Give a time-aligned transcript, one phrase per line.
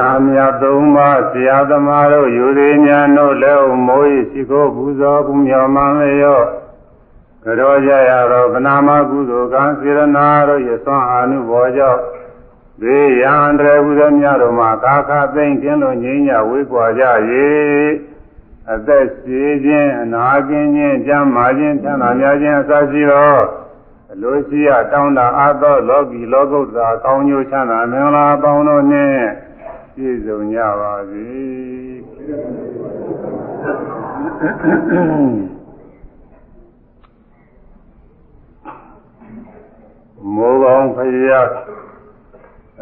[0.00, 6.46] နာမြတ်သုံးပါးဆရာသမားတို့ယူသေးညာတို့လည်းမိုး၏ရှိခိုးပူဇော်ကုမြော်မှန်လျော့
[7.44, 12.00] ကြောကြရသောဗနာမကုသိုလ်ကံစေရနာတို့၏သွန်အာနုဘောကြောင့်
[12.80, 17.04] ဒေယံတရဟုသောမြတ်တို့မှာကာခသိမ့်ခြင်းလို့ငြိမ်းညဝေးကွာကြ၏
[18.72, 23.34] အသက်ရှိခြင်းအနာကျင်ခြင်းကြမ်းမာခြင်းချမ်းသာများခြင်းအစရှိသော
[24.12, 29.24] အလိုရှိရတောင်းတာအသောလောကီလောကုတ္တရာကောင်းကျိုးချမ်းသာမင်္ဂလာပေါင်းတို့နှင့်
[30.00, 31.28] ပြည့်စုံကြပါစေ
[40.34, 41.42] မောကောင်းဖရာ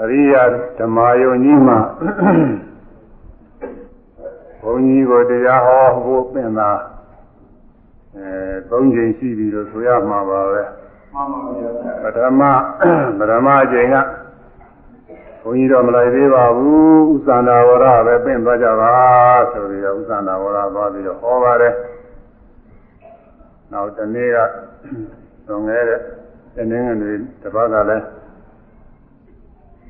[0.01, 0.35] အရိယ
[0.79, 1.79] ဓမ္မယုံကြီးမှာ
[4.63, 6.71] ဘုန်းကြီးကိုတရားဟောဖို့ပြင်တာ
[8.17, 8.31] အဲ
[8.71, 10.63] သုံးချိန်ရှိပြီလို့ဆိုရမှာပါပဲ
[11.15, 11.71] မှန်ပါဗျာ
[12.03, 12.41] ပထမ
[13.19, 13.97] ပထမအချိန်က
[15.43, 18.93] ဘုန်းကြီးတော့မလိုက်သေးပါဘူးဥသန္တာဝရပဲပြင်သွားကြပါ
[19.53, 21.75] ဆိုပြီးတော့ဥသန္တာဝရသွားပြီးတော့ဟောပါတယ်
[23.73, 24.39] နောက်တနေ့က
[25.47, 26.01] သွန်ခဲ့တဲ့
[26.57, 28.05] တနင်္ဂနွေတစ်ပတ်ကလည်း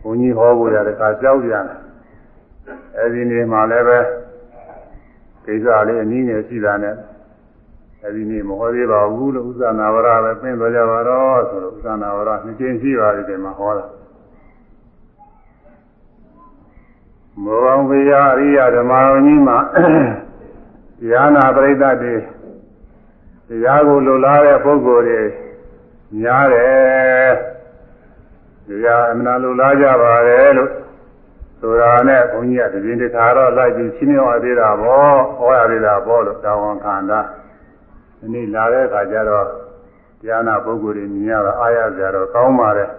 [0.02, 1.64] ဘုန်းကြီးဟောဖို့ရတဲ့အခါကြောက်ကြတယ်
[2.98, 3.98] အဲဒီနေ့မှလည်းပဲ
[5.44, 6.94] ကိစ္စလေးအနည်းငယ်ရှိတာနဲ့
[8.04, 13.86] အဲဒီနေ့မဟောသေးပါဘူးလို့ဥစ္စာနာဝရပဲပြင်သွားကြပါတော့ဆိုတော့ဥစ္စာနာဝရနှစ်ကျင်းရှိပါပြီဒီမှာဟောတာ
[17.44, 19.58] မောဟဝိယအရိယဓမ္မဝကြီးမှာ
[20.98, 22.16] တရားနာပရိသတ်တွေ
[23.48, 25.22] တရားကိုလိုလားတဲ့ပုဂ္ဂိုလ်တွေ
[26.20, 27.32] များတယ်
[28.66, 30.70] တရားအမှန်လိုလားကြပါတယ်လို့
[31.60, 37.20] ဆိုတာနဲ့ဘုန်းကြီးကတည်င်းတခါတော့လိုက်ပြီးချင်းမြောက်သေးတာပေါ့ဟောရသေးတာပေါ့လို့တောင်းဝန်ခံတာ
[38.18, 39.46] ဒီနေ့လာတဲ့အခါကျတော့
[40.20, 42.90] တရားနာပုဂ္ဂိုလ်တွေမြင်ရတော့အားရကြတော့ကောင်းပါတယ်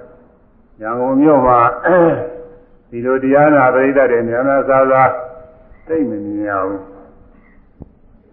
[0.81, 1.59] ရန်ကုန်မြို့မှာ
[2.89, 5.11] ဒီလိုတရားနာပရိသတ်တွေများများစားစား
[5.87, 6.83] သိမမြင်ရဘူး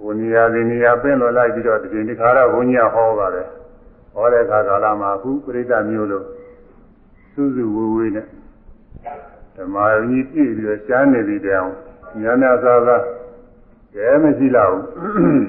[0.01, 3.47] ဘုန်းကြီးကဒီနေရာပင့်လို့လိုက်ပြီးတော့တည်င်းတခါတော့ဘုန်းကြီးကဟောပါတယ်
[4.15, 6.25] ဟောတဲ့အခါကာလမှာအခုပရိသတ်မျိုးလို့
[7.33, 8.27] စုစုဝေးဝေးနဲ့
[9.57, 11.71] ဓမ္မယုံကြီးပြည့်ပြီးတော့ရှားနေပြီတောင်
[12.21, 13.03] များများစားစား
[13.95, 15.45] ကျဲမရှိလောက်ဘူး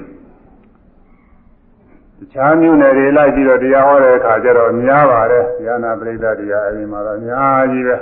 [2.16, 7.96] တခြားမျိုးနယ်တွေလိုက်ပြီးတော့တရားဟောတဲ့အခါကျတော့များပါတယ်ဉာဏပရိသတ်တရားအဲဒီမှာတော့အများကြီးပဲ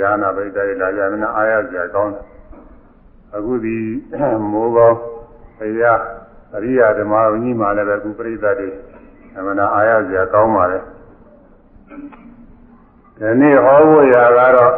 [0.00, 2.24] ဉာဏပရိသတ်တွေလာကြတယ်အားရစရာကောင်းတယ်
[3.34, 3.76] အခုဒီ
[4.52, 4.98] မိုးကောင်း
[5.58, 6.00] ဘုရား
[6.54, 8.68] အရိယာဓမ္မဝကြီးမှလည်းပဲအခုပြိဿတွေ
[9.36, 10.78] အမှန်အားအားရစရာကောင်းပါလေ
[13.18, 14.72] ဒီနေ့ဟောဖို့ရာကတော့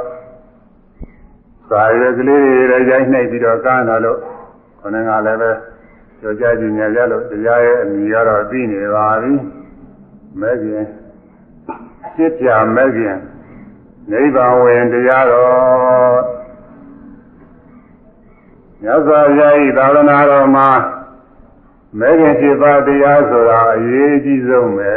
[1.68, 4.18] စာရွက်ကလေးတွေလည်းရိုက်နှိပ်ပြီးတော့ကမ်းတာလို့
[4.80, 5.50] ခொနကလည်းပဲ
[6.20, 9.34] ကြောကြကြညာကြလို့တရားရဲ့အမိကတော့သိနေပါပြီ
[10.40, 10.84] မဲ့ခင်
[12.14, 13.16] စစ်ပြမဲ့ခင်
[14.10, 16.20] နိဗ္ဗာန်ဝင်တရားတော်
[18.82, 20.68] မြတ်စွာဘုရားဤသာသနာတော်မှာ
[21.98, 24.94] မဲခင်7ပါးတရားဆိုတာအရေးကြီးဆုံးပဲ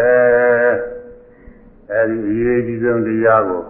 [1.91, 3.63] အဲဒီအရေးကြီးဆုံးတရားကို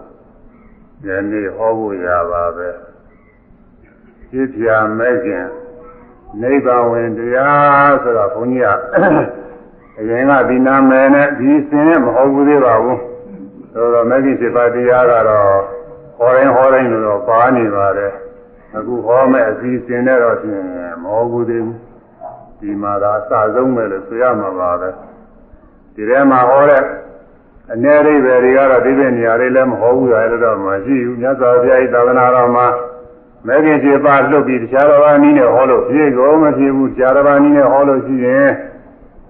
[1.04, 2.68] ဒီနေ့ဟောဖို့ရပါပဲ
[4.30, 4.66] ဖြစ်ပြ
[4.98, 5.44] မဲခင်
[6.40, 12.98] နိဗ္ဗာန်ဝင်တရားဆိုတော့ဘုန်းကြီးကအရင်ကဒီနာမည်နဲ့ဒီစင်နဲ့မဟုတ်ဘူးသေးပါဘူး
[13.72, 15.60] ဆိုတော့မဲခင်7ပါးတရားကတော့
[16.18, 18.12] ဟောရင်ဟောတိုင်းလို့တော့ပါနေပါတယ်
[18.76, 20.64] အခုဟောမဲ့အစီအစဉ်နဲ့တော့ဖြင့်
[21.02, 21.78] မဟုတ်ဘူးသေးဘူး
[22.60, 24.88] ဒီမှာသာအစဆုံးပဲလို့ဆိုရမှာပါပဲ
[25.94, 26.82] ဒီထဲမှာဟောတဲ့
[27.72, 32.66] အ내ရိပ်ပဲတွေကတော့ဒီပြနေရာတွေလည်းမဟုတ်ဘူးရတယ်တော့မရှိဘူးမြတ်စွာဘုရားဤသာသနာတော်မှာ
[33.46, 38.48] မဲခင်ခြေပါလွတ်ပြီးတရားတော်ဘာနည်းနဲ့ဟောလို့ပြေကုန်မဖြစ်ဘူးတရားတော်ဘာနည်းနဲ့ဟောလို့ရှိရင်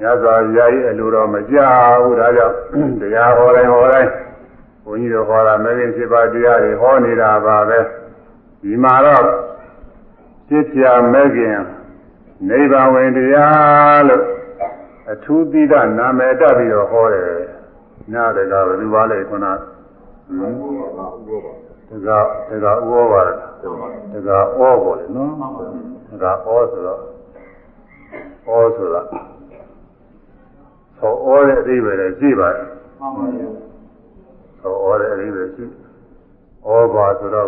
[0.00, 1.56] မြတ်စွာဘုရားဤအလိုတော်မကြ
[2.03, 2.54] ဘူးဒါကြောင့်
[3.00, 4.28] တရားဟောတိုင်းဟောတိုင်းဘု
[4.93, 7.78] န်းကြီးတို့ဟောတာမဲခင်ခြေပါတရားတွေဟောနေတာပါပဲ
[8.62, 9.25] ဒီမှာတော့
[10.49, 10.82] ဖြစ်ပြ
[11.12, 11.56] မဲခင်
[12.49, 14.25] နိဗ္ဗာန်ဝင်တရားလို့
[15.12, 17.31] အထူးသီးသနာမည်တက်ပြီးတော့ဟောတယ်။
[18.12, 19.54] နားတကဘယ်လိုပါလဲခုနက
[20.27, 20.53] ဟမ်
[21.88, 22.09] တက
[22.48, 23.30] တကဥဩပါတ
[23.62, 25.33] ကဩပေါ်လေနော်
[26.09, 27.01] တကဩဆိုတော့
[28.47, 29.03] ဩဆိုတာ
[30.98, 32.66] ဟောဩတဲ့အဓိပ္ပာယ်လည်းရှိပါတယ်
[33.01, 33.67] မှန်ပါဗျာ
[34.63, 35.65] ဟောဩတဲ့အဓိပ္ပာယ်ရှိ
[36.66, 37.47] ဩဘာဆိုတော့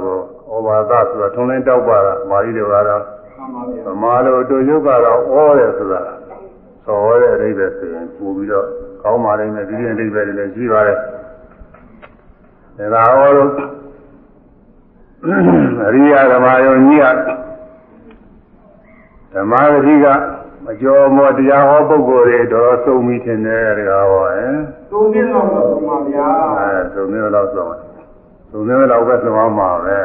[0.51, 3.03] ဩဘာသဆိုတော့ထုံးလင်းတောက်ပါတာမာရီတွေကတော့
[3.85, 6.01] သမာလိုတို့ယုတ်ကတော့ဩတယ်ဆိုတာ
[6.87, 8.67] သော်တဲ့အဓိပ္ပာယ်ဆိုရင်ပို့ပြီးတော့
[9.03, 10.99] ကောင်းပါလိမ့်မယ်ဒီလိုအဓိပ္ပာယ်တွေလည်းရှိပါတယ်
[12.95, 13.51] ဒါကဩလို့
[15.87, 17.07] အရိယဓမ္မယုံကြီးက
[19.35, 20.07] ဓမ္မဂတိက
[20.71, 26.26] အကျော်မောတရားဟောပုဂ္ဂိုလ်တွေတော့သုံးပြီးထင်တယ်တကားဟောဟဲ့ သုံးပြင်းတော့သုံးပါဗျာ
[26.58, 27.76] အဲသုံးပြင်းတော့သုံးပါ
[28.52, 29.98] သုံးနေတော့ပဲသဘောမှာပဲ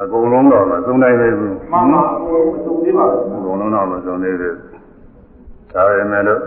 [0.00, 4.56] အကုန်လုံးတော့မသုံးနိုင်သေးဘူးမှန်ပါအကုန်လုံးသုံးသေးပါဘူးအကုန်လုံးတော့မသုံးသေးဘူး
[5.72, 6.40] ဒါပေမဲ့လို့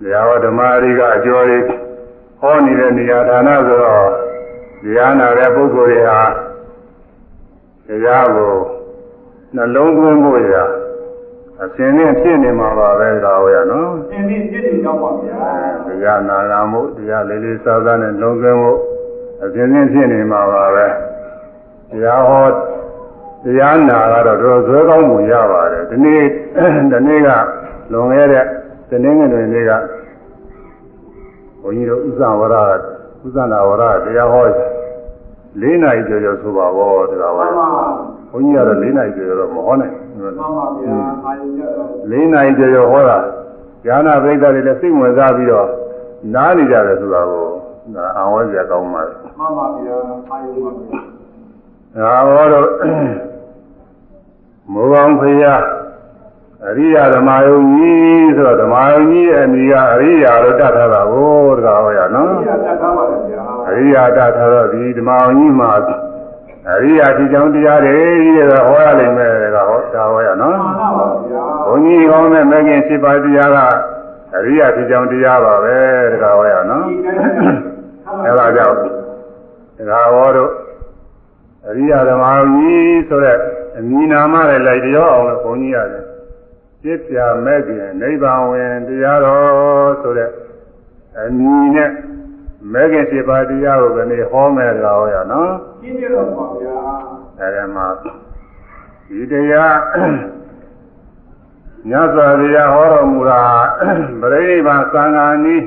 [0.00, 1.64] တရားဝဓမ္မရိကအကျော်လေး
[2.40, 4.10] ဟောနေတဲ့နေရာဌာနဆိုတော့
[4.82, 6.20] တရားနာတဲ့ပုဂ္ဂိုလ်တွေဟာ
[7.86, 8.54] တရားကို
[9.56, 10.54] နှလုံးသွင်းဖို့ရ
[11.64, 15.40] အစဉ်နဲ့ဖြစ်နေမှာပါပဲဒါဟောရနော်သင်ပြီးပြည့်စုံတော့ပါဗျာ
[15.86, 18.72] တရားနာဂမှုတရားလေးလေးစားစားနဲ့လုံးသွင်းမှု
[19.44, 20.86] အစဉ်စဉ်ဖြစ်နေမှာပါပဲ
[21.90, 22.46] တရားဟော
[23.44, 26.22] တရားနာကတော့တော်ဇွဲကောင်းမှုရပါတယ်ဒီနေ့
[26.92, 27.28] ဒီနေ့က
[27.92, 28.44] လွန်ခဲ့တဲ့
[28.90, 29.72] ဒီနေ့ငယ်တွေနေ့က
[31.62, 32.56] ဘုန်းကြီးတို့ဥစ္စာဝရ
[33.24, 34.44] ဥစ္စာနာဝရတရားဟော
[35.62, 37.68] ၄နာရီကျော်ကျော်ဆိုပါဘောတရားဟောမှန်ပါ
[38.30, 40.94] ဘုန်းကြီးကတော့၄နာရီကျော်ကျော်တော့မဟောနိုင်ဘူး မှန်ပါဗျာ
[41.24, 43.18] အာယုကြတော့လေးနိုင်ကြရောဟောတာ
[43.86, 45.68] ဉာဏပရိသတ်တွေလည်းစိတ်ဝင်စားပြီးတော့
[46.34, 47.46] နားနေကြတယ်ဆိုတာကို
[47.94, 49.96] ဒါအဝဲကြကောင်းပါလေမှန်ပါဗျာ
[50.30, 51.00] အာယုပါဗျာ။
[51.96, 52.66] ဒါဟောတော့
[54.72, 55.54] မောကောင်ဖရာ
[56.68, 65.70] အရိယဓမ္မယုံကြီးဆိုတော့ဓမ္မယုံကြီးရဲ့အမိကအရိယာလို့တတ်ထားတာကိုတကားဟောရနော်ဒီကတတ်ထားပါလေဗျာ။အရိယာတတ်ထားတော့ဒီဓမ္မယုံကြီးမှာ
[66.68, 69.49] အရိယာဒီကြောင့်တရားတွေကြီးတဲ့ဟောရလိမ့်မယ်တကားဟော
[69.94, 73.58] ဒါဟောရနော်မှန်ပါပါဗျာဘုန်းကြီးကောင်းတဲ့မဂ္ဂင်7ပါးတရားက
[74.36, 75.76] အရိယာဖြစ်ကြောင်းတရားပါပဲ
[76.12, 77.22] တကားဟောရနော်ဒီတိုင်း
[78.26, 78.76] အဲဒါကြောင့်
[79.78, 80.50] တကားဟောတို့
[81.68, 82.24] အရိယာဓမ္မ
[82.54, 83.36] ကြီးဆိုတဲ့
[83.78, 86.04] အမည်နာမနဲ့လိုက်ပြောအောင်လို့ဘုန်းကြီးရတယ်
[86.82, 90.30] ပြစ်ပြမဂ္ဂင်နိဗ္ဗာန်ဝင်တရားတော်ဆိုတဲ့
[91.18, 91.90] အမည်နဲ့
[92.72, 95.50] မဂ္ဂင်7ပါးတရားကိုဘယ်နေ့ဟောမယ်တကားဟောရနော်
[95.80, 96.76] ရှင်းပြတော့ပါဗျာ
[97.38, 97.86] အဲဒီမှာ
[99.10, 99.78] ဒီတရား
[101.90, 103.42] ညဇာတရားဟောတော်မူတာ
[104.20, 105.64] ပရိနိဗ္ဗာန်သံဃာနီး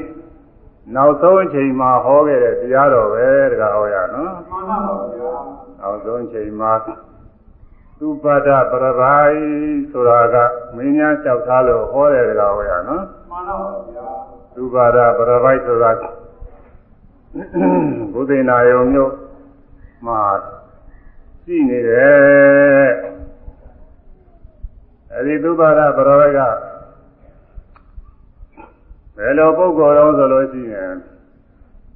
[0.95, 5.36] နောက်ဆုံးအချိန်မှာဟောခဲ့တဲ့တရားတော်ပဲတကားဟောရနော်မှန်ပါပါဗျာ
[5.80, 6.74] နောက်ဆုံးအချိန်မှာ
[8.00, 9.40] သုပဒပရပိုင်
[9.92, 10.36] ဆိုတာက
[10.75, 14.07] မင်းများလျှောက်ထားလို့ဟောတဲ့တကားဟောရနော်မှန်ပါပါဗျာ
[14.56, 15.92] သုပဒပရပိုင်ဆိုတာ
[18.13, 19.13] ဘုဒ္ဓနာယုံမျိုး
[20.06, 20.22] မှာ
[21.44, 22.88] ရှိနေတယ်
[25.15, 26.39] အဲဒီသုဘာရပရောက
[29.18, 30.94] ဘယ်လိုပုဂ္ဂိုလ်တော့ဆိုလို့ရှိရင်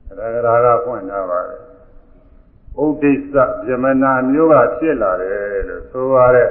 [0.08, 0.10] ရ
[0.46, 1.60] ဂရာကဖွင့်ထားပါတယ်
[2.84, 3.36] ဥဒိစ္စ
[3.66, 6.50] ဗြဟ္မနာမျိုးကဖြစ်လာတယ်လို့ဆိုရတဲ့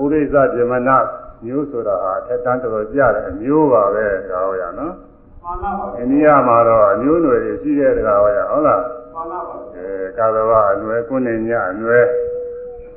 [0.00, 0.96] ဥဒိစ္စဗြဟ္မနာ
[1.44, 4.94] မျိုးဆိုတာဟာထက်တန်းတော်တော်ကြတဲ့အမျိုးပါပဲဒါဟောရနော်
[5.42, 8.82] မှန်ပါပါအိန္ဒိယမှာတော့အမျိုးအနွယ်တွေရှိတဲ့တကားဟောရဟုတ်လား
[9.14, 9.88] မှန်ပါပါအဲ
[10.18, 12.04] ကာသဝအနွယ်ကုနေညအနွယ်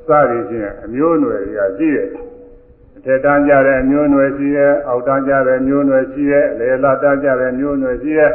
[0.06, 2.08] စသည်ဖြင့်အမျိုးအနွယ်တွေကရှိတယ်
[2.98, 8.32] အထက်တန်းကြတဲ့အမျိုးအနွယ်ရှိတယ်အောက်တန်းကြတဲ့အမျိုးအနွယ်ရှိတယ်အလယ်လာတန်းကြတဲ့အမျိုးအနွယ်ရှိတယ်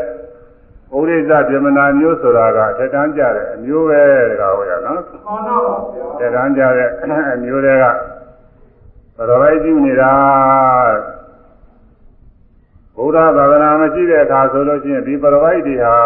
[0.93, 6.89] ဩရိဇဗြဟ္မနာမျိုးဆိုတာကအထက်တန်းကြတဲ့အမျိုးပဲတကားဟောရနော်မှန်ပါပါဗျာအထက်တန်းကြတဲ့
[7.33, 7.85] အမျိုးတွေက
[9.17, 10.13] ပရဝိပြုနေတာ
[12.95, 15.97] ဘုရားသာသနာမရှိတဲ့အခါဆိုလို့ရှိရင်ဒီပရဝိတွေဟာ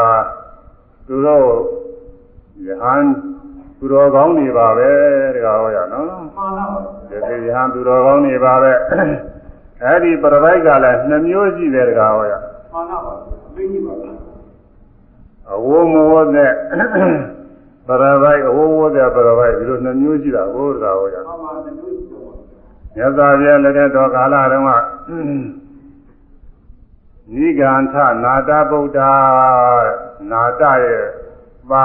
[1.07, 1.47] သူတို့
[2.67, 3.03] ယဟန်
[3.79, 4.91] သူတော်ကောင်းနေပါပဲ
[5.35, 8.71] တကားဟောရနော်မှန်ပါပါ ဒီဒီယဟန်သူတော်ကောင်းနေပါပဲ
[9.83, 12.33] အဲ့ဒီပရဝိကလည်းနှမျိုးရှိတယ်တကားဟောရ
[12.73, 13.13] မှန်ပါပါ
[13.55, 14.13] သိကြပါဗျာ
[15.53, 16.51] အဝိုးမဝတ်တဲ့
[17.87, 22.33] ပရဝိအဝိုးဝတ်တဲ့ပရဝိဒီလိုနှမျိုးရှိတာဘုရားဟောရမှန်ပါတမျိုးရှိတော့ပါ
[22.95, 24.71] မြတ်စွာဘုရားလက်ထက်တော်ကာလတုန်းက
[27.33, 28.99] နိဂန္ထနာတဗုဒ္ဓ
[30.31, 31.03] နာတရဲ့
[31.69, 31.83] ပါ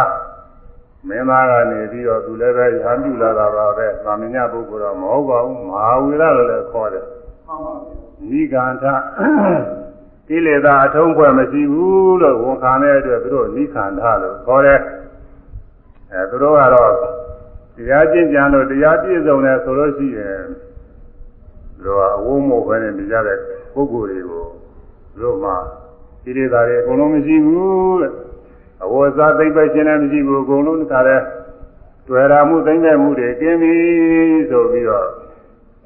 [1.08, 7.94] မင်းသားကနေပြီးတော့သူလည်းပဲရဟန်းပြုလာတာပါပဲ။သာမညပုဂ္ဂိုလ်တော့မဟုတ်ပါဘူး။မဟာဝီရလို့လည်းခေါ်တယ်မှန်ပါဗျာ။
[8.30, 8.84] နိဂန္ထ
[10.28, 14.80] ကိလေသာအထုံးဖွဲ့မရှိဘူးလို့ဝန်ခံတဲ့အတွက်သူတို့နိခန္ဓလို့ခေါ်တယ်။
[16.12, 16.92] အဲသူတို့ကတော့
[17.76, 20.42] တရားကျင့်ကြံလို့တရားပြည့်စုံတယ်ဆိုလို့ရှိရင်
[21.84, 23.38] တို့ကအဝုံမို့ပဲနဲ့ပြကြတဲ့
[23.74, 24.44] ပုဂ္ဂိုလ်တွေကို
[25.20, 25.52] တို့မှ
[26.24, 28.12] ဒီလေသာတွေအကုန်လုံးမရှိဘူးတဲ့
[28.84, 31.16] အဝဇာသိမ့်ပဲရှင်းလည်းမရှိဘူးအကုန်လုံးတခါလဲ
[32.08, 33.74] တွေ့ရာမှုသိမ့်တဲ့မှုတွေကင်းပြီ
[34.50, 35.08] ဆိုပြီးတော့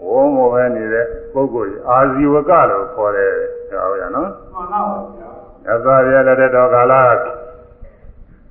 [0.04, 3.32] ဝုံမို့ပဲနေတဲ့ပုဂ္ဂိုလ်ကြီးအာဇီဝကလို့ခေါ်တယ်
[3.70, 5.30] ဒါဟုတ်ရနော်မှန်ပါပါဗျာ
[5.64, 6.94] မြတ်စွာဘုရားလက်ထက်တော်ကာလ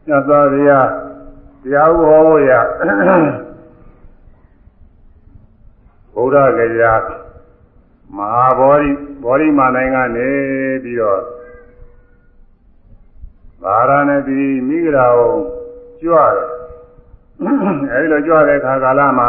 [0.07, 0.89] မြတ်စွာဘုရား
[1.63, 2.51] တရားဟောဖို့ရ
[6.13, 6.93] ဘုရားကြရာ
[8.17, 8.91] မဟာဗောဓိ
[9.23, 10.29] ဗောဓိမနိုင်ငံနေ
[10.83, 11.21] ပြီးတော့
[13.65, 15.33] ဗာရာဏသီမိဂရာကို
[16.01, 16.47] ကြွတယ်
[17.91, 19.27] အဲဒီလိုကြွတဲ့ခါကာလမှာ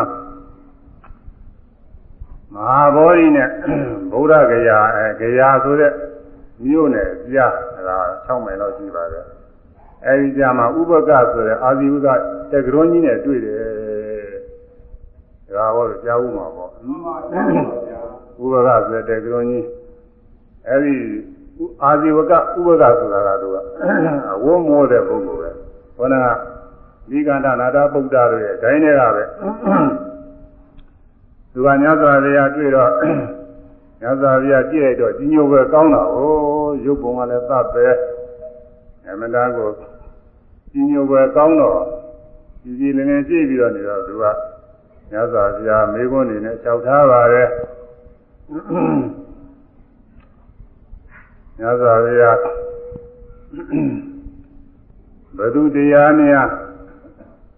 [2.55, 3.49] မဟာဗောဓိနဲ့
[4.13, 5.93] ဗုဒ္ဓဂရာအဲဂရာဆိုတဲ့
[6.65, 9.27] မြို့နယ်ကြားအဲဒါ6မိုင်လောက်ရှိပါတယ်
[10.07, 12.09] အဲဒီကြမှာဥပကဆိုတဲ့အာဇီဝက
[12.51, 13.65] တက်ကရွန်ကြီးနဲ့တွေ့တယ်
[15.57, 17.43] ဒါဟောကြားဦးမှာပေါ့မှန်ပါဗျာ
[17.89, 18.01] ဗျာ
[18.43, 19.67] ဥပကဆိုတဲ့တက်ကရွန်ကြီး
[20.69, 20.97] အဲဒီ
[21.83, 23.65] အာဇီဝကဥပကဆိုတာကတော့
[24.33, 25.51] အဝုံမိုးတဲ့ပုဂ္ဂိုလ်ပဲ
[25.97, 26.27] ခေါင်းက
[27.11, 29.25] ဒီကန္တနာတာပုဒ္ဒါတို့ရဲ့ဒိုင်းတွေကပဲ
[31.53, 32.91] သူကညစွာဘုရားတွေ့တော့
[34.01, 36.31] ညစွာဘုရားကြည့်လိုက်တော့ကြီးညိုပဲကောင်းတာဟို
[36.85, 37.87] ရုပ်ပုံကလည်းသတ်ပဲ
[39.07, 39.69] အမနာကို
[40.73, 41.81] ကြီးညိုပဲကောင်းတော့
[42.63, 44.25] ကြီးကြီးလင်းလင်းကြည့်ပြီးတော့နေတော့သူက
[45.13, 47.49] ညစွာဘုရားမေးခွန်းနေနဲ့လျှောက်ထားပါတယ်
[51.61, 52.39] ညစွာဘုရား
[55.39, 56.49] ဘဒုတရားများ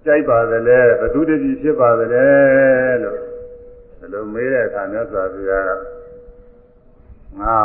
[0.05, 2.29] ကြိုက်ပါသလဲဘဒုတတိဖြစ်ပါသလဲ
[3.03, 3.19] လို့
[3.99, 5.71] ဘယ်လိုမေးတဲ့အခါမြတ်စွာဘုရားက
[7.41, 7.57] ငါ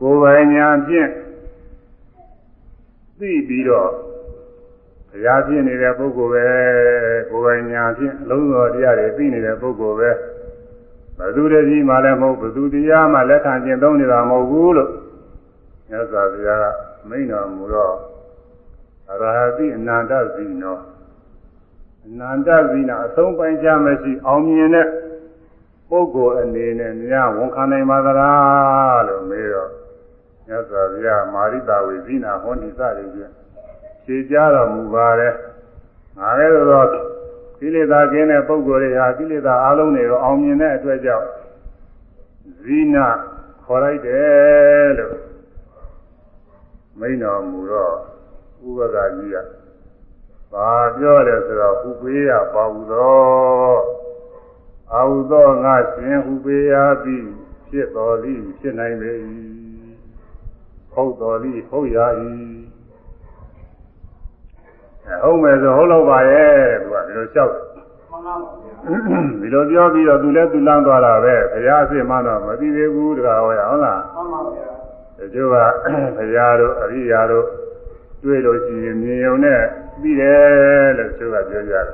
[0.00, 1.10] ကိုယ်ပိုင်ညာဖြင့်
[3.18, 3.90] သိပြီးတော့
[5.10, 6.46] ဘုရားဖြစ်နေတဲ့ပုဂ္ဂိုလ်ပဲ
[7.30, 10.10] ကိုယ်ပိုင်ညာဖြင့်အလုံးစုံတရားတွေသိနေတဲ့ပုဂ္ဂိုလ်ပဲ
[11.18, 14.90] ဘဒုတတိမှလည်းမဟုတ်ဘဒုတရားမှလက်ခံကျင့်သုံးနေတာမဟုတ်ဘူးလို့
[15.90, 16.66] မြတ်စွာဘုရားက
[17.08, 17.96] မိန့်တော်မူတော့
[19.10, 20.78] အရဟတိအနန္တဇီနော
[22.06, 24.86] အနန္တဇီနာအဆုံးပိုင်းခြားမရှိအောင်မြင်တဲ့
[25.90, 29.70] ပုဂ္ဂိုလ်အနေနဲ့များဝန်ခံနိုင်ပါသလားလို့မေးတော့
[30.46, 33.32] မြတ်စွာဘုရားမာရိတာဝေဇိနာဟောတိစတွေဖြင့်
[34.04, 35.34] ဖြေကြတော်မူပါတယ်
[36.18, 36.88] ငါလည်းတော့
[37.58, 41.26] ကိလေသာကင်းတဲ့ပုဂ္ဂိုလ်တွေဟာကိလေသာအလုံးတွေကိုအောင်မြင်တဲ့အတွက်ကြောင့်
[42.62, 43.06] ဇိနာ
[43.64, 45.16] ခေါ်လိုက်တယ်လို့
[47.00, 47.94] မိန်တော်မူတော့
[48.66, 49.36] ဥပကကြီးက
[50.52, 53.76] ဘာပြောလဲဆိုတော့ဥပေးရပါဟုသော
[54.92, 56.74] အာဟုသောငါရှင်ဥပေးရ
[57.04, 57.24] သည်
[57.68, 59.10] ဖြစ်တော်သည်ဖြစ်နိုင်ပေ၏
[60.92, 61.98] ဟုတ်တော်သည်ဟုတ်ရ၏
[65.06, 67.64] အဲဟုတ်မယ်ဆိုဟုတ်တော့ပါရဲ့တဲ့သူကဒီလိုလျှောက်တယ်
[68.10, 68.74] မှန်ပါဗျာ
[69.40, 74.75] ဒီလိုပြောပြီးတော့သူလည်းသူလမ်းသွားတာပဲဘုရားအစ်မတော့မသိသေးဘူးတကားဟောရဟုတ်လားမှန်ပါဗျာ
[75.18, 75.56] တချို့က
[76.16, 77.46] ဘုရားတို့အရိယာတို့
[78.22, 79.60] တွေ့လို့ရှိရင်မြင်ုံနဲ့
[80.00, 81.86] ပြီးတယ်လို့တချို့ကပြောကြတယ်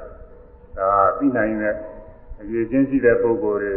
[0.76, 1.74] ဒါပြီးနိုင်တဲ့
[2.40, 3.74] အရေးချင်းရှိတဲ့ပုဂ္ဂိုလ်တွေ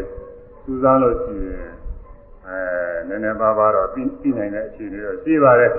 [0.63, 1.69] စူးစမ်းလို့ရှိရင်
[2.47, 2.59] အဲ
[3.07, 5.71] နည်းနည်းပါးပါးတော့ပြီးပြီးနိုင်တဲ့အခြေအနေတော့ရှိပါတယ်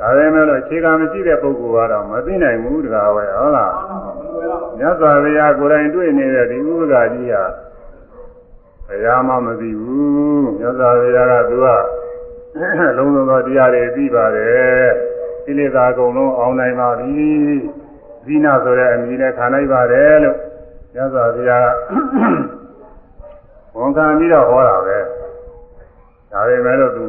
[0.00, 7.44] ဒါပေမဲ့လို့အခြေခံမရှိတဲ့ပုဂ္ဂိုလ်ကတော့မသိနိုင်ဘူးတကားဟောရဟုတ်လားမှန်ပါဘယ်လိုရလဲမြတ်စွာဘုရားကိုယ်တိုင်တွေ့နေတဲ့ဒီဥပက္ခကြီးဟာ
[8.88, 11.66] ဘုရားမှမသိဘူးမြတ်စွာဘုရားကသူက
[12.58, 14.88] လုံးစုံသောတရားတွေသိပါတယ်
[15.44, 17.28] ကိလေသာအကုန်လုံးအောင်နိုင်ပါပြီ
[18.24, 20.36] ဇိနာဆိုတဲ့အမည်နဲ့ခံနိုင်ပါတယ်လို့
[20.94, 21.68] မြတ်စွာဘုရား
[23.76, 24.98] ဝန်ခံပြီးတော့ဟောတာပဲ
[26.32, 27.04] ဒါပေမဲ့လို့သူ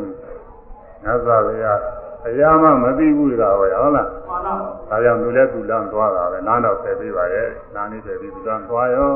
[1.03, 1.79] မြတ်စွာဘုရား
[2.23, 4.53] ဘုရားမှမသိဘူးတကားပဲဟုတ်လားမှန်ပါဗျာ
[4.89, 9.11] ဒါကြောင့်သူလည်းသူလမ်းသွားတာပဲနားတော့ဖယ်ပေးပါရဲ့နားနေဖယ်ပြီးသူလမ်းသွားရော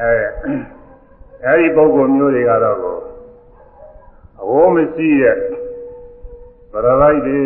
[0.00, 0.12] အဲ
[1.44, 3.05] အဲဒီပုဂ္ဂိုလ်မျိုးတွေကတော့
[4.46, 5.36] ကိုအဝိုးမရှိတဲ့
[6.72, 7.40] ပရဝိုက်တွေ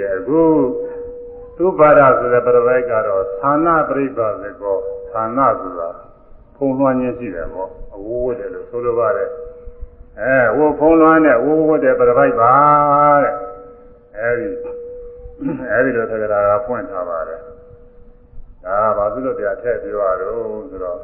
[0.00, 0.42] တဲ့အခု
[1.56, 4.76] သူပါဒဆိုတဲ့ပရဝိုက်ကတော့ဌာနပြိပါစေကော
[5.12, 5.88] ဌာနဆိုတာ
[6.56, 9.30] ဖုံလွှမ်းခြင်းရှိတယ်ပေါ့အဝိုးဝတ်တယ်လို့ဆိုလိုပါတယ်
[10.20, 12.52] အဲဝိုးဖုံလွှမ်းတဲ့ဝိုးဝတ်တဲ့ပရဝိုက်ပါ
[13.24, 13.34] တဲ့
[14.18, 14.46] အဲဒီ
[15.70, 17.40] အဲဒီလိုသက္ကရာကဖွင့်ထားပါတယ်
[18.64, 20.98] ဒါကဘာလို့တရားထည့်ပြောရတော့ဆိုတော့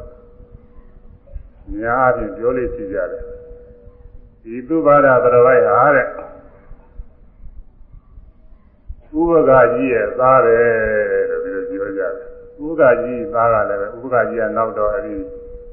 [1.79, 3.25] များအပြင်ပြောလို့ရှိကြတယ်
[4.43, 6.07] ဒီသူဘာဒပရဝိုက်ဟာတဲ့
[9.19, 10.65] ဥပကကြီးရဲ့သားတယ်
[11.31, 12.31] လို့ဒီလိုပြောကြတယ်
[12.65, 15.15] ဥပကကြီးသားကလည်းပဲဥပကကြီးကနောက်တော့အဲဒီ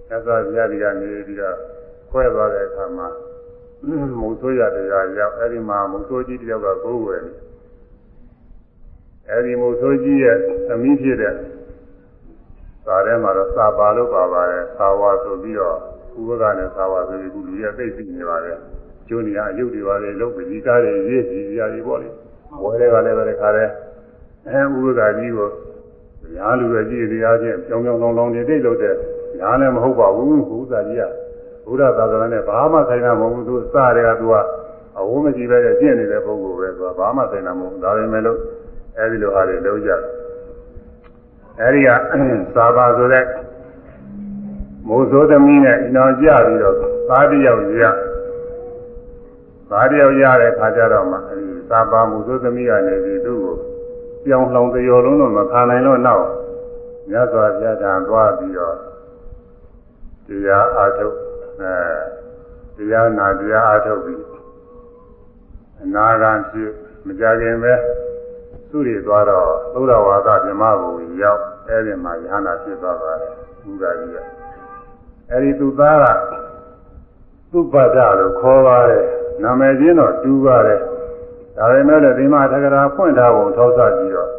[0.09, 1.55] သစ္စာပြားကြီးကနေပြီးတော့
[2.09, 3.07] ခွဲသွားတဲ့အခါမှာ
[4.19, 7.33] မုံဆိုးရတရားရောက်အဲဒီမှာမုံဆိုးကြီးတယောက်ကကိုးဝယ်နေ
[9.29, 11.33] အဲဒီမုံဆိုးကြီးရဲ့သမီးဖြစ်တဲ့
[12.85, 15.77] သာထဲမှာတော့စာပါလို့ပါပါတယ်သာဝါဆိုပြီးတော့
[16.19, 18.57] ဥပကနဲ့သာဝါဆိုပြီးခုလူရသိသိနေပါတယ်
[19.07, 22.07] ကျိုးနေရအယုတ်တွေပါလေလုံးပကြီးကားတွေရေးစီရာတွေပေါ့လေ
[22.63, 23.71] ဝယ်တွေကလည်းပဲတခါတည်း
[24.47, 25.49] အဲဥပကကြီးကို
[26.35, 28.93] ညာလူပဲကြည့်တရားချင်းကြောင်ကြောင်လောင်လောင်နေတိတ်လို့တဲ့
[29.39, 31.03] ညာလည်းမဟုတ်ပါဘူးဥစ္စာကြီးက
[31.67, 34.35] ဘုရားသာသနာနဲ့ဘာမှဆိုင်တာမဟုတ်ဘူးသူစတွေကသူက
[34.99, 38.39] အဝုံးမရှိပဲကျင့်နေတဲ့ပုဂ္ဂိုလ်ပဲသူကဘာမှဆိုင်တာမဟုတ်ဘူးဒါပေမဲ့လို့
[38.97, 40.01] အဲဒီလိုဟာတွေလုံးကြတယ်
[41.61, 41.89] အဲဒီက
[42.55, 43.23] သာဘာဆိုတဲ့
[44.87, 46.75] မိုးစိုးသမီးနဲ့အနောင်ကြပြီးတော့
[47.09, 47.83] သားတယောက်ရ
[49.69, 53.55] သားတယောက်ရတဲ့ခါကျတော့မှအဲဒီသာဘာမိုးစိုးသမီးကနေပြီးသူ့ကို
[54.25, 56.25] ပြောင်းလောင်ကြော်လုံးတော့မခံနိုင်လို့နောက်
[57.09, 58.75] မြတ်စွာဘုရားထံသွားပြီးတော့
[60.27, 61.15] တရားအားထုတ်
[61.59, 61.73] အဲ
[62.77, 64.21] တရားနာတရားအားထုတ်ပြီး
[65.83, 66.71] အနာဂံဖြစ်
[67.05, 67.73] မကြခင်ပဲ
[68.69, 70.89] သူတွေသွားတော့သုဒ္ဓဝါဒပြမဘူ
[71.21, 73.31] ရောက်အဲဒီမှာယဟနာဖြစ်သွားပါတယ်
[73.63, 74.36] ဘုရားကြီးက
[75.31, 76.31] အဲဒီသူသားက
[77.51, 79.03] သုပဒလို့ခေါ်ပါတယ်
[79.43, 80.79] နာမည်ချင်းတော့တူပါတယ်
[81.57, 84.31] ဒါပေမဲ့လည်းဒီမှာသက္ကရာဖွင့်ထားပုံထောက်ဆကြည့်တော့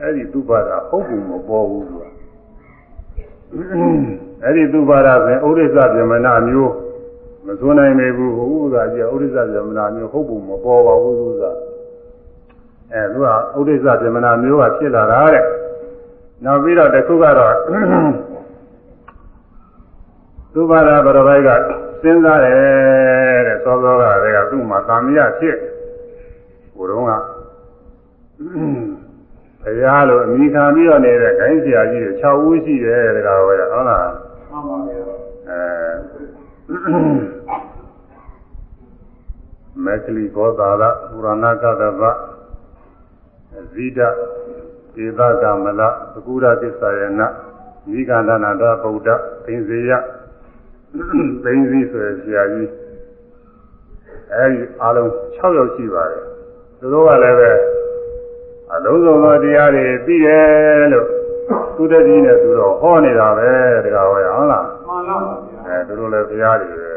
[0.00, 2.04] အဲဒီသုပဒဟုတ်ဘူးမပေါ်ဘူးသူက
[4.44, 6.72] အဲဒီသုပဒဆိုရင်ဥရိစ္ဆဗြဟ္မဏမျိုး
[7.46, 11.44] မသွန်းနိုင်ပေဘူးဟိုဥဒ္ဒါကြီးဥရိစ္ဆဗြဟ္မဏမျိုးဟုတ်ဘူးမပေါ်ပါဘူးသူက
[12.92, 13.26] အဲသူက
[13.58, 15.44] ဥရိစ္ဆဗြဟ္မဏမျိုးကဖြစ်လာတာတဲ့
[16.44, 17.54] နောက်ပြီးတော့တခုကတော့
[20.54, 21.48] သုဘာရဘရဘိုက်က
[22.02, 25.56] စဉ်းစားတယ်တဲ့သောသောကလည်းကသူ့မှာတာမယဖြစ်
[26.76, 27.12] ဘုရုံးက
[29.62, 34.06] ဘုရားလိုအမိခံပြီးတော့နေတဲ့ခိုင်းဆရာကြီးတွေ6ဦးရှိတယ်တကားဟောရဟုတ်လား
[34.50, 35.14] မှန်ပါဗျာ
[35.48, 35.64] အဲ
[39.84, 42.02] မက်ကလီဘောသာရပူရဏကတဗ
[43.72, 44.00] ဇိဒ
[45.04, 45.82] ဧသကမလ
[46.12, 47.26] သကုရသစ္စာယနာ
[47.90, 49.08] မိဂန္ဓနာတဗုဒ္ဓ
[49.44, 49.92] သင်္စေယ
[51.44, 52.70] သိင်းစည်းဆိုရဆရာကြီး
[54.32, 56.22] အဲဒီအလုံး6ယောက်ရှိပါတယ်
[56.78, 57.52] သူတို့ကလည်းပဲ
[58.74, 61.06] အလုံးစုံသောတရားတွေသိတယ်လို့
[61.76, 63.50] သူတည်းကြီးနဲ့သူတော့ဟောနေတာပဲ
[63.84, 66.92] တကားဟောရဟုတ်လားမှန်လားပါဗျာအဲသူတို့လည်းဘုရားတွေပဲ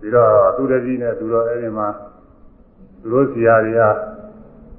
[0.00, 1.88] ပြီးတော့သူတကြီးနဲ့သူတို့အဲဒီမှာ
[3.02, 3.82] သူတို့ဆရာတွေက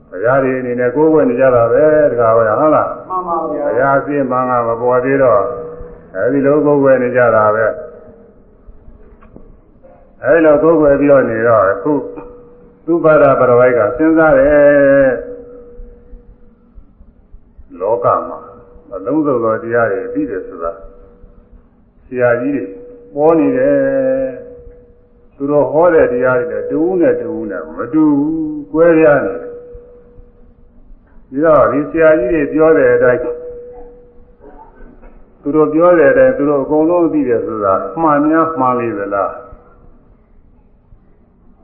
[0.10, 5.42] ဘုရားတွေအနေနဲ့ကိုယ်ဝယ်နေကြတာပဲတကားဟောရဟုတ်လားမှန်ပါဗျာဘုရားအစင်းမှန်ကမပေါ်သေးတော့
[6.16, 7.66] အဲဒီလိုကိုယ်ဝယ်နေကြတာပဲ
[10.24, 11.94] အဲဒီလိုကိုယ်ဝယ်ပြီးတော့နေတော့အခု
[12.86, 15.10] သူပါဒပရဝိုက်ကစဉ်းစားတယ်
[17.80, 18.38] လောကမှာ
[18.94, 20.72] အလုံးစုံသောတရားတွေပြီးတယ်ဆိုတာ
[22.06, 22.64] ဆရာကြီးတွေ
[23.16, 23.78] ပေါ်နေတယ်
[25.36, 29.52] သူတို့ဟောတဲ့တရားတွေလည်းတူးနဲ့တူးနဲ့မတူဘူးကွဲပြားနေတယ်
[31.30, 33.22] ပြီးတော့ဒီဆရာကြီးတွေပြောတဲ့အတိုင်း
[35.42, 39.32] သူတို့ပြောတဲ့အတိုင်းသူတို့အကုန်လုံးသိတယ်ဆိုတာမှန်များမှန်လေသလား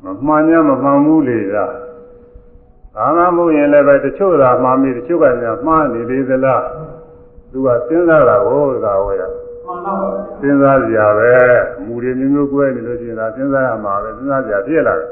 [0.06, 1.74] မမှန်များမမှန်ဘူးလေလား
[2.96, 6.64] ဘာမှမဟုတ်ရင်လည်းပဲတချို့သာမှန်ပြီတချို့ကများမှားနေလေသလား
[7.52, 9.24] သူကစဉ်းစားတာကိုဒါဝယ်ရ
[9.66, 11.34] မှန်လားပါဗျာစဉ်းစားကြပဲ
[11.86, 15.10] မူတွေမျိုးမျိုးကွဲနေလို့ရှိရင်ဒါစဉ်းစားရမှာပဲစဉ်းစားကြဖြစ်လာတယ်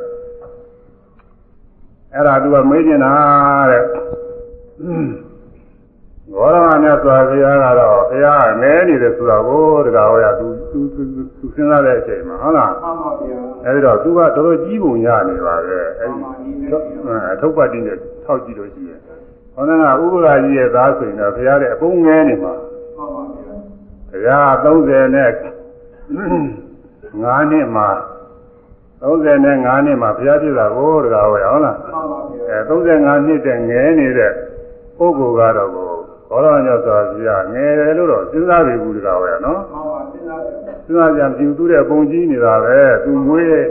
[2.14, 3.12] အဲ့ဒါသူကမေးနေတာ
[3.72, 3.84] တဲ့
[6.36, 16.20] ဘောရမမြတ်စွာဘုရားကတော့ဘုရားငဲနေတယ်ဆိုတာကိုတကားဟောရသူသူသူစဉ်းစားတဲ့အချိန်မှာဟုတ်လားမှန်ပါဗျာအဲဒီတော့သူကတော်တော်ကြီးပုံရနေပါပဲအဲဒီ
[17.34, 19.00] အထုပ်ပတ်တိနဲ့ထောက်ကြည့်လို့ရှိရင်
[19.56, 22.54] ဟောနာကဥပ္ပဒါကြီးရဲ့သားဆိုရင်တော့ဘုရားတဲ့အပုံငဲနေမှာ
[22.98, 23.24] မှန်ပါ
[24.24, 25.34] ဗျာဘုရား30နဲ့5
[27.52, 27.90] နှစ်မှာ
[29.04, 34.32] 30နဲ့5နှစ်မှာဘုရားပြည့်တာကိုတကားဟောရဟုတ်လားမှန်ပါဗျာအဲ35နှစ်တည်းငဲနေတဲ့
[34.98, 35.93] ပုဂ္ဂိုလ်ကတော့ကို
[36.34, 43.66] ဘောရညောစွာဘုရားငဲတယ်လို့တော့စဉ်းစားပြီဘူးတကားဟောရနော်မှန်ပါစဉ်းစားကြစဉ်းစားကြံပြူသူတဲ့ပုံကြီးနေတာပဲသူမွေးတဲ့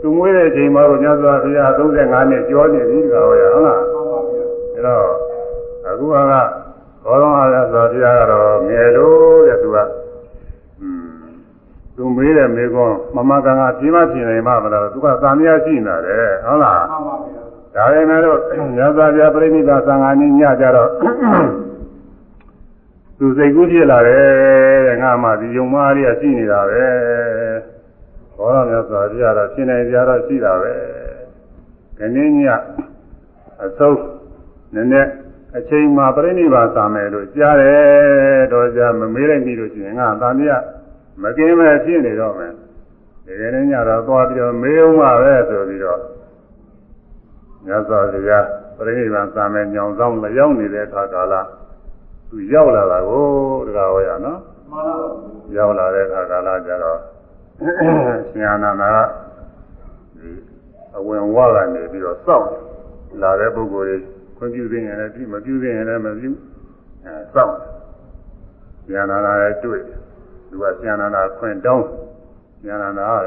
[0.00, 5.06] သူမွေးတဲ့အချိန်မှာကိုညစွာဘုရား35နှစ်ကျော်နေပြီတကားဟောရဟုတ်လားမှန်ပါဗျာအဲတော့
[5.86, 6.16] အခုက
[7.04, 9.78] ဘောရမရသောဘုရားကတော့ငယ်လို့တဲ့သူက
[10.80, 11.08] อืม
[11.96, 18.38] သူမေးတဲ့မေကွန်းမမကန်ကပြင်းမပြင်းနေမှမလားသူကသာမယရှိနေတယ်ဟုတ်လားမှန်ပါဗျာဒါပေမဲ့လို့
[18.76, 20.90] ညဇာပြပြိဋိဘာသံဃာနည်းညကြတော့
[23.18, 26.86] သူစိတ်ကူးဖြစ်လာတယ်တဲ့ငါမှဒီယုံမားလေးကရှိနေတာပဲ
[28.36, 30.72] ဘောရမြတ်စွာဘုရားတော့ရှင်းနေကြတော့ရှိတာပဲ
[31.98, 32.40] ခဏင်းည
[33.64, 33.98] အသုတ်
[34.74, 35.10] နည်းနည်း
[35.56, 40.50] အချိန်မှာပြိဋိဘာသာမယ်လို့ကြားတယ်တော့ကြားမမေးလိုက်ပြီလို့ရှိရင်ငါသာမယ
[41.22, 42.52] မကင်းမဲ့ဖြစ်နေတော့မယ်
[43.26, 46.00] ဒီကနေ့ညတော့သွားပြီးတော့မေးအောင်ပါပဲဆိုပြီးတော့
[47.66, 51.34] မြတ်စွာဘုရားပြိဋိဘံသာမယ်ညောင်ဆောင်လျောင်းနေတဲ့အခါကာလ
[52.30, 53.26] သူရောက်လာတာကို
[53.66, 54.38] တကားဟောရနော်
[54.70, 55.08] မှန်လားပါ
[55.56, 56.98] ရောက်လာတဲ့အခါကာလကျတော့
[58.30, 58.98] ရှင်အာနန္ဒာက
[60.18, 60.30] ဒီ
[60.96, 62.48] အဝင်ဝါကနေပြီးတော့စောင့်
[63.22, 63.96] လာတဲ့ပုဂ္ဂိုလ်တွေ
[64.36, 66.30] ခွင့်ပြုသိရင်လည်းပြုမပြုသိရင်လည်းမပြု
[67.04, 67.56] အဲစောင့်
[68.86, 69.82] ရှင်အာနန္ဒာရဲ့တွေ့
[70.48, 71.86] သူကရှင်အာနန္ဒာခွင့်တောင်း
[72.62, 73.26] ရှင်အာနန္ဒာက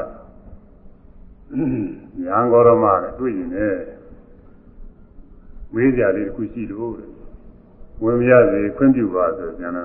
[2.26, 3.82] ရံဂေါရမနဲ့တွေ့ရင်လည်း
[5.74, 7.11] မေးကြလေးတစ်ခုရှိလို့တဲ့
[8.02, 9.82] ဝင်မရစေခွင့်ပြုပါဆိုဉာဏ်နာ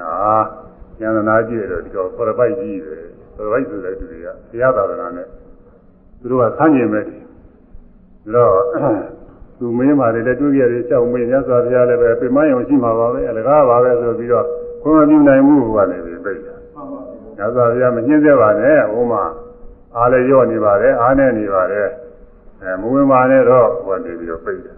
[0.99, 5.27] ဉာဏ်နာကြည့်တော့ဒီတော့ပရပိုက်ကြီးတယ်ပရပိုက်ဆိုတဲ့သူတွေကဘုရားသာသနာနဲ့
[6.19, 8.61] သူတို့ကဆန်းကျင်မဲ့တယ်ဒါတော့
[9.59, 14.45] သူမင်းမာတွေလည်းတွေ့ကြတယ်ကြောက်မေးမြတ်စွာဘုရားလည်းပဲပြမယုံရှိမှာပါပဲအလကားပါပဲဆိုပြီးတော့
[14.81, 17.01] ခွင့်မပြုနိုင်ဘူးဟိုကလည်းပြိတ်တာမှန်ပါ
[17.37, 19.23] ဗျာမြတ်စွာဘုရားမညှင်းစေပါနဲ့ဟိုမှာ
[19.95, 21.87] အားလည်းရော့နေပါတယ်အားနဲ့နေပါတယ်
[22.61, 24.77] အဲမဝင်ပါနဲ့တော့ဟိုကနေပြီးတော့ပြိတ်တယ်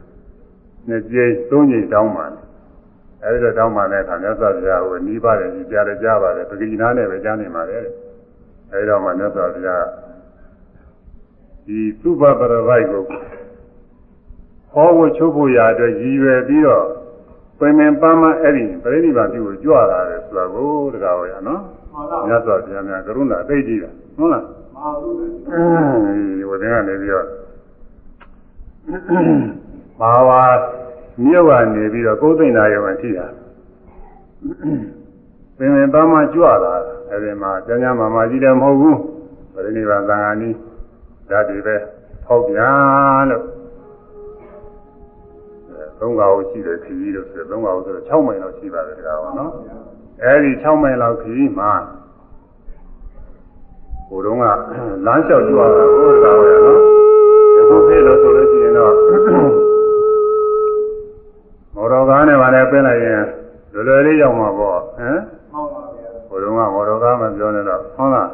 [0.88, 2.49] နှစ်ကြိမ်သုံးကြိမ်တောင်းပါနဲ့
[3.24, 9.84] အဲဒီတော့တောင်းပါတဲ့အခါမြတ်စွာဘုရားကိုနီးပါတယ်ကြီးကြားတယ်ကြားပါတယ်ပဂိနာနဲ့ပဲကြားနေပါလေအဲဒီတော့မှမြတ်စွာဘုရား
[11.66, 13.04] ဒီသုဘပရပိုက်ကို
[14.74, 16.86] ဟောဖို့ချုပ်ဖို့ရာအတွက်ရည်ရွယ်ပြီးတော့
[17.60, 21.62] ပင်ပင်ပန်းပန်းအဲ့ဒီပြိဋိဘံပြုကိုကြွလာတယ်ဆိုတာကိုတကားဟောရနော်
[21.94, 24.44] မှန်ပါမြတ်စွာဘုရားများကရုဏာသိကြည့်တာဟုတ်လား
[24.76, 27.28] မဟာဘုရားအဲဒီဝိသင်ကနေပြီးတော့
[30.00, 30.42] မာဝါ
[31.24, 33.26] မြို့ကနေပြီးတော့ကိုယ်သိမ့်နာရုံအထိတာ
[35.58, 36.74] ပင်ပင်ပန်းပန်းကြွလာ
[37.10, 39.00] အဲဒီမှာကျမ်းကျမ်းမာမာကြီးလည်းမဟုတ်ဘူး
[39.54, 40.56] ပရိနိဗ္ဗာန်သံဃာနီး
[41.30, 41.76] ဓာတ်တွေပဲ
[42.26, 43.44] ဖောက်ပြန်လို့
[46.00, 49.52] သုံးကောင်ရှိတယ်ခကြီးလို့ဆိုသုံးကောင်ဆိုတော့6မိုင်လောက်ရှိပါတယ်တကားပါနော်
[50.24, 51.72] အဲဒီ6မိုင်လောက်ခကြီးမှာ
[54.08, 56.80] ဟိုတုန်းကလမ်းလျှောက်ကြွားတာကိုတကားပါရနော်
[57.56, 59.69] ဒီခုဖေးလို့ဆိုလို့ရှိရင်တော့
[61.80, 63.24] မော်တော်ကားနဲ့ဗာနဲ့ပင်းလိုက်ရင်
[63.74, 65.20] လွယ်လွယ်လေးရောက်မှာပေါ့ဟမ်
[65.54, 68.30] မှန်ပါဗျာဟိုတုန်းကမော်တော်ကားမပြောနဲ့တော့ဟုတ်လား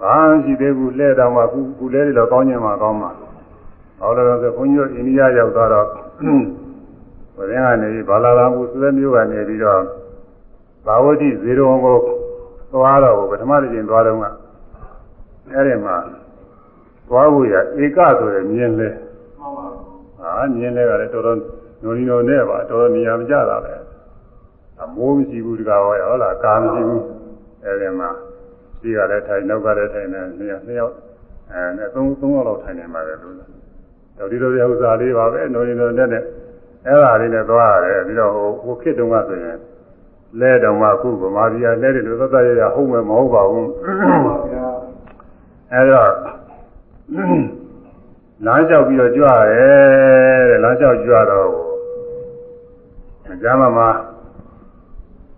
[0.00, 3.10] ဘာရှိသေးဘူးလဲတောင်မှခုခုလဲတွေတော့ကောင်းကျင်မှာကောင်းမှာ
[3.98, 5.86] ဟောလို့ဆိုဘုန်းကြီးတို့အိန္ဒိယရောက်သွားတော့
[7.36, 9.80] ဘုရင်ကနေဘာလာလာမှုစွဲမျိုးကနေပြီးတော့
[10.86, 11.96] ဘာဝတိဇေရုံကို
[12.72, 14.24] သွားတော့ပထမတစ်ချိန်သွားတော့က
[15.52, 15.96] အဲ့ဒီမှာ
[17.08, 18.88] သွားဖို့ရဧကဆိုရယ်မြင်လဲ
[19.38, 19.66] မှန်ပါ
[20.18, 21.38] ဟာမြင်လဲကလည်းတော်တော်
[21.82, 23.74] နိုနီနိုနဲ့ပါတော်တော်နေရာမကျတာပဲ
[24.82, 27.02] အမိုးမရှိဘူးတကားဟောရဟုတ်လားကာမရှိဘူး
[27.64, 28.08] အဲ့ဒီမှာ
[28.80, 30.94] ရှိကလည်းထိုင်နောက်ကလည်းထိုင်နေနှစ်ယောက်နှစ်ယောက်
[31.52, 33.34] အဲနဲ့သုံးသုံးယောက်လောက်ထိုင်နေမှာပဲလို့
[34.18, 36.22] တော်ဒီလိုရဥစ္စာလေးပါပဲနိုနီနိုနဲ့နဲ့
[36.86, 39.58] အဲ့ဒါလေးနဲ့သွားရတယ်ပြီးတော့ဟိုဟိုခေတ်တုန်းကဆိုရင်
[40.40, 44.66] လဲတော်မှအခုဗမာပြည်ကလဲတယ်လို့သတ်သတ်ရရဟုတ်မယ်မဟုတ်ပါဘူးမှန်ပါဗျာ
[45.72, 46.10] အဲတော့
[48.46, 51.71] လမ်းလျှောက်ပြီးတော့ကြွရတယ်တဲ့လမ်းလျှောက်ကြွတော့
[53.32, 53.80] မကြမ်းမမ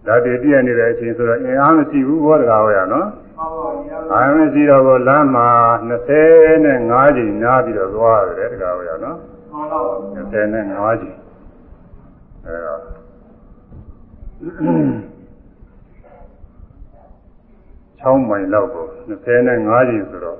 [0.06, 5.48] ဓာတ်တည်ပြည့်နေတဲ့အချိန်ဆိုတော့အင်အားမရှိဘူးဘောတကားဟောရနော်မှန်ပါဗျာအာမရှိတော့ကိုလမ်းမှာ
[5.88, 9.16] 25ချိန်နားပြီးတော့သွားရတယ်တကားဟောရနော်
[9.52, 11.16] မှန်ပါဗျာ25ချိန်
[12.44, 12.80] အဲတော့
[18.04, 20.38] 6မိုင်လောက်ကို25ချိန်ဆိုတော့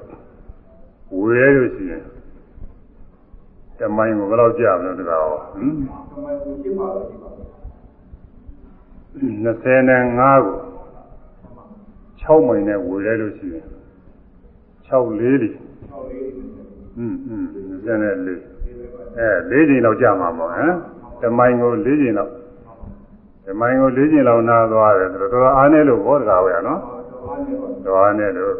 [1.19, 2.03] ဝေရလို့ရှိရင်
[3.79, 5.73] တမိုင်ကိုဘယ်လောက်ကြာမလဲတကားဟောဟမ်
[6.11, 7.24] သမိုင်းကိုရှင်းပါလို့ဒီပါ
[9.14, 10.59] 25ကို
[12.22, 13.66] 6မိုင်နဲ့ဝေလိုက်လို့ရှိရင်
[14.88, 20.74] 6လေးလीဟွန်းဟွန်း24အဲ၄ချိန်လောက်ကြာမှာပေါ့ဟမ်
[21.20, 22.33] တမိုင်ကို၄ချိန်လောက်
[23.46, 26.81] တမိုင်ကို၄ချိန်လောက်နားသွားတယ်တော်တော်အားနဲ့လို့ဟောတကားဝယ်ရနော်
[27.85, 28.55] တော်အားနဲ့လို့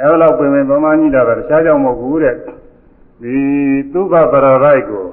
[0.00, 2.36] အဲလိုပင်ပင်ပမာကြီးတာပဲတခြားကြောင့်မဟုတ်ဘူးတဲ့
[3.22, 3.36] ဒီ
[3.92, 5.04] သုဘပရရိုက်ကို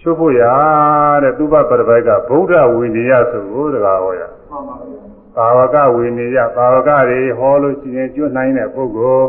[0.00, 0.42] ချုပ်ဖို့ရ
[1.22, 5.00] တဲ့သုဘပရပိုက်ကဗုဒ္ဓဝိနည်းဆိုကိုတကားဟောရမှန်ပါဗျာ
[5.36, 9.26] ပါဝကဝိနည်းပါဝကတွေဟောလို့ရှိရင်ကျွတ်နိုင်တဲ့ပုဂ္ဂိုလ်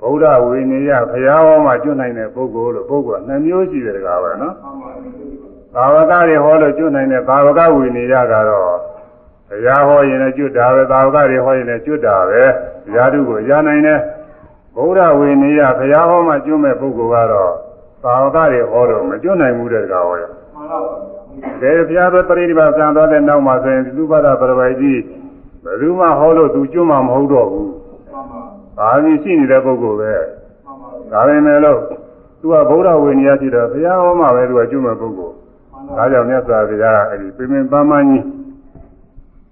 [0.00, 8.46] ဗုဒ္ဓဝိနည်းဘုရားဟောမှာကျွတ်နိုင်တဲ့ပုဂ္ဂိုလ်လို့ပုဂ္ဂိုလ်ကနှစ်မျိုးရှိတယ်တကားပဲနော်မှန်ပါဗျာဘာဝကတွေဟောလို့ကျွတ်နိုင်တဲ့ဘာဝကဝိနည်းကတော့
[9.48, 12.42] ဘုရားဟောရင်လည်းကျွတ်တာပဲဘာဝကတွေဟောရင်လည်းကျွတ်တာပဲ
[12.84, 14.00] ဘုရားတုကိုရနိုင်တယ်
[14.76, 17.54] ဗုဒ္ဓဝိနည်းဘုရားဟောမှကျွတ်မဲ့ပုဂ္ဂိုလ်ကတော့
[18.04, 20.94] ဘာဝကတွေဟောလို့မကျွတ်နိုင်ဘူးတဲ့ကောင်ဟောရမှန်ပါဗျာ
[21.60, 25.00] ကဲဘုရားသောပရိနိဗ္ဗာန်ဆံသွားတဲ့နောက်မှာဆိုရင်သုဘဒပရပိုက်ကြီး
[25.64, 27.70] ဘယ်သူမှဟောလို့သူကျွတ်မှမဟုတ်တော့ဘူး
[28.12, 28.40] မှန်ပါ
[28.78, 30.12] ဘာလို့ရှိနေတဲ့ပုဂ္ဂိုလ်ပဲ
[30.64, 31.80] မှန်ပါဒါပေမဲ့လို့
[32.40, 35.34] သူကဗုဒ္ဓဝိနည်းရှိတော့ဘုရားဟောမှပဲသူကကျွတ်မဲ့ပုဂ္ဂိုလ်
[35.72, 38.24] မှန်ဒါပါကြောင့်မြတ်စွာဘုရားအဲ့ဒီပြင်းပြင်းပန်းပန်းကြီး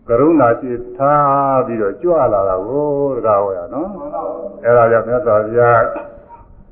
[0.09, 2.87] ကရုဏာရှိထားပြီးတော့ကြွလာတာကို
[3.17, 4.23] တကားဟောရနော်မှန်ပါ
[4.65, 5.83] အဲ့ဒါကြောင့်မြတ်စွာဘုရား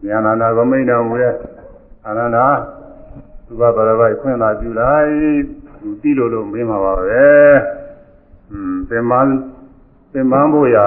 [0.07, 1.35] ဉာဏနာကမိန်တော်မူရဲ့
[2.11, 2.47] အာနန္ဒာ
[3.47, 5.11] သူကဘရပိုက်ခွင့်သာပြုလိုက်
[5.81, 7.29] သူတိလို့လို့မင်းမှာပါပဲ
[8.51, 9.13] อืมပင်မ
[10.13, 10.87] ပင်မဖို့ရာ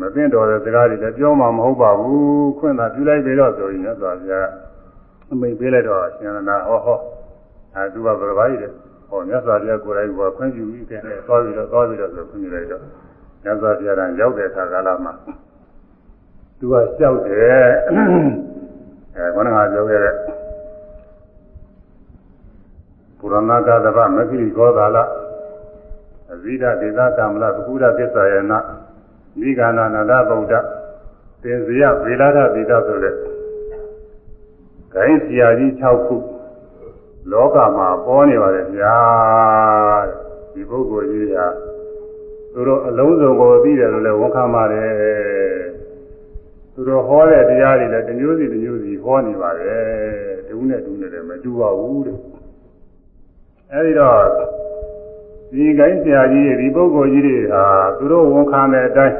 [0.00, 4.48] မသိတော်တဲ့စကားတွေလည်းပြောမှမဟုတ်ပါဘူးခွင့်သာပြုလိုက်ပြီတော့ဆိုရင်မြတ်စွာဘုရား
[5.30, 6.98] အမိန်ပေးလိုက်တော့ဉာဏနာဟောဟော
[7.74, 8.70] အဲသူကဘရပိုက်တဲ့
[9.08, 12.82] ဟောမြတ်စွာဘုရားကိုယ်တိုင်ကခွင့်ပြုပြီးခဲ့တယ်သွားပြီးတော့သွားပြီးတော့ဆိုခွင့်ပြုလိုက်တော့
[13.42, 15.12] မြတ်စွာဘုရားကရောက်တဲ့အခါကာလမှာ
[16.58, 17.66] သူကကြောက်တယ်
[19.16, 20.14] အဲခေါင်းကပြောခဲ့တဲ့
[23.18, 24.98] ပုရဏဂသဗမခိဂောသာလ
[26.32, 28.58] အဇိဒဒေသကမ္မလပကုဒသစ္စာယနာ
[29.40, 30.54] မိဂာနာနန္ဒဗုဒ္ဓ
[31.42, 33.14] သင်္ဇယဗေလာထဒေသဆိုတဲ့
[34.92, 36.16] ဂိုင်းဆရာကြီး6ခု
[37.32, 38.96] လောကမှာပေါ်နေပါတယ်ဗျာ
[40.52, 41.46] ဒီပုဂ္ဂိုလ်ကြီးဟာ
[42.52, 45.85] သူတို့အလုံးစုံကိုသိတယ်လို့လည်းဝန်ခံပါတယ်
[46.76, 49.84] သူတို့ဟောတဲ့တရားတွေလည်းတစ်မျိုးစီတစ်မျိုးစီဟောနေပါတယ်
[50.48, 52.18] တဦးနဲ့တူနဲ့လည်းမတူပါဘူးတဲ့
[53.72, 54.20] အဲဒီတော့
[55.52, 57.64] ဒီကိုင်းဆရာကြီးတွေဒီပုဂ္ဂိုလ်ကြီးတွေဟာ
[57.98, 59.16] သူတို့ဝန်ခံတဲ့အတိုင်း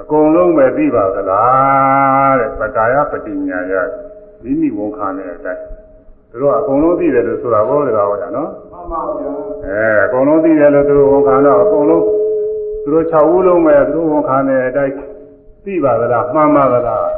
[0.00, 3.74] အကုန်လုံးပဲသိပါသလားတဲ့ပကာယပတိညာယ
[4.42, 5.62] မိမိဝန်ခံတဲ့အတိုင်း
[6.30, 9.32] သူတို့ကအကုန်လုံးသိတယ်လို့ဆိုတာဘောတကားဟောတာနော်မှန်ပါဗျာ
[9.66, 12.04] အဲအကုန်လုံးသိတယ်လို့သူတို့ဝန်ခံတော့အကုန်လုံး
[12.82, 14.94] သူတို့6ဦးလုံးပဲသူတို့ဝန်ခံတဲ့အတိုင်း
[15.66, 17.08] သိပါသလားမှန်ပါသလား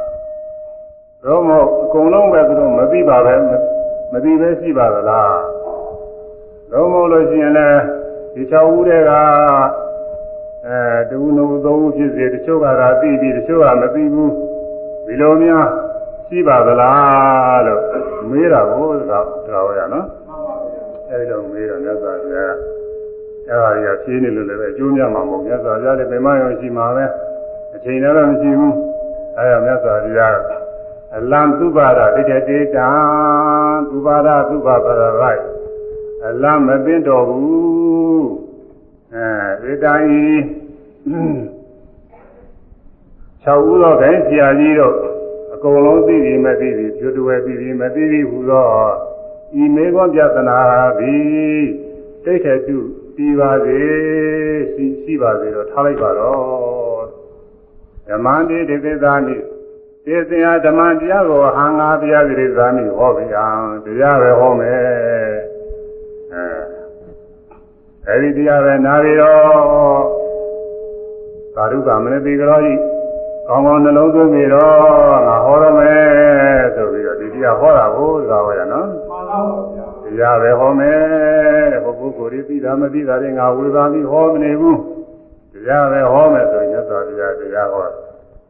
[1.23, 3.35] တော့မဟုတ်အကုန်လုံးပဲသူတို့မသိပါပဲ
[4.13, 5.37] မသိပဲရှိပါသလား
[6.71, 7.79] တော့မဟုတ်လို့ရှိရင်လည်း
[8.33, 9.11] ဒီ6ဦးတည်းက
[10.67, 14.33] အဲတူနုသုံးဦးဖြစ်စေတချို့ကသာသိပြီးတချို့ကမသိဘူး
[15.05, 15.65] ဒီလိုများ
[16.27, 17.81] ရှိပါသလားလို့
[18.29, 22.53] မေးတာကိုဒါတော်ရနော်မှန်ပါဗျာအဲဒီလိုမေးတော့မြတ်စွာဘုရား
[23.47, 27.05] အဲဒါတွေကဖြေးနေလို့လည်းပဲအကျိုးများမှာမဟုတ်မြတ်စွာဘုရားလည်းပင်မရောရှိမှာပဲ
[27.79, 28.75] အချိန်လည်းတော့မရှိဘူး
[29.37, 30.37] အဲဒါမြတ်စွာဘုရား
[31.17, 32.89] အလံသူပါဒတိတတေတံ
[33.89, 35.43] သူပါဒသူပါပရရိုက်
[36.27, 38.27] အလံမသိတော်ဘူး
[39.13, 40.21] အဲဧတံဤ
[43.43, 44.95] ၆ဦးသောခိုင်းဆရာကြီးတို့
[45.53, 48.67] အကုန်လုံးသိပြီမသိပြီကျွတ်တွယ်သိပြီမသိပြီဟူသော
[49.61, 50.59] ဤမေဃပြသနာ
[50.99, 51.65] သည်
[52.23, 52.77] တိတ်ထတု
[53.15, 53.79] ပြီးပါစေ
[54.73, 56.88] ရှိရှိပါစေတော့ထားလိုက်ပါတော့
[58.09, 59.37] ဓမ္မတိဒေသသာနိ
[60.05, 63.45] သေသင်္ဟာဓမ္မတရားကိုဟံငါတရားတိသာနိဟောဗျာ
[63.85, 64.79] တရားပဲဟောမယ်
[66.33, 66.45] အဲ
[68.07, 70.01] အဲဒီတရားပဲနာပြီးတော့
[71.55, 72.73] သာဓုကမနတိကရောဤ
[73.47, 79.19] ကောင်းကောင်းနှလုံးသွင်းပြီးတော့ငါဟောရမယ်ဆိုပြီးတော့ဒီတရားဟောတာကိုသာဝရနော်မှန်ပါ
[79.73, 80.97] ဗျာတရားပဲဟောမယ်
[81.73, 84.79] တဲ့ဘုပုဂ္ဂိုလ်တွေသိတာမသိတာတွေငါဝေဘာပြီးဟောမနေဘူး
[85.65, 87.85] တရားပဲဟောမယ်ဆိုရင်မြတ်စွာဘုရားတရားဟော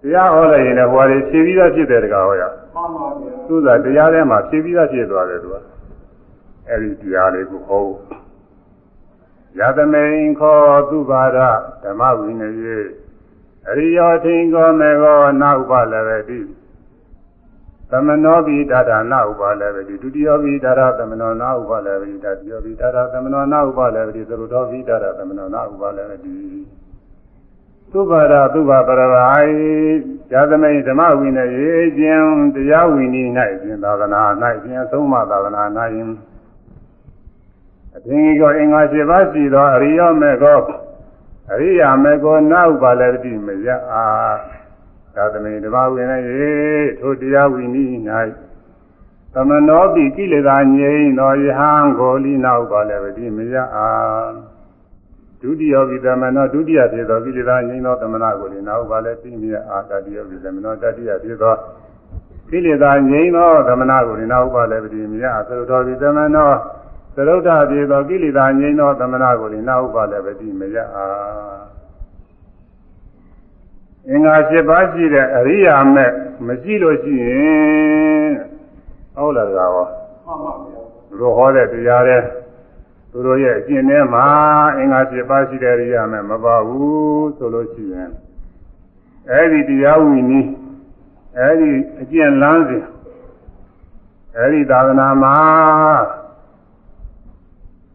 [0.02, 2.44] တရားဟောလိုက်ရင်လည်းဟောတယ်ဖြည့်ပြီးသားဖြစ်တယ်တကားဟောရ
[2.76, 5.56] မှန်ပါဗျာသူကတရားထဲမှာဖြည့်ပြီးသားဖြစ်သွားတယ်သူက
[6.68, 7.84] အဲ့ဒီတရားလေးကိုဟော
[9.60, 10.58] ယသမိန်ခော
[10.90, 11.40] သူပါဒ
[11.84, 12.80] ဓမ္မဝိနယေ
[13.70, 16.40] အရိယောထင်ကောမေကောနာဥပလည်းပဲတိ
[17.92, 26.36] သမနောပိဒါဒနာဥပါလည်းပဲဒီဒုတိယပိဒါဒသမနောနာဥပါလည်းပဲဒီတတိယပိဒါဒသမနောနာဥပါလည်းပဲဒီသရုတော်ပိဒါဒသမနောနာဥပါလည်းပဲဒီ
[27.92, 29.54] သုဘာဒသုဘာပရဝိုင်
[30.32, 33.30] ဇာသမိန်ဓမ္မဝိနယေခြင်းတရားဝိနည်း၌
[33.62, 34.22] ခြင်းသာသနာ၌
[34.64, 35.64] ခြင်းသုံးမသာသနာ၌
[37.96, 40.62] အသင်္ကေကောအင်္ဂါ၈ပါးရှိသောအရိယောမေကော
[41.52, 44.38] အရိယာမေကောနာဥပါလည်းတိမယအား
[45.16, 46.50] သာသမိန်ဓမ္မဝိနယေ
[47.00, 47.96] ထိုတရားဝိနည်း၌
[49.34, 54.49] သမနောပိကိလေသာငြိမ်းသောယဟံကိုလိနာဥပါလည်းတိမယအား
[55.42, 61.56] ဒုတိယဝိသမနောဒုတိယဖြစ်သောကိလေသာငြိမ်းသောသမဏကိုလိနာဥပါလည်းတိမယအားတတိယဝိသမနောတတိယဖြစ်သော
[62.50, 66.50] ကိလေသာငြိမ်းသောသမဏကိုလိနာဥပါလည်းတိမယအားသရုတော်ဝိသမနော
[67.16, 71.60] သရုဒ္ဓပြေသောကိလေသာငြိမ်းသောသမဏကိုလိနာဥပါလည်းတိမယအား
[74.10, 76.12] အင်္ဂါ၈ပါးရှိတဲ့အရိယာမဲ့
[76.48, 78.32] မရှိလို့ရှိရင်
[79.16, 82.18] ဟုတ်လားကောမှန်ပါဗျာသူတို့ဟောတဲ့တရားတွေ
[83.12, 84.26] သူတို့ရဲ့အကျင့်ထဲမှာ
[84.78, 88.12] အင်္ဂါ၈ပါးရှိတဲ့အရိယာမဲ့မပါဘူးဆိုလို့ရှိရင်
[89.32, 90.50] အဲဒီတရားဝိနည်း
[91.40, 91.70] အဲဒီ
[92.02, 92.86] အကျင့်လမ်းစဉ်
[94.38, 95.36] အဲဒီသာသနာမှာ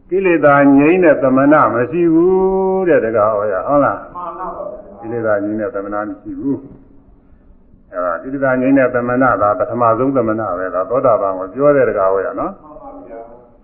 [0.09, 4.47] ကိလေသာငြိမ်းတဲ့သမဏမရှိဘူးတဲ့တကားဟောရဟုတ်လားမှန်ပါဗျာ
[4.99, 6.59] ကိလေသာငြိမ်းတဲ့သမဏမရှိဘူး
[7.91, 12.74] အဲဒါကိလေသာငြိမ်းတဲ့သမဏဒါပထမဆုံးသမဏပဲဒါသောတာပန်ကိုပြောတဲ့တကားဟောရနော်မှန်ပါဗျာ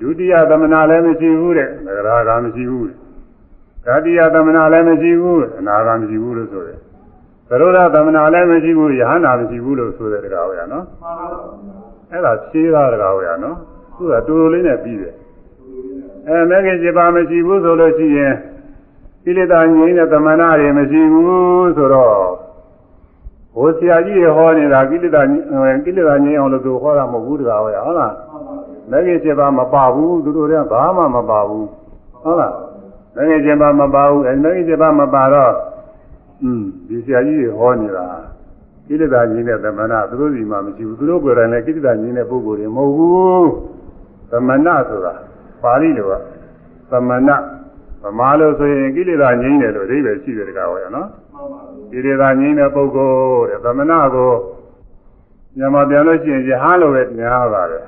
[0.02, 2.98] ဒုတိယသမဏလည်းမရှိဘူးတဲ့သဂရာကမရှိဘူးတဲ့
[3.86, 6.80] တတိယသမဏလည်းမရှိဘူးအနာကမရှိဘူးလို့ဆိုတယ်
[7.50, 11.40] သရုဒ္ဓသမဏလည်းမရှိဘူးယဟနာမရှိဘူးလို့ဆိုတဲ့တကားဟောရနော်မှန်ပါဗျာ
[12.12, 13.58] အဲ့ဒါဖြေးသားတကားဟောရနော်
[13.96, 15.14] သူကတူတူလေးနဲ့ပြီးတယ်
[16.28, 18.34] အဲမဂ္ဂင်7ပါးမရှိဘူးဆိုလို့ရှိရင်
[19.24, 22.16] ကိလေသာငြိမ်းတဲ့သမဏတွေမရှိဘူးဆိုတော့
[23.56, 25.22] ဘိုးဆရာကြီးတွေဟောနေတာကိလေသာ
[25.86, 28.14] ကိလေသာငြိမ်းအောင်လို့သူဟောတာမဟုတ်ဘူးတကားဟောရဟုတ်လား
[28.92, 31.68] မှန်ပါဗျာမဂ္ဂင်7ပါးမပါဘူးသူတို့တွေကဘာမှမပါဘူး
[32.24, 32.54] ဟုတ်လား
[33.16, 35.54] မဂ္ဂင်7ပါးမပါဘူးအဲမဂ္ဂင်7ပါးမပါတော့
[36.44, 38.06] อืมဒီဆရာကြီးတွေဟောနေတာ
[38.88, 43.50] ကိလေသာကြီးတဲ့သမဏသူတို့စီမှာမရှိဘူးသူတို့ကိုယ်တိုင်လည်းကိလေသာကြီးတဲ့ပုဂ္ဂိုလ်တွေမဟုတ်ဘူး
[44.32, 45.14] သမဏဆိုတာ
[45.64, 46.14] ပါဠိလိုက
[46.92, 47.30] သမဏ
[48.04, 54.32] ဗမာလို့ဆိုရင်ကိလေသာငြိမ်းတယ်လို့အဓိပ္ပာယ်ရှိတယ်တကားဟောရနော်မှန်ပါဗျာကိလေသာငြိမ်းတဲ့ပုဂ္ဂိုလ်တဲ့သမဏကို
[55.58, 57.86] မြန်မာပြန်လို့ရှိရင်ယဟန်လိုပဲညားပါတယ်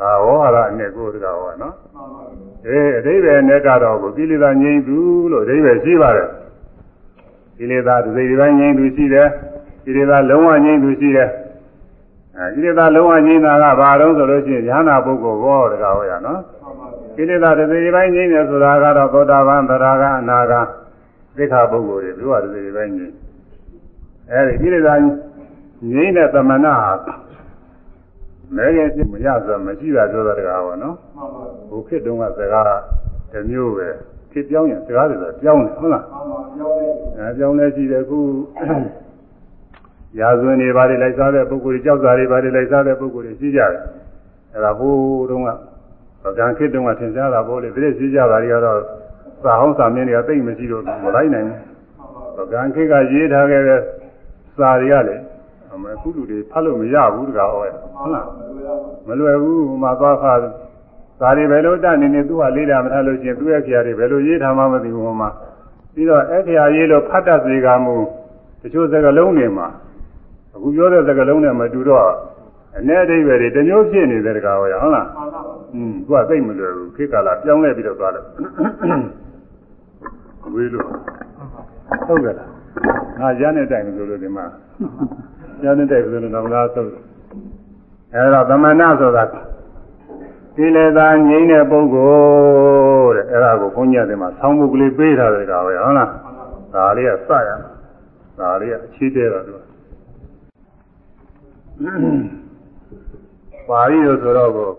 [0.00, 4.98] ဒါဝေါဟာရအနေကိုတကားဟောနော်မှန်ပါဗျာအေးအဓိပ္ပာယ်နဲ့ကတော့ကိလေသာငြိမ်းသူ
[5.30, 6.28] လို့အဓိပ္ပာယ်ရှိပါတယ်
[7.58, 9.28] ကိလေသာတစ်စိတ်တစ်ပိုင်းငြိမ်းသူရှိတယ်
[9.84, 11.28] ကိလေသာလုံးဝငြိမ်းသူရှိတယ်
[12.36, 16.40] အဲကိလေသာလုံးဝငြိမ်းတာကဘာတော့ဆိုလို့ရှိရင်ဉာဏပုဂ္ဂိုလ်ဘောတကားဟောရနော်
[17.16, 20.54] ကိလေသာတစ်စိပိုင်းငြိမ်းတယ်ဆိုတာကတော့သောတာပန်သရဂအနာဂ
[21.36, 23.14] သိက္ခာပုဂ္ဂိုလ်တွေသူကတစ်စိပိုင်းငြိမ်း
[24.30, 24.94] အဲဒီကိလေသာ
[25.92, 26.76] ငြိမ်းတဲ့သမဏဟာ
[28.54, 30.96] မဲရဲ့ဖြစ်မရဆိုမရှိတာပြောတာတကားဟောနော်
[31.70, 32.66] ဘုခေတ်တုန်းကစကား
[33.32, 33.88] တစ်မျိုးပဲ
[34.32, 36.04] ခေတ်ပြောင်းရင်စကားတွေဆိုပြောင်းတယ်ဟုတ်လား
[37.18, 38.18] အဲပြောင်းလဲရှိတယ်ခု
[40.18, 43.82] ရာဇဝင်တွေဘာတွေလိုက်စားတဲ့ပုဂ္ဂိုလ်တွေကြောက်စာတွေဘာတွေလိုက်စားတဲ့ပုဂ္ဂိုလ်တွေရှိကြတယ်
[44.54, 44.94] အဲဒါဟို
[45.30, 45.50] တုန်းက
[46.24, 48.78] ဗကံခေတ်တုန်းကသင်ကြားတာပေါ့လေဒီလိုရှိကြတာတွေကတော့
[49.42, 53.80] စာဟောင်းစာမင်းတွေကသိမ့်မရှိတော့မလိုက်နိုင်ဘူးဗကံခေတ်ကရေးထားခဲ့တဲ့
[54.56, 55.25] စာတွေကလေအ
[55.83, 58.27] မေအခုလူတွေဖတ်လို့မရဘူးတကားဟောဟုတ်လား
[59.07, 65.29] မလွယ်ဘူးဟိုမှာသွားခါဒါတွေဘယ်လိုတတ်နေနေသူကလေးတာမထားလို့ချင်းသူ့ရဲ့ခရာတွေဘယ်လိုရေးထားမှမသိဘူးဟိုမှာ
[65.93, 67.95] ပြီးတော့အဲ့ခရာရေးလို့ဖတ်တတ်စေကမူ
[68.61, 69.67] တချို့စကားလုံးတွေမှာ
[70.55, 72.05] အခုပြောတဲ့စကားလုံးနဲ့မတူတော့
[72.77, 75.07] အ ਨੇ အဓိပ္ပာယ်တွေတမျိုးဖြစ်နေတဲ့တကားဟောရဟုတ်လား
[75.73, 78.23] อืมသူကသိမလွယ်ဘူးခေတ်ကာလပြောင်းလဲပြီးတော့သွားတယ်
[80.53, 80.85] ဝေးလို့
[82.07, 82.49] ဟုတ်ကဲ့လား
[83.19, 84.45] ငါရတဲ့တိုင်ဆိုလို့ဒီမှာ
[85.64, 86.90] ရတဲ့တိုင်ဆိုလို့တော့လားသုတ်
[88.14, 89.24] အဲဒါသမဏဆိုတာ
[90.56, 96.10] ကိလေသာငြိမ်းတဲ့ပုဂ္ဂိုလ်တဲ့အဲ့ဒါကိုဘုန်းကြီးတွေမှာဆောင်းမှုကလေးပေးထားတယ်ကောင်ပဲဟုတ်လား
[96.74, 97.50] ဒါလေးကစရ
[98.38, 99.52] ဒါလေးကအခြေတဲတော့သူ
[103.68, 104.70] ပါဠိလို့ဆိုတော့ကို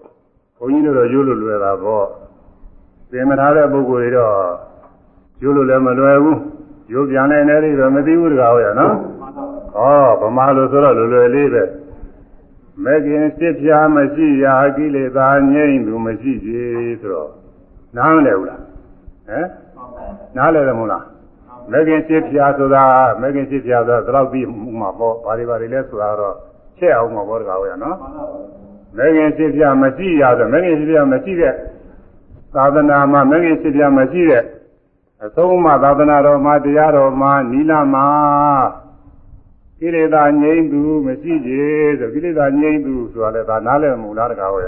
[0.57, 2.05] ဘုန်းကြီးတို့တော့ရိုးလို့လွယ်တာပေါ့
[3.11, 4.33] သင်မထားတဲ့ပုဂ္ဂိုလ်တွေတော့
[5.41, 6.39] ရိုးလို့လည်းမလွယ်ဘူး
[6.93, 8.93] ရိုးပြန်တဲ့နေလေးတော့မသိဘူးတကားဟုတ်ရနော်
[9.75, 11.63] ဟောဗမာလို့ဆိုတော့လွယ်လွယ်လေးပဲ
[12.83, 17.31] မကင်စစ်ပြာမရှိရာကိလေသာငြိမ့်သူမရှိကြီးဆိုတော့
[17.97, 18.61] နားမလဲဘူးလား
[19.27, 19.47] ဟမ်
[20.37, 21.03] နားလဲတယ်မဟုတ်လား
[21.71, 22.83] မကင်စစ်ပြာဆိုတာ
[23.21, 24.45] မကင်စစ်ပြာဆိုတာဒီလောက်ပြီး
[24.79, 26.35] မှာပေါ့ဘာတွေဘာတွေလဲဆိုတာတော့
[26.77, 27.97] ချက်အောင်မှာပေါ့တကားဟုတ်ရနော်
[28.97, 31.53] မကင်စစ်ပြာမရှိရာဆိုမကင်စစ်ပြာမရှိတဲ့
[32.55, 34.43] သာသနာမှာမကင်စစ်ပြာမရှိတဲ့
[35.25, 38.07] အဆုံးမသာသနာတော်မှာတရားတော်မှာနိလမှာ
[39.79, 41.51] ကိလေသာငြိမ်းသူမရှိကြ
[41.99, 44.67] ဆိုကိလေသာငြိမ်းသူဆိုတာလည်းဒါနားလည်မူလားတကားဟောရ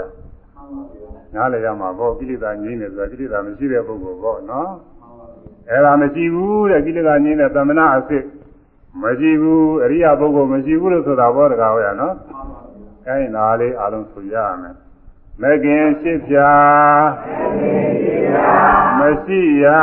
[1.34, 4.70] နားလည်ရမှာပေါ့ကိလေသာငြိမ်းတယ်ဆိုတာကိလေသာမရှိတဲ့ပုဂ္ဂိုလ်ပေါ့နော်
[5.70, 8.24] အဲ့ဒါမရှိဘူးတဲ့ကိလေသာငြိမ်းတဲ့သမဏအစစ်
[9.02, 12.14] မရှိဘူးအရိယပုဂ္ဂိုလ်မရှိဘူးလို့ဆိုတာပေါ့တကားဟောရနော်
[13.06, 14.74] အဲ့ဒီနားလေးအားလုံးဆိုရမယ်
[15.42, 16.52] မကင်ရှိဖြာ
[18.98, 19.82] မရှိရာ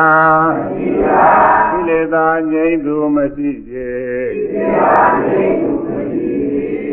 [1.69, 3.89] ကိလေသာငြိမ်းသူမရှိစေ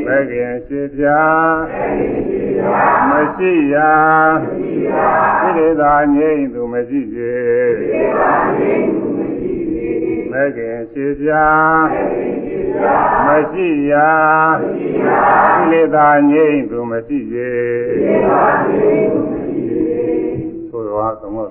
[0.07, 1.22] မကင်ရှိဖြာ
[3.11, 3.92] မရှိရာ
[5.40, 7.35] ကိလေသာငြိမ်းသူမရှိစေ
[10.31, 11.46] မကင်ရှိဖြာ
[11.92, 12.44] မရှိရာ
[12.75, 13.69] ကိ
[15.71, 17.51] လေသာငြိမ်းသူမရှိစေ
[20.71, 21.51] သို့တော်သမုတ်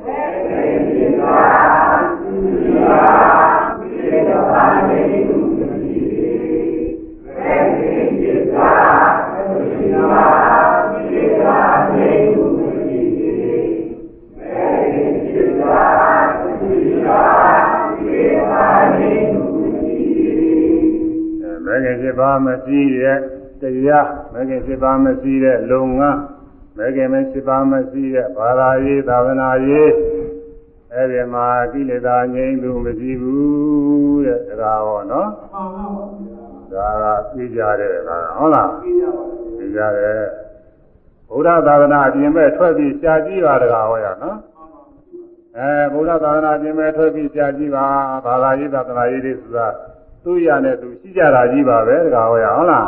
[21.65, 23.19] မဂ္ဂင်7ပါးမရှိတဲ့
[23.61, 26.19] တရားမဂ္ဂင်7ပါးမရှိတဲ့လုံငန်း
[26.77, 29.91] မဂ္ဂင်7ပါးမရှိတဲ့ဘာသာရေးသာသနာရေး
[30.93, 35.29] အဲ့ဒီမှာကိလေသာငြိမ်းသူမရှိဘူးတဲ့ဒါဟောနော်
[36.73, 40.23] ဒါကသိကြတယ်ကဟုတ်လားသိကြတယ်
[41.29, 44.37] ဘုရားသာသနာအပြင်မဲ့ထွက်ပြီးရှားကြည့်ပါတကားဟောရနော်
[45.57, 47.85] အဲဘုရားသာသနာအပြင်မဲ့ထွက်ပြီးရှားကြည့်ပါ
[48.25, 49.67] ဘာသာရေးသာသနာရေးတွေဆိုတာ
[50.23, 52.87] သူ့ရနဲ့သူရှိကြတာကြီးပါပဲတကားဟောရဟုတ်လား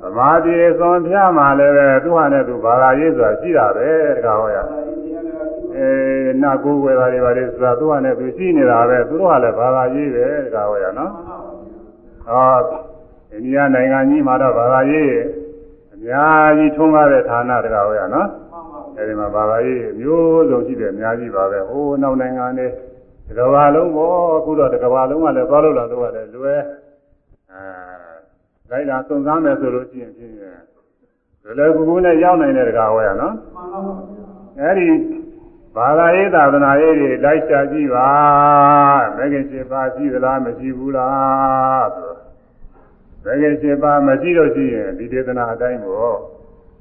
[0.00, 4.56] သမာဓိသွန်ဖြားမှလည်းပဲသူ့ဟာနဲ့သူဘာသာရေးဆိုတာရှိတာပဲတကားဟောရ
[5.74, 5.88] အဲ
[6.42, 11.12] နာကိုယ်ွယ်တာတွေပါလေဆိုတာသူ့ဟာနဲ့သူရှိနေတာပဲသူတို့ဟာလည်းဘာသာရေးပဲတကားဟောရနော်
[12.28, 12.58] ဟော
[13.32, 15.14] အိန္ဒိယနိုင်ငံကြီးမှာတော့ဘာသာရေး
[15.94, 18.28] အများကြီးထုံးကားတဲ့ဌာနတကားဟောရနော်
[18.98, 22.66] အဲဒီမှာဘာသာရေးမျိုးစုံရှိတယ်အများကြီးပါပဲဟိုးနောက်နိုင်ငံတွေ
[23.28, 26.60] တကဘာလုံးပေါ့အခုတော့တကဘာလုံးကလည်းသွားလို့လာတော့လည်းလွယ်
[27.52, 27.62] အဲ
[28.70, 33.34] လိုက်လာစုံစမ်းမယ်ဆိုလို့ရှိရင်ဖြင့်လွယ်လွယ်ကူကူနဲ့ရောက်နိုင်တဲ့တကာဟောရနော်
[34.60, 34.88] အဲဒီ
[35.76, 38.08] ဘာသာရေးသာသနာရေးတွေလိုက်ရှာကြည့်ပါ
[39.16, 42.12] မဂ္ဂင်7ပါးရှိသလားမရှိဘူးလားဆို
[43.24, 46.16] မဂ္ဂင်7ပါးမရှိလို့ရှိရင်ဒီဒေသနာအတိုင်းပေါ့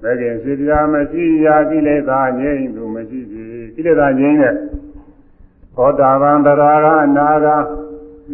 [0.03, 4.55] မဂ္ဂင်7ပါးမရှိရာကိလေသာငြိမ်းသူမရှိဘူးကိလေသာငြိမ်းတဲ့
[5.75, 7.47] သောတာပန်တရားကအနာဂ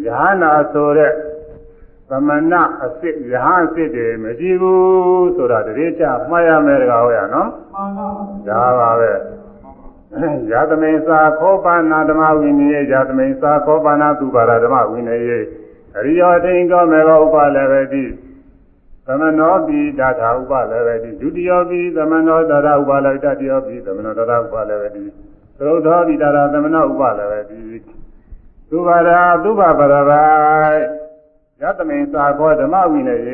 [0.04, 1.12] ယ ahanan ဆိုတဲ့
[2.08, 8.08] သမဏအစ်စ်ယဟန်အစ်စ်တွေမရှိဘူးဆိုတာတရေချမှားရမယ်တကားဟုတ်ရနော်မှန်ပါ
[8.46, 9.12] ဗျာဒါပါပဲ
[10.50, 15.22] ယသမိန်သာခောပါဏဓမ္မဝိနည်းယသမိန်သာခောပါဏသူပါရဓမ္မဝိနည်း
[15.96, 18.04] အရိယောတိန်ကောမေဘောဥပလည်းပဲတိ
[19.06, 25.04] သမနောပိဒါထာဥပလည်းပဲတိဒုတိယပိသမနောဒါရဥပလည်းတတိယပိသမနောဒါရဥပလည်းပဲတိ
[25.60, 27.60] သရုပ်သောပိဒါရသမနောဥပလည်းပဲတိ
[28.68, 30.82] သူပါရာသူပါပရရိုက်
[31.60, 33.24] ယသမိန်သာခောဓမ္မဝိနည်း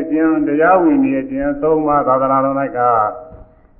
[0.00, 2.78] အကျဉ်တရားဝိနည်းအကျဉ်သုံးပါးသာသနာတော်၌က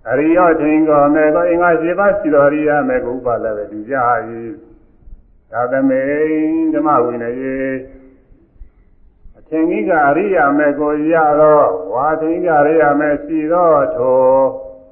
[0.09, 3.95] အရိယောထင်ကောမေကောအင်္ဂါရှိပါရှိတော်ရိယမေကုပလည်းပဲဒီကြ၏
[5.51, 7.78] သာသမိန်ဓမ္မဝိနည်း
[9.39, 14.22] အထင်ကြီးကအရိယာမေကိုရတော့ဝါထင်ကြီးကအရိယာမေရှိတော့ထို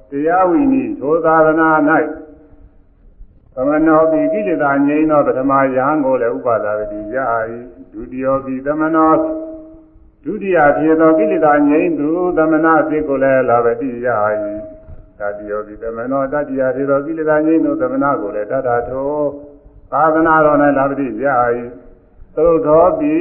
[0.09, 1.69] တရားဝိနည်းထိုသာသနာ၌
[3.55, 7.17] သမနောပိကိလေသာငြိမ်းသောပထမယံကိုလည်းဥပါဒဝတိရ၏
[7.93, 9.11] ဒုတိယပိသမနော
[10.23, 14.07] ဒုတိယဖြစ်သောကိလေသာငြိမ်းသူသမနာစိတ်ကိုလည်းလာဝတိရ၏
[15.19, 19.11] တတိယပိသမနောတတိယဖြစ်သောကိလေသာငြိမ်းသူသမနာကိုလည်းတတ္ထာထော
[19.91, 21.27] သာသနာတော်၌လာဝတိရ၏
[22.35, 23.17] သုသောပိ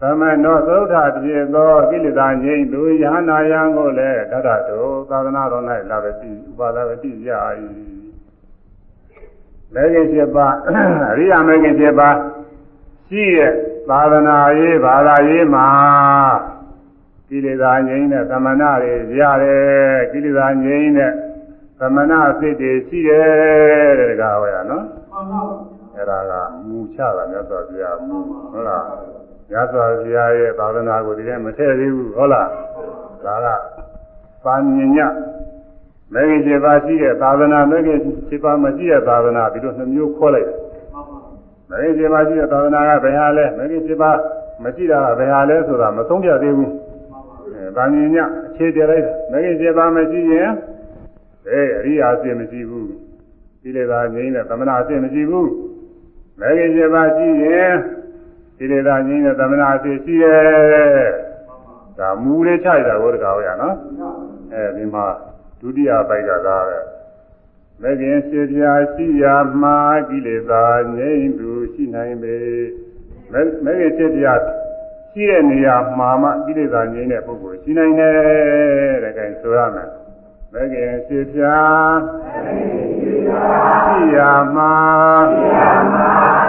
[0.00, 7.30] သမနောသုထဖြစ်သောကိလေသာငြိမ်းသူယဟနာယံကိုလည်းတတ္ထာထောသာသနာတော်၌လာဝတိဥပါဒဝတိရ၏
[9.74, 10.70] မဲခင်7ပါးအ
[11.18, 12.16] ရိယာမဲခင်7ပါး
[13.08, 13.52] ရှိရဲ့
[13.88, 15.66] သာသနာရေးဘာသာရေးမှာ
[17.28, 21.12] ကိလေသာငြိမ်းတဲ့သမဏတွေရတယ်ကိလေသာငြိမ်းတဲ့
[21.80, 25.40] သမဏစိတ်တွေရှိတယ်တဲ့ဒါကဟောရနော်မှန်ပါ
[25.94, 26.32] အဲ့ဒါက
[26.68, 28.16] မူချတာမြတ်စွာဘုရားမူ
[28.52, 28.84] ဟုတ်လား
[29.50, 32.48] မြတ်စွာဘုရားရဲ့သာသနာကိုဒီထဲမထည့်သေးဘူးဟုတ်လား
[33.24, 33.46] ဒါက
[34.44, 34.98] ပါညည
[36.14, 37.98] မဂ္ဂင်7ပါးရှိတဲ့သာသနာမဂ္ဂင်
[38.28, 40.56] 7ပါးမရှိတဲ့သာသနာဒီလိုနှမျိုးခေါ်လိုက်တယ်
[40.92, 41.18] မှန်ပါ
[41.70, 44.18] မဂ္ဂင်7ပါးရှိတဲ့သာသနာကဘယ်ဟာလဲမဂ္ဂင်7ပါး
[44.64, 48.16] မရှိတာကဘယ်ဟာလဲဆိုတာမဆုံးဖြတ်သေးဘူးမှန်ပါအဲဗာမြင်ည
[48.48, 50.50] အခြေတည်လိုက်တယ်မဂ္ဂင်7ပါးမရှိရင်
[51.50, 52.88] အဲအရိယာအစစ်မရှိဘူး
[53.62, 55.50] ဒီလေသာငြိမ်းတဲ့သမဏအစစ်မရှိဘူး
[56.40, 57.74] မဂ္ဂင်7ပါးရှိရင်
[58.58, 61.08] ဒီလေသာငြိမ်းတဲ့သမဏအစစ်ရှိရဲ့
[61.98, 63.74] ဒါမူလေးခြိုက်တာကိုတကားဟောရနော်
[64.52, 65.06] အဲဒီမှာ
[65.60, 66.78] ဒုတိယပိုက်ကသာပဲ
[67.82, 69.76] မဂ္ဂင်7ပြာရှိရာမှာ
[70.08, 70.64] ကိလေသာ
[70.96, 72.36] ငြိမ်းသူရှိနိုင်ပေ
[73.32, 74.34] မဂ္မဂ္ဂင်7ပြာ
[75.12, 78.14] ရှိတဲ့နေရာမှာမှကိလေသာငြိမ်းတဲ့ပုဂ္ဂိုလ်ရှိနိုင်တယ်
[79.04, 79.88] တဲ့ကဲဆိုရမယ်
[80.52, 81.58] မဂ္ဂင်7ပြာ
[83.86, 84.72] ရှိရာမှာ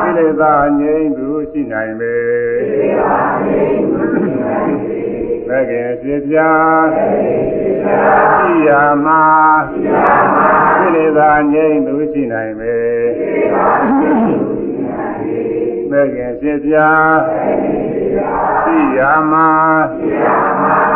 [0.02, 2.16] ကိလေသာငြိမ်းသူရှိနိုင်ပေ
[3.96, 4.00] မ
[5.58, 6.52] ဂ္ဂင်7ပြာ
[8.40, 9.24] ရှိရာမှာ
[10.80, 12.78] ကိလေသာငြိမ်းသူရှိနိုင်ပေ
[15.90, 16.90] မဂ္ဂင်7ပြာ
[18.64, 19.48] ရှိရာမှာ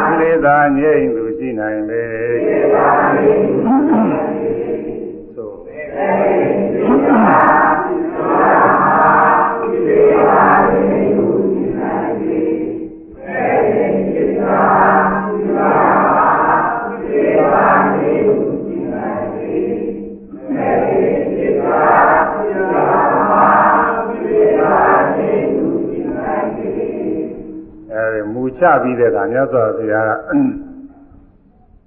[0.08, 2.04] ကိလေသာငြိမ်းသူရှိနိုင်ပေ
[5.36, 5.58] သို့
[5.98, 7.63] အဲဒီ
[28.82, 30.12] ပြီးတဲ့အခါမြတ်စွာဘုရားက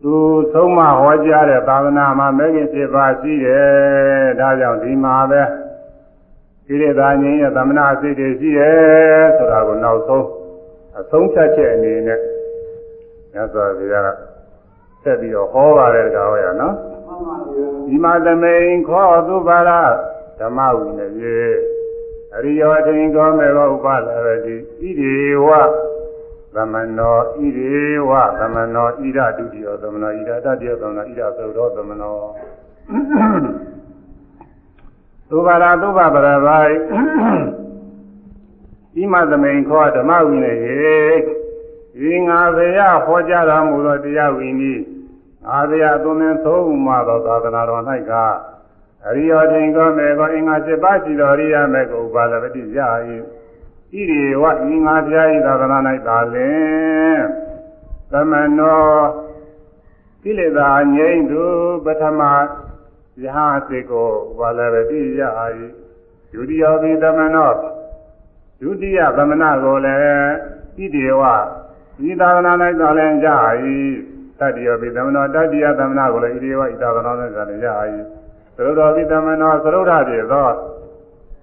[0.03, 0.15] သူ
[0.53, 5.43] သုံးမဟောကြားတဲ့သာသနာမှာမဂ္ဂင်7ပါးရှိတယ်ဒါကြောင့်ဒီမှာပဲ
[6.67, 10.27] ကိလေသာငြိမ်းရဲ့သမဏစိတ်တွေရှိတယ်ဆိုတာကိုနောက်ဆုံး
[10.99, 12.21] အဆုံးဖြတ်ချက်အနေနဲ့
[13.33, 14.09] မြတ်စွာဘုရားက
[15.03, 16.75] ဆက်ပြီးတော့ဟောပါတယ်တကားဟောရနော်
[17.07, 19.71] မှန်ပါဗျာဒီမှာသမိန်ခောသုဘာရ
[20.39, 21.15] ဓမ္မဝိနည်း
[22.35, 25.13] အရိယောထင်ကောမေဘောဥပလာရတိဣတိ
[25.47, 25.49] ဝ
[26.57, 27.71] သမနောဣတိ
[28.09, 32.15] ဝသမနောဣဒဒုတိယသမနောဣဒတတိယသမနောဣဒသုရောသမနော
[35.31, 36.77] သုဘာရသုဘပရဘိုင်
[39.03, 41.23] ဤမသမိန်ခောဓမ္မဝိနည်း
[42.11, 44.83] ဤငါဘယဟောကြားတော်မူသောတရားဝိနည်း
[45.51, 48.13] အာရယသုံးသင်သုံးမှသောသာသနာတော်၌က
[49.07, 52.79] အရိယောတင်ကောမေကောအင်္ဂါ7ပါးရှိတော်ရိယာမေကိုဥပါဒဝတိရ၏
[53.97, 57.21] ဣရိဝဤငါပြာဤသာသနာ၌သာလင်
[58.13, 58.85] သမနော
[60.23, 61.45] ကိလေသာငြိမ့်သူ
[61.85, 62.21] ပထမ
[63.23, 63.39] ယဟ
[63.69, 65.23] စိတ်ကိုဥပါဒဝတိရ၏
[66.33, 67.51] ဒုတိယပိသမနော
[68.61, 70.33] ဒုတိယသမဏကိုလည်း
[70.77, 71.23] ဣတိဝ
[72.09, 73.29] ဤသာသနာ၌သာလင်ကြ၏
[74.39, 77.69] တတ္တိယပိသမနောတတ္တိယသမဏကိုလည်းဣတိဝဣသာသနာ၌သာလင်ကြ၏
[78.57, 80.49] သရုပ်တော်ပိသမနောသရုပ်ထပြေသော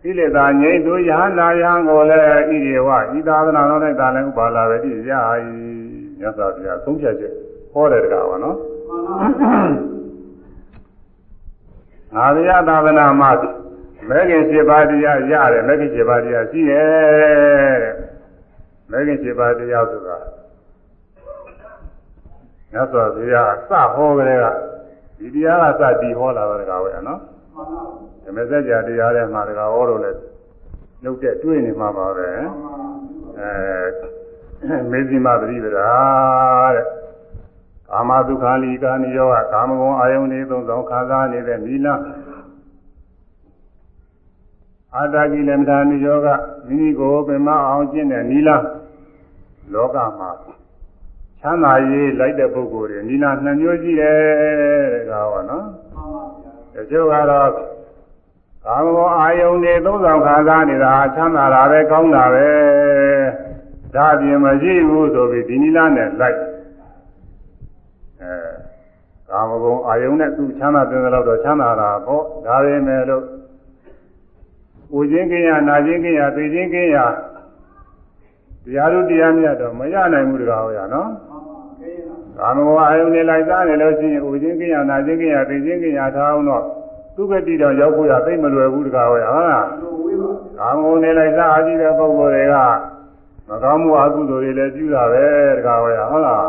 [0.03, 5.11] ကိလေသာငြိမ်းသူယဟနာယဟံကိုလည်းဣရိဝဤသာသနာတော်၌တာလည်းဥပါလာပဲတိရ၏
[6.19, 7.33] မြတ်စွာဘုရားသုံးဖြတ်ချက်
[7.73, 9.55] ဟောတယ်တကားပါနော်မှန်ပါဗျာ
[12.15, 13.29] ငါဗျာသာသနာမှာ
[14.09, 17.95] မဲခင်7ပါးတရားရတယ်မဲခင်7ပါးတရားရှိရဲ့တဲ့
[18.91, 20.17] မဲခင်7ပါးတရားဆိုတာ
[22.71, 24.45] မြတ်စွာဘုရားအစဟောကြတဲ့က
[25.19, 27.19] ဒီတရားကစတည်ဟောလာတော့တကားပဲနော်
[27.55, 30.11] မှန်ပါ ဓမ္မစကြာတရားထဲမှာတကားဟောတော့လဲ
[31.03, 32.73] နှုတ်တဲ့တွေ့နေမှာပါပဲမှန်ပါ
[33.39, 35.91] အဲမေဇိမပရိပဒါ
[36.75, 36.85] တဲ့
[37.89, 41.87] ကာမဒုက္ခလိကာနိယောကကာမဂုဏ်အာယုန်တွေသုံးဆောင်ခံစားနေတဲ့မိလ
[44.95, 46.27] အာတာကိလမထာနိယောက
[46.67, 48.49] မိမိကိုပင်မအောင်ကျင့်တဲ့နိလ
[49.73, 50.29] လောကမှာ
[51.39, 54.17] ချမ်းသာရေးလိုက်တဲ့ပုဂ္ဂိုလ်တွေနိလနှစ်မျိုးရှိတယ်
[54.93, 56.23] တဲ့ကောနော်မှန်ပါ
[56.73, 57.49] ဗျာတချို့ကတော့
[58.65, 62.47] ကာမဂုဏ်အာယုန်တွေသုံးဆောင်ခံစားနေတာချမ်းသာတာပဲကောင်းတာပဲ
[63.95, 66.39] ဒါအပြင်မရှိဘူးဆိုပြီးဒီနိလနဲ့လိုက်
[68.21, 68.35] အဲ
[69.29, 73.23] ကာမဂုဏ်အာယုန်နဲ့သူချမ်းသာတဲ့လောက်တော့ချမ်းသာတာပေါ့ဒါပဲမဲ့လို့
[74.91, 76.97] ကိုချင်းကင်းရနာချင်းကင်းရသိချင်းကင်းရ
[78.65, 86.63] တရားတို့တရားမြတ်တော့မရနိုင်ဘူးတကားဟောရနော်မှန်ပါခဲရလားကာမဂုဏ်အာယုန်နဲ့လိုက်စားနေလို့ရှိရင်ဥချင်းကင်းရနာချင်းကင်းရသိချင်းကင်းရထားအောင်တော့
[87.15, 92.55] သူကတိတော့ရောက်ဖို့ရသိမလွယ်ဘူးတကားဟောရဟုတ်လားလိုဝေးပါဗျာကာမဂုဏ်နဲ့လိုက်စားအကြည့်တဲ့ပုဂ္ဂိုလ်တွေက
[93.49, 95.25] မကောင်းမှုအကုသိုလ်တွေလည်းပြုတာပဲ
[95.57, 96.45] တကားဟောရဟုတ်လား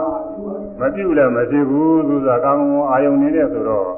[0.81, 3.91] မပြုလည်းမဖြစ်ဘူးသူကကာမဂုဏ်အာယုန်နေတဲ့ဆိုတော့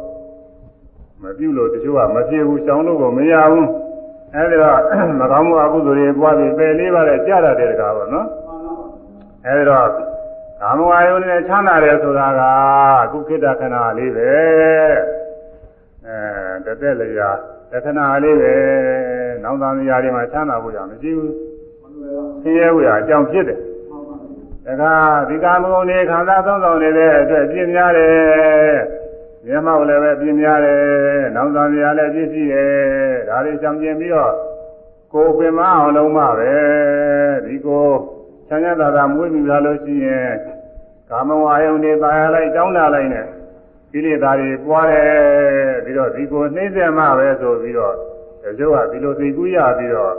[1.22, 3.68] မပြုလို့တချို့ကမဖြစ်ဘူးရှောင်လို့ကိုမရဘူး
[4.34, 4.78] အဲဒီတော့
[5.20, 8.74] မကောင်းမှုအကုသိုလ်တွေပွားပြီးပယ်လေးပါးနဲ့ကြားရတဲ့တကားပေါ့နော်မှန်ပါ
[9.46, 9.88] အဲဒီတော့
[10.60, 12.40] ကာမဝါယုန်နဲ့ချမ်းသာတယ်ဆိုတာက
[13.02, 14.32] အခုခေတ္တခဏလေးပဲ
[16.08, 16.18] အဲ
[16.66, 17.30] တသက်လျာ
[17.70, 18.54] တခဏလေးပဲ
[19.42, 21.32] နောက်သားများတွေမှာချမ်းသာဖို့ရမရှိဘူး
[21.82, 23.58] မလွယ်ပါဆင်းရဲဖို့ရအကြောင်းဖြစ်တယ်
[24.66, 28.74] မှန်ပါဒါကဒီကာမဂုဏ်တွေခံစားသုံးဆောင်နေတဲ့အတွက်ပြင်းများတယ်
[29.46, 30.80] မျက်မှောက်လည်းပဲပြင်းများတယ်
[31.36, 32.70] နောက်သားများလည်းပြည့်စည်တယ်
[33.28, 34.32] ဒါတွေကြောင့်ကျင်ပြီးတော့
[35.12, 36.54] ကိုယ်ပင်မအောင်လုံးမပဲ
[37.44, 37.86] ဒီကို
[38.48, 40.32] ချမ်းသာသာမွေးမြူလာလို့ရှိရင်
[41.10, 43.26] ကာမဝါယုန်တွေပါရလိုက်တောင်းတာလိုက်နဲ့
[43.96, 47.94] ကိလေသာတွေပွားတယ်ပြီးတော့ဒီကိုနှိမ့်ဆက်မှပဲဆိုပြီးတော့
[48.42, 50.14] တချို့ကဒီလိုသိကူးရပြီးတော့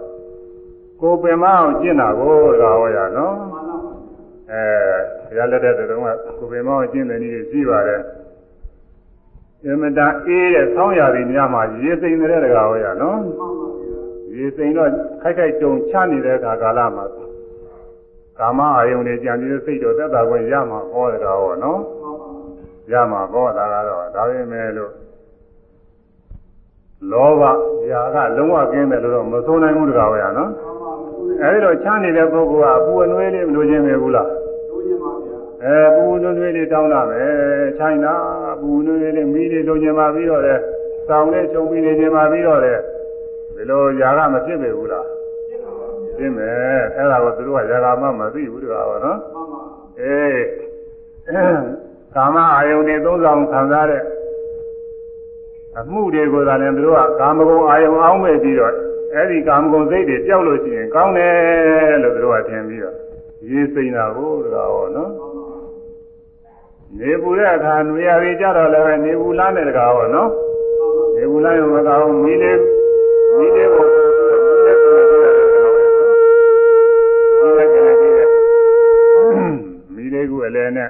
[1.02, 3.76] ကိုယ်ပင်မအောင်ကျင့်တာကိုတကားဟောရနော်မှန်ပါ
[4.52, 4.64] အဲ
[5.28, 6.10] ဘုရားလက်ထက်တုန်းက
[6.40, 8.02] ကိုပင်မောင်းကျင့်တဲ့နည်းတွေရှိပါတယ်
[9.66, 14.02] အမတန်အေးတဲ့ဆောင်းရာသီများမှာရေစိမ်တဲ့တကားဟောရနော်မှန်ပါဗျာ
[14.36, 14.90] ရေစိမ်တော့
[15.22, 17.06] ခိုက်ခိုက်ကြုံချနေတဲ့အခါကာလမှာ
[18.40, 21.97] ကာမအာယုန်တွေကြံပြီးစိတ်တော့သက်သာခွင့်ရမှာဟောတကားဟောနော်မှန်ပါ
[22.93, 24.93] ရမှာဟောတာကတော့ဒါပဲမဲ့လို့
[27.11, 27.43] လောဘ
[27.91, 34.29] ຢာကလုံးဝကင်းတယ်လို့တော့မဆိုနိုင်ဘူးတကားဟောရနော် မှန်ပါဘူးလေ အဲဒီတော့ချနေတဲ့ပုဂ္ဂိုလ်ကအပူအနွေးလေးမလို့ခြင်းပဲဘူးလား
[34.71, 37.23] လိုချင်ပါဗျာ အဲပူနွေးနွေးလေးတောင်းတာပဲ
[37.79, 38.15] ချိုင်းတာ
[38.61, 40.55] ပူနွေးနွေးလေးမီးလေးလုံးကျင်ပါပြီးတော့လေ
[41.09, 42.75] စောင်းလေးချုံပြီးနေကျင်ပါပြီးတော့လေ
[43.55, 45.07] ဒီလိုຢာကမဖြစ်ပေဘူးလား
[45.49, 49.63] ရှင်းပါဗျာ ဖြစ်မယ်အဲ့ဒါကိုသူတို့ကຢာကမှမသိဘူးတကားပါနော် မှန်ပါ
[50.01, 50.41] အေး
[52.18, 54.02] ကာမအာယုန်တွေသုံးဆောင်ခံစားတဲ့
[55.80, 58.74] အမှုတွေကိုသာလည်းသူတို့ကကာမဂုဏ်အာယုန်အောင်းမဲ့ပြီးတော့
[59.14, 62.96] အဲ့ဒီကာမဂုဏ်စိတ်တွေကြောက်လို့ရှိရင်ကောင်းတယ်လို့သူတို့ကထင်ပြီးတော့
[63.50, 65.58] ရေးစိမ့်တာကိုတကားဟောနော်မှန်ပါ
[67.00, 70.30] နေပူတဲ့အခါနွေရည်ကြတော့လည်းပဲနေပူလားတဲ့တကားဟောနော်
[71.16, 72.60] နေပူလားရောမကောင်းမီးလေး
[73.38, 79.30] မီးလေးကိုမီးလေးကို
[79.96, 80.90] မီးလေးကိုအလဲနဲ့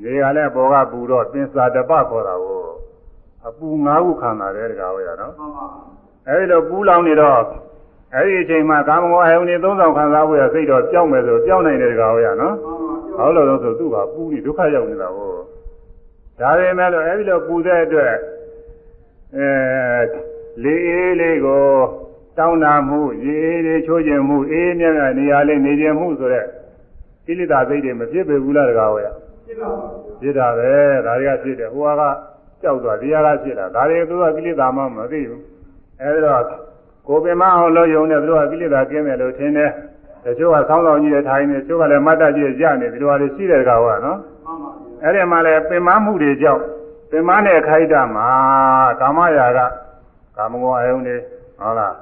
[0.00, 2.62] နေရလဲဘောကပူတော့ပင်စာတပခေါ်တာကို
[3.46, 5.66] အပူ၅ခုခံတာတဲ့တကားဟောရနော်မှန်ပါ
[6.28, 7.40] အဲဒီလိုပူလောင်နေတော့
[8.14, 12.78] အဲဒီအချိန်မှာကာမဂုဏ်အယုန်နေသုံးဆောင်ခံစားဖို့ရစိတ်တော့ကြောက်မယ်ဆိုကြောက်နိုင်တဲ့တကားဟောရနော်မှန်
[13.18, 15.30] ပါဘာလို့လဲဆိုသူကပူနေဒုက္ခရောက်နေတာကို
[16.40, 18.14] ဒါပေမဲ့လို့အဲဒီလိုပူတဲ့အတွက်
[19.36, 19.48] အဲ
[20.62, 21.64] လေအေးလေးကို
[22.38, 26.46] တောင်းတာမှုရေအေးလေးချိုးခြင်းမှုအေးမြတ်မြတ်နေရာလေးနေခြင်းမှုဆိုတဲ့
[27.26, 29.21] ကိလေသာစိတ်တွေမဖြစ်ပေဘူးလားတကားဟောရရှင်းပါဗျာ
[30.20, 30.70] ဖြစ်တာပဲ
[31.06, 32.02] ဒါတွေကဖြစ်တယ်ဟိုက
[32.62, 35.42] ကြောက်သွားတရားကဖြစ်တာဒါတွေသူကကိလေသာမှမသိဘူး
[36.00, 36.42] အဲဒီတော့
[37.06, 39.70] ကိုယ်ပင်မအောင်လို့ယုံနေသူကကိလေသာကင်းတယ်လို့ထင်တယ်
[40.24, 46.62] တချို့ကဆောင်းဆောင်ကြီးတွေထိုင်နေတချို့ကလည်းမတ်တကြီးရနေဒီလိုဟာတွေရှိတယ်တကားဟောရနော်မှန်ပါဗျာအဲ့ဒီမှာလည်းပင်မမှုတွေကြောင့်
[47.10, 48.28] ပင်မနဲ့ခိုက်တာမှာ
[49.00, 49.60] ကာမရာဂ
[50.36, 51.16] ကာမဂုဏ်အယုန်တွေ
[51.58, 51.94] ဟုတ်လား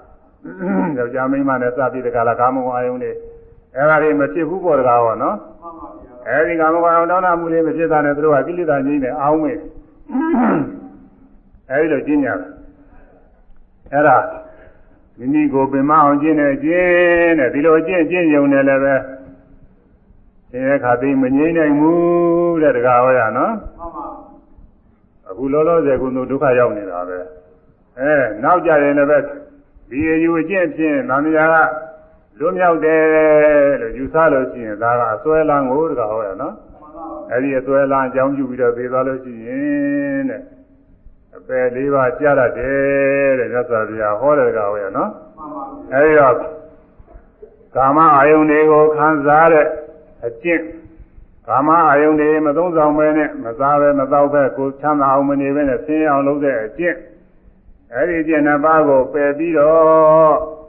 [0.99, 3.13] ယောက်ျားမိန်းမနဲ့စပြီးတကလားကာမဂုဏ်အယုန်တွေ
[3.75, 5.50] အဲ့ဒါတွေမဖြစ်ဘူးပေါ်တကားဟောနော်မှန်ပါဗျာ
[6.31, 9.59] အဲ့ဒီကာမဂုဏ်အယုန်တောင်းတမှုတွေမဖြစ်တာနဲ့သူတို့ကကိလေသာကြီးနဲ့အောင်းဝင်
[11.71, 12.39] အဲ့ဒီလိုကျင့်ကြတယ်
[13.93, 14.17] အဲ့ဒါ
[15.19, 18.95] မိမိကိုပင်မအောင်ကျင့်တဲ့ကျင့်တဲ့ဒီလိုကျင့်ကျင့်ယုံတယ်လည်းပဲ
[20.51, 24.07] သင်ရခါသိမငြိမ့်နိုင်ဘူးတဲ့တကားဟောရနော်မှန်ပါ
[25.29, 27.19] အခုလောလောဆယ်ကုသိုလ်ဒုက္ခရောက်နေတာပဲ
[27.99, 29.19] အဲနောက်ကြရင်လည်းပဲ
[29.91, 31.57] ဒီအယူအကျင့်ဖြင့်သံဃာက
[32.41, 33.03] လွတ်မြောက်တယ်
[33.81, 40.43] လို့ယူဆလို့ရှိရင်ဒါကအစွဲလန်းကိုတကားဟောရနော်မှန်ပါအဲဒီအစွဲလန်းအကြောင်းပြုပြီးတော့သေသွားလို့ရှိရင်တဲ့
[41.37, 45.63] အပယ်လေးပါးကြားတတ်တယ်တဲ့မြတ်စွာဘုရားဟောတယ်တကားဟောရနော်မှန်ပါ
[45.93, 46.35] အဲဒီတော့
[47.77, 49.67] ကာမအာယုန်တွေကိုခံစားတဲ့
[50.27, 50.63] အကျင့်
[51.49, 56.97] ကာမအာယုန်တွေမသုံးဆောင်ပဲနဲ့မစားပဲမတော့ပဲကိုယ်ချမ်းသာအောင်မနေပဲနဲ့ဆင်းရဲအောင်လုပ်တဲ့အကျင့်
[57.95, 60.60] အဲဒီအကျင့်နှစ်ပါးကိုပယ်ပြီးတော့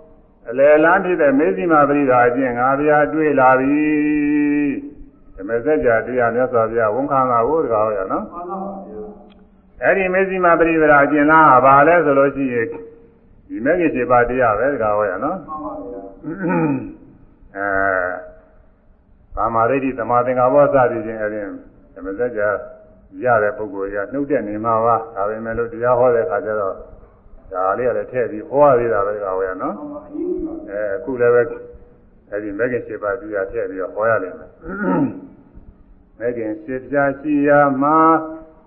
[0.52, 3.82] အလယ်လန်းဖြစ်တဲ့မေဇိမာပရိဒါအကျင့်ငါဗျာတွေ့လာပြီ
[5.36, 9.06] ဓမ္မစကြာတရားမြတ်စွာဘုရားဝန်ခံတာကိုတကားဟောရနော်မှန်ပါဗျာ
[9.84, 12.68] အဲ့ဒီမေဇိမာပရိပဒါအကျင့်လားဘာလဲဆိုလို့ရှိရင်
[13.48, 16.02] ဒီမဂ္ဂင်7ပါးတရားပဲတကားဟောရနော်မှန်ပါဗျာ
[17.56, 17.68] အဲ
[19.36, 21.40] ကာမရိဋ္ဌိသမာသင်္ကပ္ပစသည်ချင်းအဲ့ဒီ
[21.96, 22.50] ဓမ္မစကြာ
[23.24, 26.76] ရတဲ့ပုဂ္ဂိုလ်ကနှုတ်တဲ့နေမှာပါဒါပေမဲ့လို့တရားဟောတဲ့အခါကျတော့
[27.54, 31.42] ဒါလေးကလည်းထည့်ပြီးဟောရသေးတာပဲတကားဟောရနော်မှန်ပါအရေးကြီးပါအဲအခုလည်းပဲ
[32.32, 34.50] အဲဒီမဂ္ဂင်7ပါးတရားထည့်ပြီးတော့ဟောရလိမ့်မယ်
[36.20, 37.98] မဂ္ဂင်7ပြားရှိရာမှာ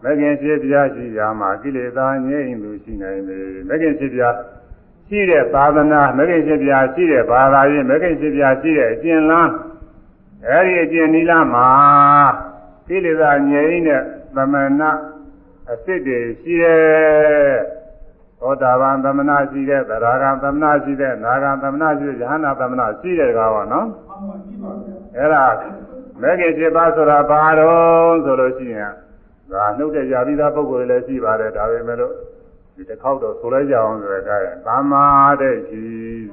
[0.04, 4.34] မဂ္ဂင်7ပြားရှိရာမှာကိလေသာငြိမ့်သူရှိနိုင်တယ်မဂ္ဂင်7ပြား
[5.08, 9.50] ရှိတဲ့သာသနာမဂ္ဂင်7ပြားရှိတဲ့ဘာသာရေးမဂ္ဂင်7ပြားရှိတဲ့အကျင့်လား
[10.48, 11.68] အဲဒီအကျင့်နီလာမှာ
[12.88, 14.02] ကိလေသာငြိမ့်တဲ့
[14.34, 14.82] သမဏ
[15.68, 17.83] အစ်စ်တွေရှိတယ်
[18.44, 25.44] သောတာပန်သမဏရှိတဲ့သရဂံသမဏရှိတဲ့နာဂံသမဏရှိတဲ့ယဟနာသမဏရှိတဲ့ကောပါနော်မှန်ပါကြီးပါဗျာအဲ့ဒါ
[26.20, 28.92] မဂ္ဂင်7ပါးဆိုတာဘာတော့ဆိုလို့ရှိရင်
[29.50, 32.12] ဒါနှုတ်တဲ့ယာပိသားပုဂ္ဂိုလ်တွေလည်းရှိပါတယ်ဒါပေမဲ့လို့
[32.74, 34.92] ဒီတစ်ခေါက်တော့ဆိုလိုက်ကြအောင်ဆိုရတဲ့ကာမ
[35.40, 36.24] တဲ့ကြီး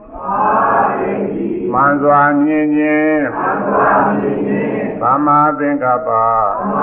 [1.73, 3.23] မန်စွာမြင်ခြင်း
[5.01, 6.09] ဘာမာသင်္ကပ္ပ
[6.71, 6.73] မ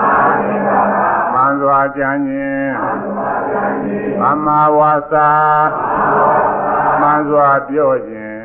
[1.48, 2.72] န်စွာကြံခြင်း
[4.20, 5.30] ဘာမာဝါစာ
[7.00, 8.42] မန်စွာပြောခြင်း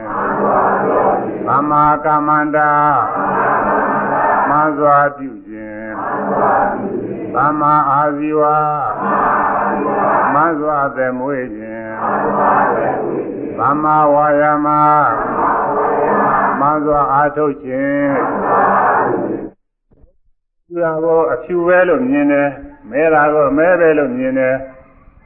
[1.48, 2.72] ဘာမာကမ္မန္တာ
[4.50, 5.92] မန်စွာပြုခြင်း
[7.34, 8.42] ဘာမာအာဇီဝ
[10.34, 11.92] မန်စွာသက်မွေးခြင်း
[13.58, 14.68] ဘာမာဝါယမ
[16.60, 18.14] မန်စွာအာထုတ်ခြင်း
[20.74, 22.50] သူရာကိုအဖြူပဲလို့မြင်တယ်
[22.90, 24.56] မဲတာကိုမဲပဲလို့မြင်တယ်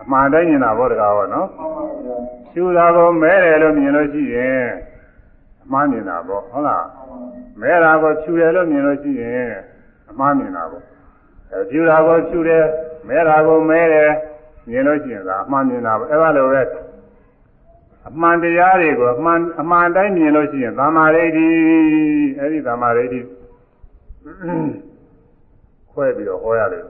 [0.02, 2.18] အမှန်တိုင်းမြင်တာဘောတကားဘောနော်မှန်ပါဗျာ
[2.52, 4.66] ဖြူတာကိုမဲတယ်လို့မြင်လို့ရှိရင်
[5.64, 6.86] အမှားမြင်တာပေါ့ဟုတ်လား
[7.62, 9.52] မဲတာကိုဖြူတယ်လို့မြင်လို့ရှိရင်
[10.10, 10.84] အမှားမြင်တာပေါ့
[11.52, 12.64] အဲဖြူတာကိုဖြူတယ်
[13.08, 14.12] မဲတာကိုမဲတယ်
[14.70, 16.64] မြင်လို့ရှိရင်ဒါအမှားမြင်တာပေါ့အဲ့ဒါလိုပဲ
[18.10, 21.48] အမှန်တရားတွေကိုအမှန်အမှန်တိုင်းမြင်လို့ရှိရင်သမာဓိဋ္ဌိ
[22.40, 23.22] အဲ့ဒီသမာဓိဋ္ဌိ
[25.98, 26.86] ခွဲပြီးတော့ဟောရတယ်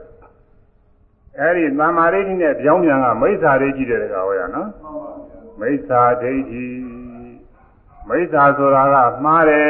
[1.38, 6.66] အဲ့ဒီသမာဓိဋ္ဌိနဲ့ပြောင်းပြန်ကမိစ္ဆာဒိဋ္ဌိတဲ့ကောင်ဟောရနော်မှန်ပါဗျာမိစ္ဆာဒိဋ္ဌိ
[8.08, 9.68] မိစ္ဆာဆိုတာကမှားတယ်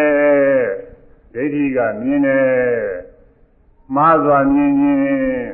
[1.34, 2.47] ဒိဋ္ဌိကမြင်တယ်
[3.97, 5.51] မှားစွာမြင်ခြင်း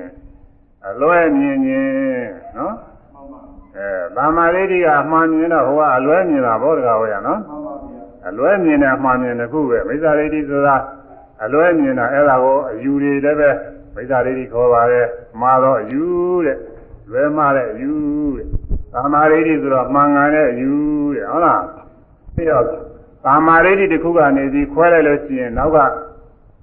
[0.89, 2.26] အလွဲမြင်ခြင်း
[2.57, 3.41] နော်မှန်ပါ
[3.76, 10.76] အဲဗာမာဒိဋ္ဌိကအမှားမြင်တော့ဟိုကအလွဲမြင်တာဘောတကားဟောရနော်မှန်ပါဗျာအလွဲမြင်တဲ့အမှားမြင်တစ်ခုပဲမိစ္ဆာဒိဋ္ဌိဆိုတာ
[11.45, 13.51] အလွဲမြင်တာအဲ့ဒါကိုအယူတွေလည်းပဲ
[13.95, 15.07] မိစ္ဆာဒိဋ္ဌိခေါ်ပါတယ်
[15.40, 16.05] မှားတော့အယူ
[16.47, 16.59] တဲ့
[17.11, 17.92] လွဲမှားတဲ့အယူ
[18.36, 18.47] တဲ့
[18.95, 20.72] သမာဓိဋ္ဌိဆိုတော့မှန်ကန်တဲ့အယူ
[21.16, 21.62] တဲ့ဟုတ်လား
[22.34, 22.64] ပြီးတော့
[23.24, 25.78] သမာဓိဋ္ဌိတစ်ခုကနေပြီးခွဲလိုက်လို့ရှိရင်နောက်က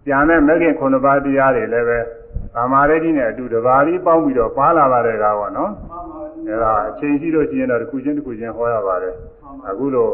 [0.06, 2.00] ပြန်တဲ့မဂ္ဂင်9ပါးတရားတွေလည်းပဲ
[2.56, 9.16] သမာဓိဋ္ဌိနဲ့အတူတပါးပြီးပေါင်းပြီးတော့ပါလာပါတယ်ကားပေါ့နော်မှန်ပါအဲဒါအချိန်ရှိလို့ရှိရင်တော့တစ်ခုချင်းတစ်ခုချင်းဟောရပါတယ်
[9.70, 10.14] အခုလို့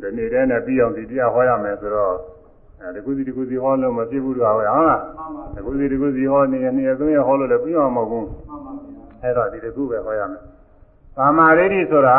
[0.00, 2.14] ဒီနေ့တည်းနဲ့ပြီးအောင်ဒီတရားဟောရမယ်ဆိုတော့
[2.80, 4.98] အဲတစ်ခုစီတစ်ခုစီဟောလို့မဖြစ်ဘူးတော့ဟုတ်လားမှန်
[5.36, 10.42] ပါတစ်ခုစီတစ်ခုစီဟောနေရင်နှစ်ရက်သုံးရက်ဟောလို့လည်းပြီးအောင်မဟုတ်ဘူးမှန်ပါဗျာအဲတော့ဒီတစ်ခုပဲဟောရမယ်
[11.16, 12.16] ကာမရိဋ္ဌိဆိုတာ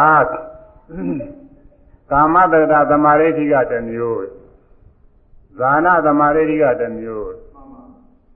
[2.12, 4.26] ကာမတက္ကသမာရိဋ္ဌိကတစ်မျိုး
[5.60, 7.82] ဇာနာသမာရိဋ္ဌိကတစ်မျိုးမှန်ပါ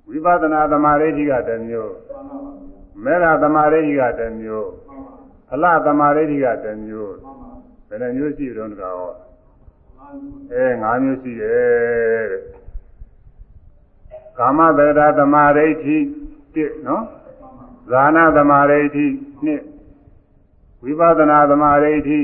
[0.08, 1.94] ဝိပဿနာသမာရိဋ္ဌိကတစ်မျိုး
[3.04, 5.14] မှန်ပါဗျာမေဃသမာရိဋ္ဌိကတစ်မျိုးမှန်ပါ
[5.50, 7.50] ဖလသမာရိဋ္ဌိကတစ်မျိုးမှန်ပါ
[7.88, 9.33] ဘယ်နှမျိုးရှိတုံးတကားဟောမှန်ပါ
[10.54, 12.42] အဲ၅မျိုးရှိတယ်တဲ့
[14.38, 15.98] ကာမတက္ကသမာရိဋ္ဌိ
[16.54, 17.50] 1နော်မှန်ပါ
[17.92, 19.08] ဇာနာသမာရိဋ္ဌိ
[19.92, 22.18] 2ဝိပဿနာသမာရိဋ္ဌိ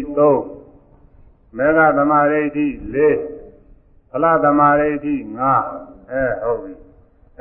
[0.76, 2.68] 3မေဃသမာရိဋ္ဌိ
[3.34, 5.16] 4ဖလသမာရိဋ္ဌိ
[5.68, 6.74] 5အဲဟုတ်ပြီ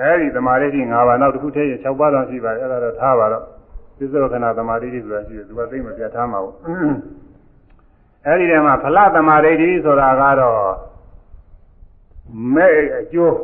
[0.01, 3.45] အဲဒီသမာရိဋ္ဌိ5ပါးနောက်တစ်ခုထည့်ရင်6ပါးတော့ရှိပါတယ်အဲ့ဒါတော့ထားပါတော့
[3.99, 6.55] သစ္စောခဏသမာရိဋ္ဌိဆိုတာရှိတယ်သူကသိမပြတ်ထားမှာဘူး
[8.27, 10.63] အဲဒီထဲမှာဖလသမာဓိဋ္ဌိဆိုတာကတော့
[12.55, 13.37] မဲ့အကျိုး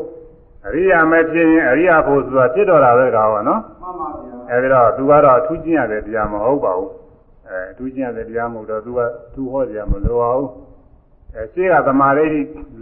[0.66, 6.90] အရိယာမဲ့ဖြစ်ရင်အရိယာဖို့ဆိုတာဖြစ်တော်တာပဲကောနော်မှန်ပါဗျာအဲဒီတော့သူကတော့အထူးကျင့်ရတဲ့တရားမဟုတ်ပါဘူး
[7.48, 9.00] အဲအထူးကျင့်ရတဲ့တရားမဟုတ်တော့သူက
[9.34, 10.50] သူဟောတရားမလိုပါဘူး
[11.34, 12.40] အဲရှင်းကသမာဓိဋ္ဌိ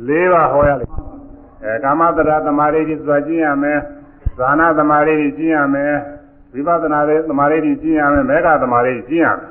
[0.08, 0.92] ၄ပါးဟောရလိမ့်
[1.64, 3.78] အဲကာမတရသမာဓိဋ္ဌိဆိုတာကျင့်ရမယ်
[4.38, 5.94] ဇာနာသမာဓိဋ္ဌိကျင့်ရမယ်
[6.52, 9.50] ဝိပဿနာရဲ့သမာဓိဋ္ဌိကျင့်ရမယ်မေဃသမာဓိဋ္ဌိကျင့်ရမယ်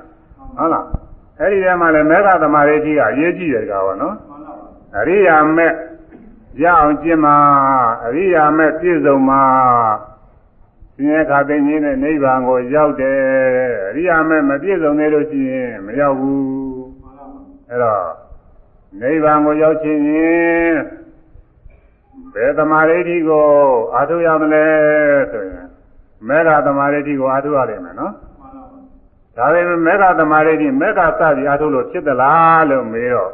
[0.57, 0.85] ဟုတ်လား
[1.41, 4.53] အဲဒီထဲမှာလည်းမေဃသမာဓိဋ္ဌိကအရေးကြီးတယ်ကောနော်မှန်ပါ
[4.93, 5.71] ပါအရိယာမဲ့
[6.61, 7.35] ရအောင်ကျင့်မှာ
[8.05, 9.43] အရိယာမဲ့ပြည့်စုံမှာ
[10.95, 13.19] ဆင်းရဲခါသိင်းခြင်းနဲ့နိဗ္ဗာန်ကိုရောက်တယ်
[13.89, 16.43] အရိယာမဲ့မပြည့်စုံသေးလို့ရှိရင်မရောက်ဘူး
[17.01, 17.39] မှန်ပါပါ
[17.69, 18.05] အဲ့တော့
[19.01, 20.73] နိဗ္ဗာန်ကိုရောက်ခြင်းရင်
[22.33, 23.45] ဘယ်သမာဓိဋ္ဌိကို
[23.93, 24.65] အားထုတ်ရမလဲ
[25.31, 25.67] ဆိုရင်
[26.27, 28.30] မေဃသမာဓိဋ္ဌိကိုအားထုတ်ရလိမ့်မယ်နော်မှန်ပါပါ
[29.37, 33.31] ဒါပေမဲ့မေဃသမာဓိဋ္ဌိမေဃစပြီးအားထုတ်လို့ဖြစ်သလားလို့မေးတော့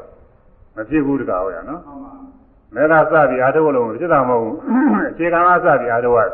[0.76, 2.12] မဖြစ်ဘူးတကားဟုတ်ရနော်မှန်ပါ
[2.76, 4.58] မဲကစပြီးအားထုတ်လို့မဖြစ်တာမဟုတ်ဘူး
[5.10, 6.34] အခြေခံကစပြီးအားထုတ်ရတယ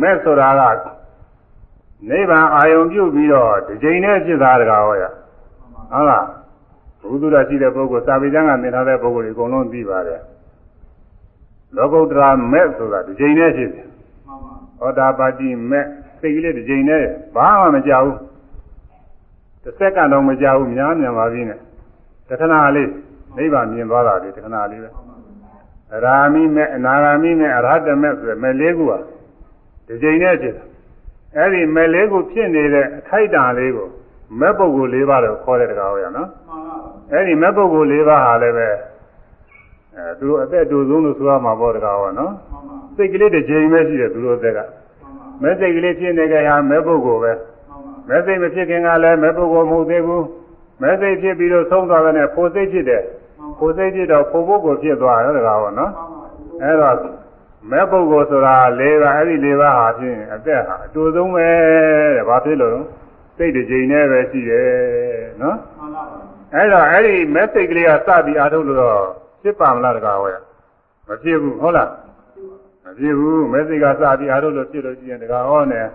[0.00, 0.62] မဲဆိုတာက
[2.10, 5.04] နိဗ္ဗာန်အာယုံပြုပြီးတော့ဒီချိန်နဲ့ဖြစ်တာတကားဟောရ
[5.92, 6.26] ဟုတ်လား
[7.00, 10.20] ဘုသူရရှိတဲ့ပုဂ္ဂိုလ်စာပေကျမ်းကသင်ထားတဲ့ပုဂ္ဂိုလ်တွေအကုန်လုံးသိပါတယ်
[11.76, 13.86] လောကုတ္တရာမဲဆိုတာဒီချိန်နဲ့ဖြစ်တယ်
[14.26, 15.80] မှန်ပါဟောတာပါတိမဲ
[16.22, 17.04] စိတ်ကလေးဒီချိန်နဲ့
[17.34, 18.18] ဘာမှမကြောက်ဘူး
[19.62, 21.58] တစ်စက္ကန့်တော့မကြောက်ဘူးများမြန်ပါပြီနဲ့
[22.28, 22.90] တခဏလေး
[23.36, 24.90] နိဗ္ဗာန်မြင်သွားတာလေတခဏလေးပဲ
[25.94, 28.98] အရာမိမဲ့အနာဂါမိမဲ့အရဟတမဲ့ဆိုရယ်မဲ့လေးခုဟာ
[29.86, 30.66] ဒီချိန်နဲ့ဖြစ်တယ်
[31.36, 33.88] အဲ့ဒီမဲ့လေးခုဖြစ်နေတဲ့အခိုက်အတန့်လေးကို
[34.40, 36.76] မဲ့ပုဂ္ဂိုလ်၄ပါးတော့ခေါ်တဲ့တကားဟောရနော်မှန်ပါပါ
[37.12, 38.68] အဲ့ဒီမဲ့ပုဂ္ဂိုလ်၄ပါးဟာလည်းပဲ
[39.96, 44.60] အဲသူတို့အသက်တူဆုံးလို့ဆိုရမှာပေါ့တကားဟောနော်မှန်ပါစိတ်ကလေးတစ်ချိန်ပဲရှိတယ်သူတို့အသက်က
[45.40, 47.78] မှန်ပါမဲ့စိတ်ကလေးဖြစ်နေကြဟာမဲ့ပုဂ္ဂိုလ်ပဲမှန်ပါ
[48.08, 50.24] မဲ့စိတ်မဖြစ်ခင်ကလည်းမဲ့ပုဂ္ဂိုလ်မဟုတ်သေးဘူး
[50.82, 53.02] မဲ့စိတ်ဖြစ်ပြီးတော့ဆုံးသွားတဲ့နဲ့ဖို့စိတ်ဖြစ်တယ်
[53.58, 55.92] ဖို့စိတ်ဖြစ်တော့ဖို့ပုဂ္ဂိုလ်ဖြစ်သွားတယ်တကားဟောနော်
[56.62, 56.96] အဲ့တော့
[57.70, 61.46] မဲ့ပုဂ္ဂိုလ်ဆိုတာ၄ပါးအဲ့ဒီ၄ပါးဟာဖြင့်အသက်ဟာအတူဆုံးပဲ
[62.16, 62.80] တဲ့ဘာဖြစ်လို့လဲ
[63.36, 64.70] စိတ်တစ်ကြိမ်နဲ့ပဲရှိတယ်
[65.42, 69.00] နော်မှန်ပါပါအဲ့တော့အဲ့ဒီမဲ့စိတ်ကလေးကစပြီးအားထုတ်လို့တော့
[69.42, 70.36] ဖြစ်ပါမလားတကားဟောရ
[71.08, 72.01] မဖြစ်ဘူးဟုတ်လားမ
[72.98, 75.86] ဖြစ်ဘူးမဲ့စိတ်ကစပြီးအားထုတ်လို့ဖြစ်လို့ရှိရင်တကားဟောနဲ့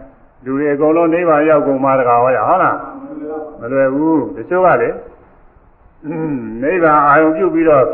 [0.45, 2.77] လူတွေအကုန်လုံးနိဗ္ဗာန်ရောက်ကုန်မှာတကားဟောရဟုတ်လား
[3.59, 4.89] မလွယ်ဘူးတချို့ကလေ
[6.05, 7.85] အင်းနိဗ္ဗာန်အာရုံပြုပြီးတော့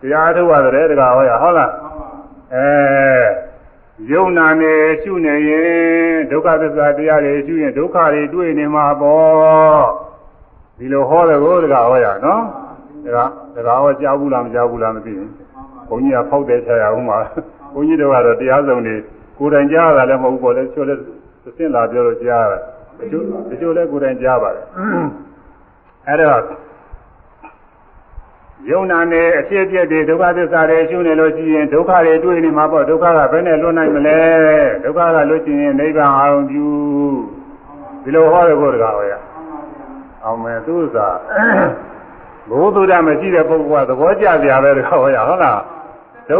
[0.00, 2.08] တရားထုတ်ရတယ်တကားဟောရဟုတ်လားမှန်ပါ
[2.54, 3.44] အဲ
[4.10, 9.84] ယုံနာနေရှုနေရင်ဒုက္ခသစ္စာတရားတွေရှုရင်ဒုက္ခတွေတွေ့နေမှာပေါ့
[10.78, 12.42] ဒီလိုဟောတယ်ကိုတကဟောရနော်
[13.16, 13.24] ဒါ
[13.54, 15.30] ကဒါကဟောကြားဘူးလားမကြားဘူးလားမသိဘူး
[15.88, 17.18] ဘုန်းကြီးကဖောက်တယ်ချရအောင်ပါ
[17.74, 18.96] ဘုန်းကြီးတို့ကတော့တရားစုံတွေ
[19.38, 21.00] ကိုယ်တိုင်ကြားရတာလည်းမဟုတ်ဘူးပေါ့လေချို့လည်း
[21.58, 22.60] သင်လာပြောလို့ကြားရတယ်
[22.98, 24.64] တချို့တချို့လည်းကိုယ်တိုင်ကြားပါတယ်
[26.06, 26.42] အဲ့တော့
[28.70, 34.18] ယုံနာနေအဖြစ်အပျက်တွေဒုက္ခသစ္စာတွေရှုနေလို့ရှိရင်ဒုက္ခတွေတွေ့နေမှာပေါ့ဒုက္ခကဘယ်နဲ့လွတ်နိုင်မလဲ
[34.84, 36.66] ဒုက္ခကလွတ်ချင်ရင်နိဗ္ဗာန်အာရုံပြု
[38.02, 39.12] ဒီလိုဟောရဖို့တကားဟောရ
[40.24, 41.06] အောင်မယ်သူဥစ္စာ
[42.50, 45.60] ဘုသူဒ္ဓမရှိတဲ့ပုဂ္ဂိုလ်ကသဘောကျကြပဲတကားဟောရဟုတ်လား
[46.30, 46.38] ဒု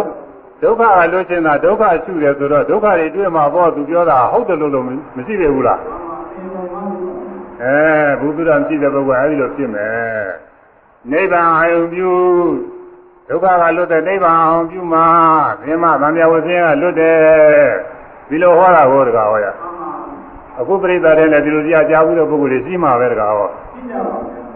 [0.62, 4.84] ဒုက္ခကလွတ်ချင်တာဒုက္ခရှုတယ်ဆိုတော့ဒုက္ခတွေတွေ့မှာပေါ့သူပြောတာဟုတ်တယ်လို့လို့
[5.16, 5.80] မရှိသေးဘူးလား
[7.62, 7.78] အဲ
[8.20, 10.26] ဘုသူဒ္ဓမရှိတဲ့ပုဂ္ဂိုလ်အဲဒီလိုဖြစ်မယ်
[11.10, 12.10] နိဗ္ဗာန်အာရုံပြု
[13.28, 15.06] ဒုက္ခကလွတ်တဲ့နိဗ္ဗာန်အာရုံပြုမှာ
[15.62, 17.18] သင်္မဗံမြဝဆင်းကလွတ်တယ်
[18.28, 19.46] ဒီလိုဟောတာကိုတကားဟောရ
[20.60, 23.50] အခုပြိဿတဲ့လည်းဒီလိုကြားကြားဘူးတဲ့ပုဂ္ဂိုလ်တွေရှိမှာပဲတကားဟော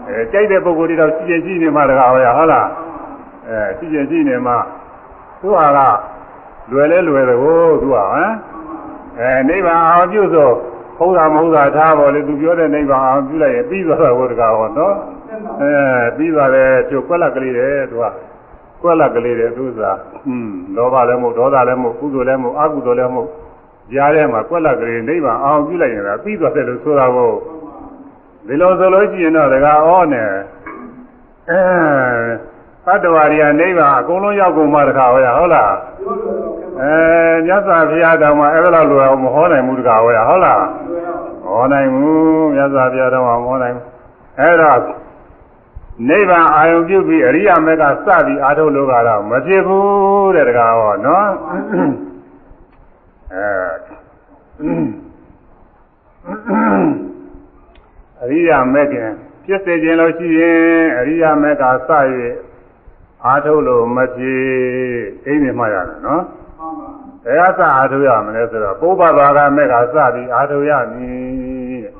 [0.07, 2.67] အဲကြိုက်တဲ့ပုဂ္ဂိုလ်တွေတော့ရှိရင်ရှိနေမှာတကားဟောရဟုတ်လား
[3.47, 4.57] အဲရှိရင်ရှိနေမှာ
[5.41, 5.79] သူဟာက
[6.71, 8.31] လွယ်လဲလွယ်တယ်ကိုသူဟာဟမ်
[9.19, 10.49] အဲနိဗ္ဗာန်အာရုံပြုဆို
[10.97, 14.95] ဟုတ်တာမဟုတ်တာထားပါလေသူပြောတဲ့နိဗ္ဗာန်အာရုံပြုလိုက်ရင်ပြီးသွားတာကိုတကားဟောနော်
[15.61, 15.71] အဲ
[16.17, 18.05] ပြီးသွားတယ်ကျုပ်ကွက်လက်ကလေးတယ်သူက
[18.81, 23.29] ကွက်လက်ကလေးတယ်သူစားอืมလောဘလည်းမဟုတ်ဒေါသလည်းမဟုတ်ကုသိုလ်လည်းမဟုတ်အကုသိုလ်လည်းမဟုတ်
[23.93, 27.31] ကြားထဲမှာကွက်လက်ကလေးနိဗ္ဗာန်အာရုံပြုလိုက်ရင်ပြီးသွားတယ်လို့ဆိုတာကို
[28.47, 30.29] ဒီလိုဆိုလို့ရှိရင်တော့တကားဩနဲ့
[31.49, 31.59] အဲ
[32.57, 32.58] သ
[32.95, 35.73] တ္တဝါတွေကနိဗ္ဗာန်အကုန်လုံးရောက်ကုန်မှတကားဟောရဟုတ်လား
[36.81, 36.93] အဲ
[37.45, 40.61] မြတ်စွာဘုရားတော်မှာအဲ့ဒါလိုမဟောနိုင်ဘူးတကားဟောရဟုတ်လား
[41.43, 43.85] မဟောနိုင်ဘူးမြတ်စွာဘုရားတော်မှာမဟောနိုင်ဘူး
[44.39, 44.79] အဲ့တော့
[46.07, 51.29] နိဗ္ဗာန်အာယုံပြုပြီးအရိယာမေကစပြီးအာထုတ်လို့ကတော့မဖြစ်ဘူးတဲ့တကားဟောနော်
[53.33, 53.47] အဲ
[58.23, 59.09] အရိယာမေခင်
[59.45, 61.91] ဖြစ်စေခြင်းလို့ရှိရင်အရိယာမေကစ၍
[63.25, 64.43] အာထုတ်လို့မဖြစ်
[65.25, 66.23] အိမ်နေမှရတယ်နော်
[67.25, 71.93] ဘယ်ကစအာထုတ်ရမလဲဆိုတော့ပုဗ္ဗဘာဂမေကစပြီးအာထုတ်ရမည်တဲ့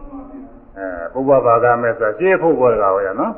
[0.78, 3.34] အဲပုဗ္ဗဘာဂမေဆိုရှင်းဖို့ပေါ်တကားဟောရနော်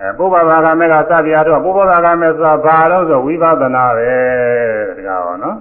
[0.00, 4.12] အဲပုဗ္ဗဘာကမေကစပြတော့ပုဗ္ဗဘာကမေဆိုတာဘာလို့ဆိုဝိပဿနာပဲ
[4.96, 5.56] တကားပါနော်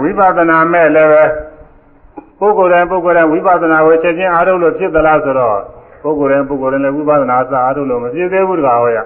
[0.00, 1.24] ဝိပဿနာမဲ့လည်းပဲ
[2.40, 5.58] ပုဂ္ဂိုလ်တိုင်းပုဂ္ဂိုလ်တိုင်းဝိပဿနာကိုချက်ချင်းအားထုတ်လို့ဖြစ်သလားဆိုတော့
[6.02, 8.98] ပုဂ္ဂိုလ်တိုင်းပုဂ္ဂိုလ်တိုင်းလည်းဝိပဿနာစအားထုတ်လို့မဖြစ်သေးဘူးတကားဟောရ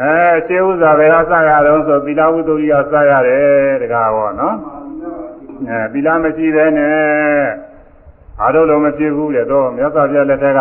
[0.00, 0.14] အဲ
[0.46, 4.56] ရှင်းဥစွာပဲကစရတော့ဆိုသီလဝိတ္တုရိယစရတယ်တကားဟောနော်
[5.68, 6.96] အဲသီလမရှိပဲနဲ့
[8.40, 10.60] အားထုတ်လို့မဖြစ်ဘူးလေတော့မြတ်စွာဘုရားလက်ထက်က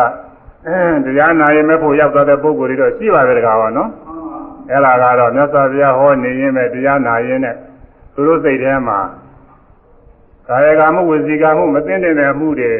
[1.05, 3.89] တရားနာရင်မဲ့ဖို့ရောက်သွားတဲ့ပုဂ္ဂိုလ်တွေတော့ရှိပါပဲတကားဟောနော်
[4.71, 7.55] အဲ့ဒါကတော့မြတ်စွာဘုရားဟောနေရင်ပဲတရားနာရင်နဲ့
[8.13, 8.99] သူတို့စိတ်ထဲမှာ
[10.47, 12.71] ကာယကမှုဝစီကမှုမသိတဲ့မှုတွေ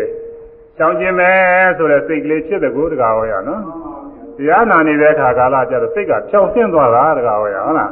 [0.78, 3.62] ရှောင်ကျင်မယ်ဆိုတဲ့စိတ်ကလေးဖြစ်တဲ့ကိုတကားဟောရနော်
[4.38, 7.92] တရားနာနေတဲ့အခါကာလကျတော့စိတ်ကဖြောင်းဆင်းသွားတာတကားဟောရဟုတ်လား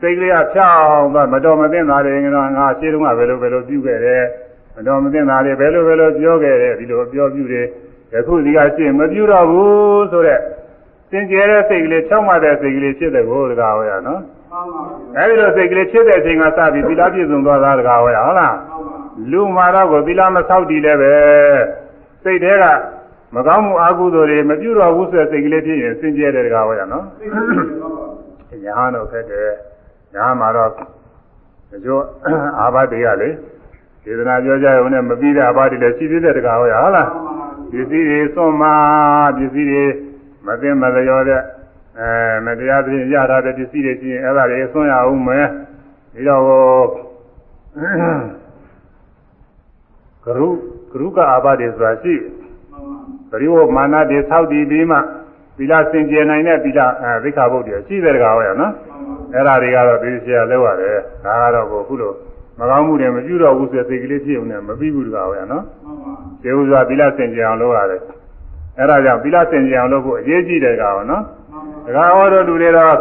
[0.00, 4.24] စိတ်ကလေးကဖြောင်းသွားမတော်မသိတာတွေငါငါရှင်းတုန်းကဘယ်လိုဘယ်လိုပြုခဲ့တယ်
[4.74, 7.66] မတော်မသိတာတွေဘယ်လိုဘယ်လိုပြောခဲ့တယ်ဒီလိုပြောပြုတယ်
[8.14, 10.40] ယခုဒီကရှင်းမပြုတော့ဘူးဆိုတော့
[11.10, 14.20] စင်ကြဲတဲ့စိတ်ကလေးဖြောင်းမှတဲ့စိတ်ကလေးဖြစ်တဲ့ကိုတကားဟောရနော်
[15.16, 18.56] အဲဒီလိုစိတ်ကလေးဖြစ်တဲ့အချိန်ကစပြီးသီလပြည့်စုံသွားတာတကားဟောရဟုတ်လား
[19.30, 21.14] လူမာတော့ကိုသီလမဆောက်တည်လည်းပဲ
[22.22, 22.64] စိတ်ထဲက
[23.34, 27.04] မကောင်းမှုအကုသိုလ်တွေမပြုတော့ဘူးဆိုတဲ့စိတ်ကလေးဖြစ်ရင်စင်ကြဲတဲ့တကားဟောရနော်
[28.64, 29.50] ညာတော့ခက်တယ်
[30.14, 31.98] ညာမှာတော့ဒီလို
[32.60, 33.30] အာဘတ်တွေကလေ
[34.04, 37.08] ဒေသနာပြောကြရုံနဲ့မပြီးတဲ့အာဘတ်တွေလည်းရှိသေးတဲ့တကားဟောရဟုတ်လား
[37.72, 38.74] ပစ္စည်းတွေစွန့်မှာ
[39.36, 39.84] ပစ္စည်းတွေ
[40.46, 41.42] မသိမလျော်တဲ့
[41.98, 42.10] အဲ
[42.46, 45.46] မတရားသဖြင့်ရထားတဲ့ပစ္စည်းတွေရှိရင်အဲ့ဒါတွေစွန့်ရအောင်မယ်
[46.12, 46.42] ပြီးတော့
[50.24, 50.48] ကရု
[50.92, 52.14] ကရုကအာဘတွေဆိုတာရှိ
[53.30, 54.98] ပရိဝမာနတွေဆောက်တည်ပြီးမှ
[55.56, 58.72] သီလစင်ကြယ်နိုင်တဲ့သီလအဲသိက္ခာပုဒ်တွေရှိတဲ့တကားဟောရနော်
[59.34, 62.12] အဲ့ဒါတွေကတော့သိချာလောက်ရတယ်ဒါကတော့ကိုခုလို
[62.58, 65.64] မကောင်းမှုတွေမပြုတော့ဘူးဆိုတဲ့စိတ်ကလေးဖြစ်ုံနဲ့မပြီးဘူးတကားဟောရနော်
[66.42, 68.00] ကျေဥစွာသီလစင်ကြယ်အောင်လုပ်ရတယ်
[68.78, 71.22] အဲ့ဒါကြောင့်သီလစင်ကြယ်အောင်လုပ်ဖို့အရေးကြီးတယ်ကောင်နော်
[71.86, 72.94] တကားဟောတော့လူတွေတော့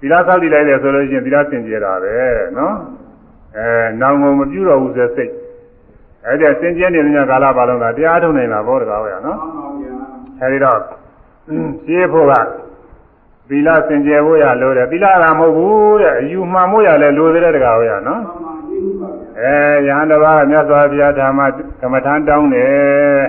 [0.00, 2.14] သီလဆောက်တည်လိုက်တယ်ဆိုလို့ရှိရင်သီလစင်ကြယ်တာပဲ
[2.58, 2.74] နော်
[3.56, 3.68] အဲ
[4.00, 5.32] နောင်ကုန်မပြုတော့ဘူးဆိုတဲ့စိတ်
[6.26, 9.38] အဲ့ဒါစင်ကြယ်နေတဲ့ကာလပါလုံးကတရားထုတ်နိုင်တာဘောတကားဟောရနော်
[10.40, 10.78] အဲဒီတော့
[11.84, 12.32] ရှင်းဖို့က
[13.48, 18.22] သီလစင်ကြယ်ဖို့ရလို့တယ်သီလကမဟုတ်ဘူးတဲ့အယူမှန်ဖို့ရလဲလိုတဲ့တကားဟောရနော်
[19.40, 19.54] အဲ
[19.86, 21.40] ရဟန်းတစ်ပါးမြတ်စွာဘုရားဓမ္မ
[21.80, 23.22] ကမ္မထမ်းတောင်းတယ်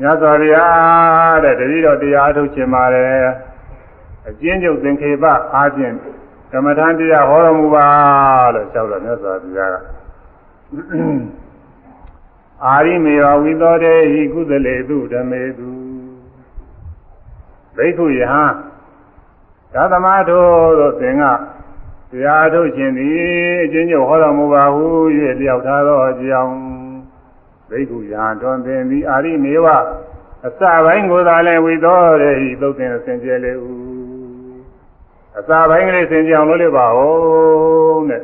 [0.00, 3.08] မြတ်စွာဘုရားတဲ့တတိတော်တရားထုတ်ခြင်းပါတယ်
[4.28, 5.24] အကျဉ်းချုပ်သင်္ခေပ
[5.54, 5.94] အားဖြင့်
[6.52, 7.86] ကမ္မထမ်းတရားဟောတော်မူပါ
[8.54, 9.76] လို့လျှောက်တော့မြတ်စွာဘုရားက
[12.62, 15.68] အာရိမေဝဝိသောတေဟိကုသလေတုဓမေတု
[17.76, 18.34] ဘိက္ခုယဟ
[19.72, 21.22] သာသမာတို့သို့သင်က
[22.10, 23.16] တရားထုတ်ခြင်းသည်
[23.64, 24.84] အချင်းချင်းဟောတော်မူပါဟု၍
[25.40, 26.56] လျှောက်ထားသောအကြောင်း
[27.70, 29.66] ဘိက္ခုယဟတွင်သင်သည်အာရိမေဝ
[30.46, 33.72] အစပိုင်းကိုသာလည်းဝိသောတေဟိသုတ်သင်အစဉ်ကျဲလေဟု
[35.38, 38.22] အစပိုင်းကလေးသင်ကြအောင်လုပ်လို့ပါဦးတဲ့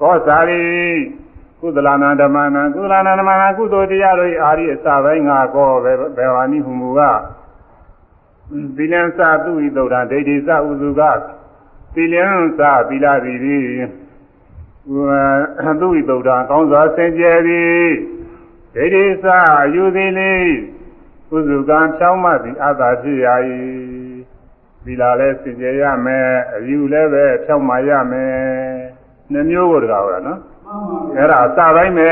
[0.00, 0.62] ကောသာရိ
[1.64, 7.00] ကုသလနာဓမ္မနာကုသလနာဓမ္မနာကုသိုလ်တရားတို့အာရိအစပိုင်းငါကောပဲဘေဝာနိဟုမူက
[8.76, 11.02] သီလံစသူဤသုဒ္ဓဒိဋ္ဌိစဥစုက
[11.94, 12.24] သီလံ
[12.58, 13.64] စသီလသည်သည်
[15.80, 17.86] သူဤသုဒ္ဓကောင်းစွာစင်ကြယ်သည်
[18.74, 19.24] ဒိဋ္ဌိစ
[19.62, 20.32] အယူသည်လေ
[21.34, 23.26] ဥစုကံဖြောင်းမှသည်အသာဖြစ်ရ၏
[24.84, 28.34] သီလလည်းစင်ကြယ်ရမယ်အယူလည်းပဲဖြောင်းမှရမယ်
[29.32, 30.40] နှမျိုးကိုတကားဟောတာနော်
[31.16, 32.10] အဲ့ဒါအစပိုင်းပဲ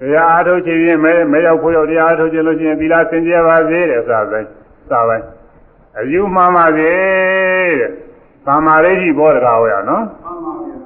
[0.00, 1.00] တရားအားထုတ်ခြင်းဖြင့်
[1.32, 4.48] မရောက်ဖို့ရောက်တရားအားထုတ်ခြင်းလို့ရှိရင်သီလစင်ကြယ်ပါစေတဲ့စပိုင်း
[4.90, 5.26] စပိုင်း
[5.98, 6.90] အယူမှန်ပါစေ
[7.80, 7.90] တဲ့
[8.46, 10.04] သမာဓိဋ္ဌိဘောတကားဟောရနော်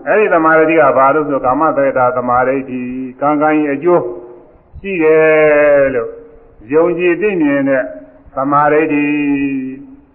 [0.06, 2.80] အဲ့ဒီသမာဓိဋ္ဌိကဘာလို့ဆိုကာမသေတာသမာဓိဋ္ဌိ
[3.20, 4.02] ကံကံရဲ့အကျိုး
[4.80, 6.08] ရှိတယ်လို့
[6.72, 7.82] ယုံကြည်သိမြင်တဲ့
[8.36, 9.04] သမာဓိဋ္ဌိ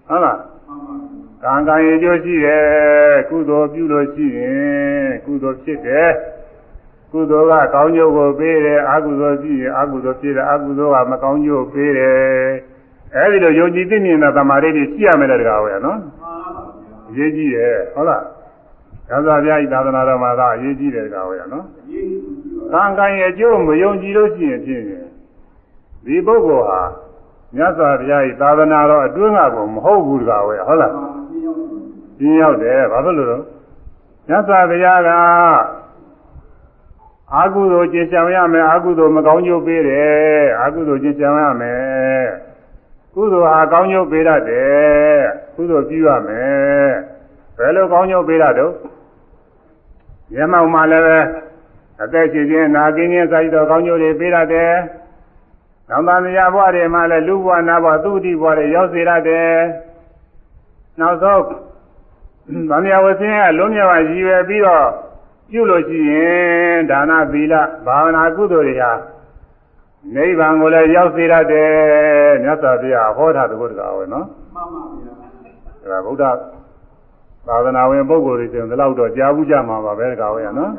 [0.07, 0.37] ဟုတ်လား
[1.45, 6.11] ကံကံရဲ့အကျိုးရှိတယ်ကုသိုလ်ပြုလို့ရှိရင်ကုသိုလ်ဖြစ်တယ်
[7.11, 12.15] ကုသိုလ်ကကောင်းကျိုးကိုပေးတယ်အကုသိုလ်ရှိရင်အကုသိုလ်ဖြစ်တယ်အကုသိုလ်ကမကောင်းကျိုးပေးတယ်
[13.15, 15.99] အဲဒီလိုယုံကြည်သိမြင်တဲ့သမာဓိတွေရှိရမယ်တဲ့တကားဟောရနော်
[17.09, 18.23] အရေးကြီးတယ်ဟုတ်လား
[19.09, 21.65] သစ္စာပြားဤသာသနာတော်မှာသာအရေးကြီးတယ်တကားဟောရနော်
[22.73, 25.05] ကံကံရဲ့အကျိုးမယုံကြည်လို့ရှိရင်ဖြစ်ရင်
[26.05, 26.81] ဒီပုဂ္ဂိုလ်ဟာ
[27.55, 30.93] မြတ်စွာဘုရားဤသာသနာတော်အတွင်းကကိုမဟုတ်ဘူးတကားဟောရဟုတ်လား
[32.17, 33.37] ပြင်းရောက်တယ်ဘာဖြစ်လို့လဲ
[34.27, 35.09] မြတ်စွာဘုရားက
[37.33, 42.25] အာဟုသောကျင့်ကြံရမယ်အာဟုသောမကောင်းကျိုးပေးတယ်အာဟုသောကျင့်ကြံရမယ်
[43.15, 45.19] ကုသိုလ်ဟာကောင်းကျိုးပေးတတ်တယ်
[45.55, 46.89] ကုသိုလ်ပြုရမယ်
[47.57, 48.73] ဘယ်လိုကောင်းကျိုးပေးတတ်တော့
[50.33, 51.19] မျက်မှောက်မှာလည်းပဲ
[52.03, 54.73] အသက်ရှင်ခြင်းနာကျင်ခြင်းစာရတော့ကောင်းကျိုးတွေပေးတတ်တယ်
[55.89, 59.49] နောင်တမယာဘဝတွေမှာလည်းလူဘဝနာဘဝသူတိဘဝတွေရောက်စေရတယ်
[60.99, 61.41] နောက်ဆုံး
[62.69, 64.87] ဗာမယာဝဆင်းကလုံးမြတ်ပါရည်ရွယ်ပြီးတော့
[65.51, 67.53] ပြုလို့ရှိရင်ဒါနသီလ
[67.85, 68.91] ဘာဝနာကုသိုလ်တွေဟာ
[70.15, 71.71] နိဗ္ဗာန်ကိုလည်းရောက်စေရတယ်
[72.43, 74.25] မြတ်စွာဘုရားဟောတာတကုတ္တကဝယ်နော်
[74.55, 75.13] မှန်ပါဗျာ
[75.91, 76.23] ဒါကဗုဒ္ဓ
[77.47, 80.71] သာသနာဝင်ပုဂ္ဂိုလ်တွေဆိုရင်ဒီလောက်တော့ကြားဘူးကြမှာပါပဲတကားဝယ်နော်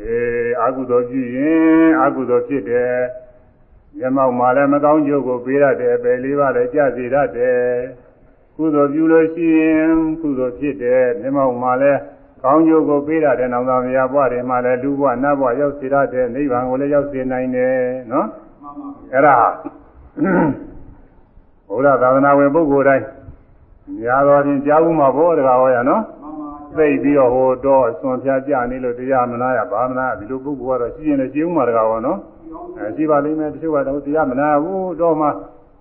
[0.00, 2.96] အေးအာဟုသောပြုရင်အာဟုသောဖြစ်တယ်
[3.98, 7.58] မျက်မှောက်မှာလည်းမကောင်းကျိုးကိုပေးရတယ်ပယ်လေးပါးလည်းကြစေရတယ်
[8.62, 12.00] ကုသိုလ်ပြုလို့ရှိရင်ကုသိုလ်ဖြစ်တယ်မျက်မှောက်မှာလည်း
[12.42, 17.76] ကောင်းကျိုးကိုပေးရတယ်နောင်သားမယားဘဝတွေမှာလည်းလူဘဝနတ်ဘဝရောက်စေရတယ်နိဗ္ဗာန်ကိုလည်းရောက်စေနိုင်တယ်
[18.12, 18.26] နော်
[18.62, 19.36] မှန်ပါဗျာအဲ့ဒါ
[21.68, 23.04] ဘုရားသာသနာဝင်ပုဂ္ဂိုလ်တိုင်း
[24.00, 32.18] များသောဖြင့်ကြားဘူးမှာဘောတကားဟောရနော်မှန်ပါဗျာသိပြီးတော့ဟိုတော့အစွန်ဖြားကြနေလို့တရားမနာရဘာမနာဒီလိုပုဂ္ဂိုလ်ကတော့ရှိရင်လည်းရှိဦးမှာတကားဟောနော်
[32.78, 35.26] အဲရှိပါလိမ့်မယ်တချို့ကတော့တရားမနာဘူးတော့မှ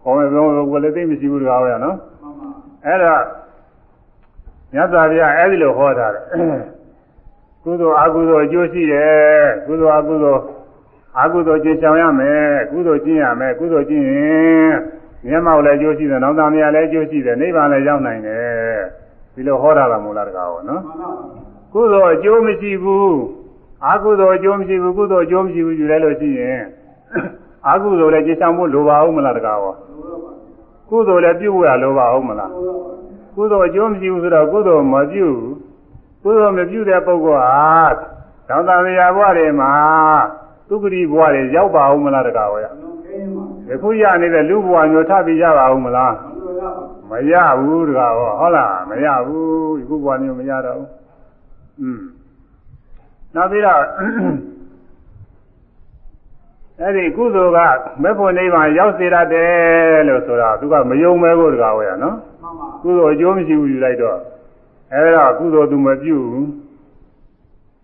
[0.03, 2.10] ဟောမယ်ပြောလို့ကိုယ်လည်းသိမရှိဘူးတကားဟောရနော်မှန်ပါ
[2.85, 3.13] အဲ့ဒါ
[4.73, 6.23] မြတ်စွာဘုရားအဲ့ဒီလိုဟောထားတယ်
[7.63, 10.41] ကုသိုလ်အကုသိုလ်အကျိုးရှိတယ်ကုသိုလ်အကုသိုလ်
[11.19, 14.73] အကုသိုလ်ကျင့်ဆောင်ရမယ်ကုသိုလ်ကျင့်ရမယ်ကုသိုလ်ကျင့်ရင်
[15.27, 18.79] မျက်မှောက်လည်းအကျိုးရှိတယ်နောက်သားမယားလည်းအကျိုးရှိတယ်နိဗ္ဗာန်လည်းရောက်နိုင်တယ်
[19.33, 21.41] ဒီလိုဟောတာကမို့လားတကားဟောနော်မှန်ပါဗျာ
[21.73, 23.17] ကုသိုလ်အကျိုးမရှိဘူး
[23.87, 26.59] အကုသိုလ်အကျိုးမရှိဘူးကုသိုလ်အကျိုးမရှိဘူးယူလိုက်လို့ရှိရင်
[27.69, 29.90] အကုသိုလ်လည်းကျင့်ဆောင်ဖို့လိုပါဦးမလားတကားဟောလိုတော့ပါဗျာ
[30.91, 35.53] ကုသိုလ်လည်းပြုဖို့ရလိုပါဦးမလားလိုတော့ပါဗျာကုသိုလ်အကျိုးမရှိဘူးဆိုတော့ကုသိုလ်မပြုဘူး
[36.23, 37.61] ကုသိုလ်မပြုတဲ့ပုဂ္ဂိုလ်ဟာ
[38.47, 39.71] သောတာပရာဘဝတွေမှာ
[40.67, 46.71] သုခတိဘဝတွေရောက်ပါဦးမလားတကားဟောရလုံးခင်းပါယခုရနေတဲ့လူဘဝမျိုးထပ်ပြီးရပါဦးမလားမလိုရပါ
[47.09, 50.89] မရဘူးတကားဟောဟုတ်လားမရဘူးယခုဘဝမျိုးမရတော့ဘူး
[51.81, 52.01] อืม
[53.35, 53.81] နောက်ပြီးတော့
[56.81, 64.17] အဲ့ဒီကုသိုလ်ကမေဖို့နိဗ္ဗာန်ရောက်စေရတယ်လို့ဆိုတာသူကမယုံမဲကိုတကားဟောရနော်မှန်ပါကုသိုလ်အကျိုးမရှိဘူးယူလိုက်တော့
[64.93, 66.47] အဲဒါကုသိုလ်သူမပြုဘူး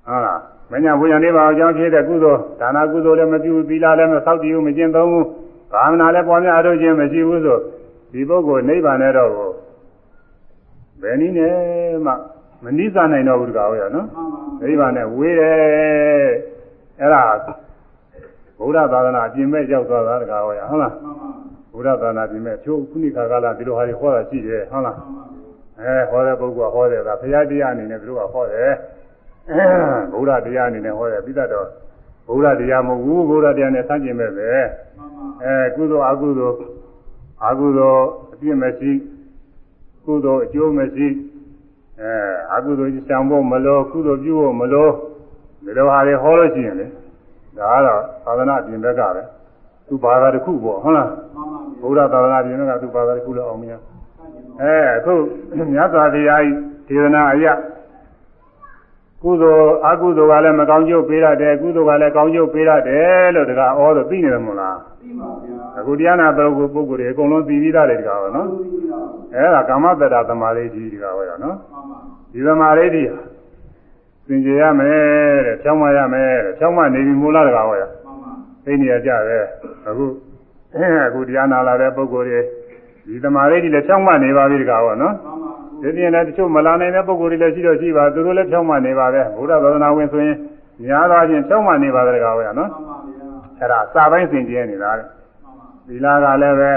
[0.08, 0.40] ဟုတ်လား
[0.72, 5.26] မညာဘုရားနေပါအောင်ကြောင်းဖြစ်တဲ့ကုသိုလ်ဒါနကုသိုလ်လည်းမပြုဘူးသီလလည်းမစောင့်တည်ဘူးမကျင့်သုံးဘူး
[5.74, 7.60] ကာမနာလည်းပွားများအထုတ်ခြင်းမရှိဘူးဆို
[8.14, 9.52] ဒီပုဂ္ဂိုလ်နိဗ္ဗာန်နဲ့တော့ကို
[11.02, 11.54] ဘယ်နည်းနဲ့
[12.06, 12.14] မှ
[12.64, 15.58] မနိစ္စနိုင်တော့ဘူးတကားဟုတ်ရနော်မှန်ပါနိဗ္ဗာန်နဲ့ဝေးတယ်
[17.00, 17.24] အဲ့ဒါ
[18.60, 21.30] ဘုရားသာသနာအပြင်မဲ့ရောက်သွားတာတကားဟုတ်ရဟုတ်လားမှန်ပါ
[21.74, 25.24] ဘုရားသာသနာအပြင်မဲ့ချိုးခုနိခါကာလဒီလိုဟာတွေဟောတာရှိတယ်ဟုတ်လားမှန်ပါ
[25.80, 28.72] အဲဟောတဲ့ပုဂ္ဂိုလ်ကဟောတယ်ကဘုရားတရားအနေနဲ့သူတို့ကဟောတယ်
[30.14, 31.68] ဘုရားတရားအနေနဲ့ဟောတယ်ပြီးတော့
[32.28, 34.50] ဘုရားတရားမဟုတ်ဘူးဘုရားတရားနဲ့ဆန့်ကျင်မဲ့ပဲ
[35.44, 36.56] အဲကုသိုလ်အကုသိုလ်
[37.46, 38.04] အကုသိုလ်
[38.34, 38.92] အပြစ်မရှိ
[40.06, 41.08] ကုသိုလ်အကျိုးမရှိ
[42.02, 42.12] အဲ
[42.56, 44.92] အကုသိုလ်ရှောင်ဖို့မလို့ကုသိုလ်ပြုဖို့မလို့
[45.66, 46.88] ဒီလိုဟာတွေဟောလို့ရှိရင်လေ
[47.60, 49.24] ဒါကတော့သာသနာအပြင်ဘက်ကပဲ
[49.88, 51.10] သူဘာသာတစ်ခုပေါ့ဟုတ်လား
[51.82, 53.74] ဘုရားသာသနာပြင်ဘက်ကသူဘာသာတစ်ခုလို့အောင်မရ
[54.62, 55.14] အဲအခု
[55.74, 56.50] မြတ်စွာဘုရားဤ
[56.88, 57.46] ဒေသနာအရ
[59.24, 68.58] ကုသိုလ်အကုသိုလ်ကလည်းမကောင်းကျိုးပေးရတယ်ကုသိုလ်ကလည်းကောင်းကျိုးပေးရတယ်လို့တကားဩတော့သိနေတယ်မို့လားသိပါဗျာအခုတရားနာပုဂ္ဂိုလ်ပုဂ္ဂိုလ်တွေအကုန်လုံးသိပြီးသားတယ်တကားပဲနော်သိ
[68.92, 69.00] ပါ
[69.36, 72.00] အဲဒါကာမတ္တရာသမာဓိကြီးတကားပဲနော်မှန်ပါ
[72.34, 73.08] ဒီသမာဓိကြီး
[74.28, 78.32] သင်ကြရမယ်တဲ့ဖြောင်းမရမယ်တဲ့ဖြောင်းမနေပြီမို့လားတကားပဲမှန်ပါ
[78.66, 79.46] သိနေရကြတယ်
[79.88, 80.06] အခု
[81.08, 82.40] အခုတရားနာလာတဲ့ပုဂ္ဂိုလ်တွေ
[83.08, 85.52] ဒီသမာဓိကြီးလည်းဖြောင်းမနေပါပြီတကားပဲနော်မှန်ပါ
[85.82, 90.38] ဒီပြင်လည်းတချို့မလာနိုင်တဲ့ပုဂ္ဂိုလ်တွေလည်းရှိတော့ရှိပါသူတို့လည်းဖြောင်းမနေပါပဲဘုရားသာသနာဝင်ဆိုရင်
[90.84, 93.28] များသောအားဖြင့်ဖြောင်းမနေပါတဲ့တကားပဲနော်မှန်ပါဗျာ
[93.60, 95.20] အဲ့ဒါစာပိုင်းစင်ကြဲနေတာတဲ့မှန်
[95.58, 96.72] ပါသီလကလည်းပဲ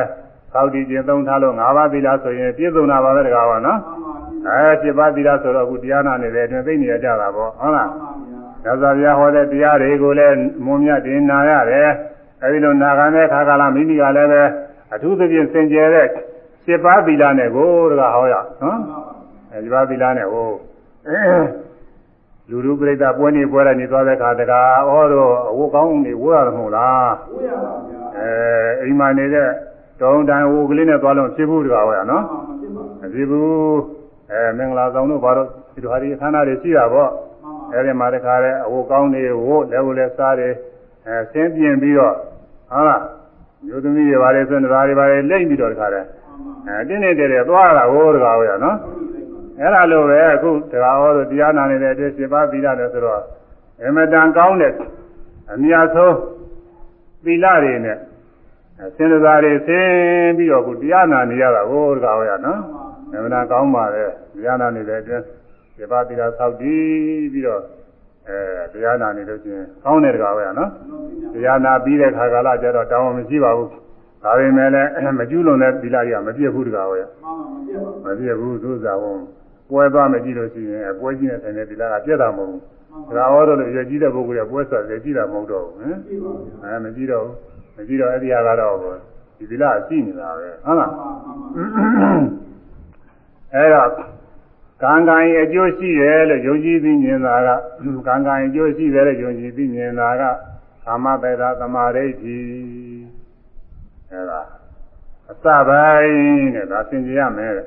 [0.52, 4.09] သောက်တည်ခြင်းသုံးထားလို့၅ပါးသီလဆိုရင်ပြည့်စုံတာပါပဲတကားပါနော်မှန်ပါ
[4.48, 8.10] အဲ7ပါးသီလဆိုတော့အခုတရားနာနေတဲ့အတွင်းသိနေရကြတာပေါ့ဟုတ်လားမှန်ပါ
[8.64, 11.90] ဗျာသစ္စာပြဟောတဲ့တရားတွေကိုလည်းမွန်မြတ်တင်နာရတယ်
[12.42, 14.42] အဲဒီလိုနာခံတဲ့ခါကလာမိမိကလည်းပဲ
[14.94, 16.06] အထူးသဖြင့်စင်ကြယ်တဲ့
[16.46, 18.78] 7ပါးသီလနဲ့ကိုတကားဟောရနော်
[19.52, 20.50] အဲဒီပါးသီလနဲ့ဟို
[22.50, 28.30] လူလူပြိဿပွဲနေပွဲတိုင်းနေသွားတဲ့ခါတကားဟောတော့အဝတ်ကောင်းနေဝတ်ရတယ်မဟုတ်လားဝိရပါဗျာအဲ
[28.82, 29.48] အိမ်မှာနေတဲ့
[30.00, 33.99] တောင်းတန်ဟိုကလေးနဲ့သွားလို့ဖြစ်ဘူးတကားဟောရနော်မှန်ပါဖြစ်ပါမဖြစ်ဘူး
[34.32, 40.54] အဲမင်္ဂလာဆောင်တို့ဘာလို့ဒီလိုဟာဒီခန္ဓာတွေရှိတာပေါ့မှန်ပါအဲဒီမှာတခါလဲအဝတ်ကောင်းတွေဝတ်လည်းဝတ်လည်းစားတယ်
[41.06, 42.14] အဲဆင်းပြင်းပြီးတော့
[42.70, 43.02] ဟုတ်လား
[43.66, 46.00] မျိုးသမီးတွေဘာတွေဆိုရင်ဒါတွေဘာတွေလိမ့်ပြီးတော့တခါလဲ
[46.66, 48.76] အဲတင်းနေတယ်တယ်သွားတာဟိုတကားဟောရနော်
[49.60, 53.22] အဲ့ဒါလိုပဲအခုတကားဟောတို့တရားနာနေတဲ့အတွက်ရှင်ပါသီလတယ်ဆိုတော့
[53.86, 54.72] အမတန်ကောင်းတဲ့
[55.52, 56.16] အမြတ်ဆုံး
[57.24, 57.98] သီလတွေနဲ့
[58.96, 62.60] ဆင်းရဲသားတွေဆင်းပြီးတော့အခုတရားနာနေရတာဟိုတကားဟောရနော်
[63.14, 64.02] အမှန်တရားကောင်းပါလေ
[64.44, 65.24] ဉာဏ်နာနေတဲ့အတွင်း
[65.76, 66.82] ဒီပါတိရာသောက်တည်
[67.32, 67.62] ပြီးတော့
[68.28, 70.70] အအဲတရားနာနေလို့ချင်းကောင်းတယ်တကားပဲနော်
[71.34, 73.68] တရားနာပြီးတဲ့ခါကာလကျတော့တောင်းမရှိပါဘူး
[74.22, 79.20] ဒါပေမဲ့လည်းမကျူးလွန်တဲ့သီလကြီးကမပြည့်ဘူးတကားပဲမှန်ပါမပြတ်ပါဘူးမပြည့်ဘူးသူစားဝန်
[79.70, 87.34] ပွဲသွားမကြည့်လို့ရှိရင်အပွဲကြီးနဲ့ဆိုင်တဲ့သီလကပြည့်တာမဟုတ်ဘူးဒါဟောတော့လို့ရကြီးတဲ့ပုဂ္ဂိုလ်ကပွဲစားကြည့်တာမဟုတ်တော့ဘူးဟင်ကြည့်ပါဗျာအဲမကြည့်တော့ဘူး
[87.76, 88.74] မကြည့်တော့အဲ့ဒီဟာကတော့
[89.38, 91.38] ဒီသီလရှိနေတာပဲဟုတ်လားမှန်ပါမှန်
[92.00, 92.49] ပါ
[93.54, 93.90] အဲ့တော့
[94.82, 97.48] ကံကံရဲ့အကျိုးရှိတယ်လို့ယုံကြည်သိမြင်တာက
[98.06, 100.22] ကံကံရဲ့အကျိုးရှိတယ်လို့ယုံကြည်သိမြင်တာက
[100.84, 102.40] ကာမပေတာသမာဓိဋ္ဌိ
[104.10, 104.40] အဲ့ဒါ
[105.30, 107.66] အစပိုင်းတဲ့ဒါသင်ကြရမယ်တဲ့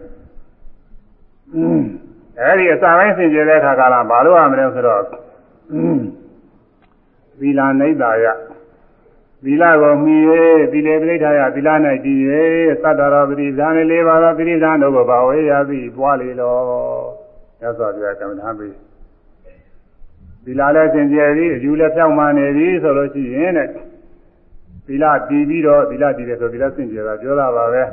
[2.39, 5.01] အဲ့ဒီအစပိုင်းသင်ကြတဲ့အခါကလာဘာလို့ရမလဲဆိုတော့
[7.39, 8.25] သီလနိဒာယ
[9.43, 10.15] သီလကိုမှီ၍
[10.71, 11.69] သီလေပရိဋ္ဌာယသီလ၌
[12.05, 12.19] တည်၍
[12.83, 16.55] သတ္တရောပရိသန်လေးပါးသောပရိသန်တို့ကိုဘာဝေရသည်ပွားလေလော
[17.61, 18.73] ရသော်ပြကမ္မထာပေး
[20.45, 23.67] သီလလည်းသင်ကြယ်ပြီးအယူလည်းဖြောင်းမှနေပြီဆိုလို့ရှိရင်တဲ့
[24.87, 27.83] သီလတည်ပြီးတော့သီလတည်တယ်ဆိုသီလသင်ကြယ်တာပြောတာပါပဲ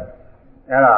[0.70, 0.96] အဲ့ဒါ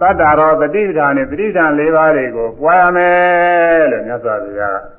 [0.00, 4.95] သတ္တရောတတိပဌာနဲ့တတိပဌာန်၄ပါးတွေကိုပွားရမယ်လို့မြတ်စွာဘုရားက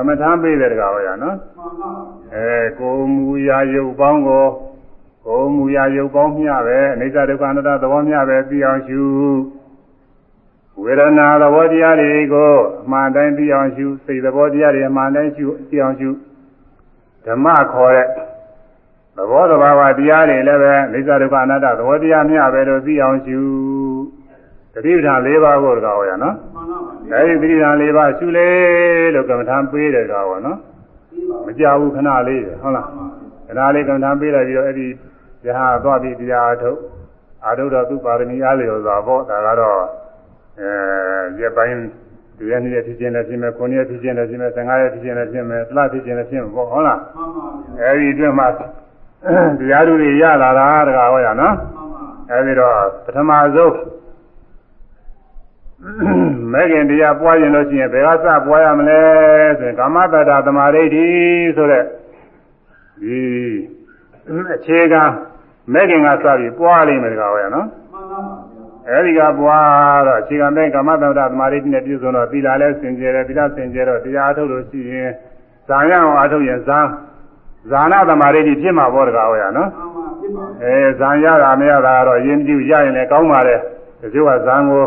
[0.00, 1.90] မ္မထာပေးတယ်တကားဟောရနော်မှန်ပါ
[2.34, 4.46] အဲကိုမူရာယုတ်ပေါင်းကို
[5.26, 9.02] ကိုမူရာယုတ်ပေါင်းမျှပဲအနိစ္စဒုက္ခအနတ္တသဘောမျှပဲသိအောင်ရှု
[10.82, 12.52] ဝေဒနာသဘောတရားတွေကို
[12.84, 16.10] အမှန်တိုင်းသိအောင်ရှုစိတ်သဘောတရားတွေအမှန်တိုင်းရှုသိအောင်ရှု
[17.26, 18.08] ဓမ္မခေါ်တဲ့
[19.16, 23.38] သဘောတဘာဝတရားတွေလည်းပဲအနိစ္စဒုက္ခအနတ္တသဘောတရားမျှပဲလို့သိအောင်ရှု
[24.74, 28.48] တတိပဌာန်၄ပါးကိုတော့ဟောရနော်မှန်ပါပါအဲဒီတတိပဌာန်၄ပါးရှုလေ
[29.14, 30.58] လို့ကမ္မထာပေးတယ်ကောဟောနော်
[31.10, 32.86] ပြီးပါမကြဘူးခဏလေးပဲဟုတ်လား
[33.46, 34.86] ခဏလေးကံထမ်းပေးလိုက်ပြီးတော့အဲ့ဒီ
[35.46, 36.78] ယဟသွားပြီးတရားအထုတ်
[37.44, 39.80] အာထုတ်တော့သူပါရမီအားလျော်စွာပေါ့ဒါကတော့
[40.60, 41.78] အဲရက်ပိုင်း
[42.38, 47.46] တရားနည်းဖြစ်ခြင်းလည်းဖြစ်မယ်ခုနှစ်ရက်ဖြစ်ခြင်းလည်းဖြစ်မယ်15ရက်ဖြစ်ခြင်းလည်းဖြစ်မယ်တစ်လဖြစ်ခြင်းလည်းဖြစ်မယ်ပေါ့ဟုတ်လားမှန်ပါ
[47.78, 48.46] ဗျာအဲဒီအတွင်းမှာ
[49.58, 52.72] တရားဓုတွေရလာတာတကားဟောရနော်မှန်ပါအဲဒီတော့
[53.04, 53.74] ပထမဆုံး
[56.52, 59.00] မဲခင်တရားပွားရင်လို့ရှိရင်ဘယ်ကစပွားရမလဲ
[59.58, 61.06] ဆိုရင်ကာမတ္တသမာဓိဋ္ဌိ
[61.56, 61.84] ဆိုတဲ့
[63.02, 63.20] ဒီ
[64.54, 65.02] အခြေခံ
[65.72, 75.10] မဲခင်ကစပြီးပွားလိမ့်မယ်တကားဟောရနော်မှန်ပါဗျာအဲဒီကပွားတော့အခြေခံမဲ့ကာမတ္တသမာဓိဋ္ဌိနဲ့ပြည့်စုံတော့သီလလည်းစင်ကြယ်တယ်သီလစင်ကြယ်တော့တရားအထုတ်လို့ရှိရင်
[75.68, 76.80] ဇာယအောင်အထုတ်ရင်ဇာ
[77.70, 83.60] ဇာနာသမာဓိဋ္ဌိဖြစ်မှာပေါ့တကားဟောရနော်မှန်ပါဖြစ်ပါအဲဇံရတာမရတာကတော့ယဉ်ကြည့်ရရင်လည်းကောင်းပါတယ်
[84.00, 84.84] တချို့ကဇံကို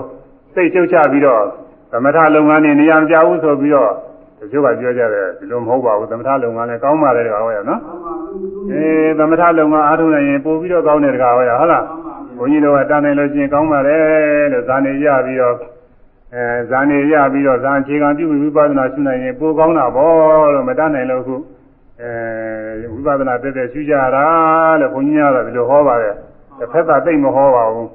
[0.58, 1.44] စိတ်ချုပ်ချပြီးတော့
[1.92, 3.92] သမထလုပ်ငန်းနေနေရာမကြဘူးဆိုပြီးတော့
[4.40, 15.56] တချို့ကပြောကြတယ်ဒီလိုမဟုတ်ပါဘူးသမထလုပ်ငန်းလည်းကောင်းပါတယ်တကားဟောရနော်မှန်ပါသူသူအေးသမထလုပ်ငန်းအားထုတ်နိုင်ရင်ပို့ပြီးတော့ကောင်းတယ်တကားဟောရဟုတ်လားမှန်ပါဗျာဘုန်းကြီးတို့ကတန်းနိုင်လို့ရှိရင်ကောင်းပါတယ်လို့ဇာနေရပြီးတော့
[16.34, 21.36] အဲဇာနေရပြီးတော့ဇာအခြေခံပြုပြီးဝိပဿနာရှုနိုင်ရင်ပိုကောင်းတာပေါ့လို့မတတ်နိုင်လို့ခု
[22.02, 24.26] အဲဝိပဿနာတက်တက်ရှုကြတာ
[24.82, 26.14] လို့ဘုန်းကြီးကတော့ဒီလိုဟောပါတယ်
[26.60, 27.88] တစ်ဖက်ကတိတ်မဟောပါဘူး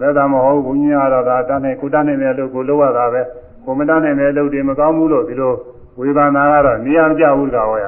[0.00, 3.22] မှန်ပါတစ်ဖက်ကမဟောဘူးဘုန်းကြီးကတော့ဒါတတ်နိုင်ကိုတတ်နိုင်တဲ့လို့ကိုလုပ်ရတာပဲ
[3.64, 5.52] ကိုမတတ်နိုင်တဲ့လို့တွေမကောင်းဘူးလို့ဒီလို
[6.00, 7.84] ဝေဘာနာကတော့နေရာမကျဘူးတကားဟောရ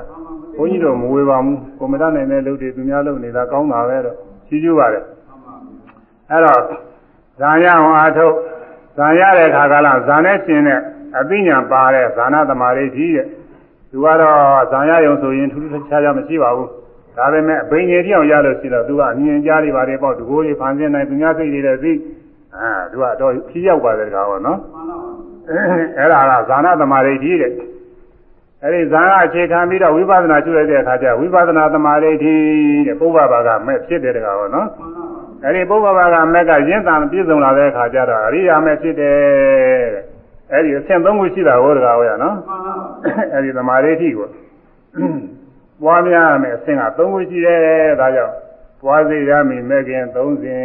[0.56, 4.16] ဘုန်းကြီးတို့မဝေပါဘူးကိုမတတ်နိုင်တဲ့လူတွေသူများလုပ်နေတာကောင်းတာပဲတော့
[4.48, 5.54] ရှိကျူပါတယ်မှန်ပါ
[6.30, 6.60] အဲ့တော့
[7.40, 8.34] ဇာရအောင်အာထုတ်
[8.96, 10.80] ဇာရတဲ့ခါကလာဇာနဲ့ရှင်တဲ့
[11.18, 13.26] အသိဉာဏ်ပါတဲ့ဇာနာသမารိဋ္ဌိတဲ့
[13.90, 16.68] သူကတော့ဇာရယုံဆိုရင်ထူးထူးခြားခြားမရှိပါဘူး
[17.18, 21.92] ဒါပေမဲ့အဘိညာဉ်တိအောင်ရလို့ရှိတော့သူကအမြင်ကြားတွေပါတယ်ပေါ့ဒီကိုယ်တွေဖန်ဆင်းနိုင်သူများစိတ်တွေလည်းသိ
[22.56, 24.58] အာသူကတော့ဖြီးရောက်ပါတယ်တကားပေါ့နော်
[25.98, 27.52] အဲ့ဒါကဇာနာသမာဓိကြီးတဲ့
[28.62, 32.34] အဲ့ဒီဇာကအခြေခံပြီးတော့ဝိပဿနာကျุလိုက်တဲ့အခါကျဝိပဿနာသမာဓိတိ
[32.86, 34.68] တဲ့ပုဗ္ဗဘာကမဲ့ဖြစ်တယ်တကားပေါ့နော်
[35.44, 39.16] အဲ့ဒီပုဗ္ဗဘာကမဲ့ကရင်းတန်ပြည့်စုံလာတဲ့အခါကျတော့အရိယာမဲ့ဖြစ်တယ်
[39.94, 40.02] တဲ့
[40.52, 42.36] အဲ့ဒီအဆင့်၃ခုရှိတာဟောတကားဟောရနော်
[43.32, 44.28] အဲ့ဒီသမာဓိတိကို
[45.82, 48.34] ပွားများရမယ်အဆင့်ကသုံးခုရှိတယ်ဒါကြောင့်
[48.82, 50.64] ပွားစေရမည်မဲ့ခင်သုံးစဉ်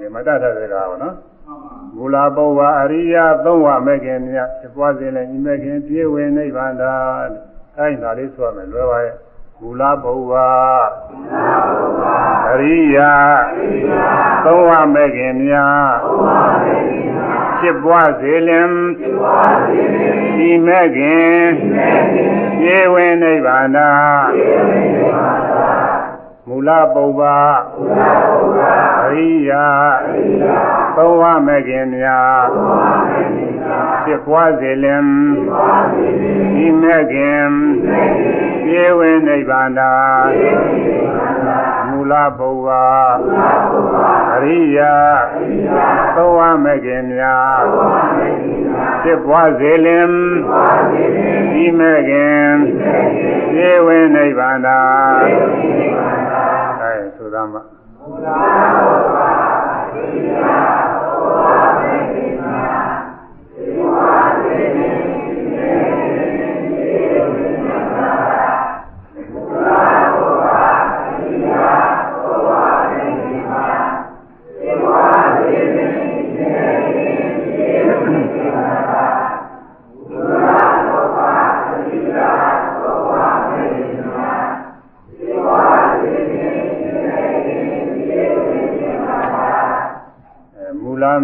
[0.00, 1.16] ဒီမတတ်တဲ့ကားဟောနော်
[1.46, 6.92] မှန်ပါမူလာပုဗ္ဗအရိယာသုံးဝမဲ့ခင်မြတ်ဖြစ်ပွားစေလည်းဤမဲ့ခင်ပြည့်ဝင်နိဗ္ဗာန်တာ
[7.78, 9.16] အဲ့ဒါလေးဆိုရမယ်လွယ်ပါရဲ့
[9.64, 10.32] မူလာပုဗ္ဗ
[12.52, 13.12] အရိယာ
[14.44, 15.76] သုံးဝမဲ့ခင်မြတ်
[17.58, 18.68] ဖြစ်ပွားစေလင်
[20.48, 21.34] ဤမဲ့ခင်
[22.60, 23.68] ပြည့်ဝင်နိဗ္ဗာန်
[26.46, 27.20] တာမူလာပုဗ္ဗ
[29.04, 29.66] အရိယာ
[30.96, 32.42] သုံးဝမဲ့ခင်မြတ်
[34.04, 35.04] ဖြစ်ပွားစေလင်
[36.64, 37.46] ဤမဲ့ခင်
[38.64, 39.92] ပြည့်ဝင်နိဗ္ဗာန်တာ
[41.88, 42.68] မူလာပုဗ္ဗ
[44.34, 44.94] အရိယာ
[46.16, 47.56] သုံးဝမဲ့ခင်မြတ်
[49.02, 50.08] ဖြစ်ပွားစေလင်
[51.52, 52.46] ဒီမဲ့ခင်
[53.54, 54.80] သေဝိနိဗ္ဗာန်သာ
[56.92, 58.26] အဲဆိုသားမှာအဲမူလ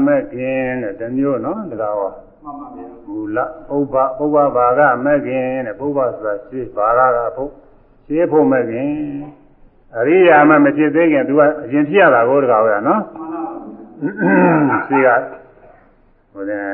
[0.07, 2.11] မဲ့ခင်တဲ့တစ်မျိုးနော်တကားဟော
[2.45, 7.51] မှန်ပါဗျာမူလဥပ္ပဥပ္ပဘာကမဲ့ခင်တဲ့ပုဗ္ဗဆိုတာရှင်းဘာကကဖို့
[8.07, 8.91] ရှင်းဖို့မဲ့ခင်
[9.97, 15.09] အရိယာမမဖြစ်သေးခင် तू ကအရင်ဖြစ်ရတာကိုတကားဟောရနော်မှန်ပါဗျာရှိက
[16.33, 16.65] ဟိုတဲ့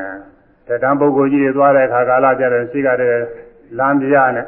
[0.66, 3.14] တတန်းပုဂ္ဂိုလ်ကြီးတွေသွားတဲ့အခါကာလကြတဲ့ရှိကတဲ့
[3.78, 4.46] လမ်းပြနဲ့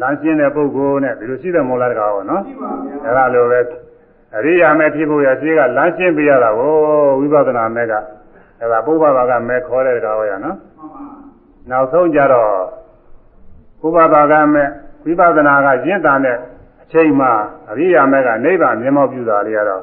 [0.00, 3.60] လမ်းရှင်းတဲ့ပုဂ္ဂိုလ်နဲ့ဒီလိုရှိတယ်မို့လားတကားဟောနော်ရှိပါဗျာအဲ့ဒါလိုပဲ
[4.36, 6.72] အရိယာမဲ့ဖြစ်ဖို့ရရှိကလမ်းရှင်းပြရတာကို
[7.20, 7.92] ဝိပဿနာမဲ့က
[8.60, 11.02] အဲ့ဒါပုဗ္ဗဘာကမဲ့ခေါ်တဲ့တကားဟောရနော်မှန်ပါ
[11.70, 12.50] နောက်ဆုံးကြတော့
[13.86, 14.68] ဥပပါကမဲ့
[15.04, 16.36] ဝိပဿနာကရင့်တာနဲ့
[16.82, 17.28] အချိန်မှ
[17.70, 19.82] အရိယာမဲ့ကနိဗ္ဗာန်မျက်မှောက်ပြုတာလေးကတော့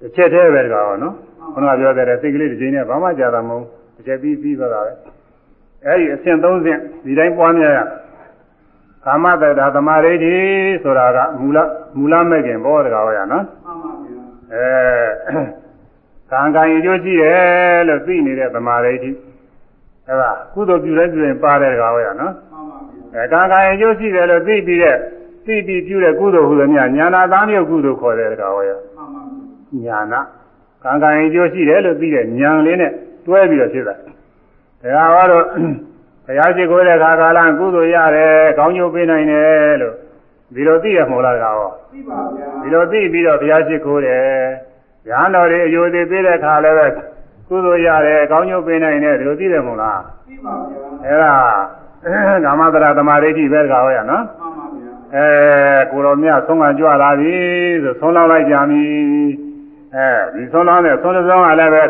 [0.00, 1.14] တစ်ချက်တည်းပဲတကားဟောနော်
[1.54, 3.64] ခုနကပြောတဲ့စိတ်ကလေးတစ်ချိန်နဲ့ဘာမှကြာတာမဟုတ်
[3.94, 4.92] တစ်ချက်ပြီးပြီးသွားတာပဲ
[5.86, 7.80] အဲဒီအဆင့်၃ဆင့်ဒီတိုင်းပွားများရ
[9.06, 10.34] ကာမတ္တာသမာဓိဋ္ဌိ
[10.82, 11.58] ဆိုတာကမူလ
[11.96, 14.22] မူလမဲ့ခင်ဘောတကားဟောရနော်မှန်ပါဗျာ
[14.52, 15.42] အဲ
[16.30, 19.10] ကံကံအကျိုးရှိတယ်လို့သိနေတဲ့သမာဓိဋ္ဌိ
[20.08, 22.78] အဲဒါကုသိုလ်ပြုတဲ့ပြုရင်ပါတဲ့ကောင်ရနော်မှန်ပါ
[23.12, 24.96] ဗျာအဲကံကံအကျိုးရှိတယ်လို့သိပြီးတဲ့
[25.46, 29.22] သိပြီးပြုတဲ့ကုသိုလ်ဟူသည်များညာနာသားမျိုးကုသိုလ်ခေါ်တဲ့ကောင်ရမှန်ပါ
[29.84, 30.20] ညာနာ
[30.84, 32.92] ကံကံအကျိုးရှိတယ်လို့သိတဲ့ဉာဏ်လေးနဲ့
[33.26, 35.44] တွဲပြီးတော့ဖြစ်တာဒါကတော့
[36.26, 39.94] ဘုရားရှိခိုးတဲ့ခါကာလကုသိုလ်ရတယ်ကောင်းကျိုးပေးနိုင်တယ်လို့
[40.54, 41.58] ဒီလိုသိရမို့လားကောင်
[41.92, 44.24] ရှိပါဗျာဒီလိုသိပြီးတော့ဘုရားရှိခိုးတယ်။
[45.08, 46.86] ညာတော်တွေအယုသေးပေးတဲ့ခါလည်းပဲ
[47.48, 51.34] ကုသိုလ်ရတယ်အကောင်းကျိုးပေးနိုင်တယ်ဒီလိုသိတယ်မို့လားရှိပါဗျာ။အဲဒါ
[52.44, 55.26] ကာမတရာသမာဓိဋ္ဌိပဲကောရနော်မှန်ပါဗျာ။အဲ
[55.90, 57.34] ကိုတော်မြတ်ဆုံးကကြွလာပြီ
[57.82, 58.84] ဆိုဆုံးလောက်လိုက်ကြပြီ။
[59.96, 61.82] အဲဒီဆုံးလောက်နဲ့ဆုံးတဲ့ဆုံးကလည်းပဲ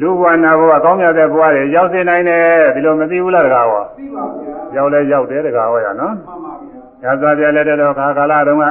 [0.00, 2.44] လူဘဝနာဘဝကောင်းမြတ်တဲ့ဘဝတွေရောက်စေနိုင်တယ်
[2.74, 4.24] ဒီလိုမသိဘူးလားတကားဟောရှိပါ
[4.72, 6.52] ဗျာရောက်လဲရောက်တယ်တကားဟောရနော်မှန်ပါ
[7.00, 8.64] ဗျာရသော်ပြလက်တော်ခါကာလတုန်းက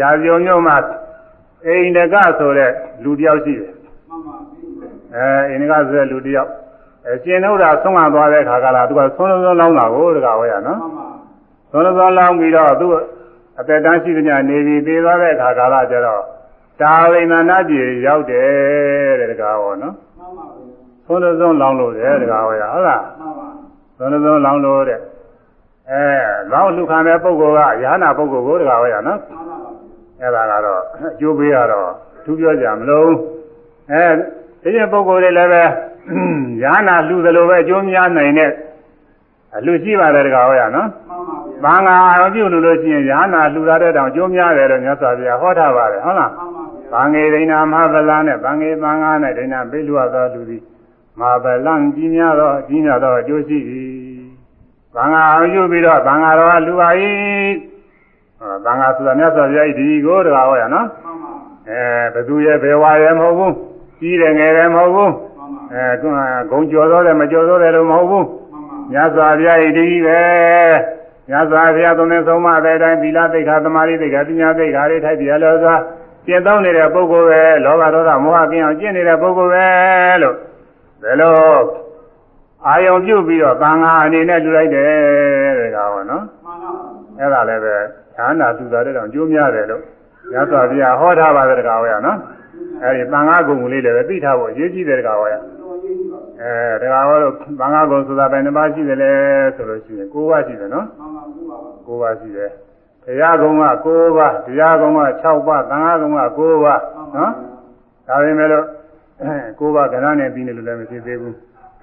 [0.00, 0.76] ရာဇုံမြို့မှာ
[1.66, 2.70] အိန္ဒကဆိုတဲ့
[3.02, 3.72] လူတစ်ယောက်ရှိတယ်
[4.08, 4.60] မှန်ပါပြီ။
[5.14, 6.50] အဲအိန္ဒကဆိုတဲ့လူတစ်ယောက်
[7.06, 11.06] အဲရှင်တို့တာဆုံးမသွားတဲ့ခါကာလသူကဆုံးလုံးလောင်းတာကိုတကားဟောရနော်မှန်ပါ။
[11.70, 12.86] ဆုံးလုံးလောင်းပြီးတော့သူ
[13.60, 16.22] အသက်တန်းရှိသမျှနေပြီးသေသွားတဲ့ခါကာလကျတော့
[16.80, 20.70] တာရိဏနာပြည်ရောက်တယ်တဲ့တကားဟောနော်မှန်ပါဗျာ။
[21.06, 23.48] ဆုံးလုံးလောင်းလို့တယ်တကားဟောရဟုတ်လားမှန်ပါ။
[23.96, 25.00] ဆုံးလုံးလောင်းလို့တဲ့
[25.90, 26.02] အဲ
[26.52, 29.18] လောင်းလူခံတဲ့ပုဂ္ဂိုလ်ကယာနာပုဂ္ဂိုလ်ကိုတကားဟောရနော်
[30.18, 31.90] မှန်ပါဗျာအဲ့ဒါကတော့အကျိုးပေးရတော့
[32.24, 33.10] သူပြောကြမလို့
[33.92, 34.04] အဲ
[34.62, 35.62] ဒီရင်ပုဂ္ဂိုလ်တွေလည်းပဲ
[36.62, 38.50] ယာနာလှူသလိုပဲအကျိုးများနိုင်တဲ့
[39.56, 40.88] အလှရှိပါတယ်တကားဟောရနော်
[41.64, 46.49] မှန်ပါဗျာဘာငါအာရုံပြုလို့လို့ရှိရင်ယာနာလှူရတဲ့တောင်အကျိုးများတယ်လို့မြတ်စွာဘုရားဟောထားပါတယ်ဟုတ်လားမှန်ပါ
[46.90, 50.62] ဗျာဘာငေဒိဏမဟာဗလာနဲ့ဘာငေသံဃာနဲ့ဒိဏပေးလူရသောလူသည်
[51.18, 53.58] မဟာဗလံကြီးများသောအကြီးများသောအကျိုးရှိ၏
[54.94, 56.88] ဘာငါအာရုံပြုပြီးတော့ဘာငါတော်ကလူပါ၏
[58.38, 61.32] ဟောဘာငါဆိုတာမြတ်စွာဘုရားဤဒီကိုတကားဟောရနော်မှန်ပါ
[61.68, 61.82] အဲ
[62.14, 63.54] ဘသူရဲ့ဘယ်ဝါရဲ့မဟုတ်ဘူး
[64.00, 70.20] ကြီးတယ်ငယ်တယ်မဟုတ်ဘူးမှန်ပါအဲဂုံကျော်သောတယ်မကျော်သောတယ်လို့မဟုတ်ဘူးမှန်ပါမြတ်စွာဘုရားဤဒီပဲ
[71.28, 75.74] မြတ်စွာဘုရားသုံးတဲ့ဆုံးမတဲ့အတိုင်းသီလသိက္ခာသမာဓိသိက္ခာပညာသိက္ခာတွေထိုက်ပြရလို့စွာ
[76.26, 79.66] ကျင့်သုံးနေတဲ့ပုဂ္ဂိုလ်ပဲလောဘဒေါသမောဟကင်းအောင်ကျင့်နေတဲ့ပုဂ္ဂိုလ်ပဲ
[80.22, 80.36] လို့
[81.02, 81.34] ဘယ်လို
[82.66, 86.70] အာယုံပြုပြီးတော့သံဃာအနေနဲ့လူလိုက်တယ်တဲ့ကောင်နော်မှန်ပါ
[87.18, 87.76] အဲ့ဒါလည်းပဲ
[88.16, 89.82] ဌာနာသူသားတဲ့တောင်ကျိုးများတယ်လို့
[90.34, 92.18] ရသော်ဘုရားဟောထားပါတယ်တကားဝရနော်
[92.82, 99.12] အဲ့ဒီသံဃာကုံလေးလည်းပဲသိထားဖို့အရေးကြီးတယ်တကားဝရတော်ရေးပါအဲတကားဝလို့သံဃာကုံဆိုတာပဲနှစ်ပါးရှိတယ်လေ
[99.56, 102.50] ဆိုလို့ရှိရင်၉ပါးရှိတယ်နော်မှန်ပါဘူးပါ၉ပါးရှိတယ်
[103.10, 106.80] တရားကုံက၉ပါးတရားကုံက6ပါးသံဃာကုံက9ပါး
[107.16, 107.32] နော်
[108.06, 108.66] ဒါပေမဲ့လို့
[109.58, 111.36] ၉ပါးကဏ္ဍနဲ့ပြီးနေလို့လည်းမဖြစ်သေးဘူး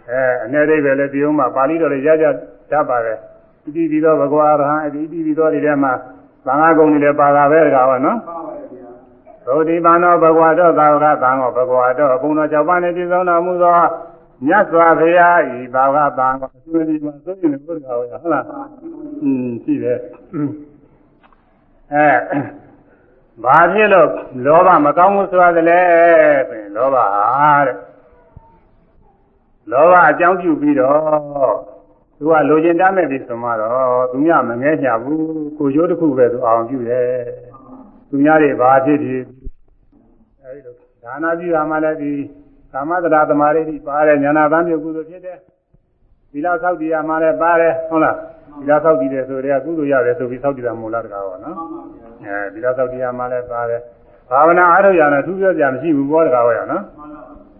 [0.10, 2.26] အဲအနေအိဗယ်လည်းဒီဥမှာပါဠိတော်လည်းရကြ
[2.72, 3.18] တတ်ပါတယ်
[3.64, 5.94] ဣတိပိသောဘဂဝါရဟံဣတိပိသောဒီထဲမှာ
[6.46, 8.90] သံဃာကုံတွေလည်းပါတာပဲတကားဝနော်ပါပါဗျာ
[9.46, 13.74] သုတိပန္နောဘဂဝါတောသာဝကသံဃောဘဂဝါတောအဘုံတော်၆ပါးနဲ့ပြည့်စုံတော်မူသော
[14.46, 18.46] မြတ်စွာဘုရားဤဘာဝကသံဃောအကျိုးဒီမှာသိရင်ဘုရားဝရဟုတ်လား
[19.24, 19.98] อืมရှိတယ်
[21.94, 22.08] အဲ
[23.44, 24.10] ဘာဖြစ်လို့
[24.46, 25.82] လောဘမကောင်းဘူးဆိုရတယ်လဲ
[26.50, 27.78] ဆိုရင်လောဘဟာတဲ့
[29.72, 31.56] လောဘအကြောင်းပြုပြီးတော့
[32.18, 35.22] သူကလိုချင်တတ်မဲ့ပြီဆိုမှတော့သူများမငဲချဘူး
[35.58, 37.08] ကိုရိုးတစ်ခုပဲသူအောင်ပြုတယ်
[38.10, 39.24] သူများတွေဘာဖြစ်ဖြစ်
[40.44, 40.74] အဲဒီလို
[41.04, 42.14] ဒါနာပြုရမှလည်းဒီ
[42.72, 45.38] ကာမတရာသမာဓိတိပါတယ်ညာနာသံပြုကုသိုလ်ဖြစ်တယ်
[46.32, 48.18] သီလဆောက်တည်ရမှလည်းပါတယ်ဟုတ်လား
[48.58, 51.56] သီလဆောက်တည်တယ်ဆိုတဲ့ကုသိုလ်ရတယ်ဆိုပြီးဆောက်တည်တာမဟုတ်လားတကားပါနော်
[52.24, 53.82] အဲဒီလဆောက်တည်ရမှလည်းပါတယ်
[54.30, 56.84] ဘာဝနာအားထုတ်ရတာသူပြောကြမရှိဘူးဘောတကားပါရနော်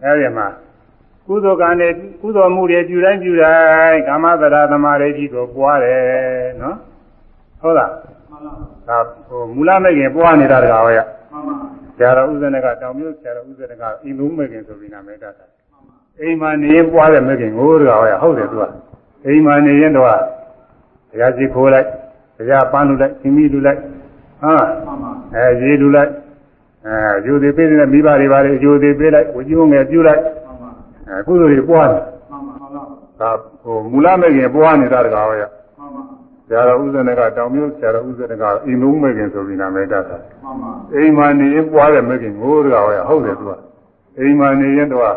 [0.04, 0.48] အဲဒီမှာ
[1.28, 1.92] ကုသိုလ်ကံနဲ့
[2.22, 3.56] ကုသိုလ်မှုတွေပြုတိုင်းပြုတို
[3.90, 6.02] င်းကာမတရာသမာဓိတိကိုပွားတယ်
[6.62, 6.76] နော်
[7.62, 7.92] ဟုတ်လား
[8.88, 11.00] ဒါဟိုမူလမဲ့ခင်ပွားနေတာတကားပါရ
[11.98, 15.46] ဆရာတော်ဥဇနကတောင်မြို့ဆရာတော်ဥဇနကအိမ်လုံးမဲ့ခင်ဆိုပြီးနာမည်တတ်တာ
[16.22, 18.64] အိမ်မှာနေရင်ပွားတဲ့မဲ့ခင်ကိုတကားပါရဟုတ်တယ်သူက
[19.26, 20.08] အိမ်မှာနေရင်တော့
[21.10, 21.88] ဘုရားရှိခိုးလိုက်
[22.38, 23.80] ဘုရားပန်းလူလိုက်ရှင်မီလူလိုက်
[24.42, 24.54] ဟာ
[25.36, 26.12] အဲရေလူလိုက်
[26.86, 30.22] အဲယူသေးပေးတဲ့မိဘတွေပါလေယူသေးပေးလိုက်ဝကျုံးငယ်ပြုလိုက်
[31.10, 32.04] အဲကုသိုလ်တွေပွားတယ်
[33.20, 33.32] ဒါ
[33.64, 35.44] ဟိုမူလမဲ့ခင်ပွားနေတာတကားပါရ
[36.48, 40.18] ဆရာတော်ဥဇနကတောင်မြို့ဆရာတော်ဥဇနကအိမ်လုံးမဲ့ခင်ဆိုပြီးနာမည်တတ်တာ
[40.96, 43.52] အိမ်မှာနေရင်ပွားတဲ့မဲ့ခင်ကိုတကားပါရဟုတ်တယ်သူက
[44.20, 45.12] အိမ်မှာနေရင်တော့ဘု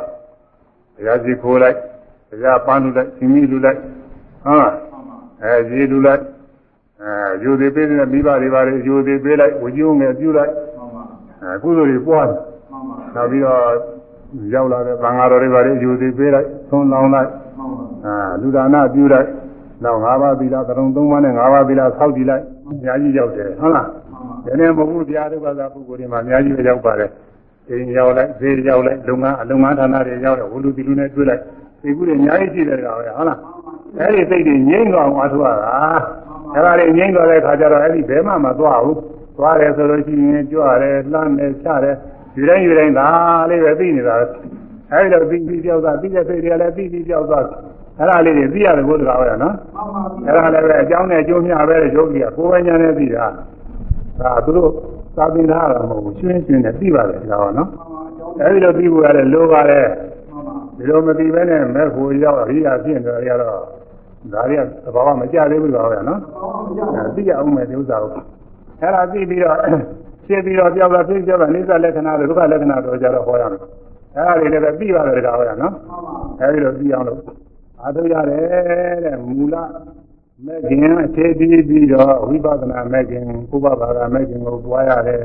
[1.06, 1.76] ရားရှိခိုးလိုက်
[2.30, 3.78] ဘုရားပန်းလူလိုက်ရှင်မီလူလိုက်
[4.44, 4.89] ဟာ
[5.44, 6.22] အဲရေလူလိုက်
[7.02, 10.52] အဲယူသေးပေးတဲ့မိဘတွေပါလေယူသေးပေးလိုက်ဝကျုံးငယ်ပြုလိုက်
[11.42, 12.38] အဲကုသိုလ်တွေပွားတယ်
[13.14, 13.60] နောက်ပြီးတော့
[14.54, 17.30] ရောက်လာတဲ့သံဃာတော်တွေပါလေယူသေးပေးလိုက်သွန်လောင်းလိုက်
[18.06, 19.28] အာလူဒါနပြုလိုက်
[19.84, 23.86] နောက်၅ပါးသီလသရုံ၃ပါးနဲ့၅ပါးသီလဆောက်တည်လိုက်အများကြီးရောက်တယ်ဟုတ်လား
[24.44, 27.10] ဒီနေ့မဟုတ်ဘူးတရားထုတ်ပါသာပုဂ္ဂိုလ်တွေမှာအများကြီးပဲရောက်ပါတယ်
[27.68, 31.42] အိမ်ရောက်လိုက်ဈေးရောက်လိုက်လုပ်ငန်းအလုပ်ငန်းဌာနတွေရောက်တယ်ဝလူတီလူနဲ့တွေ့လိုက်
[31.82, 33.38] ဒီကုတွေအများကြီးရှိတယ်ကောင်ပဲဟုတ်လား
[33.98, 35.70] အဲ့ဒီစိတ်တွေငြိမ့်သွားအောင်အားထုတ်ရတာ
[36.54, 38.98] အဲ့ဒါတွေငြိမ့်သွားတဲ့ခါကျတော့အဲ့ဒီဘယ်မှမသွားဘူး
[39.36, 41.96] သွားတယ်ဆိုလို့ရှိရင်ကြွရတယ်လှမ်းတယ်ချတယ်
[42.36, 43.08] ယူတိုင်းယူတိုင်းဒါ
[43.50, 44.14] လေးပဲသိနေတာ
[44.92, 47.44] အဲ့ဒီတော့ပြီးပြီးပြောက်သွားပြီးတဲ့စိတ်တွေကလည်းပြီးပြီးပြောက်သွား
[47.98, 49.54] အဲ့ဒါလေးတွေသိရတယ်ဘုရားကနော်
[50.26, 53.26] အဲ့ဒါလည်းပဲအကြောင်းနဲ့အကျိုးမျှပဲယောဂီကကိုယ်ပဲညာနဲ့သိတာ
[54.20, 54.70] ဒါသူတို့
[55.16, 57.68] သာသင်ထားတာမဟုတ်ဘူးရှင်းရှင်းနဲ့သိပါတယ်ဒါကနော်
[58.40, 59.86] အဲ့ဒီလိုသိဖို့ရတယ်လိုပါတယ်
[60.76, 63.60] ဒီလိုမသိဘဲနဲ့မဲ့ဖို့ရောက်အရိယာဖြစ်နေတယ်ရတော့
[64.32, 66.20] ဒါတွေကသဘာဝမကြသေးဘူးပါပဲနော်
[67.14, 68.10] သိရအောင်မယ်ဒီဥစ္စာကို
[68.80, 69.56] အဲ့ဒါသိပြီးတော့
[70.26, 73.60] ဖြစ်ပြီးတော့ပြောက်တာဖြစ်ပြောက်တာနိစ္စလက္ခဏာတွေဒုက္ခလက္ခဏာတွေကြတော့ဟောရမယ်
[74.16, 75.74] အဲ့ဒါတွေလည်းပဲပြီးပါတယ်ဒါဟောရနော်
[76.40, 77.20] အဲ့ဒီလိုပြီးအောင်လို့
[77.80, 79.56] အားထုတ်ရတယ်တဲ့မူလ
[80.46, 83.24] မဲ့ခင်အခြေပြီးပြီးတော့ဝိပဿနာမဲ့ခင်
[83.54, 85.22] ဥပပါဒမဲ့ခင်ကိုပွားရတယ်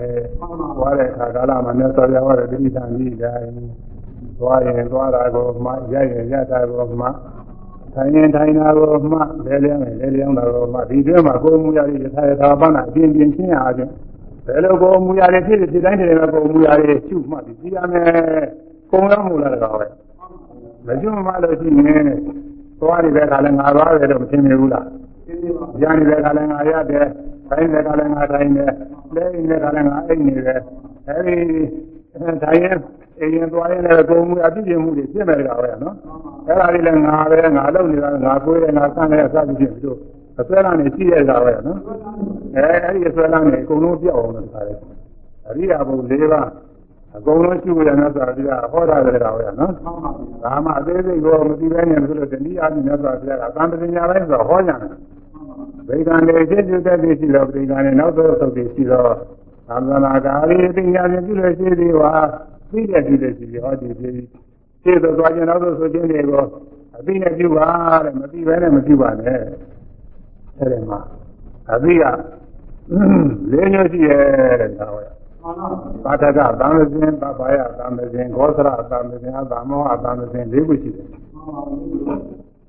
[0.77, 3.51] ပွားတဲ့အခါကာလမှာမြတ်စွာဘုရားဟောတဲ့တိဋ္ဌာန်ကြီးတိုင်း
[4.39, 7.07] သွားရင်သွားတာကိုမှရရင်ရတာကိုမှ
[7.95, 13.75] ထိုင်ရင်ထိုင်တာကိုမှလဲလျောင်းရင်လဲလျောင်းတာကိုမှဒီတွဲမှာကိုယ်မူရည်ယထာယထာပဏအပြင်းပြင်းချင်းရအောင်
[14.45, 18.45] ဘယ်လိုကိုယ်မူရည်ဖြစ်ဖြစ်တိုင်းတည်းမှာကိုယ်မူရည်ရှုမှတ်ပြီးသိရမယ်
[18.91, 19.87] ကုံရမှုလားတော့ပဲ
[20.87, 22.03] မကျွမ်းမှလို့ရှိရင်
[22.79, 24.85] သွားနေတဲ့ခါလဲငါသွားတယ်လို့မသိမြင်ဘူးလား
[25.81, 27.07] ရနေတဲ့ခါလဲငါရတယ်
[27.49, 28.71] ထိုင်နေတဲ့ခါလဲငါထိုင်တယ်
[29.15, 30.61] လဲနေတဲ့ခါလဲငါအိတ်နေတယ်
[31.07, 31.35] အဲဒီ
[32.43, 32.77] ထိုင်ရင်
[33.19, 35.95] အိမ်ရင်သွားရင်လည်းကိုယ်မူအပြည့်ပြည့်မှုတွေဖြစ်နေတာပဲနော်
[36.47, 39.99] အဲ့ဒါလေးလည်းငါပဲငါလုပ်နေတာငါကိုယ်ရဲ့ငါဆန်းတဲ့အစပြုဖြစ်ပြီးတော့
[40.39, 41.79] အစွဲလမ်းနေရှိရတာပဲနော်
[42.55, 44.77] အဲအဲ့ဒီအစွဲလမ်းနေအကုန်လုံးပြောက်အောင်လို့ခါတယ်
[45.47, 46.47] အရိယာဘုံ၄ပါး
[47.17, 49.73] အကုန်လုံးရှိရတဲ့ဆိုတော့ဟောတာလည်းတာပဲနော်
[50.43, 54.79] ဒါမှအသေးစိတ်ကိုမသိဘဲနဲ့ဆိုလို့တနည်းအားဖြင့်မြတ်စွာဘုရားကသံပညာပိုင်းဆိုဟောကြတယ်
[55.87, 59.11] ဗေဒံတွေဖြစ်ဖြစ်တဲ့ရှိတော့ဗေဒံတွေနောက်တော့သုတ်တွေရှိတော့
[59.67, 62.13] သံဃာကာရီပညာဖြင့်ပြုလို့ရှိသေးပါ
[62.71, 64.13] သိတဲ့ပြုတဲ့ရှိဟောဒီဖြစ်
[64.83, 66.43] ရှင်းတော့သွားခြင်းနောက်တော့ဆိုခြင်းတွေကို
[66.97, 67.67] အသိနဲ့ပြုပါ
[68.05, 69.39] တဲ့မသိဘဲနဲ့မပြုပါနဲ့
[70.57, 70.99] အဲ့ဒီမှာ
[71.73, 72.03] အသိက
[73.51, 75.03] လေးမျိုးရှိရဲ့ဒါပဲ
[76.03, 81.07] ပါထကသံသင်ပပယသံသင်ဂောသရသံသင်အသမောဟသံသင်လေးခုရှိတယ်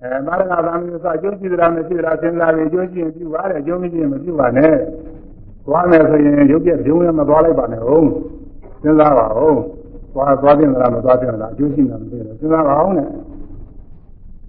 [0.03, 4.75] အဲမာရကသံသင်စအကျိုးရှိသလားမရှိသလားစဉ်းစားပြီးအကျိုးရှိရင်ပြုပါတဲ့အကျိုးမရှိရင်မပြုပါနဲ့
[5.67, 8.09] သွားမယ်ဆိုရင်ရုပ်ပြပြုံးရမသွားလိုက်ပါနဲ့ဟုတ်
[8.83, 9.57] စဉ်းစားပါဦး
[10.17, 13.09] သွားသွားပြင်လားမသွားပြင်လားအကျိုးရှိမှမသိဘူးစဉ်းစားပါအောင်နဲ့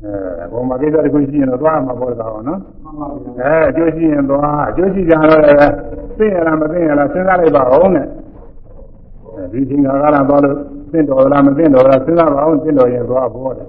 [0.04, 2.60] အဲဘုံမှာကိစ္စတစ်ခုရှိရင်တော့သွားမှာပေါ့သားအောင်နော်
[3.40, 5.74] အဲအကျိုးရှိရင်သွားအကျိုးရှိကြတော့လည်း
[6.18, 8.06] သိရလားမသိရလားစဉ်းစားလိုက်ပါအောင်နဲ့
[9.52, 10.58] ဒီချိန်ကလာသွားလို့
[10.92, 13.68] သိတော်လားမသိတော်လားစဉ်းစားပါအောင်သိတော်ရင်သွားဖို့တယ်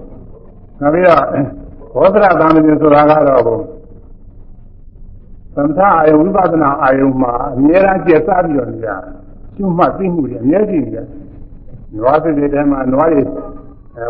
[0.81, 1.23] နောက်ပြီးတော့
[1.95, 3.57] ဘောဓရသာမဏေဆိုတာကတော့ဘုံ
[5.55, 8.89] သမထအာယုဝိပဿနာအာယုမှာအများအားကျက်စားပြီးတော့နေရ
[9.55, 11.05] ကျွတ်မှသိမှုတွေအများကြီးနေတယ်။
[11.97, 13.21] နွားစိတ်တွေထဲမှာနွားတွေ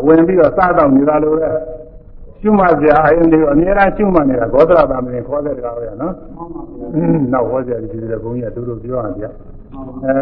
[0.06, 1.50] ဝင်ပြီးတော့စားတော့နေတာလို့ပဲ
[2.42, 6.14] ကျွတ်မှစရာအာယုတွေကိုအများအားကျွတ်မှနေတာဂေါသရသာမဏေခေါ်တဲ့ကောင်ပဲနော်။
[7.34, 9.24] နောက်ဟောကြတယ်ဒီလိုဘုန်းကြီးကတို့တို့ပြောရကြ။
[10.06, 10.16] အဲ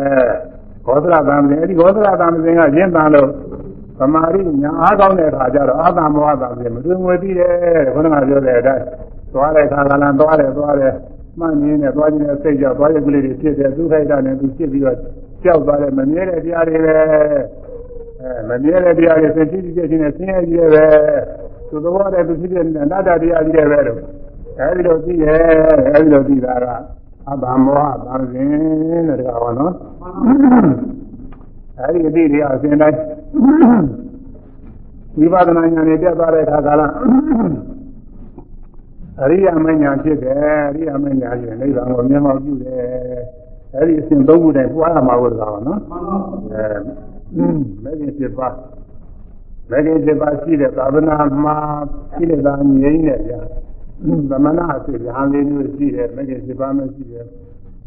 [0.86, 3.30] ဂေါသရသာမဏေအဲ့ဒီဂေါသရသာမဏေကရင်းတန်လို့
[4.00, 7.52] သမာဓိညာအားကောင်းတဲ့အခါကျတော့အာသမောဟတာပြင်မတွင်ငွေပြီးတယ်
[7.94, 8.86] ခေါင်းကပြောတဲ့အတိုင်း
[9.34, 10.94] သွားတဲ့ခါကလည်းသွားတယ်သွားတယ်
[11.40, 14.98] မှန်နေနဲ့သွားခြင်းနဲ့စိတ်ကြောက်သွားရကလေးတွေဖြစ်တယ်သူခိုက်တာနဲ့သူဖြစ်ပြီးတော့
[15.44, 16.96] ကြောက်သွားတယ်မမြဲတဲ့တရားတွေပဲ
[18.22, 20.86] အဲမမြဲတဲ့တရားတွေသင်ကြည့်ကြည့်ချင်းနဲ့ဆင်းရဲကြီးပဲ
[21.70, 24.00] သူသဘောတည်းသူဖြစ်တဲ့နတ္တတရားကြီးတွေပဲလို့
[24.60, 25.42] အဲဒီလိုသိရဲ့
[25.94, 26.66] အဲဒီလိုသိတာက
[27.30, 29.74] အဘမောဟသံစဉ်တဲ့တကားဟောနော်
[31.80, 33.00] အဲဒီအတိတွေအစဉ်တိုင်း
[35.18, 36.94] ဝိပဿနာဉာဏ်နဲ့တက်သွားတဲ့အခါကလည်း
[39.22, 40.36] အရိယာမဉာဏ်ဖြစ်တယ်
[40.70, 43.20] အရိယာမဉာဏ်ရဲ့နိဗ္ဗာန်ကိုမြင်မောက်ပြုတယ်
[43.78, 45.82] အဲဒီအစဉ်သုံးခုတိုင်ပွားရမှာကိုတကားဟောနော်
[46.54, 46.78] အဲ
[47.84, 48.56] မဂ္ဂင်7ပါး
[49.70, 51.56] မဂ္ဂင်7ပါးရှိတဲ့သာသနာမှာ
[52.14, 53.40] ရှိတဲ့သာငြိမ်းတဲ့ဗျာ
[54.30, 57.26] သမဏအစစ်ရဟန်းလေးမျိုးရှိတယ်မဂ္ဂင်7ပါးမရှိတယ်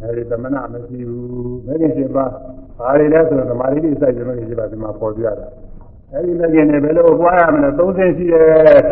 [0.03, 2.31] အဲဒီသမဏမရှိဘူးမဂ္ဂင်7ပါး
[2.79, 5.49] ဘာတွေလဲဆိုတော့ဓမ္မရိတိစိုက်ကြလို့ဒီပါဒီမှာပေါ်ပြတာ
[6.13, 8.83] အဲဒီမဂ္ဂင်တွေဘယ်လိုပွားရမလဲသုံးဆင်းရှိတယ်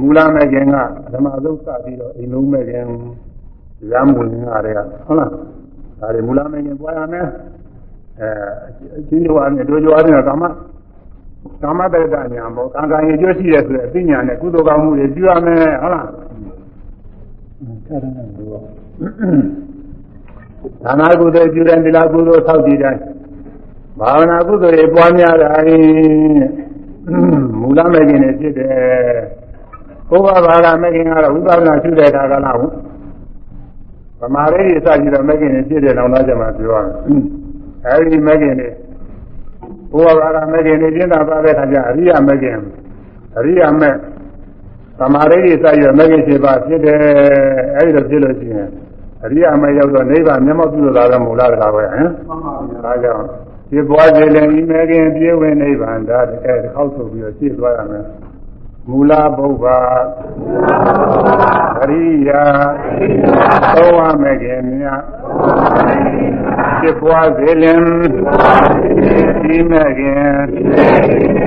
[0.00, 0.76] မူလမဂ္ဂင်က
[1.12, 2.84] ဓမ္မသုတ်စပြီးတော့အိမ်လုံးမဂ္ဂင်
[3.92, 5.30] ရမ်းဝင်ငါတွေကဟုတ်လား
[6.00, 7.26] ဒါတွေမူလမဂ္ဂင်ပွားရမယ်
[8.20, 8.28] အဲ
[8.98, 10.44] အချင်းချင်းအားဖြင့်တို့ကြွားတဲ့ကာမ
[11.62, 11.96] ကာမတ္တ
[12.34, 16.06] ညာပေါ့ကံကံရဲ့ကျိုးရှိတယ်ဆိုတဲ့အသိဉာဏ်နဲ့ကုသိုလ်ကောင်းမှုတွေပြုရမယ်ဟုတ်လား
[17.88, 18.50] အဲ့ဒါနဲ့လို့
[20.84, 23.02] ဒါနာကုသိုလ်ပြုတဲ့သီလကုသိုလ်ဆောက်တည်တိုင်း
[23.98, 25.50] ဘာဝနာကုသိုလ်တွေပွားများတာ
[27.60, 28.74] မူလမဲ့ခြင်းတွေဖြစ်တယ်
[30.08, 32.56] ဘုရားဘာသာမဲ့ခြင်းကတော့ဝိပဿနာရှုတဲ့အခါကလား
[34.20, 37.24] ဗမာရိစကြည့်တော့မဲ့ခြင်းတွေဖြစ်တယ်တော့တော့ကျမှပြောရမယ်
[37.86, 38.68] အဲဒီမဲ့ခြင်းတွေ
[39.92, 42.58] ဘုရားဘာသာမဲ့ခြင်းတွေကျင့်တာပါတဲ့အခါကျအရိယာမဲ့ခြင်း
[43.36, 43.94] အရိယာမဲ့
[44.98, 46.98] သမာဓိတွေစိုက်ရမဂ္ဂင်7ပါးဖြစ်တယ်
[47.76, 48.68] အဲဒီလိုဖြစ်လို့ရှိရင်
[49.24, 53.24] အရိယာမရောက်တော့နိဗ္ဗာန်မျက်မှောက်ပြုလို့လာတော့မူလားတကားပဲဟမ်မှန်ပါဗျာဒါကြောင့်
[53.70, 58.04] ဒီပွားစေလည်းဤမဂ္ဂင်ပြေဝင်နိဗ္ဗာန်ဒါတကယ်တစ်ခေါက်ဆိုပြီးတော့ရှင်းသွားရမယ်
[58.90, 59.64] မူလဘုဗ္ဗ
[61.82, 62.42] အရိယာ
[63.74, 65.00] သောဝမဂ္ဂင်မြတ်
[66.80, 67.80] ဖြစ်ပွားစေလင်
[69.54, 70.34] ဤမဂ္ဂင်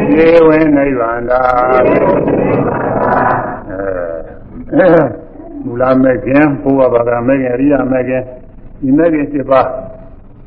[0.09, 1.43] ပြေဝင်နိဗ္ဗာန်ဒါ
[5.63, 8.23] မူလမဲ့ခင်ဘုရားဘာသာမဲ့ခင်အရိယာမဲ့ခင်
[8.81, 9.67] ဒီမဲ့ခင်7ပါး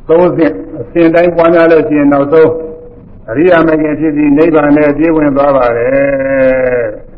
[0.08, 2.50] သုံးဆင့်အစဉ်တိုင်းပွားများလို့ရှိရင်နောက်ဆုံး
[3.30, 7.12] အရိယာမဲ့ခင်ဖြစ်ပြီးနိဗ္ဗာန်နဲ့ပြည့်ဝင်သွားပါတယ်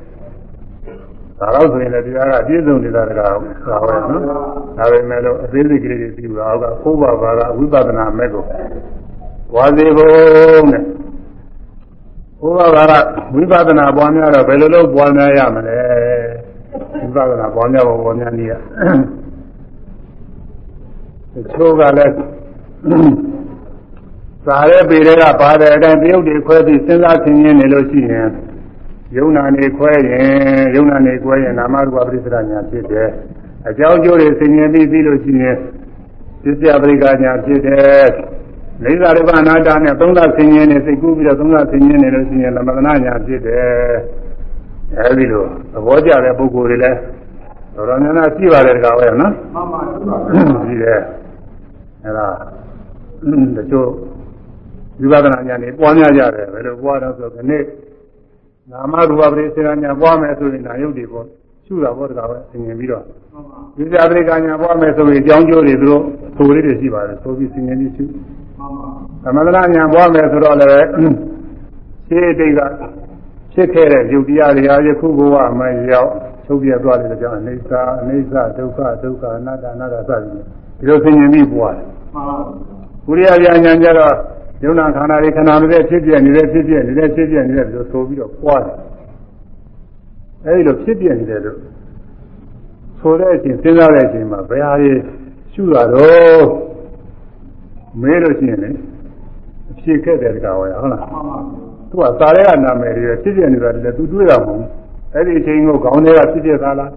[1.38, 3.36] ဒါတော့ဆိုရင်လည်းတရားကပြည့်စုံနေတာတကား
[3.68, 4.22] သာပဲနော်
[4.78, 8.42] ဒါပေမဲ့လို့အသေးစိတ်ကလေးတွေပြီးတော့ကဘုရားဘာသာဝိပဿနာမဲ့ကို
[9.54, 10.82] ဝါစီဖို့နဲ့
[12.40, 12.98] ဘုရားဘာသာ
[13.34, 15.78] ဝိပဿနာပွားများတော့ဘယ်လိုလုပ်ပွားများရမလဲ
[17.00, 18.52] ဝိပဿနာပွားများဖို့ပွားများနည်းရ
[21.32, 22.14] တချို့ကလည်း
[24.46, 28.28] သာရဲပေတွေကပါတဲ့အတိုင်းတရုတ်တွေခွဲပြီးစဉ်းစားဆင်ခြင်နေလို့ရှိရင်
[29.16, 33.08] ယုံနာနေခွဲရင်ယုံနာနေခွဲရင်နာမရူပပရိစ္ဆရာညာဖြစ်တယ်
[33.68, 35.56] အကြောင်းကျိုးတွေဆင်ခြင်ပြီးပြီးလို့ရှိရင်
[36.42, 38.08] ပစ္စယပရိက္ခညာဖြစ်တယ်
[38.84, 43.64] လိစ္ဆာရူပအနာတ္တနဲ့သုံးသဆင်ခြင်နေစိတ်ကူးပြီးတော့သုံးသဆင်ခြင်နေလို့ရှိရင်သမထနာညာဖြစ်တယ်
[44.98, 46.98] အဲဒီလိုသဘောကျတဲ့ပုဂ္ဂိုလ်တွေလည်း
[47.74, 50.98] တော်တော်များများရှိပါတယ်တကားပဲနော်မှန်ပါပါရှိတယ်
[52.04, 52.26] အဲဒါ
[53.56, 53.88] တချို့
[55.00, 57.40] ဝိပဿနာဉာဏ်တွေပွားများကြတယ်ဘယ်လိုပွားတော့ဆိုခဏ
[58.70, 61.26] နာမရူပပရိစ္ဆေဉာဏ်ပွားမယ်ဆိုရင်နာယုတ်တွေပေါ့
[61.66, 63.04] ရှုတာပေါ့တကားပဲသင်ရင်ပြီးတော့
[63.76, 66.02] ဝိဇ္ဇာပရိက္ခဉာဏ်ပွားမယ်ဆိုရင်အကြောင်းကျိုးတွေသူတို့
[66.36, 68.04] သိုလေးတွေရှိပါတယ်ဆိုပြီးသင်ရင်ပြီးရှု
[69.22, 70.86] သမထနာဉာဏ်ပွားမယ်ဆိုတော့လည်း
[72.08, 72.60] ရှင်းတိတ်က
[73.52, 76.10] ဖြစ်ခဲ့တဲ့ယုတ်တရားတွေဟာယခုဘဝမှာရောက်
[76.44, 80.42] ချုပ်ပြသွားတယ်ကြောင့်အိဋ္ဌာအိဋ္ဌာဒုက္ခဒုက္ခအနတ္တအနတ္တစသည်
[80.78, 82.36] ဒီလိုသင်ញင်ပြီးပွားတယ်မှန်ပါ
[83.06, 84.14] ဘူးဘုရားဗျာဉာဏ်ကြတော့
[84.64, 88.76] ယုံနာခန္ဓာတွေခန္ဓာတွေဖြစ်ပြနေတဲ့ဖြစ်ပြနေတဲ့ဖြစ်ပြနေတဲ့လို့ဆိုပြီးတော့ပွားတယ်
[90.44, 91.58] အဲဒီလိုဖြစ်ပြနေတယ်လို့
[93.00, 94.92] ဆိုတဲ့အချိန်စဉ်းစားတဲ့အချိန်မှာဘယ်ဟာတွေ
[95.52, 96.46] ရှုတာတော့
[98.02, 98.70] မေးလို့ရှိရင်လေ
[99.70, 101.38] အဖြစ်ခဲ့တယ်တကားဟောရဟုတ်လားမှန်ပါ
[101.90, 104.64] သူကစာရဲကနာမည်တွေဖြစ်ပြနေတာလေသူတွေးတာမဟုတ်
[105.14, 106.92] အဲ့ဒီအချိန်ကိုခေါင်းထဲကဖြစ်ပြသားလား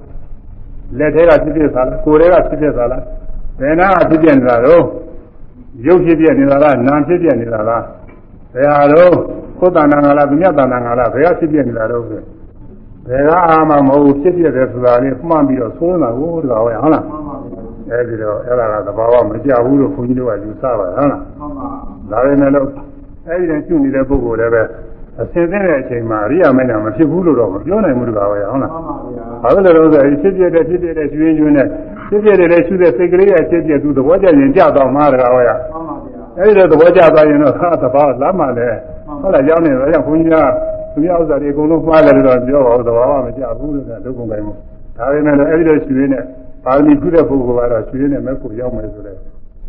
[0.98, 3.04] လက်ထဲကဖြစ်ပြသားလားကိုယ်ထဲကဖြစ်ပြသားလား
[3.60, 4.84] ဘယ်နာကဖြစ်ပြနေတာတော့
[5.86, 7.84] ရုပ်ဖြစ်ပြနေတာလားနာမ်ဖြစ်ပြနေတာလား
[8.54, 9.16] ဘယ်ဟာတော့
[9.60, 12.22] ကိုယ်တဏ္ဍာငါလားသူမြတ်တဏ္ဍာငါလားဘယ်ကဖြစ်ပြနေတာတော့ဆို
[13.08, 17.04] ဘယ်ကအာမမဟုတ်ဖြစ်ပြတယ်ဆိုတာလေးမှန်ပြီးတော့သိုးနေတာကိုတကားဟုတ်လား
[17.90, 21.68] အဲဒီတော့အဲ့ဒါကသဘာဝမကြဘူးလို့ခွန်ကြီးတို့ကယူဆပါဟုတ်လားမှန်ပါ
[22.12, 22.68] ဒါပေမဲ့လို့
[23.28, 24.64] အဲဒီတည်းကျွနေတဲ့ပုဂ္ဂိုလ်လည်းပဲ
[25.22, 31.68] အစင်တဲ့အချိန်မှာအရိယာမင်းကမဖြစ်ဘူးလို့တော့မပြောနိုင်ဘူးတကားပဲဟုတ်လားမှန်ပါဗျာဘာလို့လဲတော့ဆိုဖြစ်ပြတဲ့ဖြစ်ပြတဲ့ကျွင်းကျွင်းနဲ့
[32.10, 35.58] ဖြစ်ပြတဲ့လည်းရှုတဲ့စိတ်ကလေးရဲ့ဖြစ်ပြသူသဘောကျရင်ကြတော့မှာတကားပဲမှန်
[35.88, 38.78] ပါဗျာအဲဒီတော့သဘောကျသွားရင်တော့ဟာသဘာဝလမ်းမှလည်း
[39.22, 40.38] ဟုတ်လားကြောင်းနေတော့ကြောင့်ခွန်ကြီးက
[40.94, 44.58] သူများဥစ္စာတွေအကုန်လုံးမှားတယ်လို့တော့ပြောပါဦးသဘာဝမကျဘူးလို့ဒုက္ခကိုင်းမို့
[44.98, 46.24] ဒါပေမဲ့လည်းအဲ့ဒီလိုရှင်ရင်းနဲ့
[46.66, 49.18] ပါဠိခုတဲ့ပုဂ္ဂိုလ်ကတော့ရှင်ရင်းနဲ့မဲ့ကိုရောက်မယ်ဆိုတော့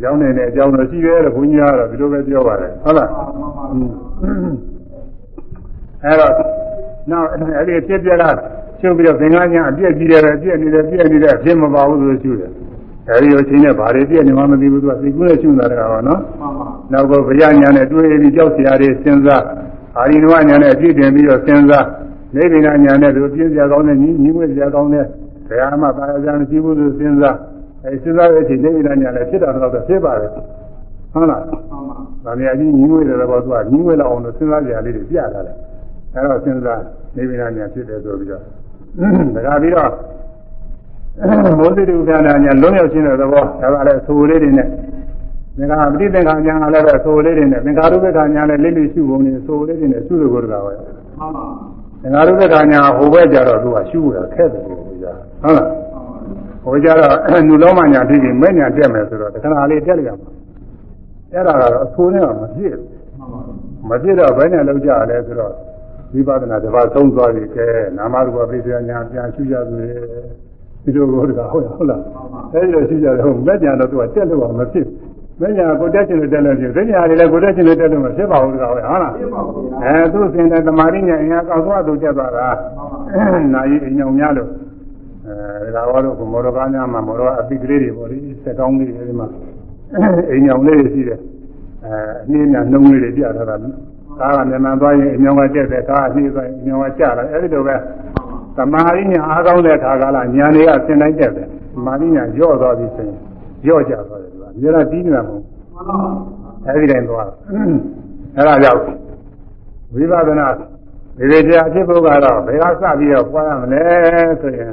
[0.05, 3.09] ရောက်နေတဲ့အကြောင်းတော့ရှိတယ်လို့ခွန်ကြီးကတော့ဒီလိုပဲပြောပါတယ်ဟုတ်လား
[6.05, 6.32] အဲ့တော့
[7.10, 8.19] နောက်အဲ့ဒီအဖြစ်ပြက်
[8.79, 12.51] ကချုပ်ပြီးတော့သင်္ကန်းညာအပြည့်ကြီးတယ်အပြည့်နေတယ်ပြည့်နေတယ်အဖြစ်မပါဘူးလို့ရှုတယ်
[13.09, 16.21] အဲဒီလိုချင်းနဲ့ဘာတွေပြည့်နေမှမသိဘူးသူကသိကူးနဲ့ရှုနေတာကပါနော်
[16.93, 19.45] နောက်ကဗျာညာနဲ့တွေးပြီးကြောက်စရာတွေစဉ်းစား
[19.99, 21.87] အာရိနဝညာနဲ့အပြည့်တင်ပြီးတော့စဉ်းစား
[22.35, 25.05] နေဗိနာညာနဲ့သူပြင်းစရာကောင်းတဲ့ညီညီငွေစရာကောင်းတဲ့
[25.49, 27.37] ဘယ်မှပါရကြမရှိဘူးလို့စဉ်းစား
[27.85, 30.31] အဲစဉ်းစားတဲ့အချိန်နေဗိနာညာလည်းဖြစ်တာတော့ဖြစ်ပါတယ်
[31.13, 31.43] ဟုတ်လား
[32.25, 35.57] ဗာမယာကြီးညီငွေတဲ့ဘောသူကညီငွေလောက်အောင်လို့စဉ်းစားကြရလေးတွေပြထားတယ်
[36.15, 36.81] အဲတော့စဉ်းစား
[37.17, 38.43] နေဗိနာညာဖြစ်တယ်ဆိုပြီးတော့
[39.35, 39.93] ဒါကပြီးတော့
[41.59, 44.66] မိုးစိတုခန္ဓာညာလုံးရောက်ခြင်းတဲ့သဘောဒါကလည်းသိုလေးတွေနဲ့
[45.56, 51.44] သင်္ခါပဋိသင်္ခါညာကလည်းပဲသိုလေးတွေနဲ့သင်္ခါရုပ္ပခါညာလည်းလိမ့်လိရှုပုံနေသိုလေးတွေနဲ့ရှုလို့ကိုယ်တော်ပဲမှန်ပါ
[52.02, 55.69] သင်္ခါရုပ္ပခါညာဟိုဘက်ကြတော့သူကရှုတာခက်တယ်လို့ပြောကြဟုတ်လား
[56.65, 60.31] ဟိုကြတော့နုလောမညာဖြစ်ပြီးမဲ့ညာတက်မယ်ဆိုတော့တခဏလေးတက်လိုက်ရမှာ
[61.32, 62.77] အဲ့ဒါကတော့အဆိုးနဲ့မဖြစ်
[63.89, 65.55] မဖြစ်တော့ဘယ်နဲ့လောက်ကြလဲဆိုတော့
[66.13, 67.67] ဝိပဿနာတစ်ပါးသုံးသွားပြီကဲ
[67.97, 69.89] နာမရူပပိစ္ဆညာပြန်ရှုရသူလေ
[70.85, 72.01] ဒီလိုကိုတကဟုတ်ဟုတ်လား
[72.53, 74.87] အဲဒီလိုရှုကြတယ်ဟုတ်မဲ့ညာတော့သူကတက်လို့မဖြစ်
[75.41, 82.49] မဲ့ညာကိုတက်ချင်လို့တက်လို့ဖြစ်သိညာတွေလည်းကိုတက်ချင်လို့တက်လို့မဖြစ်ပါဘူးတကဟုတ်လားဖြစ်ပါဘူးဗျာအဲသူစင်တဲ့တမာရိညာအင်အားကောက်သွားသူတက်သွားတာ
[83.55, 84.49] နာယီအညောင်များလို့
[85.27, 89.27] အဲဒါကတော့ကမောရကားများမှာမောရအပိကလေးတွေပေါ့လေစက်ကောင်းလေးတွေဒီမှာ
[90.33, 91.21] အညောင်လေးတွေရှိတယ်
[91.85, 93.57] အဲအနည်းများနှုံးလေးတွေပြထားတာ
[94.20, 97.77] ကားကမြန်မြန်သွားရင်အညောင်ကတက်တယ်ကားအနှည်းသွားရင်အညောင်ကကျလာအဲဒီလိုပဲ
[98.57, 103.19] တမာရိညာအားကောင်းတဲ့ခါကလာညာတွေကဆင်တိုင်းတက်တယ်တမာရိညာညော့သွားပြီဆိုရင်
[103.65, 105.99] ညော့ကျသွားတယ်သူကအများကြီးတီးနေတာမဟုတ်မှန်ပါ
[106.66, 107.35] အဲဒီတိုင်းသွားတာ
[108.36, 108.81] အဲဒါကြောင့်
[109.95, 113.82] ဝိပဿနာဒီလိုတရားဖြစ်ဖို့ကတော့ဘယ်ကစပြီးတော့ပွားရမလဲ
[114.40, 114.73] ဆိုရင်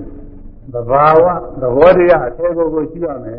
[0.74, 1.26] သဘာဝ
[1.62, 3.38] သဘောတရားအထေကိုကိုရှိရမယ်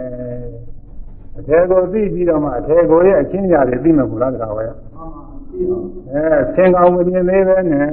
[1.38, 5.25] အထေကိုသိပြီးတော့မှအထေကိုရဲ့အချင်းညာတွေသိမှာဘူးလားတခါပဲမှန်ပါပြီးတော့
[6.12, 6.24] အဲ
[6.54, 7.86] သင်္ကောင်မမြင်သေးပဲနဲ့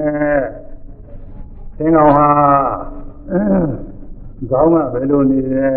[1.77, 2.27] သင်္ကောင်ဟာ
[4.49, 5.68] ခေါင်းကဘယ်လိုနေလဲ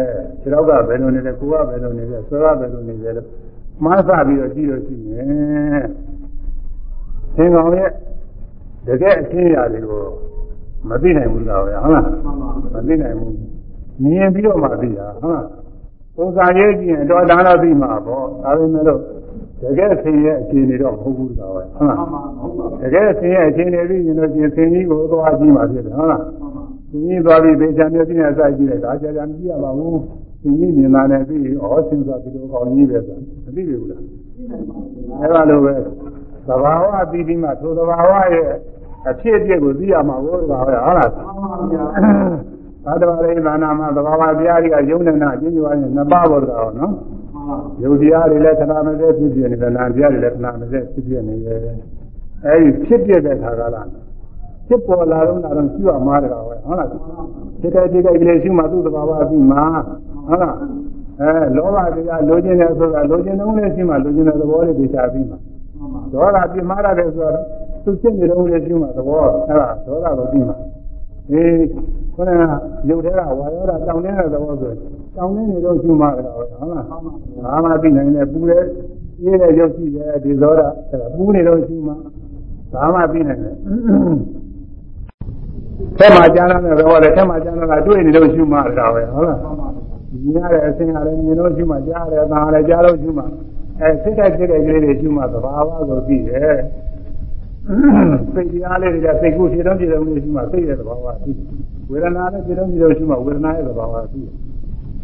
[0.41, 3.27] ခြေထောက်ကဘယ်လိုနေလဲကိုယ်ကဘယ်လိုနေလဲဆွဲကဘယ်လိုနေလဲလို့
[3.85, 5.27] မှားစပြီးတော့ကြည့်လို့ရှိရင်
[7.37, 7.91] သင်္ကောင်ရဲ့
[8.87, 10.03] တကယ်အချင်းရာတွေကို
[10.89, 12.33] မသိနိုင်ဘူးလားဟုတ်လားမှန်ပါ
[12.75, 13.35] မသိနိုင်ဘူး
[14.03, 15.47] မြင်ပြီးတော့မှသိတာဟုတ်လား
[16.17, 19.01] ပုံစံရေးကြည့်ရင်တော့ဒါတော့သိမှာပေါ့ဒါပေမဲ့လို့
[19.61, 30.01] တကယ်ဆင်းရဲအခြေအနေတော့မဟုတ်ဘူးကွာဟုတ်လားမှန်ပါဟုတ်ပါတကယ်ဆင်းရဲအခြေအနေပြီးရင်တော့ရှင်ဆင်းကြီးကိုသွားကြည့်မှဖြစ်တယ်ဟုတ်လားမှန်ပါဆင်းကြီးသွားပြီးဒေချာမျက်စိနဲ့စိုက်ကြည့်တယ်ဒါကြာကြာမကြည့်ရပါဘူး
[30.43, 35.75] ဆင်းကြီးမြင်လာတယ်ပြီးဩဆင်းသွားဒီလိုကောင်းကြီးပဲဆိုမသိဘူးလားပြီးနိုင်ပါဗျာအဲဒါလိုပဲ
[36.49, 38.49] သဘာဝပြီးပြီးမှထိုသဘာဝရဲ့
[39.09, 41.85] အဖြစ်အပျက်ကိုသိရမှာဘုရားပဲဟုတ်လားမှန်ပါဗျာ
[42.85, 47.16] သာတဝရိသာနာမှာသဘာဝတရားတွေကယုံနေတာအကျဉ်းချုပ်ရင်နှစ်ပါးပေါ်တော့နော်မှန်ပါ
[47.83, 51.59] ယုံတရားတွေလည်းခဏမစဲဖြစ်ပြနေတယ်နာတရားတွေလည်းခဏမစဲဖြစ်ပြနေတယ်
[52.47, 53.83] အဲဒီဖြစ်ပြတဲ့ခါကလာ
[54.69, 56.89] ဖြစ်ပေါ်လာတော့လာတော့ရှိရမှာတကားပဲဟုတ်လား
[57.61, 59.65] ဖြစ်တဲ့ဖြစ်တဲ့ကလေးရှိမှသူ့သဘာဝအပြီးမှာ
[60.29, 60.57] ဟုတ်လား
[61.21, 67.45] အဲလောဘတရားလိုချင်တယ်ဆိုတာလိုချင်တုံးလေးရှိမှလိုချင်တဲ့သဘောလေးသိချပြီးမှမှန်ပါဒေါသပြင်းမာရတယ်ဆိုတော့
[67.85, 70.55] သူဖြစ်နေတုံးလေးရှိမှသဘောအဲ့ဒါဒေါသကိုပြီးမှ
[71.31, 71.65] အေး
[72.15, 72.43] ခொနက
[72.89, 74.71] ရုပ်ထဲကဝါရောတာတောင်းနေတဲ့သဘောဆို
[75.17, 78.65] တောင်းနေနေတော့ရှိမှတကားပဲဟုတ်လားမှန်ပါငါမှသိနိုင်တယ်ပူတယ်
[79.21, 81.93] အေးတယ်ရုပ်ရှိတယ်ဒီသောတာအဲ့ဒါပူနေတော့ရှိမှ
[82.73, 83.55] ဘာမှသိနိုင်တယ်
[85.99, 89.69] ထဲမှာကြားတဲ့သဘောလေထဲမှာကြားတာတွေ့နေလို့ရှိမှတကားပဲဟုတ်လားမှန်ပါ
[90.23, 93.25] မြင်ရတဲ့အဆင်းကလည်းမြင်လို့ရှိမှကြားရတယ်သာလည်းကြားလို့ရှိမှ
[93.81, 96.57] အဲစိတ်တက်စိတ်တဲ့ကလေးတွေရှိမှသဘာဝကိုသိတယ်
[98.35, 101.33] စိတ်တရားလေးတွေကစိတ်ကူးဖြစ်တော့ဖြစ်တော့လို့ရှိမှစိတ်ရဲ့သဘာဝသိ
[101.91, 104.21] ဝေဒနာလည်းဖြစ်တော့ဖြစ်တော့ရှိမှဝေဒနာရဲ့သဘာဝသိ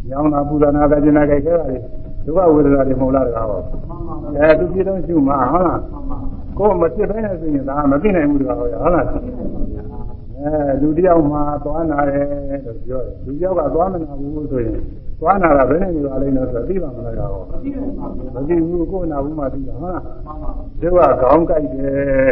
[0.09, 1.77] ညောင်းတာပူဇာနာကကျင်နာကြိုက်ခဲတာလေ
[2.25, 6.17] ဒုက္ခဝေဒနာတွေမဟုတ်လားတကားပါမှန်ပါအဲသူဖြစ်တော့ရှိမှဟုတ်လားမှန်ပါ
[6.57, 9.05] ကိုယ်မဖြစ်ဘဲနဲ့ဆိုရင်ဒါမသိနိုင်ဘူးတကားဟုတ်လား
[10.39, 12.25] အဲလူတယောက်မှသွားနာတယ်
[12.65, 14.79] လို့ပြောတယ်လူတယောက်ကသွားမနာဘူးဆိုရင်
[15.19, 17.29] သွားနာတာဘယ်နဲ့နေပါလိမ့်လို့ဆိုတော့သိပါမလားကော
[17.63, 20.49] ပြီးနိုင်ပါဗျာမသိဘူးကိုယ်နာဘူးမှသိတာဟုတ်လားမှန်ပါ
[20.81, 22.31] သူကခေါင်းကြိုက်တယ်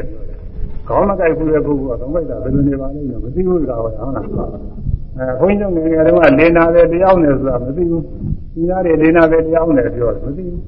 [0.88, 4.81] ခေါင်းမကြိုက်ဘူးလေပုဂ္ဂိုလ်ကခေါင်းကြိုက်တာဘယ်လိုနေပါလိမ့်လို့မသိဘူးကောဟုတ်လား
[5.22, 8.04] အဲဘုန်းကြီးတို့ငယ်ငယ်တုန်းကလေနာတယ်တရားနဲ့ဆိုတာမသိဘူး
[8.54, 10.60] ဒီနာတွေလေနာတယ်တရားနဲ့ပြောတယ်မသိဘူး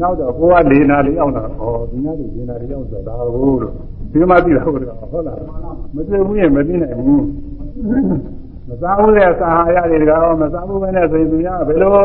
[0.00, 3.72] နောက်တော့ကိုကလေနာလေးအောင်တာဩဒီနာတွေလေနာလေးအောင်ဆိုတာဒါကိုလို့
[4.12, 5.38] ဒီမှာသိတာဟုတ်တယ်ဟုတ်လား
[5.94, 7.24] မသိဘူးရင်မသိနိုင်ဘူး
[8.68, 11.96] မစားဘူးတဲ့စာဟာရတွေကရောမစားဘူးပဲနဲ့ဆိုရင်သူများဘယ်လို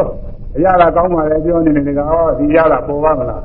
[0.55, 3.41] အရာလာကောင်းပါလဲပြောနေတယ်ကဟောဒီရတာပေါ်ပါမလား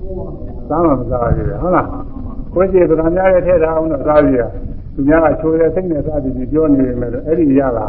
[0.00, 1.86] ဟုတ်ပါဗျာစားမှမစားရဘူးဟုတ်လား
[2.54, 4.40] ကိုကိုယ်ကြီးကများရဲ့ထဲထားအောင်တော့စားရ
[4.98, 7.86] သူများကချိုးတဲ့စိတ်နဲ့စားပြီးပြောနေပေမဲ့အဲ့ဒီရတာ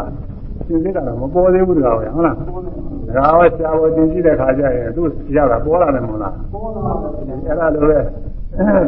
[0.67, 5.03] သင်္ကေတကတော့မပေါ်သေးဘူးတကားပဲဟုတ်လားဒါကဆရာတော်သင်ကြည့်တဲ့ခါကျရင်သူ
[5.35, 7.99] ရတာပေါ်လာတယ်မဟုတ်လားပေါ်လာတယ်အဲ့ဒါလိုပဲ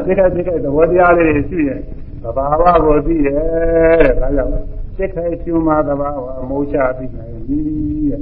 [0.06, 1.80] စိတ်ကစိတ်ကသဘောတရားလေးတွေရှိရင်
[2.24, 4.52] သဘာဝကိုသိရဲ့တဲ့ဒါကြောင့်
[4.96, 7.60] စိတ်ခိုက်ကျွမှာသဘာဝအမိုးချပြီးနိုင်ပြီ
[8.10, 8.22] တဲ့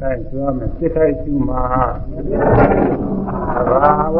[0.00, 1.62] အဲဆိုရမယ်စိတ်ခိုက်ကျွမှာ
[3.56, 4.18] သဘာဝ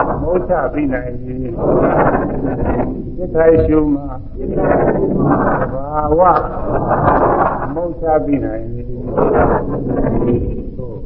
[0.00, 1.34] အ မိုးချပြီးနိုင်ပြီ
[3.16, 4.08] စိတ်ခိုက်ကျွမှာ
[5.60, 6.20] သဘာဝ
[7.64, 8.80] အမိုးချပြီးနိုင်ပြီ
[10.76, 10.96] သို့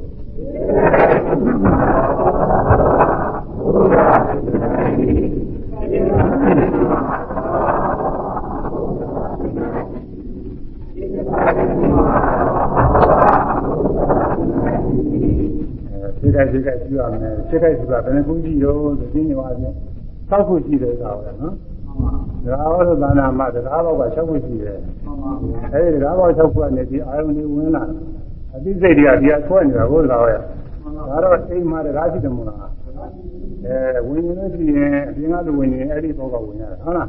[16.27, 19.69] စိတ်ကစိတ်ကကြည့်ရမယ်စိတ်ကစိတ်ကဘယ်နှခုကြည့်ရောဆိုသိနေပါစေ
[20.31, 21.55] ၆ခုရှိတယ်ကောင်ပဲနော်
[22.45, 24.79] ဒါဟောသနာမှာတရားဘောက၆ခုရှိတယ်
[25.73, 27.83] အဲဒီတရားဘော၆ခုကနေဒီအာယုန်တွေဝင်လာ
[28.55, 30.35] အသိစိတ်တွေကဒီအဆွဲနေတာဘုရားဟောရ
[31.09, 32.59] ဒါတော့အိမ်မှာတရားရှိတယ်မို့လား
[33.67, 37.09] အဲဝင်ရင်လည်းရှိရင်အပြင်ကလူဝင်ရင်အဲ့ဒီဘောကဝင်ရတယ်ဟုတ်လား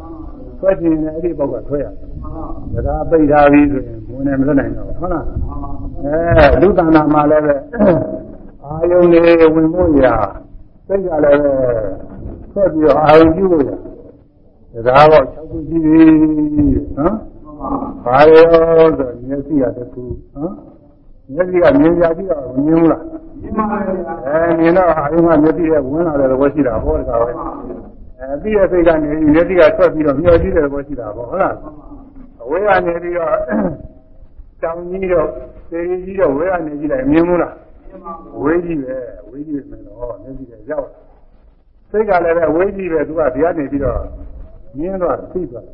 [0.59, 5.25] ဆွဲချင်ရင်အဲ့ဒီဘောကဆွဲရတယ်တရားပိတ်ထားပြီဆိုရင်ဝင်နေမလွတ်နိုင်တော့ဟုတ်လား
[6.05, 7.55] အဲလူတဏ္ဍာမှာလည်းပဲ
[8.67, 10.15] အာယုန်တွေဝင်ဖို့ရာ
[10.87, 11.53] စိတ်ကလည်းပဲ
[12.53, 13.71] ဆက်ပြီးတော့အာယုန်ပြုလို့ရ
[14.87, 15.99] ဒါတော့၆ခုရှိပြီ
[16.97, 17.15] နော်
[18.03, 18.45] ဘာရော
[18.97, 20.03] ဆိုမျက်စိရတစ်ခု
[20.35, 20.53] နော်
[21.33, 23.01] မျက်စိကမြင်ကြကြည့်တော့မမြင်ဘူးလား
[23.41, 27.29] ဒီမှာလည်းအဲမြင်တော့အာယုန်ကမျက်စိရဲ့ဝင်လာတဲ့သဘောရှိတာဟောတကားပဲ
[28.19, 31.55] အဲပြီးတဲ့စိတ်ကနေမျက်စိကထွက်ပြီးတော့မျောကြည့်တဲ့သဘောရှိတာပေါ့ဟုတ်လား
[32.43, 33.33] အဝေးကနေပြီးတော့
[34.61, 35.27] တောင်ကြီးတော့
[35.69, 37.53] သေကြီးတော့ဝေးကနေကြည့်လိုက်မြင်ဘူးလား
[38.41, 38.97] ဝေးကြီးပဲ
[39.29, 40.87] ဝေးကြီးပဲမယ်တော့မျက်စိကရောက်
[41.91, 43.99] စိတ်ကလည်းပဲဝေးကြီးပဲသူကဒီကနေပြီးတော့
[44.77, 45.65] မြင်းတော့သိသွား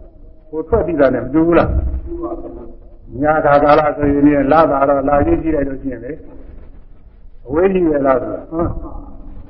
[0.49, 1.69] ဟိုထွက်ပြီးတာနဲ့မတူဘူးလား
[3.21, 6.11] ညာခါကာလဆိုရင်လာတာတော့လာကြည့်ကြည့်လိုက်လို့ရှိရင်လေ
[7.47, 8.69] အဝေးကြီးပဲလားဆိုဟုတ်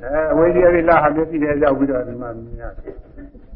[0.02, 2.94] အဲအဝေးကြီးရဲ့လာဟာမျက်စိနဲ့ရောက်ပြီးတော့ဒီမှာမြင်ရတယ်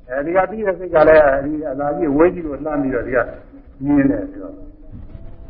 [0.08, 3.18] အဲဒီကပြီးတဲ့စိတ်ကလည်းဒီအသာကြီးဝေးကြီးကိုလှမ်းပြီးတော့ဒီက
[3.84, 4.54] မြင်တယ်ဆိုတော့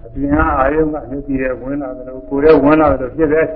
[0.09, 3.47] အပြင်ကအာယုံကမျက်စိရဲ့ဝင်လာတယ်လို့ကိုယ်ရဲ့ဝင်လာတယ်လို့ဖြစ်တယ်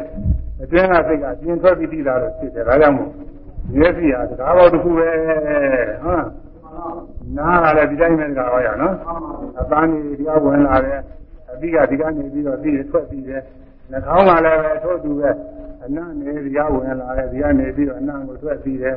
[0.62, 3.10] အတွင်းကစိတ်ကအပြင်ထွက်ပြီးတည်လာလို့ဖြစ်တယ်ဒါကြောင့်မို့
[3.76, 5.08] မျက်စိဟာတကားပေါက်တစ်ခုပဲ
[6.04, 6.24] ဟုတ်
[7.36, 8.94] နားကလည်းဒီတိုင်းပဲတကားဟောရနော်
[9.60, 11.00] အပန်းကြီးဒီကဝင်လာတယ်
[11.52, 13.42] အပြီးကဒီကနေပြီးတော့ပြီးထွက်ပြီးတယ်
[13.90, 15.30] နှာခေါင်းကလည်းပဲထို့တူပဲ
[15.84, 18.96] အနံ့နေဒီကဝင်လာတယ်ဒီကနေပြီးတော့အနံ့ကိုထွက်ပြီးတယ်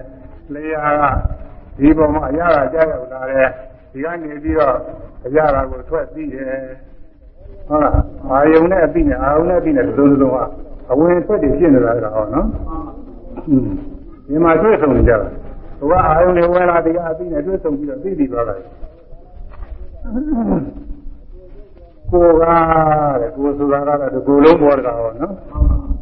[0.53, 1.03] လျှာက
[1.77, 3.49] ဒီပေါ်မှာအရာကကြားရောက်လာတယ်
[3.91, 4.77] ဒီကနေပြီးတော့
[5.26, 6.56] အရာကိုထွက်ပြီးတယ်
[7.68, 7.94] ဟုတ်လား
[8.32, 10.44] အာယုံနဲ့အပြီးနဲ့အာယုံနဲ့အပြီးနဲ့သုံးသုံးဟာ
[10.92, 12.48] အဝင်ထွက်တွေဖြစ်နေတာကဟောနော်
[14.28, 15.28] ဒီမှာတွေ့ဆုံနေကြတာ
[15.80, 18.56] ဘုရားအာယုံနဲ့ဝင်လာဒီကအပြီးနဲ့တွေ့ဆုံပြီးတော့သိပြီးသွားတာ
[22.12, 22.44] ကိုက
[23.22, 25.34] တဲ့ကိုဆိုတာကတော့ဒီကိုလုံးပေါ်တာဟောနော်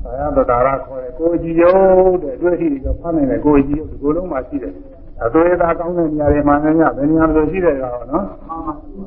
[0.03, 4.73] ဆရာတော်တာရခေါ်တယ်ကိုကြည်ယုတ်တဲ့တွေ့ရှိပြီးတော့ဖမ်းနိုင်တယ်ကိုကြည်ယုတ်ဒီကိုလုံးမှာရှိတယ်
[5.22, 8.26] အသွေးသားကောင်းတဲ့နေရာတွေမှာလည်းညဘယ်နေရာလိုရှိတယ်ကောင်နော်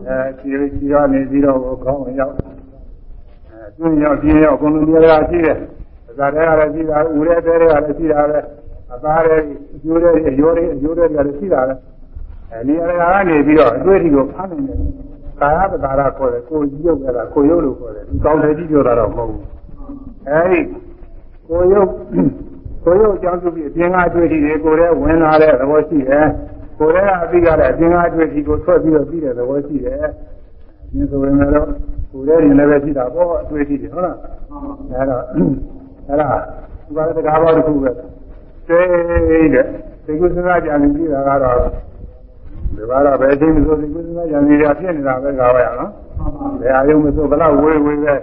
[0.09, 2.47] အဲခြေခြေရနေပြီးတော့ကောင်းရောက်အဲ
[3.77, 5.57] တွင်းရောက်ပြင်းရောက်အကုန်လုံးနေရာရှိတယ်။
[6.19, 8.39] ဒါတွေကလည်းရှိတာဦးရဲတဲတွေကလည်းရှိတာပဲ
[8.93, 9.37] အသားတွေ
[9.75, 11.75] အကျိုးတွေအရိုးတွေအကျိုးတွေကလည်းရှိတာပဲ
[12.53, 14.79] အဲနေရာကနေပြီးတော့အတွေ့အထိကိုဖမ်းနိုင်တယ်။
[15.41, 19.43] ကာယပဒါရခေါ်တယ်ကိုကြီးရုပ်ကလားကိုရုပ်လို့ခေါ်တယ်ဒီကောင်းတယ်ကြီးပြောတာတော့မဟုတ်ဘူး။
[20.31, 20.61] အဲဒီ
[21.49, 21.91] ကိုရုပ်
[22.87, 26.25] ကိုရုပ်အကြောင်းပြုပြီးအပြင်ကအတွေ့အထိတွေကိုယ်ထဲဝင်လာတဲ့သဘောရှိတယ်။
[26.79, 30.05] ကိုယ်ထဲကအပြီးကလည်းအပြင်ကအတွေ့အထိကိုထွက်ပြီးတော့ပြီးတဲ့သဘောရှိတယ်။
[30.93, 34.17] ဒီဆိုရင်လည်းကိုယ်ထဲရင်လည်းပဲရှိတာပေါ့အတွေ့အထိတွေဟုတ်လား။
[34.93, 35.23] အဲတော့
[36.09, 36.29] အဲ့ဒါ
[36.87, 38.81] ဒီပါတကားပေါတစ်ခုပဲသိ
[39.55, 39.67] တဲ့
[40.05, 41.57] သိကုသနာကြံနေကြည့်တာကတော့
[42.77, 45.91] ဒီပါတော့ဘယ်အချိန်မှဆိုသိကုသနာကြံနေတာဖြစ်နေတာပဲကာဝရနော်
[46.61, 48.19] ဘယ်အယုံမဆိုဘလောက်ဝေးဝေးပဲဗ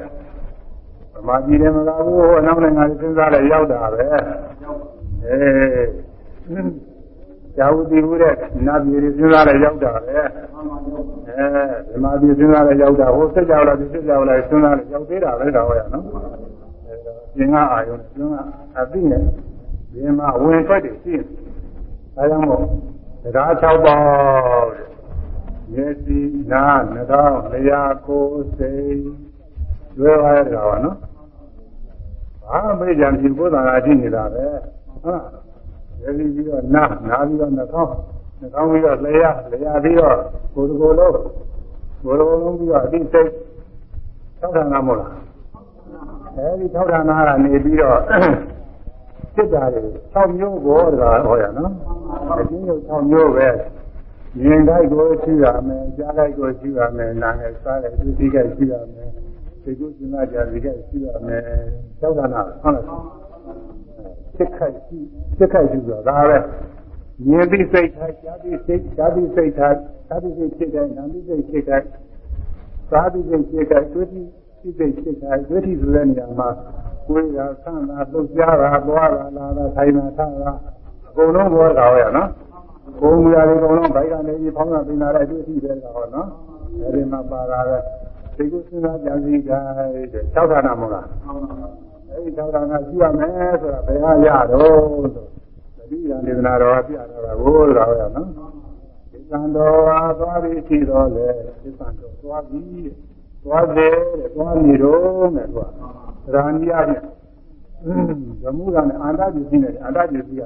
[1.28, 4.06] မာပြည်တယ်မလားဘူးဟိုအနောက်နိုင်ငံတွေစဉ်းစားလဲရောက်တာပဲ
[5.28, 6.70] အေး
[7.58, 8.36] ဇာဝတိဟုတဲ့
[8.68, 10.18] နာပြည်တွေစဉ်းစားလဲရောက်တာပဲ
[11.30, 11.46] အဲ
[11.92, 16.06] ဗမာပြည်စဉ်းစားလဲရောက်တာဟိုစစ်ကြောက်လာဒီစစ်ကြောက်လာစဉ်းစားလဲရောက်သေးတာပဲကာဝရနော်
[17.36, 18.36] ပြင်ကအာယုံပြင်က
[18.78, 19.24] အသိနဲ့
[19.92, 21.28] ပြင်မှာဝင်ထွက်တယ်ရှိတယ်။
[22.20, 22.64] အဲဒါကြောင့်မို့
[23.24, 24.88] တရား6ပေါက်တဲ့
[25.74, 26.20] မျက်စိ
[26.52, 29.02] နားနှာခေါင်းလျှာကိုယ်စိတ်
[30.00, 30.98] လွယ်ပါရဲ့ကောင်ပါနော်။
[32.50, 34.46] ဘာမေးကြံပြီဘုရားလာရှိနေတာပဲ။
[35.04, 35.24] ဟုတ်လား။
[36.00, 37.92] မျက်စိပြီးတော့နားနားပြီးတော့နှာခေါင်း
[38.40, 40.18] နှာခေါင်းပြီးတော့လျှာလျှာပြီးတော့
[40.54, 41.12] ကိုယ်ကိုယ်လုံး
[42.04, 43.30] ကိုယ်ကိုယ်လုံးပြီးတော့အသိစိတ်
[44.42, 45.14] သောက်တာငါမို့လား။
[46.38, 48.00] အဲဒီထောက်ထာနာကနေပြီးတော့
[49.36, 49.82] စစ်တာတွေ
[50.14, 51.72] ၆မျိုးကိုတကားဟောရနော်
[52.40, 53.48] အချင်းရုပ်၆မျိုးပဲ
[54.42, 59.10] မြင်ကြိုက်ကိုရှိရမယ်ကြားကြိုက်ကိုရှိရမယ်နားနဲ့စားတဲ့သူသိကြိုက်ရှိရမယ်
[59.64, 61.42] ဒီကုသနာကြာဒီကြိုက်ရှိရမယ်
[62.02, 62.86] သောကနာဟုတ်လား
[64.36, 64.98] စိတ်ခိုက်ရှိ
[65.38, 66.38] စိတ်ခိုက်ရှိဆိုတာဒါပဲ
[67.28, 69.76] မြင်ပြီးစိတ်ထားကြားပြီးစိတ်ကြားပြီးစိတ်ထား
[70.08, 71.84] ကြားပြီးစိတ်ဖြစ်တယ်နားပြီးစိတ်ဖြစ်တယ်
[72.90, 74.28] စားပြီးစိတ်ဖြစ်တယ်တွေ့ပြီး
[74.78, 76.50] စိတ်ဖြစ်တယ်တွေ့ပြီးဆိုတဲ့နေရာမှာ
[77.08, 80.52] ကိုယ်ကဆန်းတာလှုပ်ရှားတာသွားတာလာတာထိုင်တာထားတာ
[81.08, 82.30] အကုန်လုံးဘောတာဟောရနော်
[83.00, 86.28] ကိုယ်မူရာတွေအကုန်လုံးဘိုက်ကနေပြီးဖောင်းတာပင်လာတဲ့အတွေ့အထိပဲကဟောနော်
[86.82, 87.82] အဲဒီမှာပါလာတဲ့
[88.38, 91.08] ဒီကုသနာကြံစည်ကြတဲ့၆ဌာနမဟုတ်လား
[92.10, 94.82] အဲဒီ၆ဌာနရှိရမယ်ဆိုတာဘယ်ဟာရတော့
[95.16, 95.26] ဆို
[95.78, 98.30] သတိရနေသနာတော်ပြတာကဘိုးတော်ဟောရနော်
[99.12, 101.28] ဒီကံတော်ဟာသွားပြီးရှိတော့လေ
[101.62, 102.92] ဒီကံတော်သွားပြီး
[103.44, 107.02] သွားတယ်တဲ့သွားနေတော့နဲ့သူကရာဏီရနဲ့
[108.44, 110.44] ဓမ္မကနဲ့အာန္တပစ္စည်းနဲ့အာန္တပစ္စည်းက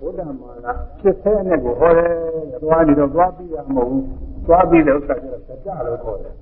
[0.00, 0.66] ဘုဒ္ဓမာန
[1.00, 2.14] ဖြစ်ဆဲနဲ့ကိုဟောတယ်
[2.62, 4.04] သွားနေတော့သွားပြီးရမဟုတ်ဘူး
[4.46, 6.34] သွားပြီးတဲ့ဥစ္စာကျတော့စကြလို့ခေါ်တယ်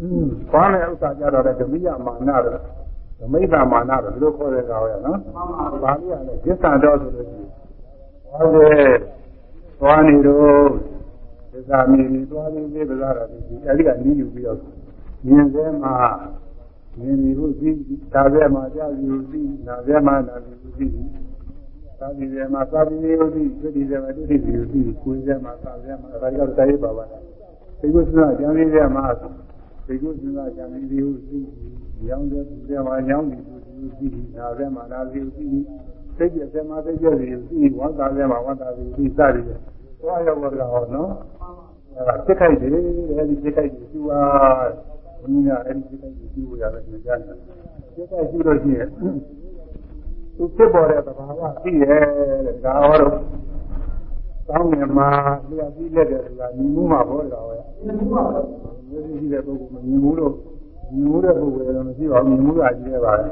[0.00, 2.60] อืมသွားတဲ့ဥစ္စာကျတော့ဓမိယမာနတော့
[3.20, 5.18] ဓမိတမာနတော့ဒီလိုခေါ်တဲ့ကောင်ရနော်
[5.82, 7.46] ပါဠိကလည်းဒစ္ဆန်တော်ဆိုလို့ရှိရင်
[8.30, 8.94] သွားတယ်
[9.80, 10.68] သွားနေတော့
[11.52, 14.58] ဒစ္စာမီသွားပြီးပြပလာတာဒီအဲဒီကနီးယူပြီးတော့
[15.26, 15.94] မြင်စဲမှာ
[16.98, 17.76] မြင်ပြီးဟုတ်ပြီး
[18.14, 20.92] ဒါပဲမှာကြာယူပြီးနာပဲမှာနာပြီးပြီး
[22.00, 27.22] သာဒီပဲမှာသာပြီးဟုတ်ပြီးတွေ့ဒီပဲမှာတွေ့ဒီယူပြီးကိုယ်စဲမှာသာပဲမှာဒါကြောင့်တိုင်းပါပါလား
[27.80, 29.04] ဒီကုသနာကျမ်းလေးထဲမှာ
[29.86, 31.38] ဒီကုသနာကျမ်းလေးကိုသိ
[32.06, 35.46] ညောင်းတဲ့သူတွေမှာညောင်းပြီးသူသိနာပဲမှာနာပြီးသိ
[36.16, 37.16] စိတ်ပြည့်စဲမှာစိတ်ပြည့်
[37.48, 39.54] စီသိဝမ်းသာစဲမှာဝမ်းသာပြီးသိစသည်ပဲ
[40.00, 41.10] သွားရောက်တော့ဟောနော်
[41.96, 42.70] အဲဒါစိတ်ခိုက်တယ်
[43.16, 44.20] အဲဒီစိတ်ခိုက်ကိုသူဟာ
[45.20, 47.38] ဘုရားအဲဒီစိတ်ခိုက်ကိုသူ့ရရတယ်ညကြတယ်
[47.94, 48.88] စိတ်ခိုက်ရှိလို့ရှိရင်
[50.36, 52.02] သူဖြစ်ပေါ်တဲ့သဘာဝသိရဲ့
[52.46, 53.14] တဲ့ဒါဟောတော့
[54.48, 55.08] ကောင်းငင်မှာ
[55.48, 58.40] လျှက်ပြီးလက်တယ်ဆိုတာညီမှုမှာပေါ်တာပဲညီမှုပါပဲ
[58.88, 60.32] မျိုးရှိတဲ့ပုဂ္ဂိုလ်မညီမှုလို့
[60.92, 63.28] ညီမှုတဲ့ပုဂ္ဂိုလ်လည်းမရှိပါဘူးညီမှုကကြီးရပါတယ်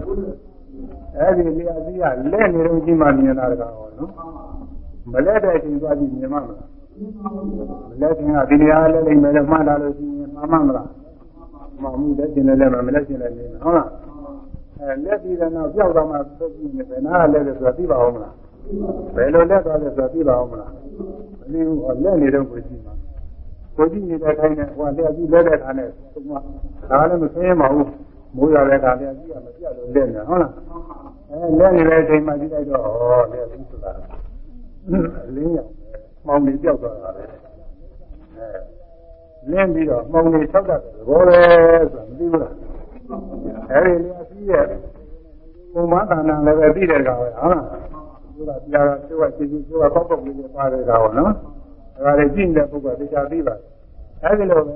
[1.19, 4.11] အဲဒီလျှက်ပြီးကလက်နေတော့ကြီးမှမြင်တာတကားဟောနော်
[5.13, 6.69] မလက်တဲ့အချိန်သွားပြီးမြင်မှမလား
[7.91, 10.89] မလက်ခင်ကဒီနေရာလဲလိမ့်မယ်လို့မှတ်တာလို့ရှိရင်မှန်မှမလား
[11.83, 13.89] မှန်မှုလက်ကျင်လည်းမလက်ကျင်လည်းနေဟုတ်လား
[14.81, 18.35] အဲလက်ပြီးတဲ့နောက်ကြောက်တော့မှသုတ်ကြည့်နေတယ်နားလည်းလည်းဆိုတာသိပါအောင်မလား
[19.15, 20.71] ဘယ်လိုလက်သွားလဲဆိုတာသိပါအောင်မလား
[21.39, 22.95] မသိဘူးဟောလက်နေတော့ကိုကြည့်မှာ
[23.77, 26.31] ကိုကြည့်နေတဲ့ခိုင်းနဲ့ဟိုလက်ကြည့်လက်တဲ့ခါနဲ့သူက
[26.91, 27.91] ဒါလည်းမသိရပါဘူး
[28.37, 30.53] မိုးရတဲ့ခါလက်ကြည့်ရမပြတ်လို့လက်နေဟုတ်လား
[31.31, 33.93] အဲလက်နေတဲ့အချိန်မှကြည့်လိုက်တော့ဟောလက်ပြီးဆိုတာ
[35.29, 35.71] အလင်းရောက်
[36.27, 37.39] မှောင်နေပြောက်သွားတာပဲအဲ
[39.51, 41.41] လင်းပြီးတော့မှောင်နေ၆တတ်တယ်ဘောပဲ
[41.93, 42.53] ဆိုတာမသိဘူးလား
[43.73, 44.65] အဲဒီလျာစီးရဲ့
[45.73, 47.65] ဘုံမသာနာလည်းပဲသိတဲ့ကောင်ပဲဟုတ်လား
[48.35, 51.33] သူကပြားသူကချီချီသူကပေါက်ပေါက်လေးနဲ့ပါတယ်ကောင်နော်
[52.05, 53.61] ဒါကြလေကြည့်နေတဲ့ပုဂ္ဂိုလ်တရားသိပါတယ်
[54.23, 54.73] အဲဒီလိုပဲ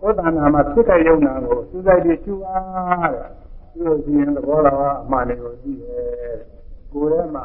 [0.00, 3.28] ကိုယ်တဏ္ဍာမှာဖြစ်တဲ့ယုံနာကိုသူစိုက်ပြီးရှုအားတဲ့
[3.72, 6.38] သူတို့ရှိရင်သဘောတော်ကအမှန်တွေကိုသိတယ်
[6.92, 7.44] ကိုယ်ထဲမှာ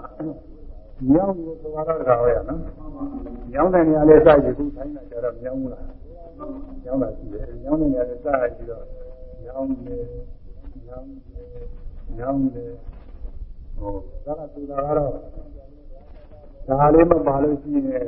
[1.11, 2.59] ညောင်းလို့သဘာဝတရားဟောရနော်
[3.53, 5.85] ညောင်းတဲ့နေရာလေးစိုက်ပြီးသူထိုင်းတာကြတော့ညောင်းဘူးလား
[6.83, 8.83] ညောင်းတာရှိတယ်ညောင်းတဲ့နေရာလေးစိုက်ပြီးတော့
[9.43, 10.03] ညောင်းတယ်
[10.87, 11.47] ညောင်းတယ်
[12.17, 12.71] ညောင်းတယ်
[13.77, 13.91] ဟို
[14.25, 15.11] ဒါကသူတာကတော့
[16.67, 18.03] ဒါလေးမပါလို့ရှိရင်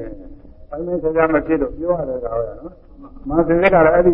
[0.72, 2.74] အမင်းဆရာမဖြစ်လို့ပြောရတယ်ကွာနော်
[3.30, 4.14] မဆင်းရဲကလည်းအဲ့ဒီ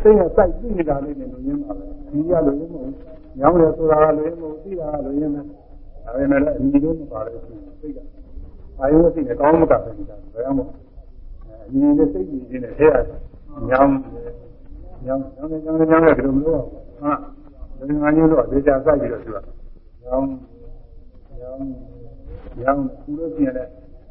[0.00, 2.92] စိတ်နဲ့စိုက်ကြည့်နေတာလေးနဲ့လူရင်းပါပဲဒီရလူရင်းမဟုတ်
[3.38, 7.98] ညောင်းတယ်ဆိုတာကလူရင်းမဟုတ်သိတာကလူရင်းပဲဒါပေမဲ့လည်းအညီလေးမပါလို့ရှိရင်စိတ်က
[8.80, 10.68] အာယုစိတ်နဲ့ကောင်းမကပဲနေတာဘယ်အောင်မို့
[11.66, 13.18] အညီနဲ့စိတ်ကြည့်ခြင်းနဲ့ထဲရတယ်
[13.68, 13.94] ညောင်း
[15.04, 17.18] ညောင်းညောင်းညောင်းညောင်းတဲ့ဒီလိုမလို့ဟုတ်လား
[17.88, 19.38] ဒီငါညို့တော့ဒေချာစိုက်ပြီးတော့သူက
[20.04, 20.28] ညောင်း
[21.40, 21.66] ညောင်း
[22.60, 23.70] ညောင်းသူလို့ရှိရင်လည်း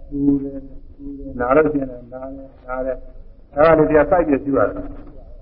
[0.09, 0.59] သူတယ်
[0.95, 2.97] သူတယ်နားလို့ရှိရင်လည်းနားတယ်နားတယ်
[3.55, 4.71] ဒါကလည်းတရားစိုက်ပြီးရှိရတယ်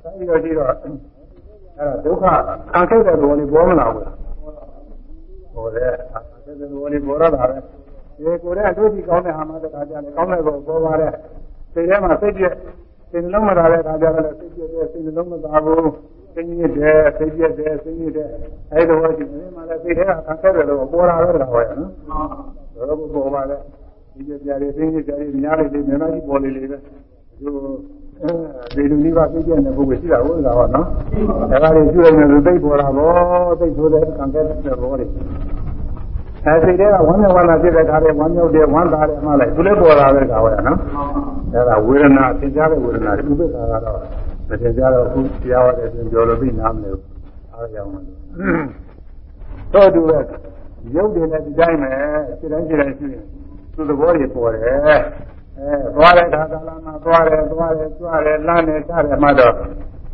[0.02, 2.26] စိုက်ပြီးတော့ရှိတော့အဲ့ဒါဒုက္ခ
[2.72, 4.16] ခံခဲ့တဲ့ဘောလေးပေါ်မလာဘူးလား
[5.54, 11.12] ဟိုလေခံခဲ့တဲ့ဘောလေးပေါ်ရတာပဲဒီကိုယ်ကအတွေ့အကြုံကောင်းတဲ့ဟာမှတခါကြတယ်ကောင်းတဲ့ဘောပေါ်ပါတဲ့
[11.74, 12.54] စိတ်ထဲမှာစိတ်ပြည့်
[13.12, 15.90] စိတ်နှလုံးမသာတဲ့အခါကျတော့စိတ်ပြည့်တဲ့စိတ်နှလုံးမသာဘူး
[16.34, 18.30] စိတ်ညစ်တယ်စိတ်ပြည့်တယ်စိတ်ညစ်တယ်
[18.74, 21.92] အဲဒီတော့ရှိနေမှာလည်းစိတ်ထဲကခံခဲ့တယ်လို့ပေါ်လာတော့တာဟောရနော်
[22.76, 23.58] တော့ပေါ်ပါလေ
[24.16, 27.48] ဒီကြပြရည်စိတ်ညစ်ကြရည်များလိုက်တယ်မြန်မာကြီးပေါ်လေလေပဲဒီ
[28.76, 30.88] ဒီလူကြီးကသိကျတဲ့ပုဂ္ဂိုလ်ရှိတာဟုတ်လားဟောနော်
[31.52, 33.10] ဒါကလည်းကျွေးနေလို့သိပေါ်လာဘော
[33.60, 35.08] သိဆိုတဲ့ခံခဲ့တဲ့ဘောတွေ
[36.46, 40.78] အဲစိတ်ထဲကဝမ်းမြောက်ဝမ်းသာဖြစ်တဲ့ခါလေးဝမ်းမြောက်တယ်ဝမ်းသာတယ်မှလိုက်သူလည်းပေါ်လာတဲ့ခါဟောရနော်
[41.54, 43.98] အဲဒါဝေဒနာသင်ကြားတဲ့ဝေဒနာတွေဥပ္ပခါကတော့
[44.54, 46.92] မသင်ကြားတော့အခုတရားဟောတဲ့ပြင်ပြောလို့ပြီးနားမလဲ
[47.54, 47.90] အားရအောင်
[49.74, 50.20] တော့တူပဲ
[50.96, 51.92] ရုပ်တွေနဲ့ဒီတိုင်းပဲ
[52.40, 53.24] စိတ်တိုင်းစိတ်တိုင်းရှိရင်
[53.74, 54.78] သူသဘောတွေပေါ်တယ်
[55.58, 59.54] အဲသွားတဲ့ခါကာလမှာသွားတယ်သွားတယ်ကြွတယ်လမ်းတယ်ချတယ်မှတော့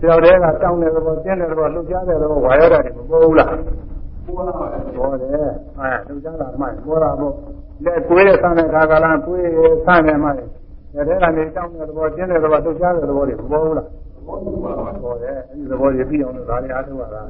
[0.01, 3.51] ကြောက်တဲ့ကတောင်းတဲ့သဘောကျင်းတဲ့သဘောလှုပ်ရှားတဲ့သဘောဝါရတာတွေမပေါ်ဘူးလား
[4.25, 5.29] ပေါ်လာပါတယ်ပေါ်တယ်
[5.79, 7.33] အဲလှုပ်ရှားတာမှပေါ်တာပေါ့
[7.85, 9.49] လက်ကိုယ်တဲ့ဆန်းတဲ့ခါကာလကိုယ်
[9.85, 10.39] ဆန်းတယ်မှတ
[10.99, 13.87] ယ်တဲ့ကနေတောင်းတဲ့သဘောကျင်းတဲ့သဘောလှုပ်ရှားတဲ့သဘောတွေမပေါ်ဘူးလား
[14.29, 17.21] ပေါ်ပါပါပေါ်တယ်အဲဒီသဘောတွေပြီးအောင်လို့ဒါတွေအားထုတ်ရတာ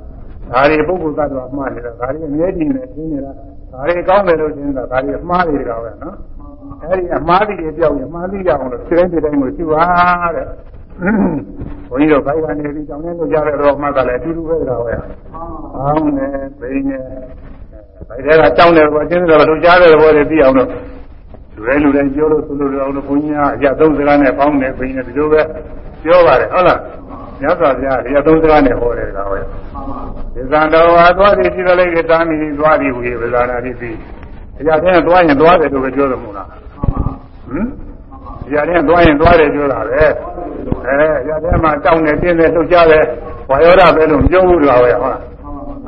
[0.52, 3.32] ဒါတွေပုဂ္ဂိုလ်သတ္တဝါမှားနေတာဒါတွေအမြဲတည်နေသိနေတာ
[3.72, 6.16] ဒါတွေကောင်းတယ်လို့ရှင်းတာဒါတွေအမှားတွေကပဲနော်
[6.84, 9.84] အဲဒီအမှားတွေပြောက်ရင်အမှားတွေကြအောင်လို့စိတ်တိုင်းစိတ်တိုင်းကိုရှိပါ
[10.36, 10.46] တဲ့
[11.90, 14.94] ဘုန်းကြီးတို့ဘိုက်ကနေပြီးတောင်းနေလို့ကြတဲ့တော့မှတ်တယ်လေအတူတူပဲဒါပဲ
[15.78, 16.28] အောင်းနေ
[16.60, 16.98] ဘိနေ
[18.08, 20.70] ဘိုက်တွေကတောင်းတယ်ဘောကျင်းတယ်ဘောတို့ကြားတဲ့ဘောတွေပြီးအောင်လို့
[21.56, 25.42] လူတိုင်းလူတိုင်းပြောလို့ဆိုလို့အောင်လို့ဘုန်းကြီးကအရာသုံးစကားနဲ့ပေါင်းနေဘိနေဒီလိုပဲ
[26.04, 26.80] ပြောပါတယ်ဟုတ်လား
[27.42, 29.40] မြတ်စွာဘုရားဒီအသုံးစကားနဲ့ဟောတယ်ဒါပဲ
[29.74, 30.00] ပါပါ
[30.34, 33.92] ဒီသံတော်ဟာသွားသည်ရှိသလိုကတာမီသွားသည်ဟူ၍ဗလာနာတိသိ
[34.58, 37.02] တရားတဲ့သွားရင်သွားတယ်လို့ပဲပြောတယ်မို့လားပါပါ
[37.48, 37.68] ဟမ်
[38.46, 43.04] တရားတဲ့သွားရင်သွားတယ်ပြောတာပဲအဲတရားတဲ့မှာတောင်းနေတင်းနေလှုပ်ရှားတယ်
[43.50, 45.22] ဝါယောဓပဲလို့ပြောဘူးလားပဲဟုတ်လား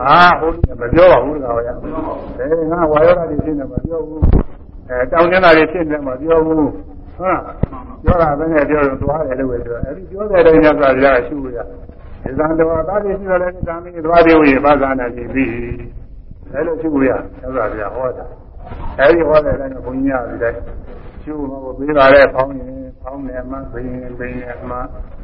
[0.02, 4.22] အာဟုတ်တယ်မပြောပါဘူးလားပဲအဲငါဝါယောဓတွေရှင်းတယ်မပြောဘူး
[4.90, 6.68] အဲတောင်းနေတာတွေရှင်းတယ်မပြောဘူး
[7.22, 7.44] ဟုတ်လား
[8.04, 11.58] ပြောတာပဲနဲ့ပြောရင်သွားတယ်လို့ပဲပြောအဲဒီပြောတဲ့အတိုင်းညသာရရှိရ
[12.24, 15.46] ဒီသံတော်သာတိရှိတယ်လည်းဒါမင်းသွားတယ်ဝိပါဇာနာရှိပြီ
[16.52, 17.12] အဲလိုရှိရ
[17.42, 18.26] ညသာရဟောတာ
[19.00, 20.54] အဲဒီဟောတဲ့အတိုင်းဘုန်းကြီးရတဲ့
[21.24, 24.78] ကျိုးမကိုပေးလာတဲ့ဖောင်းရင်ဖောင်းတယ်မှဘိရင်ဘိရင်မှ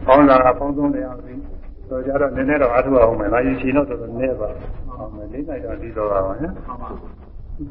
[0.06, 1.42] ဖောင်းတာကဖောင်းဆုံးတယ်အောင်ပြီး
[1.90, 4.50] ဆိုကြတော့နည်းနည်းတော့အထုအောင်မယ်။လာရင်ရှင်တော့တော်တော်နည်းပါ။
[4.98, 6.90] ဟုတ်မယ်လေးနိုင်တော့ဒီတော့ပါမယ်။ပါပါ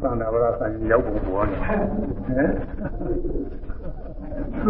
[0.03, 1.83] သံဃာဝရဆိုင်ရောက်ပုံပေါ်နေဟမ်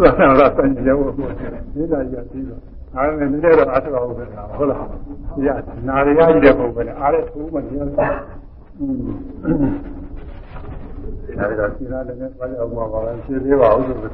[0.01, 1.33] သံဃာဝရဆိုင်ရောက်ပုံပေါ်
[1.75, 2.61] နေဒါကြီးကပြီးတော့
[2.95, 4.13] အားလည်းနည်းနည်းတော့အထုအောင်ပဲ
[4.57, 4.83] ဟုတ်လား။
[5.45, 5.49] ရ
[5.87, 7.89] နာရရကြီးတဲ့ပုံပဲအားလည်းထိုးမှကျန်။
[8.79, 9.67] อืม
[11.39, 14.11] ဒါတော့စီနာလည်းဘာကြောင့်မှပါလဲရှင်းသေးပါဦးဆိုတော့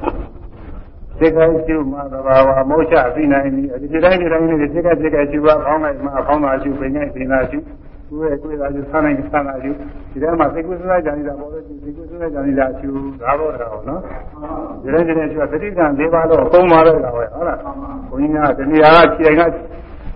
[1.18, 3.62] စိတ်ခိုင်းကျူမှာသဘာဝမောချသိနိုင်ပြီ
[3.92, 7.58] ဒီတိုင်းဒီတိုင်းဒီစိတ်ကစိတ်ကကျူပါကောင်းလိုက်မှာအကောင်းတာကျူပင်နဲ့ပင်သာကျူ
[8.08, 9.70] ကိုယ်ရဲ့ကိုယ်သာကျူဆန်းနိုင်ဆန်းတာကျူ
[10.12, 12.90] ဒီထဲမှာစိတ်ကူးစဉ်းစားကြနေတာပေါ်လို့စိတ်ကူးစဉ်းစားကြနေတာကျူ
[13.20, 14.00] ဒါတော့တော့နော်
[14.82, 17.58] ဒီတိုင်းဒီတိုင်းကျူသတိကံ၄ပါးတော့အကုန်ပါတော့တာပဲဟုတ်လား
[18.08, 19.42] ဘုန်းကြီးကဒီနေရာကခြေတိုင်းက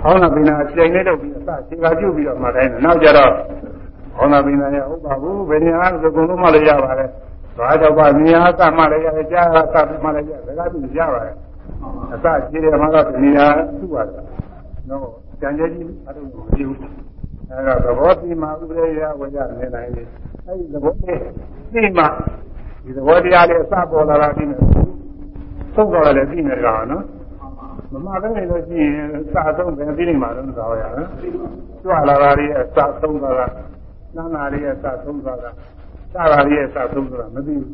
[0.03, 3.33] ကောင်းတာပင်သာခြေတိုင်းလေးတော့ပြီးအစခြေကကျူပြီးတော့မှတိုင်းနောက်ကြတော့
[4.17, 7.11] ကောင်းတာပင်သာရဟုတ်ပါဘူးဘယ်နေရာကကုံလုံးမှလည်းရပါတယ်
[7.59, 11.35] ဘာကြောင့်ပါနေရာကမှလည်းရတယ်ကြားကမှလည်းရတယ်ဒါကပြီးရပါတယ်
[12.13, 13.47] အစခြေတယ်မှာတော့နေရာ
[13.79, 14.23] သူ့ပါတယ်
[14.91, 15.07] နော်
[15.41, 16.79] ကြံကြကြီးအထုံးကိုမကြည့်ဘူး
[17.51, 20.07] အဲတော့သဘောတိမှာဥပဒေရဝကြနေနိုင်တယ်
[20.47, 21.21] အဲဒီသဘောလေး
[21.73, 22.03] သိမှ
[22.85, 24.61] ဒီသဘောတရားလေးအစပေါ်လာတာပြီးမယ်
[25.75, 27.05] သုံးတော်လည်းပြီးမယ်ကောင်နော်
[27.93, 31.09] မမပဲနေလို့ရှိရင်စာဆုံးပဲပြီးနေမှာတော့သာရနော်
[31.83, 33.47] ကြွလာတာလေးအစဆုံးသွားတာ
[34.17, 35.51] နာနာလေးအစဆုံးသွားတာ
[36.13, 37.69] စာရာလေးအစဆုံးသွားတာမသိဘူး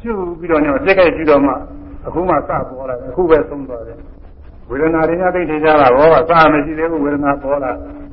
[0.00, 1.52] ရှုပြီးတော့ညစိတ်ကြိုက်ကြည့်တော့မှ
[2.06, 3.98] အခုမှစပေါ်လာတယ်အခုပဲဆုံးသွားတယ်
[4.68, 8.05] ဝေဒနာတွေညသိထင်ကြတာဘောကစာမရှိသေးဘူးဝေဒနာပေါ်လာအဲ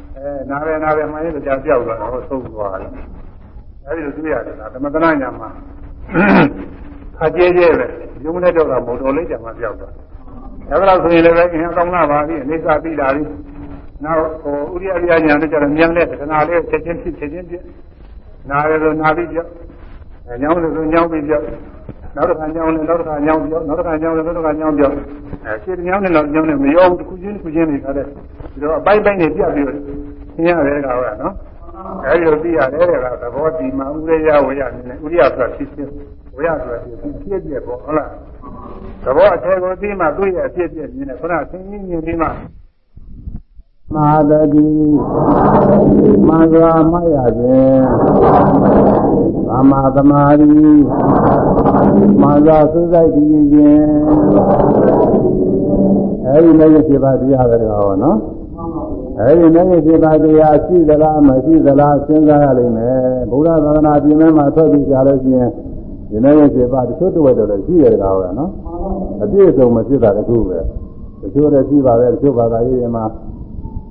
[0.49, 2.91] နားပဲနားပဲမှရင်ကြာပြောက်သွားတာဟောဆုံးသွားတယ်
[3.87, 5.49] အဲဒီလိုတွေ့ရတယ်လားသမထနာညာမှာ
[7.23, 7.87] အကျဲကျဲပဲ
[8.23, 9.93] ယုံနဲ့တော့ကမော်တော်လေးကြာမှပြောက်သွား
[10.69, 13.23] တယ်ဒါကြောင့်ဆိုရင်လည်းပဲအင်းကောင်းလာပါပြီအနေစာပြီးတာပြီ
[14.03, 17.63] နောက်ဟိုဥရိယရိယညာတို့ကျတော့မြန်တဲ့ခဏလေးချက်ချင်းဖြစ်ချက်ချင်းဖြစ်
[18.49, 19.49] နားရလို့နားပြီးပြောက်
[20.41, 21.45] ညောင်းလို့ဆိုညောင်းပြီးပြောက်
[22.15, 24.91] နောက်တစ်ခါညောင်းတယ်နောက်တစ်ခါညောင်းပြောနောက်တစ်ခါညောင်းတယ်နောက်တစ်ခါညောင်းပြော
[25.45, 29.77] အဲရှင်းညောင်းတယ်နောက်ညောင်းတယ်မရောဘူးတစ်ခုချင်းတစ်ခုချင်းနေခါတဲ့ဒီတော့အပိုင်းပိုင်းနေပြတ်ပြီးတော့
[30.35, 31.35] သင်ရတယ်ကဟုတ်လားနော်
[32.05, 35.87] အဲဒီလိုသိရတယ်တဲ့ကသဘောတည်မှာဥရိယဝေယနေနဲ့ဥရိယဆိုတာဖြစ်ဖြစ်
[36.35, 38.09] ဝေယဆိုတာဖြစ်ဖြစ်ပြည့်ပေါ့ဟုတ်လား
[39.03, 42.31] သဘောအထည်ကိုသိမှသူ့ရဲ့အဖြစ်ပြည့်မြင်တယ်ခုနဆင်းရင်းမြင်ပြီးမှမ
[43.93, 44.67] ဟာတတိ
[46.27, 47.85] မင်္ဂလာမရခြင်း
[49.47, 50.47] သမာသမာဓိ
[52.21, 53.91] မင်္ဂလာသုစိတ်တည်ခြင်း
[56.27, 58.17] အဲဒီလည်းဖြစ်ပါတရားပဲကောနော်
[59.19, 62.97] အဲဒီလည်းဖြစ်ပါတရားရှိသလားမရှိသလားစဉ်းစားရလိမ့်မယ်
[63.29, 65.49] ဘုရားသာသနာပြင်ထဲမှာထွက်ပြီးကြလို့ရှိရင်
[66.09, 68.51] ဒီလည်းဖြစ်ပါတချို့တဝက်တော့လည်းရှိရတယ်ကောနော်
[69.23, 70.59] အပြည့်အစုံမဖြစ်တာတခုပဲ
[71.21, 73.05] တချို့လည်းရှိပါပဲတချို့ဘာသာရေးမှာ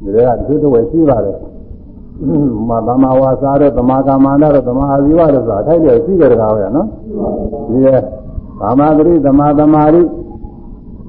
[0.03, 1.39] ဒီကတချို့တဝက်ရှိပါတယ်
[2.69, 6.87] မသမဝါစာတော့သမာကမ္မန္တတော့သမာအာဇီဝတော့ဆိုတာအထိုက်လည်းရှိကြတယ်ကောဗျာနော်
[7.71, 7.89] ဒီက
[8.61, 10.03] သမာဓိသမာသမာဓိ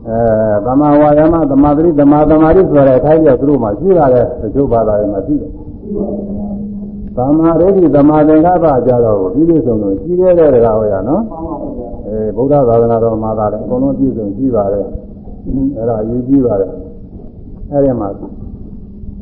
[0.08, 0.20] အဲ
[0.66, 5.50] သမာဝါယမသမာဓိသမာသမာဓိဆိုတဲ့အထိုက်လည်းသူတို့မှရှိရတယ်တချို့ဘာသာရေးမှာရှိတယ်
[7.18, 11.24] သမာဓိသမာသင်္ကပ္ပကြတော့ပြည့်ပြည့်စုံစုံရှိခဲ့တဲ့ကောဗျာနော်
[12.08, 14.86] အဲဗုဒ္ဓသာသနာတော်မှာသာလည်းအကုန်လုံးပြည့်စုံရှိပါတယ်
[15.78, 16.72] အဲ့ဒါအရေးကြီးပါတယ်
[17.72, 18.10] အဲ့ဒီမှာ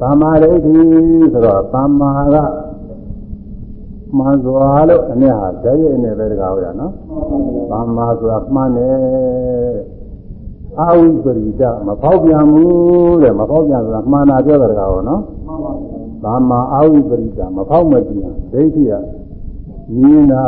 [0.02, 2.36] သမာဓိဆိုတော့သမာက
[4.18, 6.94] မှန်စွာလို့အမြတ်ဟာဓာတ်ရိုက်နေပဲတကားဟုတ်ရနော်
[7.72, 9.91] သမ္မာဆိုတာမှန်တယ်
[10.80, 15.22] အာဝိပရိဒမဖောက်ပြန်ဘူးတဲ့မဖောက်ပြန်ဆိုတာမှန်တာပြောတာတကားဟုတ်နော်
[16.24, 18.94] သမ္မာအာဝိပရိဒမဖောက်မပြန်ဒိဋ္ဌိက
[19.98, 20.44] မြင်တာ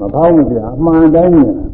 [0.00, 1.64] မဖောက်မပြန်အမှန်တိုင်းမြင်တာ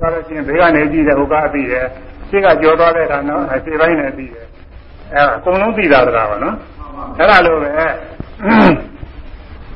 [0.00, 1.86] ဒါလို့ချင်းဘေးကနေကြည့်တယ်ဟိုကအပြီးတယ်
[2.28, 4.46] ရှင်းကကြော်သွားတဲ့အခါနော်အစီပိုင်းနဲ့ပြီးတယ်
[5.14, 6.54] အဲအကုန်လုံးသိတာတကားပါနော်
[7.18, 7.70] အဲ့ဒါလိုပဲ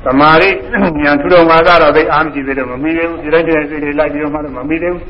[0.05, 0.51] သမာဓိ
[1.05, 5.03] ဉာဏ်ထူတော်မှာကတော့သိအားမရှိသေးတယ်မမီသေးဘူးဒီတိုင်းတိုင်းစိတ်တွေလိုက်ပြီးတော့မှတော့မမီသေးဘူး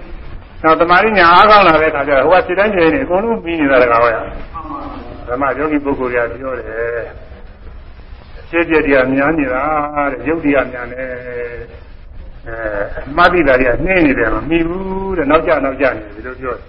[0.63, 4.11] နောက်သမာဓိဉာဏ်အားကောင်းလာတဲ့အခါကျတော့ဟိုကစိတ်တိုင်းစိတ်တွေအကုန်လုံးပြီးနေတာတကားပဲ
[5.29, 6.69] ဓမ္မယောဂီပုဂ္ဂိုလ်တွေကပြောတယ်
[8.49, 9.63] ရှင်းပြတရားများနေတာ
[10.13, 12.57] တဲ့ယုတ်တရားများနေအဲ
[13.17, 16.65] မှတ်တိတာတွေကနှင်းနေတယ်မမီဘူးတဲ့နောက်ကျနောက်ကျနေတယ်ဒီလိုပြောတယ်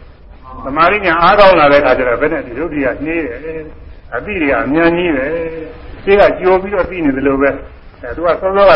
[0.66, 3.38] သမာဓိဉာဏ်အားကောင်းလာတဲ့အခါကျတော့ဘယ်နဲ့ဒီယုတ်တရားနှေးတယ်
[4.16, 5.26] အတိတွေကအများကြီးပဲ
[6.04, 7.50] ရှင်းကကြိုပြီးတော့ပြီးနေတယ်လို့ပဲ
[8.02, 8.74] အဲသူကစောစောက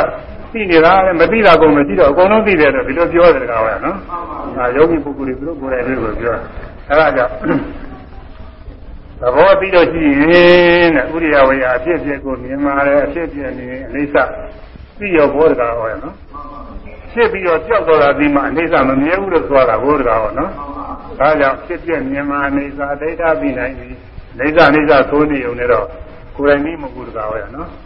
[0.52, 3.98] သိနေတာလည်းမသိတာကုန်မရှိတော့အကုန်လုံးသိတယ်တော့ဒီလိုပြောတယ်ကောင်ပဲနော်။
[4.58, 6.36] အဲယောဂီပုဂ္ဂိုလ်တွေသူတို့ကိုယ်တိုင်လေးကိုပြော
[6.90, 7.34] အဲဒါကြောင့်
[9.22, 14.18] သဘောသိလို့ရှိရင်တဲ့ဥရိယဝေယအဖြစ်ဖြစ်ကိုမြင်ပါတယ်အဖြစ်ဖြစ်နေအိဋ္ဌ
[14.98, 16.16] သိရောဘောတကာဟောရနော်။
[17.12, 20.52] ဖြစ်ပြီးတော့ကြောက်တော့တာဒီမှာအိဋ္ဌမမြဲဘူးလို့ဆိုတာဘောတကာဟောနော်။
[21.20, 23.90] ဒါကြောင့်ဖြစ်ဖြစ်မြင်မှာအိဋ္ဌဒိဋ္ဌပြီးနိုင်ပြီ။
[24.40, 25.86] အိဋ္ဌအိဋ္ဌသိုးနေုံနဲ့တော့
[26.36, 27.70] ကိုယ်တိုင်ကြီးမဟုတ်ဘူးတကာဟောရနော်။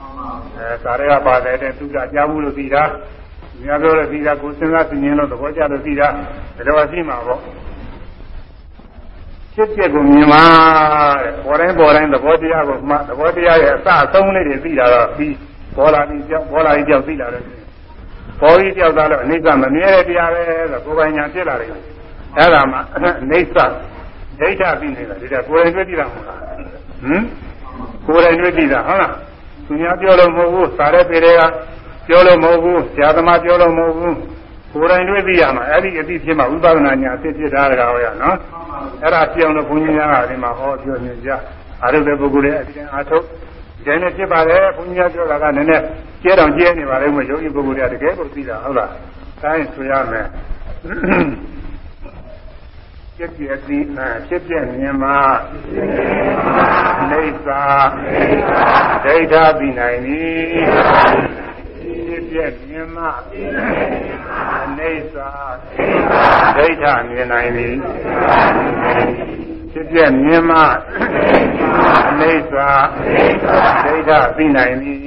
[0.57, 2.83] အဲကာရကပါတယ်တဲ့သူကကြားမှုလို့သိတာ။
[3.63, 6.07] များပြောလို့သိတာကိုစဉ်းစားသိရင်လို့သဘောကျလို့သိတာ
[6.55, 7.41] ဒါတော့ရှိမှာပေါ့။
[9.59, 10.43] ဖြစ်ဖြစ်ကိုမြင်ပါ
[11.21, 15.35] တဲ့ပေါ်တိုင်းပေါ်တိုင်းသဘောတရားကိုမှသဘောတရားရဲ့အစအဆုံးလေးတွေသိတာတော့ပြီး
[15.75, 17.43] ပေါ်လာပြီးကြောက်ပေါ်လာပြီးကြောက်သိလာတယ်
[18.41, 20.41] ပေါ်ပြီးကြောက်တာလို့အနိစ္စမမြဲတဲ့တရားပဲ
[20.71, 21.69] ဆိုကိုယ်ပိုင်ညာဖြစ်လာတယ်
[22.37, 22.99] အဲ့ဒါမှအ
[23.31, 23.57] နိစ္စ
[24.39, 27.23] ဒိဋ္ဌသိနေတာဒီကကိုယ်တိုင်တွေ့ကြည့်တာမဟုတ်လားဟမ်
[28.07, 29.13] ကိုယ်တိုင်တွေ့ကြည့်တာဟုတ်လား
[29.69, 31.41] သူများပြောလို့မဟုတ်ဘူးစာရဲပေတွေက
[32.07, 34.15] ပြောလို့မဟုတ်ဘူးဆရာသမားပြောလို့မဟုတ်ဘူး
[34.71, 38.37] ကိုယ်တိုင်တွေ့သိရမှာအဲ့ဒီအသိဖြစ်မှဝိပဿနာညာအသိဖြစ်တာတကားဟောရနော်
[39.03, 41.29] အဲ့ဒါပြောင်းလို့ဘုန်းကြီးများကဒီမှာဟောပြောနေကြ
[41.81, 43.23] အားထုတ်တဲ့ပုဂ္ဂိုလ်ရဲ့အတိုင်းအားထုတ်
[43.85, 45.83] ဒီနေ့ဖြစ်ပါတယ်ဘုန်းကြီးများပြောတာကနည်းနည်း
[46.23, 48.91] ကျဲတော်ကျဲနေပါလိမ့်မယ်ယောဂီပုဂ္ဂိုလ်တွေကတကယ်ကိုသိတာဟုတ်လား
[49.43, 50.25] တိုင်းဆိုရမယ်
[53.21, 53.83] ဖြစ်ပြသည်
[54.27, 55.19] ဖြစ်ပြမြင်မှာ
[57.09, 57.63] နေသာ
[59.03, 60.41] ဒိဋ္ဌပြီးနိုင်သည်
[62.07, 62.37] ဖြစ်ပြ
[62.67, 63.05] မြင်မှ
[64.63, 65.29] အနေသာ
[66.57, 67.75] ဒိဋ္ဌမြင်နိုင်သည်
[69.71, 70.59] ဖြစ်ပြမြင်မှ
[72.09, 72.69] အနေသာ
[73.83, 74.99] ဒိဋ္ဌသိနိုင်သည်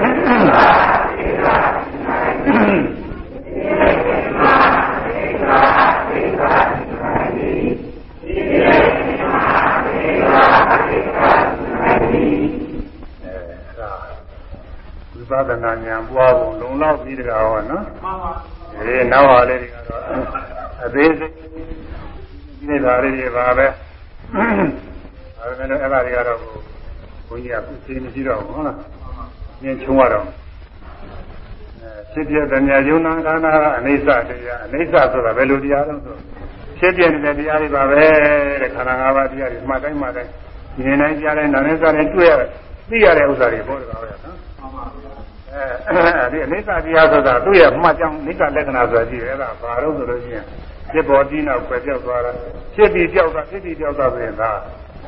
[0.00, 0.86] ဝိပဿနာ
[15.36, 15.42] ဉာ
[15.94, 18.32] ဏ်ပွားဖို့လုံလောက်ပြီးတကားဟောနော်မှန်ပါ
[18.78, 20.02] အေးနောက်ဟာလေးတွေကတော့
[20.84, 23.66] အသေးစိတ်ဒီနေ့ဓာရီတွေပါပဲ
[25.40, 26.38] အဲဒါလည်းအဲ့ဒါတွေကတော့
[27.28, 27.56] ဘုန်းကြီးက
[27.86, 28.76] သိမရှိတော့ဘူးဟုတ်လား
[29.62, 30.26] မြင်ချုံရတော့
[32.12, 36.16] ဖြစ်ပြတဲ့ညာယုံနာခန္ဓာကအနိစ္စတရားအနိစ္စဆိုတာဘယ်လိုတရားလဲဆို
[36.78, 38.04] ဖြစ်ပြနေတဲ့တရားတွေပါပဲ
[38.62, 40.30] တဲ့ခန္ဓာ၅ပါးတရားတွေမှတ်တိုင်းမှတ်တိုင်း
[40.78, 42.32] မြင်တိုင်းကြားတိုင်းနားနဲ့စားတိုင်းတွေ့ရ
[42.90, 44.36] သိရတဲ့ဥစ္စာတွေပေါ်တယ်ပါပဲနော်
[45.88, 50.44] အဲဒီအနိစ္စတရားဆိုတာသူ့ရဲ့မှတ်ကြောင်းအနိစ္စလက္ခဏာဆိုတာရှိတယ်အဲ့ဒါဘာလို့ဆိုလို့ရှိရင်
[50.90, 52.32] ဖြစ်ပေါ်ပြီးနောက်ပဲပြောက်သွားတာ
[52.74, 54.50] ဖြစ်ပြီးပြောက်သွားဖြစ်ပြီးပြောက်သွားဆိုရင်ဒါ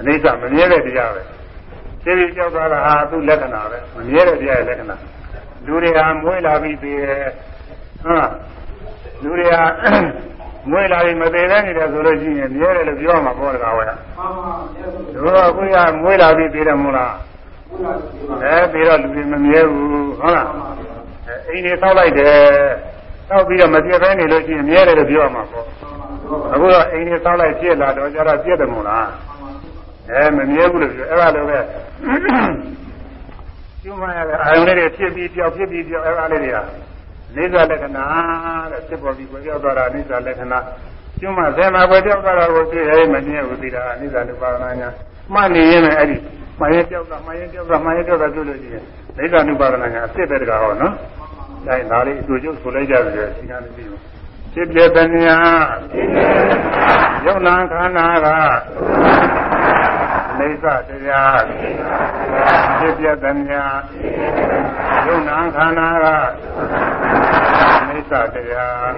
[0.01, 1.23] အနိစ္စမမြဲတဲ့တရားပဲ
[2.03, 4.97] ဖြစ်ပြီးပြောက်သွားတာဟာသူ့လက္ခဏာပဲမမြဲတဲ့တရားရဲ့လက္ခဏာ
[5.67, 7.29] လူတွေဟာမွေးလာပြီးသေးတယ်
[8.03, 8.31] ဟုတ်
[9.23, 9.63] လူတွေဟာ
[10.71, 14.27] မွေးလာပြီးမသေးတဲ့နေတယ်ဆိုလို့ရှိရင်မြဲတယ်လို့ပြောမှာပေါ့တကားဝဲမှန်ပါ
[14.75, 17.15] ဘူးတို့ကကိုယ်ကမွေးလာပြီးသေးတယ်မို့လား
[18.45, 19.89] အဲပြီးတော့လူတွေမမြဲဘူး
[20.21, 20.49] ဟုတ်လား
[21.49, 22.37] အိမ်တွေဆောက်လိုက်တယ်
[23.29, 25.65] ဆောက်ပြီးတော့မပြည့်ဘဲနေလို့ရှိရင်မြဲတယ်လို့ပြောရမှာပေါ့
[26.53, 29.07] အခုတော့အိမ်တွေဆောက်လိုက်ပြည့်လာတော့ကျတော့ပြည့်တယ်မို့လား
[30.11, 31.59] အဲမမြဲဘူးလို့ပြောအဲ့ဒါလိုပဲ
[33.83, 36.59] ကျွမ်းရတဲ့အာယုန်လေးတွေဖြစ်ပြီးပြောက်ဖြစ်ပြီးပြောက်အဲ့ဒါလေးတွေက
[37.37, 38.07] နေသာလက္ခဏာ
[38.71, 40.59] တဲ့ဖြစ်ပေါ်ပြီးပြောက်သွားတာနေသာလက္ခဏာ
[41.21, 44.89] ကျွမ်းမဇေမာပဲပြောက်သွားတာကိုသိရဲမမြဲဘူးသိတာနေသာလူပါဒနာညာ
[45.35, 46.17] မှတ်နေရင်လည်းအဲ့ဒီ
[46.59, 48.83] မှန်ရင်ပြောက်တာမှန်ရင်ပြောက်တာမှန်ရင်ပြောက်တာပြုလို့ရှိရင်
[49.17, 50.93] ဒိဋ္ဌာနုပါဒနာညာအစ်စ်ပဲတကားဟောနော်။
[51.67, 53.99] ဒါဒါလေးအတူတူဆိုလိုက်ကြတယ်စီကံမရှိဘူး။
[54.53, 55.37] ဖြစ်ပြတဲ့ညာ
[57.27, 58.27] ယုံနာခန္ဓာက
[60.39, 61.45] နေသတရား
[62.79, 63.65] ဖြစ်ပြတဲ့ညာ
[65.07, 66.07] ယုံနာခန္ဓာက
[67.89, 68.91] နေသတရား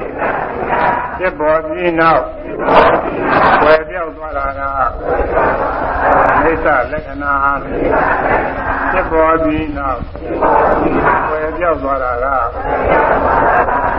[1.19, 4.61] ဖြစ်ပေါ်ပြီးနောက်ွယ်ပြောက်သွားတာက
[6.45, 7.35] အိဋ္ဌလက္ခဏာ
[8.93, 10.01] ဖြစ်ပေါ်ပြီးနောက်
[11.31, 12.27] ဝယ်ပြောက်သွားတာက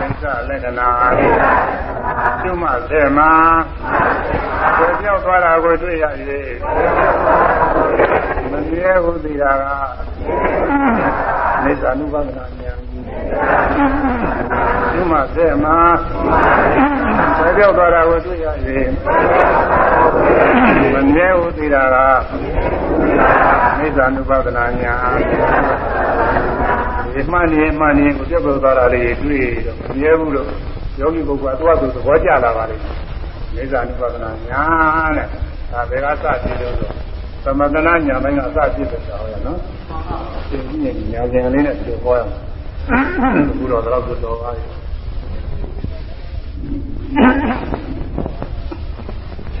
[0.00, 0.90] အိဋ္ဌလက္ခဏာ
[2.42, 3.32] ကျွမစေမှာ
[4.78, 6.04] ဝယ်ပြောက်သွားတာကိုတွေ့ရ၍
[8.50, 9.64] မမြဲဘူးသိတာက
[11.64, 12.78] အိဋ္ဌ ानु ပါဒနာဉာဏ်
[14.92, 15.78] ကျွမစေမှာ
[17.40, 18.46] ဝယ်ပြောက်သွားတာကိုတွေ့ရ၍
[20.94, 21.96] မမြဲဘူးသိတာက
[23.78, 24.94] နိစ္စ ानु ပါဒနာညာ
[27.12, 30.46] ဒီမှန်နေမှန်နေကိုပြတ်ပေါ်သွားတာလေးတွေ့တော့မမြဲဘူးလို့
[31.00, 32.96] ယောဂီပုဂ္ဂိုလ်ကတော့သူသဘောကျလာပါလိမ့်မယ်
[33.54, 34.62] နိစ္စ ानु ပါဒနာညာ
[35.16, 35.26] တဲ့
[35.72, 36.90] ဒါဘယ်ကစကြည့်လို့ဆို
[37.44, 39.58] သမတနာညာပိုင်းကအစကြည့်တဲ့တော်ရနော်
[40.48, 42.30] ဒီညညာဉာဏ်လေးနဲ့ပြောဟောရအောင်
[43.58, 44.64] ဘုရားတော်တော်တော်ပါပြီ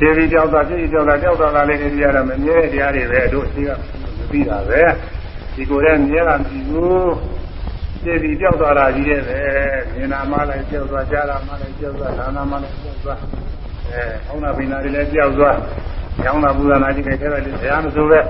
[0.02, 3.70] ခြေပြီးကြောက်တာခြေပြီးကြောက်တာကြောက်တာလေးတွေကြရတာမမြဲတဲ့တရားတွေပဲတို့ရှိက
[4.00, 4.82] မသိတာပဲ
[5.54, 7.12] ဒီကိုယ်ရဲ့မြဲတာမရှိဘူး
[8.02, 9.38] ခြေပြီးကြောက်သွားတာကြီးတဲ့ပဲ
[9.94, 13.18] မြင်နာမှလည်းကြောက်သွားကြားတာမှလည်းကြောက်သွားနာနာမှလည်းကြောက်သွား
[13.88, 15.56] အဲဟောင်းနာပိနာတွေလည်းကြောက်သွား
[16.24, 18.20] ရောင်းတာပူဇာနာကြီးတွေထဲပဲဘုရားမဆိုပဲ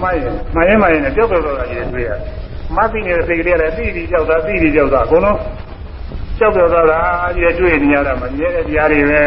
[0.00, 2.20] မှားရင်မှားရင်မှားရင်ကြောက်ကြောက်တော့တာကြီးတွေ့ရတယ်
[2.76, 5.38] မသိနေတဲ့စိတ်ကလေးလည်းသိပြီးကြောက်တာသိပြီးကြောက်တာအကုန်လုံး
[6.38, 7.00] ကြောက်ကြောက်သွားတာ
[7.36, 9.20] ကြီးတွေ့နေရတာမမြဲတဲ့တရားတွေပဲ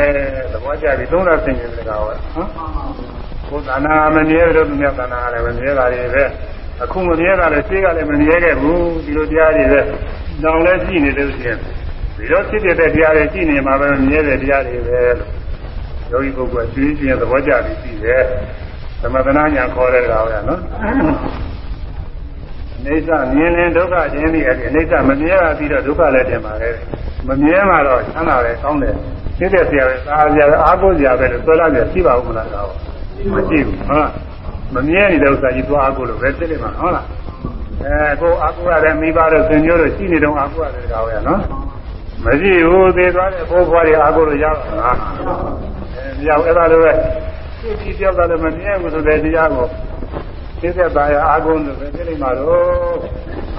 [0.52, 2.50] သဘောကျပြီသုံးတာဆင်ခြင်တဲ့ကောင်ဟောနော်
[3.48, 6.24] ဘုသာနာမမြဲလို့မြတ်သာနာလည်းမမြဲတာတွေပဲ
[6.84, 9.82] အခုမမြဲတာလည်းရှင်းကလည်းမမြဲခဲ့ဘူးဒီလိုတရားတွေပဲ
[10.44, 11.58] တောင်လည်းရှိနေလို့ရှိရင်
[12.18, 15.32] ဒီတော့ဖြစ်တဲ့တရားတွေရှိနေမှာပဲမြဲတဲ့တရားတွေပဲလို့
[16.12, 18.24] ယောဂီပုဂ္ဂိုလ်ကကျွေးခြင်းသဘောကျပြီးပြီးတယ်
[19.02, 20.62] သမထနာညာခေါ်တဲ့ကောင်ဟောနော်
[22.88, 26.70] အိဋ္ဌမြင်ရင်ဒုက္ခခြင်းပြီးအဲ့ဒီအိဋ္ဌမမြဲတာပြီးတော့ဒုက္ခလည်းတင်ပါလေ
[27.28, 28.96] မမြဲမှာတော့ချမ်းသာတယ်ကောင်းတယ်
[29.38, 32.70] သိတဲ့ဆရာပဲသာဆရာပဲအားကိုးဆရာပဲလို့ပြောလိုက်ရရှိပါဦးမလားတော့
[33.34, 34.12] မရှိဘူးဟုတ်လား
[34.74, 37.06] မမြဲနေတဲ့ဥစ္စာကြီးသွားအားကိုးလို့ပဲသိလိမ့်မှာဟုတ်လား
[37.84, 41.42] အဲကိုအားကိုးရတယ်မိဘတို့ဆွေမျိုးတို့ရှိနေတော့အားကိုးရတယ်ကောင်ပဲနော်
[42.26, 44.98] မရှိဘူးသေသွားတဲ့ဘိုးဘွားတွေအားကိုးလို့ရပါလား
[45.96, 46.92] အဲမရဘူးအဲ့ဒါလိုပဲ
[47.62, 49.68] သိပြီးပြောက်တာလည်းမမြဲဘူးဆိုတဲ့တရားကို
[50.62, 53.00] သိတဲ့သားရအာကုန်းလို့ပဲသိလိမ့်မှာတော့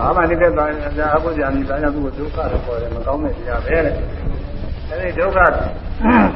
[0.01, 0.69] အာမနိတဲ့သား
[0.99, 3.95] ရအာကုန်းကြာနေသားရသူ့ကိုဒုက္ခလို့ခေါ်တယ်မကောင်းတဲ့တရားပဲတဲ့
[4.91, 5.39] အဲဒီဒုက္ခ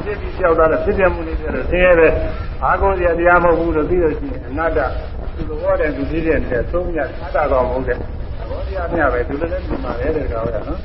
[0.03, 2.07] ဖြစ်ပြီးကြောက်တာလည်းဖြစ်ပြမှုလေးဆိုတော့ဆင်းရဲပဲ
[2.63, 4.79] အာကုန်းကြာတရားမဟုတ်ဘူးလို့သိလို့ရှိရင်အနတ္တ
[5.35, 7.97] သူ့ဘောတဲ့သူသိတဲ့တဲ့သုံးရအတ္တကောင်မဟုတ်တဲ့
[8.49, 10.79] ဘောတရားမျှပဲသူလည်းလည်းဒီမှာလဲတဲ့ကောင်ရနော်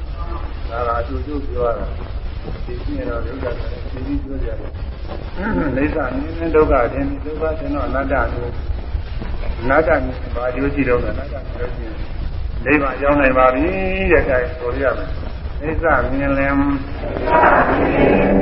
[0.71, 1.87] ဒါကအတူတူပြောရတာ
[2.65, 3.55] ဒီပြည့်တော့ဒုက္ခတယ်
[3.93, 4.57] ဒီပြီးပြောကြတယ်
[5.77, 8.47] လိစ္ဆာမြင်တဲ့ဒုက္ခတင်ဒုက္ခတင်တော့အနတ္တကို
[9.69, 11.97] နာတမြင်ပါကြိုးကြည့်တော့နာတမြင်လို့ရှိရင်
[12.65, 13.67] နိဗ္ဗာန်ရောက်နိုင်ပါပြီ
[14.11, 15.09] တဲ့အဲဆိုရမယ်
[15.61, 16.57] နိစ္စမြင်လင်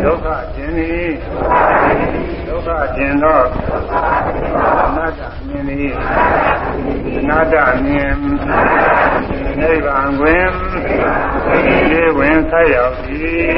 [0.02, 1.08] ဒုက္ခကျင်သည်
[2.48, 3.44] ဒုက္ခကျင်တော့
[4.86, 5.90] အနာတမြင်သည်
[7.18, 7.54] အနာတ
[7.84, 8.14] မြင်
[9.60, 10.48] နိဗ္ဗာန်တွင်
[11.90, 13.50] ဒီဝင်ဆက်ရောက်သည်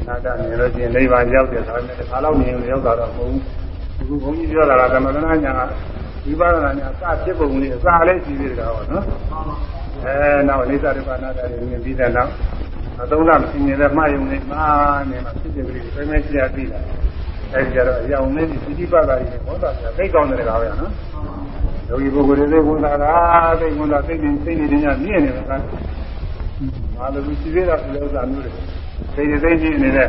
[0.00, 3.63] အနာတမြင်လို့ရှိရင်နိဗ္ဗာန်ရောက်တယ်ဒါပေမဲ့တစ်ခါတော့မြင်လို့ရောက်တာတော့မဟုတ်ဘူး
[4.00, 5.60] အခုဘုန်းကြီးပြောတာကသမထနာညာက
[6.26, 9.04] ဝိပဿနာညာစဖြစ်ပုံလေးအစာလေးရှိသေးတယ်ကောနော်
[10.04, 10.14] အဲ
[10.48, 12.30] နောက်အိသဒုက္ခနာတာတွေမြင်ပြီးတဲ့နောက်
[13.02, 16.84] အသုံးလားမရှိနေတဲ့မှားယုံနေမှားနေမှာဖြစ်ဖြစ်ကလေးပဲမဲကြည့်ရပြီလား
[17.52, 20.92] အဲဒီကြတော့အယောင်လေးဒီတိပ္ပတာကြီးဟောတာပြသိကောင်းတယ်ကောဗျာနော်
[21.88, 23.04] ယောဂီပုဂ္ဂိုလ်တွေသိဝန်တာက
[23.60, 25.52] သိဝန်တာသိနေသိနေနေညမြင်နေမှာက
[26.96, 28.52] မာလူရှိသေးတာဒီဥစ္စာမျိုးတွေ
[29.14, 30.08] သိနေသိနေနေတဲ့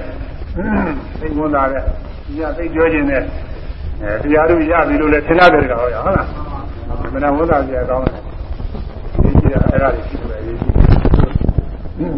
[1.19, 1.83] သိဝန်တာတဲ့
[2.37, 3.21] ညသိပြောခြင်းနဲ့
[4.01, 6.03] အဲတရားတို့ရပြီလို့လည်းသင်ရတယ်ကောဟုတ်လား
[7.13, 8.21] မနာဝန်တာပြကောင်းတယ်
[9.21, 10.69] ဒီကြီးကအဲ့ဒါတွေရှိတယ်ရေးရှိ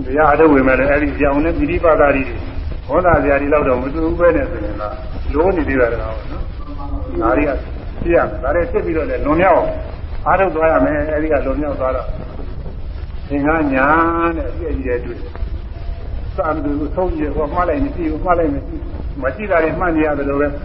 [0.06, 2.24] တရားအထုတ်ဝင်မဲ့လည်းအဲ့ဒီကြောင်နဲ့ပိဋိပါဒာတွေ
[2.90, 4.94] ဝန်တာပြာဒီလောက်တော့မတူဘူးပဲနဲ့ဆိုရင်တော့
[5.34, 6.16] လိုးနေသေးတယ်ကောနော်
[7.22, 7.52] ဒါတွေက
[8.04, 9.64] သိရမယ်ဒါတွေဖြစ်ပြီးတော့လည်းလွန်မြောက်
[10.28, 12.08] အားထုတ်သွားရမယ်အဲ့ဒီကလွန်မြောက်သွားတော့
[13.30, 13.88] သင်္ကညာ
[14.36, 15.18] နဲ့အပြည့်ကြီးတဲ့တွေ့
[16.36, 18.76] စာမတူဆုံးကြီးဟောမှားလိုက်မရှိဘူးမှားလိုက်မရှိ
[19.22, 20.60] မရှိတာတွေမှတ်နေရတယ်လို့ပဲဟာ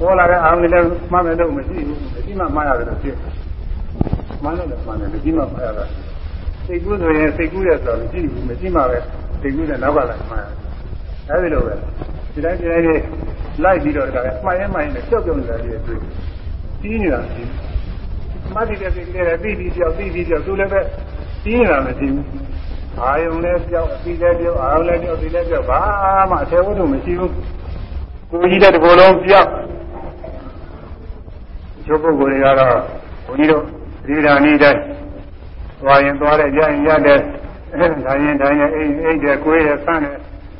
[0.00, 3.16] ပေါ်လာတဲ့အာရုံတွေလည်းမှတ်မယ်လို့မရှိဘူးမရှိမှမှားရတယ်လို့ဖြစ်
[4.42, 5.84] မှန်တယ်လည်းမှန်တယ်မရှိမှမှားရတာ
[6.66, 8.98] စိတ်ကူးဆိုရင်စိတ်ကူးရဆိုတော့မရှိဘူးမရှိမှပဲ
[9.40, 10.58] စိတ်ကူးတဲ့နောက်ကလည်းမှားရတယ်
[11.28, 11.74] အဲဒီလိုပဲ
[12.32, 13.02] ဒီတိုင်းဒီတိုင်းလေး
[13.64, 15.98] လိုက်ပြီးတော့ဒါလည်းမှားရင်မှားရင်လည်းကြောက်ကြောက်နေတာကြီးတွေ့
[16.82, 17.42] ကြီးနေတာရှိ
[18.54, 20.80] မှတ်တဲ့စိတ်ကလေးလည်းပြီးပြီးကြောက်ပြီးပြီးကြောက်သူလည်းပဲ
[21.44, 22.26] ကြီးနေတာမရှိဘူး
[23.00, 25.80] အာယုံလည်းကြောက်အပြီးလည်းကြောက်အာယုံလည်းကြောက်ဒီလည်းကြောက်ဘာ
[26.30, 27.32] မှအထေဝတ္ထုမရှိဘူး
[28.30, 29.48] ကိုကြီးတဲ့ဒီလိုလုံးပြောက်
[31.86, 32.74] ကျုပ်ပုဂ္ဂိုလ်တွေကတော့
[33.26, 33.62] ဘုန်းကြီးတို့
[34.06, 34.80] ဒီဓာနီတိုင်း
[35.80, 37.20] သွားရင်သွားတယ်ရရင်ရတယ်
[38.06, 40.16] ဒါရင်ဒါရင်အိမ်အိမ်တဲ့ကိုယ်ရဲ့ဆန်းတဲ့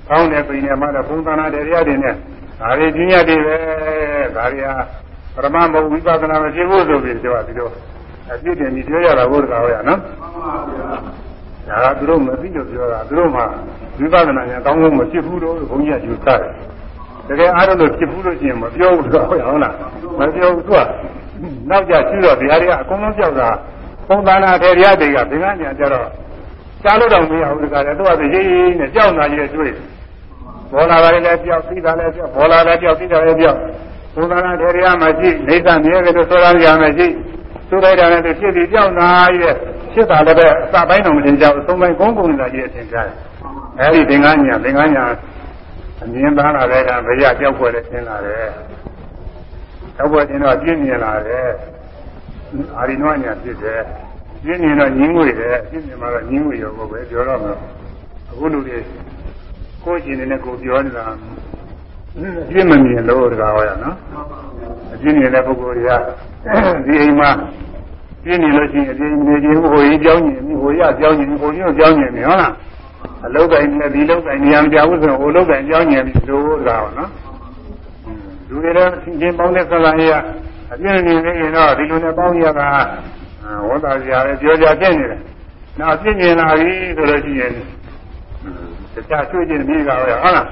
[0.09, 2.15] ကောင်းတဲ့ပြင်နဲ့မှတော့ဘုံသနာတရားတွေနဲ့
[2.61, 3.57] ဒါတွေကြီးရတွေပဲ
[4.37, 4.75] ဒါတွေဟာ
[5.43, 7.69] ရမမဟုတ်ဝိပဿနာမဖြစ်ဘူးဆိုပြီးပြောတာဒီလို
[8.31, 10.01] အပြစ်တင်ပြီးပြောရတာဘုရားဟောရနော်
[11.69, 13.43] ဒါကသူတို့မသိလို့ပြောတာသူတို့မှ
[13.99, 16.53] ဝိပဿနာညာကောင်းကောင်းမဖြစ်ဘူးလို့ဘုန်းကြီးကယူဆတယ်
[17.31, 19.74] တကယ်အားလို့ဖြစ်ဘူးလို့ရှိရင်မပြောဘူးတော့ဟုတ်လား
[20.19, 20.81] မပြောဘူးသူက
[21.70, 23.48] နောက်ကြရှိတော့တရားတွေကအကုန်လုံးပြောက်တာ
[24.09, 26.09] ပုံသဏ္ဍာန်ထေရတွေကဘင်္ဂညာကြတော့
[26.82, 29.73] ကြားလို့တော့မရဘူးတကယ်တော့သူကရေးရေးနဲ့ကြောက်နာကြီးတွေ့
[30.73, 33.59] ဘောလာပါလေလည်းပြောက်သိတာလည်းပြောက်ဘောလာလည်းပြောက်သိတာလည်းပြောက်
[34.15, 37.07] ပုံသဏ္ဍာန်ထေရမရှိနေသမြဲတယ်လို့ဆိုရရမရှိ
[37.69, 39.09] သူလိုက်တာလည်းဖြစ်ပြီးကြောက်နာ
[39.40, 39.55] ရဲ့
[39.93, 43.16] ဖြစ်တာလည်းပဲအစပိုင်းတော့မတင်ကြဘူးသုံးပိုင်းကုန်းကုန်းနေတာကြီးအထင်ရှားတယ်
[43.81, 45.05] အဲဒီသင်္ကန်းညာသင်္ကန်းညာ
[46.03, 48.49] အမြင်သားလာတဲ့ကဘရကြောက်ွယ်လည်းသင်လာတယ်
[49.97, 51.49] ကြောက်ွယ်သင်တော့ပြင်းမြင်လာတယ်
[52.77, 53.81] အာရိနဝညာဖြစ်တယ်
[54.43, 57.53] ပြင်းမြင်တော့ညင်းငွေတယ်ပြင်းမြင်မှတော့ညင်းငွေရောပဲပြောတော့မှာ
[58.31, 58.79] အခုလူတွေ
[59.85, 61.05] ကိုယ်ရှင်နေနဲ့ကိုပြောနေတာ
[62.51, 63.97] ပြင်းမမြင်လို့တကားဟောရနော်
[64.93, 65.91] အပြင်းနေတဲ့ပုဂ္ဂိုလ်တွေက
[66.87, 67.31] ဒီအိမ်မှာ
[68.25, 72.53] ပြင်းနေလို့ရှိရင်အပြင်းနေခြင်းဟိုကြီးကြောင်းခြင်းဟိုရကြောင်းခြင်းဟိုကြီးကြောင်းခြင်းနေဟုတ်လား
[73.25, 77.11] အလုတ်တိုင်းနဲ့ဒီလုတ်တိုင်းနေရာမပြောဘူးဆိုရင်ဟိုလုတ်တိုင်းကြောင်းခြင်းပြီးလို့တကားဟောနော်
[78.49, 80.11] လူတွေလည်းချင်းပေါင်းတဲ့ဆလာရ
[80.73, 82.69] အပြင်းနေနေရင်တော့ဒီလိုနဲ့ပေါင်းရတာ
[83.69, 85.21] ဝတ်သားကြရတယ်ပြောကြပြနေတယ်
[85.79, 87.53] နောက်ပြင်းမြင်လာပြီဆိုလို့ရှိရင်
[88.95, 90.47] တရားချွေးခြင်းမိကပဲဟုတ်လား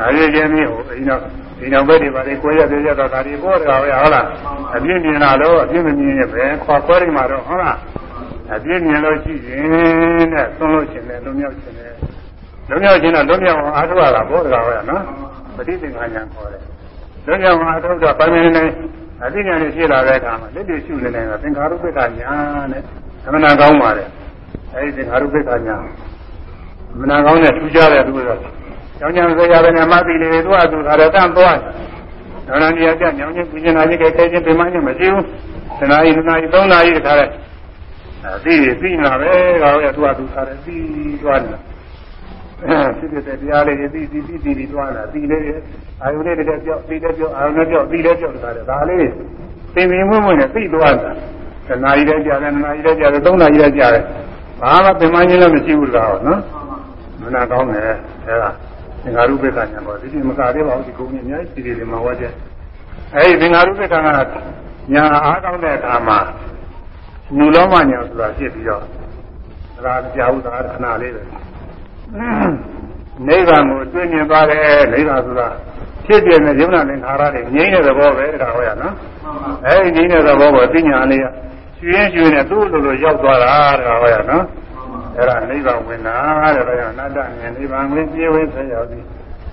[0.00, 1.20] ဒါရည်ခြင်းမိဟိုအိမ်တော့
[1.58, 4.26] ဒီနောက်ဘက်တွေပါလေကိုရသေးရတော့ဒါဒီပေါ်တကားပဲဟုတ်လား
[4.76, 7.76] အပြင်းမြင်လာတော့အပြင်းမမြင်ရင်ပဲခွာခွဲနေမှာတော့ဟုတ်လား
[8.54, 11.92] အပြင်းမြင်လို့ရှိရင်တဲ့သွန်းလို့ရှင်တယ်လုံးမြောက်ရှင်တယ်
[12.70, 15.02] လုံးမြောက်ရှင်တော့လုံးမြောက်အောင်အားထုတ်ရတာပေါ်တကားပဲနော်
[15.56, 16.62] ပဋိသင်္ခါညာခေါ်တယ်
[17.26, 18.64] လုံးမြောက်အောင်အားထုတ်တော့ပိုင်းပိုင်းနေ
[19.22, 22.30] အသိဉာဏ်နဲ့ဖြစ်လာတဲ့အခါမှာလက်တွေ့ရှုနေတယ်ကသင်္ခါရုပ္ပကညာ
[22.72, 22.82] နဲ့
[23.24, 24.08] သမဏကောင်းပါတယ်
[24.74, 25.76] အဲဒီသင်္ခါရုပ္ပကညာ
[27.00, 28.38] မနာကောင်းတဲ့ထူးခြားတဲ့သူတော့
[28.98, 31.72] ကျောင်းကျောင်းဆရာပဲနဲ့မှသိလေသူကသူခါတော့တန့်သွားတယ်။
[32.48, 35.24] ဒါနည်းကြညောင်းချင်းပြင်းနာကြီးကဲခဲချင်းပြမချင်းမရှိဘူး။
[35.78, 37.26] တနာရီနှစ်နာရီသုံးနာရီတခါလဲ
[38.26, 39.32] အသိသိနာပဲ
[39.62, 40.76] ကောရသူကသူခါတယ်သိ
[41.22, 41.58] သွားတယ်။
[42.62, 45.42] အဲဖြစ်တဲ့တရားလေးတွေသိသိသိသိသွားတာသိလေး
[46.02, 49.06] အာယုလေးတွေကြောက်သိလေးကြောက်အာယုနဲ့ကြောက်သိလေးကြောက်တခါလဲဒါလေး
[49.74, 51.10] သင်္ပင်မွမွနဲ့သိသွားတာ။
[51.68, 54.02] တနာရီလည်းကြာတယ်နှစ်နာရီလည်းကြာတယ်သုံးနာရီလည်းကြာတယ်။
[54.60, 56.40] ဘာမှပြမချင်းလည်းမရှိဘူးလားနော်။
[57.22, 57.90] မနာကောင်းတယ်
[58.26, 58.50] အဲဒါ
[59.02, 62.32] သင်္ဃာရုပ္ပကညာပေါ့ဒီဒီမကသေးပါဘူးဒီကုန်းကြီးအများကြီးပြည်တွေမှာဝတ်တဲ့
[63.14, 63.94] အဲဒီသင်္ဃာရုပ္ပက
[64.92, 66.18] ညာအားကောင်းတဲ့အခါမှာ
[67.36, 68.82] ညူလုံးမညာဆိုတာဖြစ်ပြီးတော့
[69.84, 71.22] ဒါကကြာဥသာခဏလေးပဲ
[73.28, 75.48] နိဗ္ဗာန်ကိုတွေ့မြင်သွားတယ်နိဗ္ဗာန်ဆိုတာ
[76.06, 78.94] ဖြစ်ပြတဲ့ယုံနာသင်္ခါရတွေငြိမ်းတဲ့သဘောပဲဒါဟောရနော်
[79.66, 81.22] အဲဒီငြိမ်းတဲ့သဘောကိုသိညာလေး
[81.84, 83.54] ရွှင်ရွှင်နဲ့သူ့လိုလိုရောက်သွားတာ
[83.84, 84.44] ဒါဟောရနော်
[85.16, 86.16] အဲ့ဒါနိဗ္ဗာန်ဝင်တာ
[86.54, 89.04] တဲ့ဒါကြောင့်အနတ္တမြင်နိဗ္ဗာန်ဝင်ပြေဝဲဆက်ရောက်ပြီး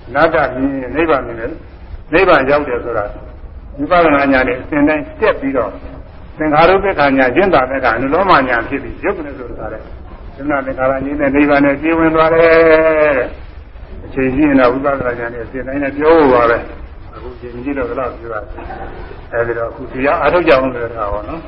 [0.08, 1.52] အနတ္တမြင်နိဗ္ဗာန်မြင်တယ်
[2.12, 3.04] နိဗ္ဗာန်ရောက်တယ်ဆိုတာ
[3.78, 5.70] ဝိပဿနာဉာဏ်နဲ့အစဉ်တိုင်းတက်ပြီးတော့
[6.40, 9.82] သင်္ခါရုပ္ပခာညာကျင့်တာတဲ့ကအနုလောမညာဖြစ်ပြီးရုပ်ကနေဆိုတာတဲ့
[10.36, 12.48] သနာသင်္ခါရဉာဏ်နဲ့နိဗ္ဗာန်နဲ့ပြေဝင်သွားတယ်
[13.18, 13.28] တဲ့
[14.04, 16.58] အချိန်ကြီးရင်တော့ဝိပဿနာဉာဏ်နဲ့အစဉ်တိုင်းနဲ့ပြောဖို့ပါပဲ
[17.14, 18.42] အခုချိန်ကြီးတော့တော့ပြောရတယ်
[19.32, 21.40] အဲဒီတော့အခုတရားအထုတ်ကြအောင်ဆိုတာဟောနော်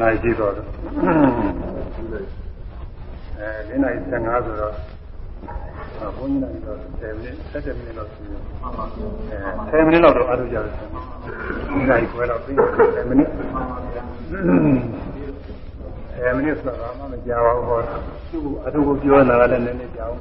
[0.00, 0.56] နိုင်ကြည့်တော့အဲ
[3.68, 4.72] ၄နိုင်15ဆိုတော့
[6.16, 8.40] ဘုန်းကြီးနိုင်တော့10မိနစ်7မိနစ်လောက်ရှိတယ်
[9.72, 12.56] အဲ10မိနစ်လောက်တော့အားထုတ်ကြတယ်ဒီနိုင်ခွဲတော့ပြီး
[12.86, 13.32] 10မိနစ်10
[16.36, 17.78] မိနစ်ဆိုတာမှမကြောက်ဘူးဟော
[18.30, 20.14] သူ့အထုကိုပြောနေတာလည်းနည်းနည်းကြောက်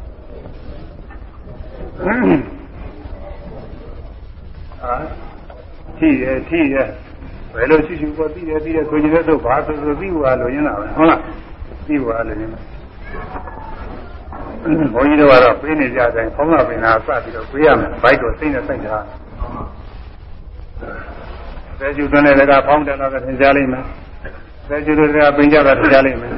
[4.84, 4.94] အာ
[5.98, 6.76] ထိရထိရ
[7.54, 11.20] ဘယ်လိုရှိရှိပေါ်သိတယ်သိတယ်ဆိုရင်လည်းဘာဆိုဆိုသိဖို့အလိုရင်းတာပဲဟုတ်လား
[11.88, 12.60] သိဖို့အလိုရင်းတာ
[14.94, 18.98] ဘုန်းကြီးတို့ကတော့ပေးနေကြတိုင်းဖုံးလာပင်သာစပြီးတော့ပေးရမယ်ဘိုက်တော့စိတ်နဲ့စိုက်တာ
[21.80, 23.84] ဆယ်ကျူသွင်းတဲ့ကဖောင်းတယ်တော့သင်ကြားလိမ့်မယ်
[24.68, 26.34] ဆယ်ကျူတွေကပင်ကြတာသင်ကြားလိမ့်မယ်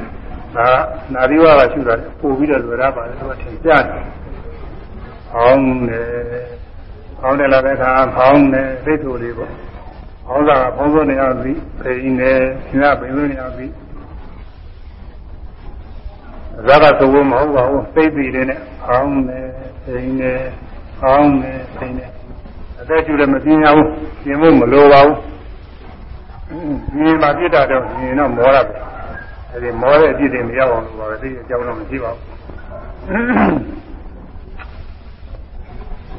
[0.56, 0.68] ဒါ
[1.14, 3.82] နာသီဝါကရှုတာပို့ပြီးတော့လွယ်ရပါတယ်သူကထင်ကြတယ်
[5.30, 6.08] ဖောင်းတယ်
[7.20, 9.50] ဖောင်းတယ်လာတဲ့အခါဖောင်းတယ်သိတူလေးပေါ့
[10.26, 12.32] ဖောင်းတာကဖောင်းစိုးနေအောင်ပြီးဖိနေ
[12.66, 13.70] ရှင်ကပင်စိုးနေအောင်ပြီး
[16.66, 18.58] ဇာကသဝမဟုတ်ပါဘူးသိပြီလေးနဲ့
[18.88, 19.40] အောင်းနေ
[19.84, 20.32] သိနေ
[21.04, 22.04] အောင်းနေသိနေ
[22.80, 23.88] အသက်ကျူလည်းမပြင်းရဘူး
[24.22, 25.16] ပြင်းဖို့မလိုပါဘူး
[26.96, 28.66] မြင်မှပြစ်တာတော့မြင်တော့မောရတယ်
[29.52, 32.22] အဲဒီမောတဲ့အပြစ်တွေမရောက်အောင်လို့ပါပဲသိအကြောင်းတော့မရှိပါဘူး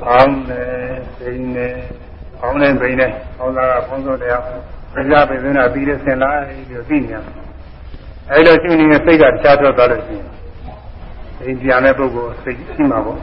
[0.08, 0.62] အောင်းနေ
[1.20, 1.68] သိနေ
[2.42, 3.08] အောင်းနေသိနေ
[3.40, 4.42] အောင်းတာကဖုံးစိုးတရား
[4.94, 7.45] ပြကြပိသနာပြီးတဲ့ဆင်လာပြီးသိနေတယ်
[8.32, 10.28] အဲလိုရှိနေတဲ့စိတ်ကတခြားထွက်သွားလို့ရှိရင်
[11.42, 13.20] အိမ်ပြန်တဲ့ပုဂ္ဂိုလ်စိတ်ရှိမှာပေါ့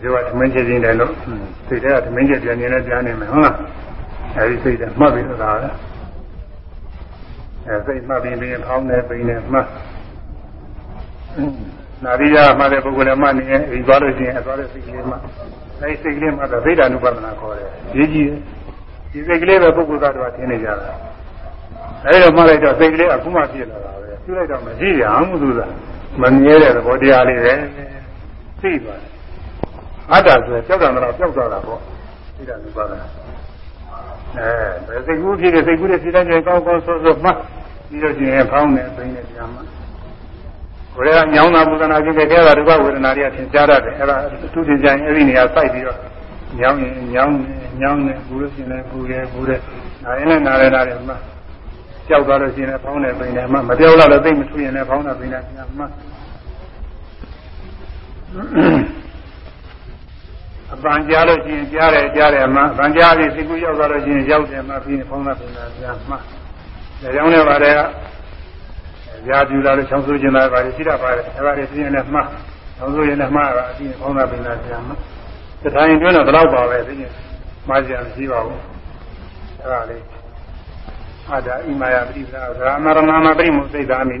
[0.00, 1.12] ဒီကသမင်းချက်ချင်းတယ်လို့
[1.68, 3.56] စိတ်ထဲကသမင်းချက်ပြန်နေလဲပြန်နေမယ်ဟုတ်လား
[4.36, 5.68] အဲဒီစိတ်ကမှတ်ပြီးတော့ဒါပဲ
[7.66, 9.66] အဲစိတ်မှတ်ပြီးပြီးဖောင်းနေပိနေမှတ်
[12.04, 15.14] နာရီယာမှတဲ့ပုဂ္ဂိုလ်လည်းမှနေရင်ဒီသွားလို့ရှိရင်အသွားတဲ့စိတ်ကလေးမှ
[15.80, 18.30] အဲဒီစိတ်ကလေးမှတော့ဗိဓာနုပဒနာခေါ်တယ်ရေးကြည့်
[19.12, 20.88] ဒီစိတ်ကလေးပဲပုဂ္ဂိုလ်သားတော်ထင်နေကြတာ
[22.06, 25.60] အဲဒီတော့မှလိုက်တော့စိတ်ကလေးအခုမှဖြစ်လာတာပဲပြုလိုက်တော့မရှိရအောင်သူက
[26.22, 27.54] မမြဲတဲ့သဘောတရားလေးပဲ
[28.60, 29.10] သိသွားတယ်
[30.12, 31.80] အတ္တဆိုကြောက်တယ်တော့ကြောက်သွားတာပေါ့
[32.36, 33.06] ဗိဓာနုပဒနာ
[34.36, 37.30] အဲစိတ်ကူးဖြစ်တဲ့စိတ်ကူးတဲ့စိတ်တိုင်းကောင်းကောင်းဆိုးဆိုးမှ
[37.88, 39.60] ပြီးတော့ရှင်ဖောင်းနေပိနေပြန်မှ
[40.94, 44.16] ကိုယ်ကညောင်းတာပူဇနာဖြစ်တဲ့ကဲတာဒုက္ခဝေဒနာတွေကသင်ကြားရတယ်အဲ့ဒါ
[44.54, 45.98] သူတင်ကြရင်အဲ့ဒီနေရာစိုက်ပြီးတော့
[46.58, 49.60] ညောင်းရင်ညောင်းနေညောင်းနေပူလို့ရှိရင်လည်းပူတယ်ပူတယ်
[50.04, 51.14] နာရင်လည်းနာတယ်နာတယ်မှ
[52.08, 55.84] ကြောက်သွားလို့ရှိရင်လည်းဖောင်းနေပိနေမှမပြောက်တော့လည်းသိမထူရင်လည်းဖောင်းနေပိနေပြန်မှ
[60.74, 66.18] အပန်ကြားလို့ရှိရင်ကြားတယ်ကြားတယ်မှအပန်ကြားပြီးစိတ်ကူးရောက်သွားလို့ရှိရင်ရောက်တယ်မှပြီးဖောင်းနေပိနေပြန်မှဒါ
[67.14, 67.80] ကြောင့်လည်းပါတယ်က
[69.30, 72.28] ရာပြူလာလို့ချောင်းဆိုးခြင်းလာပါတယ်ရှိတတ်ပါတယ်အဲဒါတွေပြင်းနေမှား
[72.76, 74.96] ချောင်းဆိုးရင်လည်းမှားတာအပြင်ပေါင်းတာပင်တာပြန်မှာ
[75.62, 77.12] တထိုင်တွင်းတော့ဘယ်တော့ပါပဲသိရင်
[77.68, 78.60] မှားကြရမရှိပါဘူး
[79.60, 80.17] အဲဒါလေး
[81.30, 84.16] အာဒါဣမာယပရိပဒါသရမရဏမပရိမုစိတ်သာမိ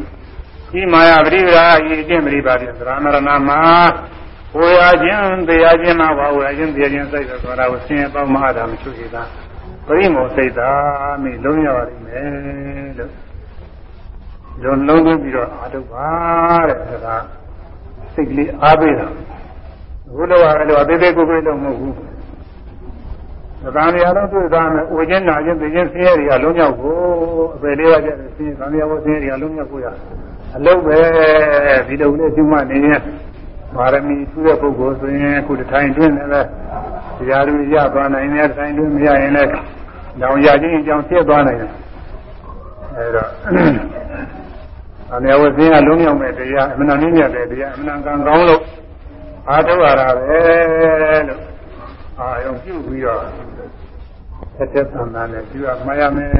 [0.72, 3.18] ဣမာယပရိပဒါဤအကျင့်ပရိပါတိသရမရဏ
[3.48, 3.60] မှာ
[4.56, 9.22] ဝေယခြင်းတရားခြင်းမှာပါဝေယခြင်းတရားခြင်းစိတ်ဆိုတာကိုဆင်းရဲပေါင်းမဟာတာမချွေတာ
[9.86, 10.70] ပရိမုစိတ်သာ
[11.22, 13.12] မိလုံးရပါလိမ့်မယ်လို့
[14.62, 16.08] လုံးလုံးသွင်းပြီးတော့အားထုတ်ပါ
[16.68, 17.24] တဲ့ဒါက
[18.14, 19.06] စိတ်ကလေးအားပေးတာ
[20.14, 21.94] ဘုလိုကလည်းအသေးသေးကိုယ်ကိုယ်တော့မဟုတ်ဘူး
[23.62, 26.96] သံဃာရတော့တွေ့သားမယ်အိုခြင်းနာခြင်းသိခြင်းဆင်းရဲတွေကလုံးရောက်ကို
[27.54, 29.86] အပေလေးရကြတယ်ဆင်းရဲသံဃာဝဆင်းရဲတွေကလုံးရောက်ကိုရ
[30.56, 30.98] အလုံးပဲ
[31.86, 33.00] ဒီလိုလေးရှိမှနေရင်
[33.74, 36.30] ပါရမီထူးတဲ့ပုဂ္ဂိုလ်ဆိုရင်အခုတထိုင်တွင်းလည်း
[37.18, 39.50] တရားသူရသွားနိုင်တယ်ထိုင်တွင်းမရရင်လည်း
[40.20, 41.70] တောင်ရခြင်းအကြောင်းဖြစ်သွားနိုင်တယ်
[42.96, 43.28] အဲတော့
[45.14, 48.62] အမေဝဇင်းကလုံးမြောက်မဲ့တရားအမှန်တန်မြတ်တဲ့တရားအမှန်ကံကောင်းလို့
[49.48, 50.38] အားထုတ်ရတာပဲ
[51.28, 51.47] လို့
[52.20, 53.22] အာယုံပြုပြီးတော့
[54.56, 56.30] ဆက်သက်သံသာနဲ့ပြုရမှရမယ်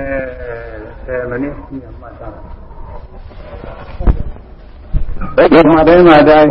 [1.07, 2.29] 10မိနစ်ပြမှတ်တာ
[5.37, 6.51] ဘယ်မှာတိုင်းမှာတိုင်း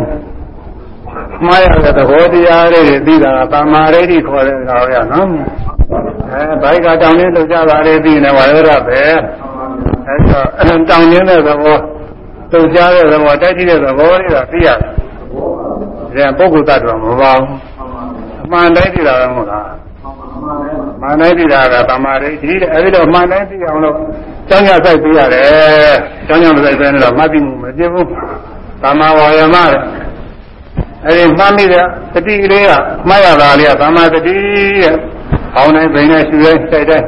[1.46, 5.28] မှားရတဲ့သဘောတရားလေးတွေသိတာကသမာဓိဋ္ဌိခေါ်တဲ့ကောင်ရနော်
[6.32, 9.00] အဲဘိုက်ကတောင်းနေလောက်ကြတာလေးသိနေဝါရဒပဲ
[10.06, 11.78] အဲတော့တောင်းနေတဲ့သဘော
[12.52, 14.68] တုတ်ကြတဲ့သဘောတိုက်ကြည့်တဲ့သဘောလေးကသိရ
[16.14, 17.77] တယ်။ဒါပုဂ္ဂိုလ်တ attva မပါဘူး။အ
[18.50, 19.64] မှန်တိုင်းသိတာတော့မဟုတ်လား။
[21.02, 23.94] မှန်တိုင်းသိတာကသမာဓိဒီအဲဒီတော့မှန်တိုင်းသိအောင်လို့
[24.48, 25.94] ကျောင်းရဆိုင်သိရတယ်။
[26.26, 28.06] ကျောင်းရမဆိုင်ပဲနဲ့တော့မှတ်သိမှုမပြည့်ဘူး။
[28.82, 29.82] သမာဝါယမတဲ့။
[31.06, 32.72] အဲဒီမှတ်မိတဲ့တတိကလေးက
[33.08, 34.36] မှားရတာလေးကသမာတတိ
[34.82, 34.96] ရဲ့။
[35.56, 37.06] အောင်းတိုင်းဘိန်းနဲ့ရှူတိုင်းစိုက်တိုင်း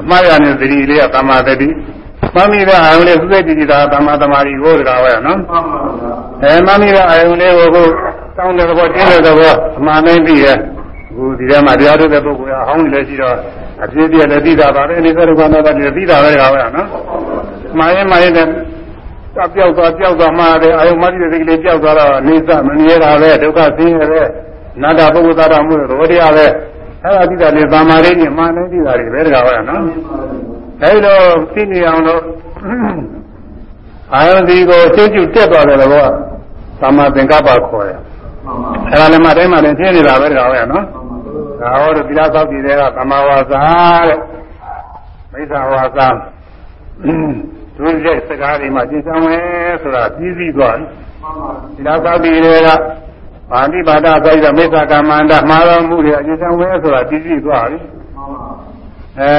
[0.00, 1.70] အမှားရတဲ့တတိလေးကသမာတတိ။
[2.36, 5.38] မမိတဲ့အာယုန်လေးသုစိတ်တည်တာသမာသမารီကိုတကားပဲနော်
[6.42, 7.86] အဲမမိတဲ့အာယုန်လေးကိုကို
[8.36, 10.56] တောင်းတဲ့ဘောတင်းတဲ့ဘောအမှန်တိုင်းသိရဲ့
[11.14, 13.36] အခုဒီထဲမှာတရားထုတ်တဲ့ပုဂ္ဂိုလ်ကဟောင်းနေလည်းရှိတော့
[13.84, 16.88] အပြည့်ပြည့်လည်းသိတာပါပဲအိသရုက္ခနာတည်းသိတာပဲတကားပဲနော်
[17.78, 18.46] မှားရင်မှားရင်တဲ့
[19.54, 24.28] ပျောက်သွားပျောက်သွားမှာတဲ့အာယုန်မတိတဲ့စိတ်ကလေးပျောက်သွားတော့နေစမမြဲတာပဲဒုက္ခဆင်းရဲတဲ့
[24.82, 26.46] နာတာပုဂ္ဂိုလ်သားတော်မှုရောတရားပဲ
[27.02, 29.82] အဲ့ဒါသိတာလေသမာဓိနဲ့မှန်တိုင်းသိတာတွေပဲတကားပဲနော်
[30.82, 31.22] အဲဒီတော့
[31.54, 32.22] သိနေအောင်လို့
[34.14, 35.96] အာယုန်ဒီကိုစိတ်ကျတက်သွားတယ်လို့က
[36.80, 37.98] သမ္မာသင်္ကပ္ပခေါ်တယ်။
[38.90, 40.84] အဲဒါလည်းမတိုင်းမှလည်းသိနေတာပဲတကားပဲနော်။
[41.64, 43.62] ဒါဟောဒီလားသောက်တည်တဲ့ကသမ္မာဝါစာ
[44.08, 44.18] တဲ့။
[45.32, 46.06] မိစ္ဆာဝါစာ
[47.76, 50.88] ဒုစရိုက်စကားတွေမှာကျင့်ဆောင်မယ်ဆိုတာပြီးပြီးသွားတယ်။
[51.76, 52.68] ဒီလားသောက်တည်တဲ့က
[53.50, 57.78] ပါဠိပါဒဆိုပြီးတော့မိစ္ဆာကမ္မန္တမှားတော်မူတဲ့အကျဉ်းဆောင်မယ်ဆိုတာပြီးပြီးသွားပြီ။
[59.20, 59.34] အဲ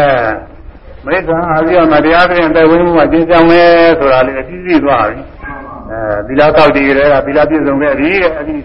[1.06, 3.70] မိစ္ဆာအာရိယမတရားဖြင့်တိုင်ဝင်မှုကကျင်းဆောင်မယ်
[4.00, 5.22] ဆိုတာလေးအကြည့်ကြည့်သွားပြီ
[5.92, 8.56] အဲသီလသောက်တည်ရဲကသီလပြည့်စုံခဲ့ပြီတဲ့အဲဒီ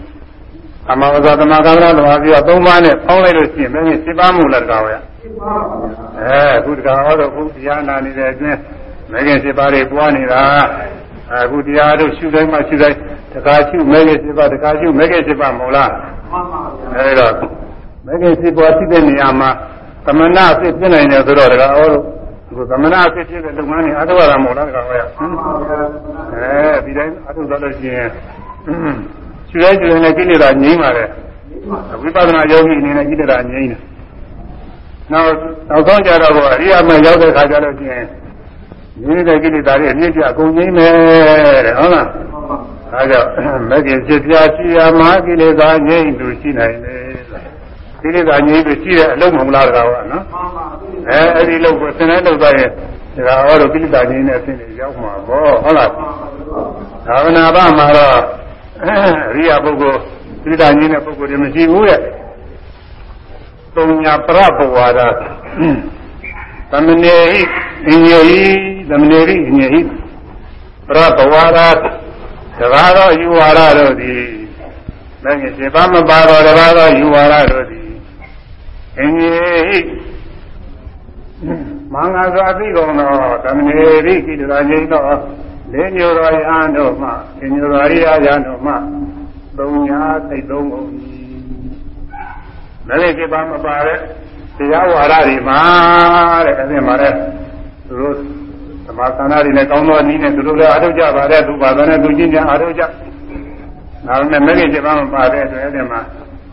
[0.89, 4.93] အမဝဇသမကမ္မရသမာပြသုံးပါးနဲ့ပေါင်းလိုက်လို့ရှိရင်မင်းစိပါမှုလားတကားပဲ
[6.19, 8.59] အဲအခုတကားဟောတော့အခုတရားနာနေတဲ့အတွင်း
[9.11, 10.41] မဂ္ဂင်စိပါတွေပွားနေတာ
[11.43, 12.97] အခုတရားတို့ရှုတိုင်းမှရှုတိုင်း
[13.33, 15.91] တကားရှုမဂ္ဂင်စိပါတကားရှုမဂ္ဂင်စိပါမဟုတ်လား
[16.97, 17.27] အဲဒါ
[18.07, 19.49] မဂ္ဂင်စိပါရှိတဲ့နေရာမှာ
[20.05, 22.01] သမဏအဖြစ်ဖြစ်နိုင်တယ်ဆိုတော့တကားဟောတော့
[22.47, 28.09] ဒီသမဏအဖြစ်ဖြစ်တဲ့လုပ်ငန်းတွေအထောက်အထားမဟုတ်လားတခါပဲအဲဒီတိုင်းအထောက်သွားလို့ရှိရင်
[29.51, 31.03] ကျွဲကျွဲနဲ့ကိလေသာငြိမ်းပါလေ
[32.01, 33.81] ဝိပဿနာယောဂီအနေနဲ့ကိလေသာငြိမ်းတယ်
[35.11, 35.31] နောက်
[35.69, 38.05] နောက်ဆုံးကြတော့အရိယာမရောက်တဲ့ခါကျတော့ရှိရင်
[39.05, 40.93] ငြိမ်းတဲ့ကိလေသာတွေအမြင့်ပြအကုန်ငြိမ်းမယ်
[41.65, 42.07] တဲ့ဟုတ်လား
[42.93, 43.29] အဲကြောင့်
[43.69, 47.01] မဂ္ဂင်ဖြစ်ပြရှိရာမဟာကိလေသာငြိမ်းသူရှိနိုင်တယ်
[48.01, 50.23] ကိလေသာငြိမ်းပြီးရှိတဲ့အလုံးမဟုတ်လားတကားကနော်
[51.09, 52.69] အဲအဲ့ဒီလောက်ကိုသင်တဲ့လောက်သွားရင်
[53.27, 55.89] ဒါဟောတော့ကိလေသာငြိမ်းတဲ့အဆင့်တွေရောက်မှာပေါ့ဟုတ်လား
[57.07, 58.19] သာဝနာပမှာတော့
[58.85, 58.87] အ
[59.37, 59.99] ရိယာပုဂ္ဂိုလ်
[60.41, 62.01] ကိလေသာငြိမ်းတဲ့ပုဂ္ဂိုလ်တွေမရှိဘူးတဲ့
[63.75, 64.99] သုံးညာပရပဝါဒ
[66.71, 67.41] သမနေဟိ
[67.89, 68.43] အညေဟိ
[68.89, 69.81] သမနေဟိအညေဟိ
[70.87, 71.59] ပရပဝါဒ
[72.59, 74.23] တဘာသောယူဝါဒတို့သည်
[75.23, 77.89] မဂ္ဂင်7ပါးမပါတော့တဘာသောယူဝါဒတို့သည်
[78.97, 79.85] အင်းကြီး
[81.93, 83.11] မင်္ဂသာသိကုန်သော
[83.43, 85.01] သမဏေရိကိတရာငိမ့်သော
[85.73, 87.09] လေးညိုတော်ယဟန်တို့မှ
[87.41, 88.73] အညိုတော်ရိယာယဟန်တို့မှ
[89.57, 90.87] သုံးညာသိသုံးကုန်၏
[92.87, 93.97] မဂ္ဂင်7ပါးမပါတဲ့
[94.57, 95.59] တရားဝါဒတွေမှာ
[96.45, 97.13] တဲ့အဲ့ဒီမှာတဲ့
[97.87, 98.15] သူတို့
[98.85, 102.83] သမာသနာတွေနဲ့ကောင်းသောနည်းနဲ့သူတို့လည်းအားထုတ်ကြပါတဲ့သူပါတဲ့သူချင်းချင်းအားထုတ်ကြ
[104.05, 105.99] နောက်နဲ့မဂ္ဂင်7ပါးမပါတဲ့အတွက်အဲ့ဒီမှာ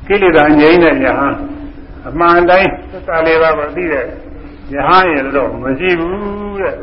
[0.07, 1.35] ကိလေသာငြိမ်းတဲ့ယဟန်
[2.09, 6.74] အမှန်တိုင်းသစ္စာလေးပါးကိုသိတဲ့ယဟန်ရဲ့တော့မရှိဘူးတဲ့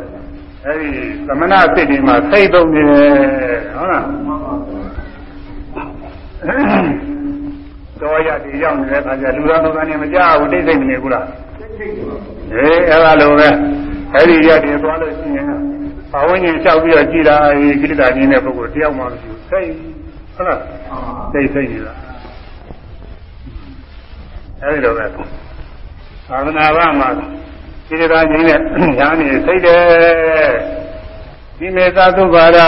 [0.67, 0.89] အဲဒီ
[1.27, 4.05] သမဏစိတ်ဒီမှာစိတ်သုံးနေတယ်ဟုတ်လား
[8.01, 11.25] တော်ရတည်ရောက်နေတဲ့အခါကျလူသားတော်ကနေမကြဘူးတိတ်ဆိတ်မနေဘူးလား
[12.53, 13.47] အေးအဲ့ဒါလိုပဲ
[14.13, 15.47] အဲ့ဒီရတည်သွားလို့ရှိရင်
[16.11, 17.37] ဘာဝဉ္ဇဉ်လျှောက်ပြီးတော့ကြည်လာ
[17.81, 19.69] ကိလေသာကြီးတဲ့ပုဂ္ဂိုလ်တယောက်မှမရှိဘူးစိတ်
[20.35, 20.59] ဟုတ်လား
[21.33, 21.93] စိတ်စိတ်နေတာ
[24.61, 25.05] အဲဒီလိုပဲ
[26.29, 27.09] သာသနာ့ဘာမှာ
[27.87, 28.59] စိတ္တရာကြီးနဲ့
[28.99, 30.53] ညာနေစိတ်တယ်
[31.57, 32.59] ဒီမေသာသုဘာရ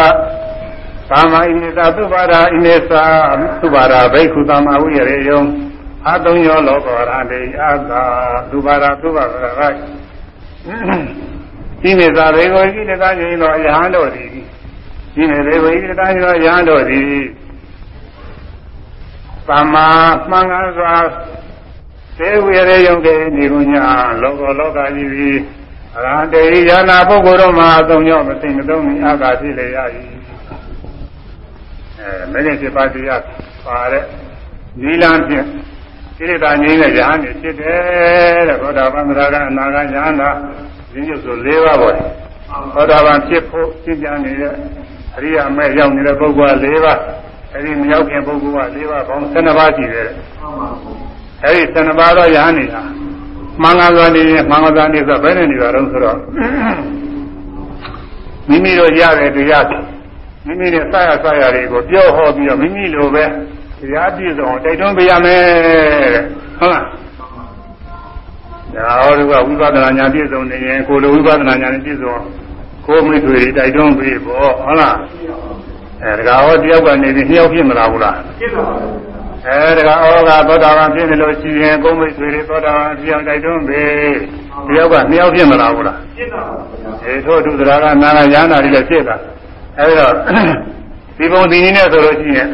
[1.09, 3.03] ကာမဣမေသာသုဘာရဣမေသာ
[3.59, 5.37] သုဘာရဘိက္ခုသမဝိရရေယံ
[6.09, 8.03] အသုံးရောလောကောရတေအာသာ
[8.51, 9.77] သုဘာရသုဘာရရိုက်
[11.81, 14.29] ဒီမေသာဘေကိုဣတတကြီးသောယဟန်တို့သည်
[15.15, 17.11] ဒီမေဘေကိုဣတတကြီးသောယဟန်တို့သည်
[19.47, 19.87] သမ္မာ
[20.29, 20.93] မှန်ကန်စွာ
[22.17, 23.83] သေဝရယုံတဲ့ဒီကုညာ
[24.21, 25.39] လောကလောကကြီးပြီး
[25.95, 29.77] အရဟတေယနာပုဂ္ဂိုလ်တို့မှာအသုံးကြောင့်မသိမသုံးမီအာသာဖြစ်လေရ၏
[31.99, 33.21] အဲမဂ္ဂင်7ပါးတရား
[33.65, 34.03] ပါတဲ့
[34.81, 35.45] နိလန်းဖြင့်
[36.17, 40.29] ကိရိတာငြိမ်းတဲ့ယဟန်နေဖြစ်တယ်တဲ့ဘောဓဘာမရာကအနာဂယဟန်သာ
[40.93, 41.95] ရင်းညွတ်ဆို၄ပါးပေါ့
[42.73, 44.53] ဘောဓဘာဖြစ်ဖို့ရှင်းပြနေတဲ့
[45.15, 46.99] အရိယာမဲ့ရောက်နေတဲ့ပုဂ္ဂိုလ်က၄ပါး
[47.53, 50.15] အဲဒီမရောက်ခင်ပုဂ္ဂိုလ်က၄ပါးပေါင်း12ပါးရှိတယ်တဲ့
[51.45, 52.81] အဲဒီ12ပါးသောယဟန်နေတာ
[53.63, 56.17] မင်္ဂလာနေမင်္ဂလာနေဆိုဘယ်နဲ့နေတာတော့ဆိုတော့
[58.49, 59.65] မိမိတို့ရတဲ့တရား
[60.45, 63.23] မိမိနဲ့စရစရတွေကိုပြောဟောပြီးတော့မိမိလိုပဲ
[63.79, 65.41] တရားပြည့်စုံတိုက်တွန်းပေးရမယ်
[66.13, 66.23] တဲ့
[66.59, 66.85] ဟုတ်လား
[68.75, 72.15] ဒါဟောဒီကဝိပဿနာဉာဏ်ပြည့်စုံနေရင်ကိုလိုဝိပဿနာဉာဏ်ပြည့်စုံ
[72.85, 74.95] ကိုမိတ်ဆွေတွေတိုက်တွန်းပေးပေါ့ဟုတ်လား
[76.03, 79.06] အဲဒါကဟောတယောက်ကနေပြီးနှစ်ယောက်ဖြစ်မလားဘူးလားဖြစ်ပါဘူး
[79.47, 84.15] အဲဒါကဩဃသောတာပန်ဖြစ်နေလို့ရှိရင်ကိုမိတ်ဆွေတွေသောတာပန်ပြောင်းတိုက်တွန်းပေး
[84.67, 89.15] တယောက်ကနှစ်ယောက်ဖြစ်မလားဘူးလားဖြစ်ပါဘူးအဲထို့သူသရကနာကရဟနာတွေလည်းဖြစ်တာ
[89.79, 90.13] အဲဒီတော့
[91.17, 92.47] ဒီပုံဒီနည်းနဲ့ဆိုလို့ရှိရင်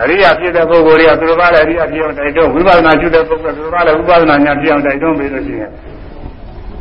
[0.00, 5.70] အရိယာဖြစ်တဲ့ပုဂ္ဂိုလ်တွေကသူတို့ကလည်းအရိယာဖြစ်အောင်တိုက်တွန်းဝိပဿနာဖြစ်တဲ့ပုဂ္ဂိုလ်သူတို့ကလည်းဝိပဿနာဉာဏ်ဖြစ်အောင်တိုက်တွန်းပေးလို့ရှိရင်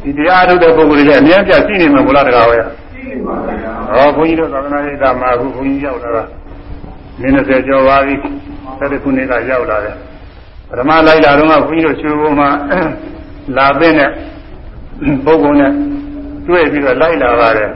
[0.03, 2.57] ဒီတရားထုတ်တဲ့ပုဂ္ဂိုလ်တွေလည်းအများကြီးရှိနေမှာမလားတကားဝဲ
[2.93, 6.23] ရှိနေပါဗျာဟောဘုန်းကြီးတို့သာသနာ့ရေးတာမှာအခုဘုန်းကြီးရောက်လာတာ
[7.21, 8.15] နည်း20ကျော်ပါပြီ
[8.77, 9.95] ဆက်တဲ့ခုနှစ်ကရောက်လာတယ်
[10.69, 12.49] ပထမလိုက်လာတော့ကဘုန်းကြီးတို့ရွှေဘုံမှာ
[13.57, 14.09] လာတဲ့နဲ့
[15.25, 15.71] ပုဂ္ဂိုလ်နဲ့
[16.47, 17.69] တွေ့ပြီးတော့လိုက်လာပါတယ်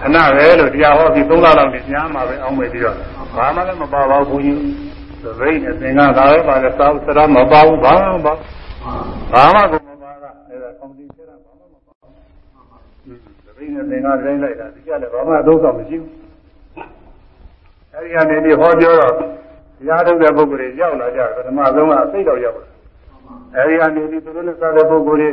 [0.00, 2.96] ခဏပဲလို့တရားဟောပြီး၃လလောက်နေပြန်มาပဲအောင်းမယ်ပြီးတော့
[3.36, 4.58] ဘာမှလည်းမပါပါဘူးဘုန်းကြီး
[5.22, 8.32] သဘိတ်နဲ့သင်္ကန်းဒါပဲပါလေသာသရမပါဘူးဘာမှမပါ
[9.32, 11.92] ဘာမှကိုမပါကအဲ့ဒါကောင်းတီးချက်တာဘာမှမပါ
[13.04, 16.10] ဘူးသဘိတ်နဲ့သင်္ကန်းတိုင်းလိုက်တာဒီကလည်းဘာမှအသုံးဆောင်မရှိဘူး
[17.92, 19.12] အဲဒီကနေပြီးဟောပြောတော့
[19.78, 22.68] တရားထုတ်တဲ့ပုဂ္ဂိုလ်တွေရောက်လာကြပထမဆုံးကအသိတော်ရောက်လာ
[23.56, 25.30] အဲဒီကနေပြီးသူတို့နဲ့စားတဲ့ပုဂ္ဂိုလ်တွေ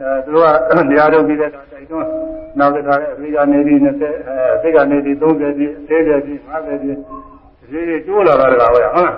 [0.00, 2.08] အဲသူတို့ကတရားထုတ်ပြီးတဲ့အခါတိုက်တွန်း
[2.58, 6.98] နောက်တစ်ခါလည်းအမေကနေပြီး20အဲအသိကနေပြီး30ပြည့်40ပြည့်50ပြည့်
[7.70, 9.14] ဒီလိုကျိုးလာတာတကားဟုတ်လား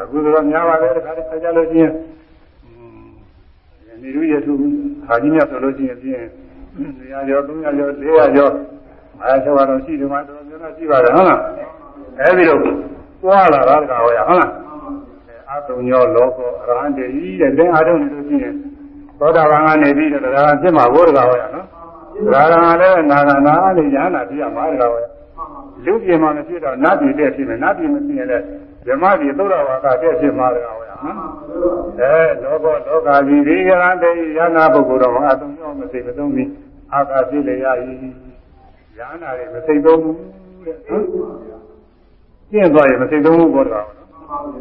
[0.00, 1.92] အခုတော့များပါလေတခါတည်းခါကြလို့ချင်း
[4.02, 4.52] နေရရသူ
[5.06, 6.26] ဟာကြီးမြတ်ဆိုလို့ချင်းပြင်း
[6.98, 8.52] တရားကျော်300ကျော်400ကျော်
[9.22, 11.40] အဲဆောတော့ရှိတယ်မှာတော်တော်များများရှိပါတယ်ဟုတ်လား
[12.20, 12.58] အဲဒီလို
[13.22, 14.50] သွားလာတာတကားဟုတ်လားဟုတ်လား
[15.50, 18.54] အတုံညောလောကောအရဟံတေဤတဲ့တဲ့အားထုတ်နေလို့ရှိရင်
[19.18, 21.66] သောတာပန်ကနေပြီးတော့တရားဖြစ်မှာဘိုးတကားဟုတ်ရနော်
[22.32, 25.06] တရားကလည်းနာဂနာလေးညာနာပြရမှာတကားဟုတ်ရ
[25.84, 28.44] လူပြင်မှာမဖြစ်တော့နတ်ပြည်တဲ့ဖြစ်မယ်နတ်ပြည်မဖြစ်ရင်လည်း
[28.86, 31.18] ဓမ္မပြည်သုဒ္ဓဝါကတဲ့ဖြစ်မှာတကားဟုတ်ရနော်
[31.98, 36.50] အဲလောကောလောကကြီးဒီကရန်တေယနာပုဂ္ဂိုလ်တော်အတုံညောမသိမသုံးပြီး
[36.94, 37.66] အာကာဖြစ်လေရ၏
[38.96, 40.16] ညာနာတွေမသိသုံးဘူး
[40.66, 40.76] တဲ့
[42.52, 43.96] ကျင့်သွားရင်မသိသုံးဘူးဘောတကားဟုတ်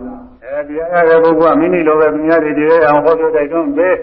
[0.08, 3.96] နော်အဲအဲဒီအဲ့ဒီပုဂ္ဂိုလ်ကမိမိလိုပဲသူများတွေတည်းအောင်ဟောပြောတိုက်တွန်းပေး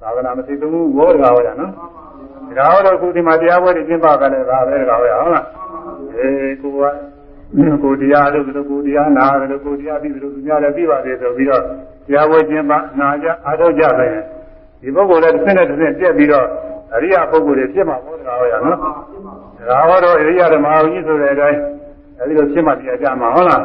[0.00, 1.72] သာသနာမသိသုံးဘူးဘောတကားဟောရနော်
[2.48, 5.46] တကားဟောတော့ခုဒီမှာတရားပွဲတွေကျင်းပကြတယ်ဒါပဲတကားဟောရဟုတ်လား
[6.18, 6.82] အေးကိုက
[7.82, 11.62] ကိုတရားလို့ဒီလိုကိုတရားနာတယ်လို့ကိုတရားပြီးတယ်လို့သူများလည်းပြီးပါသေးဆိုပြီးတော့
[12.06, 14.14] တရားပွဲကျင်းပနာကြအားထုတ်ကြတယ်
[14.82, 16.46] ဒီပုဂ္ဂိုလ်လည်းတစ်ဆင့်နဲ့တစ်ဆင့်ပြက်ပြီးတော့
[16.94, 18.78] အရိယပုဂ္ဂိုလ်တွေဖြစ်မှာဘောတကားဟောရနော်
[19.58, 21.60] တကားဟောတော့အရိယဓမ္မကြီးဆိုတဲ့အတိုင်း
[22.20, 23.62] အဲဒီလိုဖြစ်မှတရားကြမှာဟုတ်လား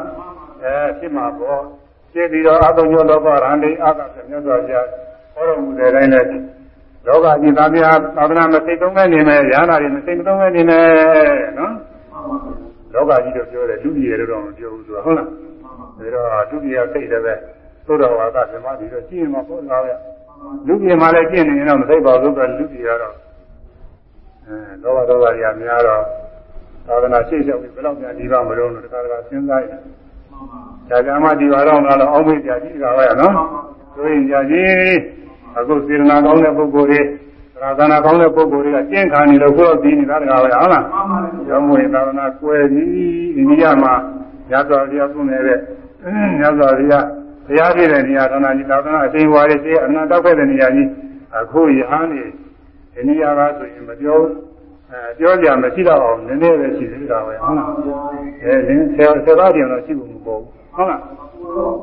[0.63, 1.61] အဲဖြစ်မှာပေါ့
[2.11, 4.87] ဖြစ်ပြီးတော့အတုံညောလောကရန်တိအာသဖြင့်မြတ်စွာဘုရား
[5.33, 6.43] ဟောတော်မူတဲ့တိုင်းလည်း
[7.07, 10.85] လောကကြီးသားများသာသနာမသိသုံးမဲ့နေမယ်ရဟနာတွေမသိမသုံးမဲ့နေမယ်
[11.59, 11.73] နော်
[12.93, 15.39] လောကကြီးတို့ပြောတယ်လူကြီးတွေတော့မပြောဘူးဆိုတာဟုတ်လားဒါ
[16.13, 17.33] တော့လူကြီးကသိတယ်ပဲ
[17.85, 19.93] သို့တော်ဝါကဓမ္မတွေတော့ကြည့်ရင်မဟုတ်လားဗျ
[20.67, 23.15] လူကြီးမှလည်းကြည့်နေရင်တော့မသိပါဘူးဆိုတော့လူကြီးကတော့
[24.45, 26.03] အဲလောဘဒေါသတွေများတော့
[26.87, 29.79] သာသနာရှေ့လျှောက်ပြီးဘယ်တော့မှဒီပါမလို့လို့တခါတခါစဉ်းစားရတယ်
[30.89, 33.33] ဒါကြမှာဒီပါတော့တော့အောင်းမေးကြကြည့်တာပဲနော်
[33.93, 34.95] ဆိုရင်ကြကြည့်
[35.57, 37.01] အခုစေတနာကောင်းတဲ့ပုဂ္ဂိုလ်တွေ
[37.61, 40.83] သာသနာကောင်းတဲ့ပုဂ္ဂိုလ်တွေကကျင့်ခံနေလို့ကိုယ်ပြီးနေတာတကားပဲဟုတ်လား
[41.49, 42.89] ရောင်းမွေသာသနာကွယ်ပြီး
[43.37, 43.93] အိန္ဒိယမှာ
[44.51, 45.59] ရသော်ဘုရားပြုနေတဲ့
[46.41, 47.05] ရသော်ဘုရား
[47.47, 50.87] ဘုရားပြည့်တဲ့နေရာဌာနကြီးသာသနာအရှင်ဝါရီရှိအနန္တတောက်ခဲ့တဲ့နေရာကြီး
[51.37, 52.23] အခုရဟန်းနေ
[52.95, 54.19] အိန္ဒိယကဆိုရင်မပြော
[54.91, 57.69] အဲပြောကြမရှိတော့အောင်နည်းနည်းပဲရှိသေးတာပဲဟုတ်လား
[58.43, 61.01] အဲလင်းဆယ်ဆယ်သားပြန်တော့ရှိဖို့မပေါ်ဘူးဟုတ်လား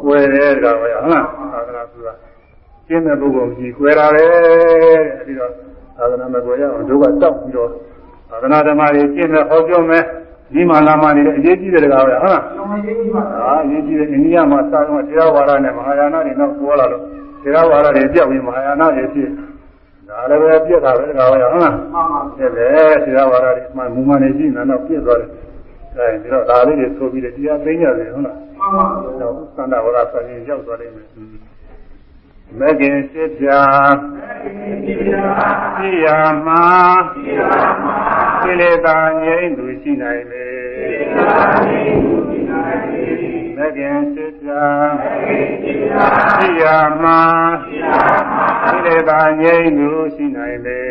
[0.02, 2.12] ကွယ်တယ်ဒါပဲဟုတ်လားသာသနာဆိုတာ
[2.88, 5.50] ကျင်းတဲ့ပုဂ္ဂိုလ်ကြီးကွယ်တာပဲအဲဒီတော့
[5.96, 7.68] သာသနာမကွယ်ရအောင်တို့ကတောက်ပြီးတော့
[8.30, 10.04] သာသနာဓမ္မတွေကျင့်တဲ့ဟောပြောမယ်
[10.52, 12.42] ဒီမှာလာမှနေတဲ့အရေးကြီးတဲ့တကားပဲဟုတ်လား
[13.46, 17.02] အာအရေးကြီးတဲ့အိန္ဒိယမှာစာတော့တရားဝါဒနဲ့မဟာယာနတွေတော့ပြောလာလို့
[17.42, 19.30] တရားဝါဒတွေပြောက်ပြီးမဟာယာနတွေဖြစ်
[20.12, 25.30] ဒါလည်းပဲပြက်တာပဲတကားပဲဟုတ်လားမှန်ပါပြက်တယ်တရားဝါဒတွေမှမူမှန်နေရှိနေတော့ပြက်သွားတယ်
[25.96, 28.86] အဲဒီတော့ဒါလေးတွေဆိုပြီးတယ်တရားသိညာတယ်ဟုတ်လားမှန်ပါ
[29.20, 31.06] တော့သန္တာဝရဆိုရင်ရောက်သွားလိမ့်မယ်
[32.58, 33.62] မဂ္ဂင်စစ်ပြာ
[35.76, 36.64] ပြရာမှာ
[38.42, 40.46] ကိလေသာငြိမ့်သူရှိနိုင်လေ
[41.16, 43.11] မဂ္ဂင်
[43.62, 44.64] စစ်ပြာ
[46.38, 47.20] ပြရာမှာ
[48.66, 50.82] ကိလေသာငြိမ့်သူရှိနိုင်လေ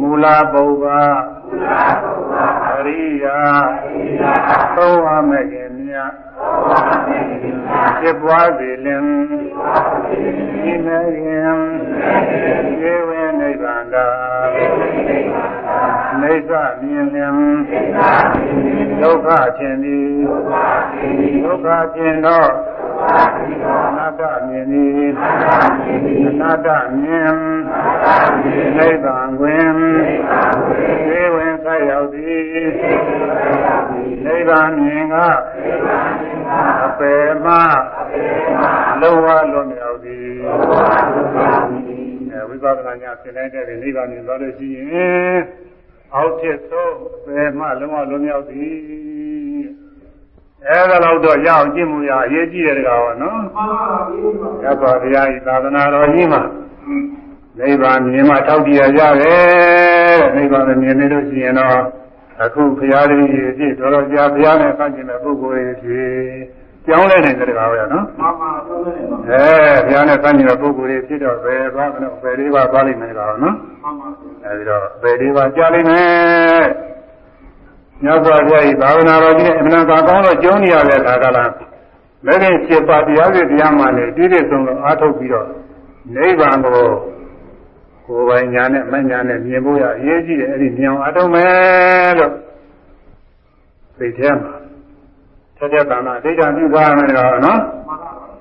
[0.00, 0.84] မူလပုဗ္ဗ
[2.72, 3.38] အရိယာ
[4.76, 6.10] သုံးဝမဂ္ဂင်မြတ်
[8.00, 9.04] ဖြစ်ပွားစေလင်
[10.62, 11.58] ဒီမဂင်
[12.78, 14.06] ခြေဝဲနိဗ္ဗာန်သာ
[16.20, 16.50] နိစ္စ
[16.80, 17.34] မြင်လင်
[19.02, 19.28] ဒုက္ခ
[19.58, 20.06] ခြင်းသည်
[21.44, 22.50] ဒုက္ခခြင်းတော့
[23.86, 24.90] အနတ္တမြင်သည်
[26.26, 26.68] အနတ္တ
[27.00, 27.36] မြင်
[28.78, 29.68] နိဗ္ဗာန်တွင်
[31.06, 32.46] ခြေဝဲဆက်ရောက်သည်
[34.24, 35.16] နိဗ္ဗာန်မြင်က
[36.84, 37.14] အပေ
[37.44, 37.46] မ
[39.00, 40.28] လောဝလွန်မြောက်သည်
[42.32, 45.38] အဲဝိပဿနာညာသင်တိုင်းတဲ့နိဗ္ဗာန်မြင်သွားလို့ရှိရင်
[46.14, 48.76] အောက်ထစ်ဆုံးအပေမလုံးဝလွန်မြောက်သည်
[50.68, 54.18] အဲဒါတော့တော့ရအောင်ကျင့်မှုရအရေးကြီးတယ်ကောင်နော်မှန်ပါပါဘု
[54.64, 56.42] ရားရသော်ဘုရားဤသာသနာတော်ကြီးမှာ
[57.58, 61.78] နိဗ္ဗာန်မြင်မှထောက်ပြရကြတယ်နိဗ္ဗာန်မြင်နေလို့ရှိရင်တော့
[62.42, 66.16] အခုဘုရားလေးကြီးဖြစ်တော်တော်ကြာဘုရားနဲ့ဆန့်ကျင်တဲ့ပုဂ္ဂိုလ်တွေဖြစ်
[66.86, 74.08] ကြောင်းလဲနေတဲ့ကောင်ပဲနော်မှန်ပါကြောင်းလဲနေပါအဲဘုရားနဲ့ဆန့်ကျင်တဲ့ပုဂ္ဂိုလ်တွေဖြစ်တော့ဘယ်သွားမလို့ဘယ်လေးပါသွားလိမ့်မယ်ကောင်နော်မှန်ပါ
[74.48, 76.66] အဲဒီတော့ဘယ်လေးပါကြားလိမ့်မယ်
[78.04, 81.52] ညဘုရားဤသာဝနာတော်ကြီးနဲ့အမှန်ကောင်းတော့ကျုံးနေရတဲ့အခါကလား
[82.26, 85.46] လည်းရင်7ပါးတရားတွေတရားမှလည်းတည်တည်ဆုံးဆုံးအားထုတ်ပြီးတော့
[86.14, 86.72] နိဗ္ဗာန်ကို
[88.06, 92.32] ကိုယ်ပိုင်ညာနဲ့မညာနဲ့မြင်ဖို့ရအရေးကြီးတယ်အဲ့ဒီမြင်အောင်အားထုတ်မယ်လို့
[93.98, 94.52] သိထဲမှာ
[95.58, 97.60] ဆက်တဲ့ကံမှာဒိဋ္ဌာပြုသွားမယ်တော့နော်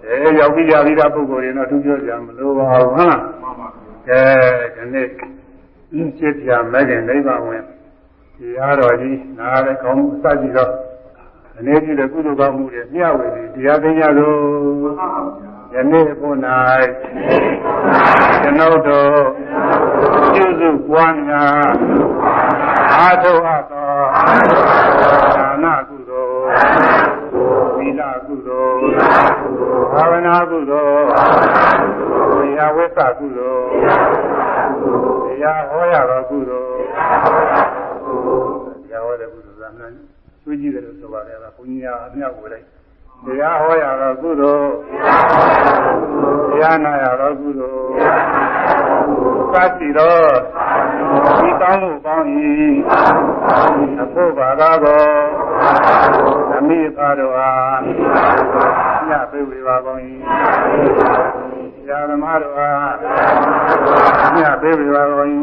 [0.08, 3.22] အဲရောက်ပြီးကြပြီးသားပုဂ္ဂိုလ်တွေတော့သူပြောကြမလို့ပါဘူးဟုတ်လား
[4.10, 4.22] အဲ
[4.76, 5.08] ဒီနေ့
[6.18, 7.64] စိတ်ပြမဲ့ခင်နိဗ္ဗာန်ဝင်
[8.38, 10.72] တရားတော်ကြီးနားလည်းကောင်းမှုအစရှိတော့
[11.58, 14.36] အနေကြည့်တဲ့ကုသိုလ်ကောင်းမှုတွေမျှဝေပြီးတရားသိညာသို့
[15.74, 16.30] ယနေ့ဘု၌
[18.42, 19.22] ကျွန်ုပ်တို့
[20.34, 21.72] ပြုစုပွားများ
[23.00, 23.92] အာထုအပ်သော
[25.36, 26.48] ဒါနကုသိုလ်
[27.78, 28.84] သီလကုသိုလ်
[29.94, 31.06] ဘာဝနာကုသိုလ်
[32.32, 33.66] တရားဝိသကုသိုလ်
[34.55, 34.55] တ
[35.46, 36.70] ရားဟောရသောကုသိုလ်
[38.84, 39.86] တရားဟောတဲ့ကုသိုလ်ကမှ
[40.42, 42.66] ကျွေးကြည့်တယ်လို့ဆိုပါတယ်ကဘုန်းကြီးကအမြောက်ကိုလိုက်
[43.26, 44.68] တရားဟောရသောကုသိုလ်
[46.52, 47.86] တရားနာရသောကုသိုလ်
[49.54, 50.30] သတိတော်
[51.40, 52.26] ဒီကောင်းမှုကောင်း၏
[54.02, 55.04] အဖို့ဘာသာသော
[56.52, 57.80] ဓမ္မမိဖာတို့အား
[59.10, 60.00] ညပိဝေပါကုန်၏
[61.86, 62.94] ဆရာသမားတို့အား
[64.38, 65.30] ညပိဝေပါကုန်၏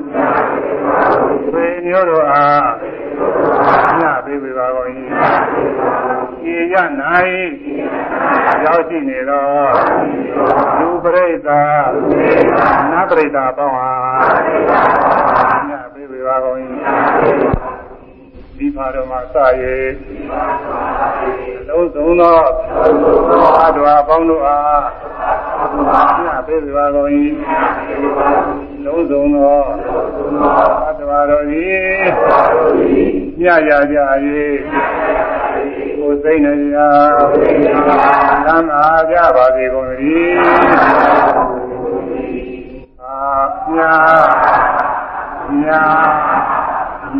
[1.52, 2.68] သေမျိုးတို့အား
[4.00, 4.88] ညပိဝေပါကုန်၏
[6.54, 6.74] ဤရ၌
[8.64, 9.46] ရောက်ရှိနေသော
[10.78, 11.84] လူပရိသတ်
[12.90, 16.58] နတ်ပရိသတ်ပေါင်းအားညပိဝေပါကုန်၏
[18.62, 19.76] ဒီပါတော်မှာစရေ
[21.68, 22.38] လုံးစုံသော
[23.58, 24.82] အာတော်အပေါင်းတို့အား
[26.24, 27.08] ညပိဝေပါကုန်၏
[28.84, 29.60] လုံးစုံသော
[30.84, 31.84] အာတော်တော်သည်
[33.40, 33.96] ညရကြ၏
[35.98, 36.88] ကိုယ်စိတ်နှရာ
[38.46, 40.38] သံသာကြပါစေကုန်သတည်း
[43.02, 43.32] အာ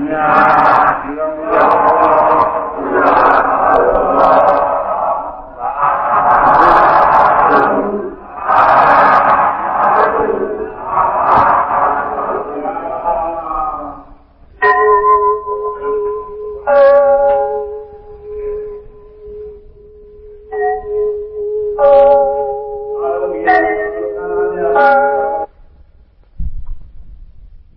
[0.09, 0.27] ညာ
[1.01, 4.52] သုလောသုလော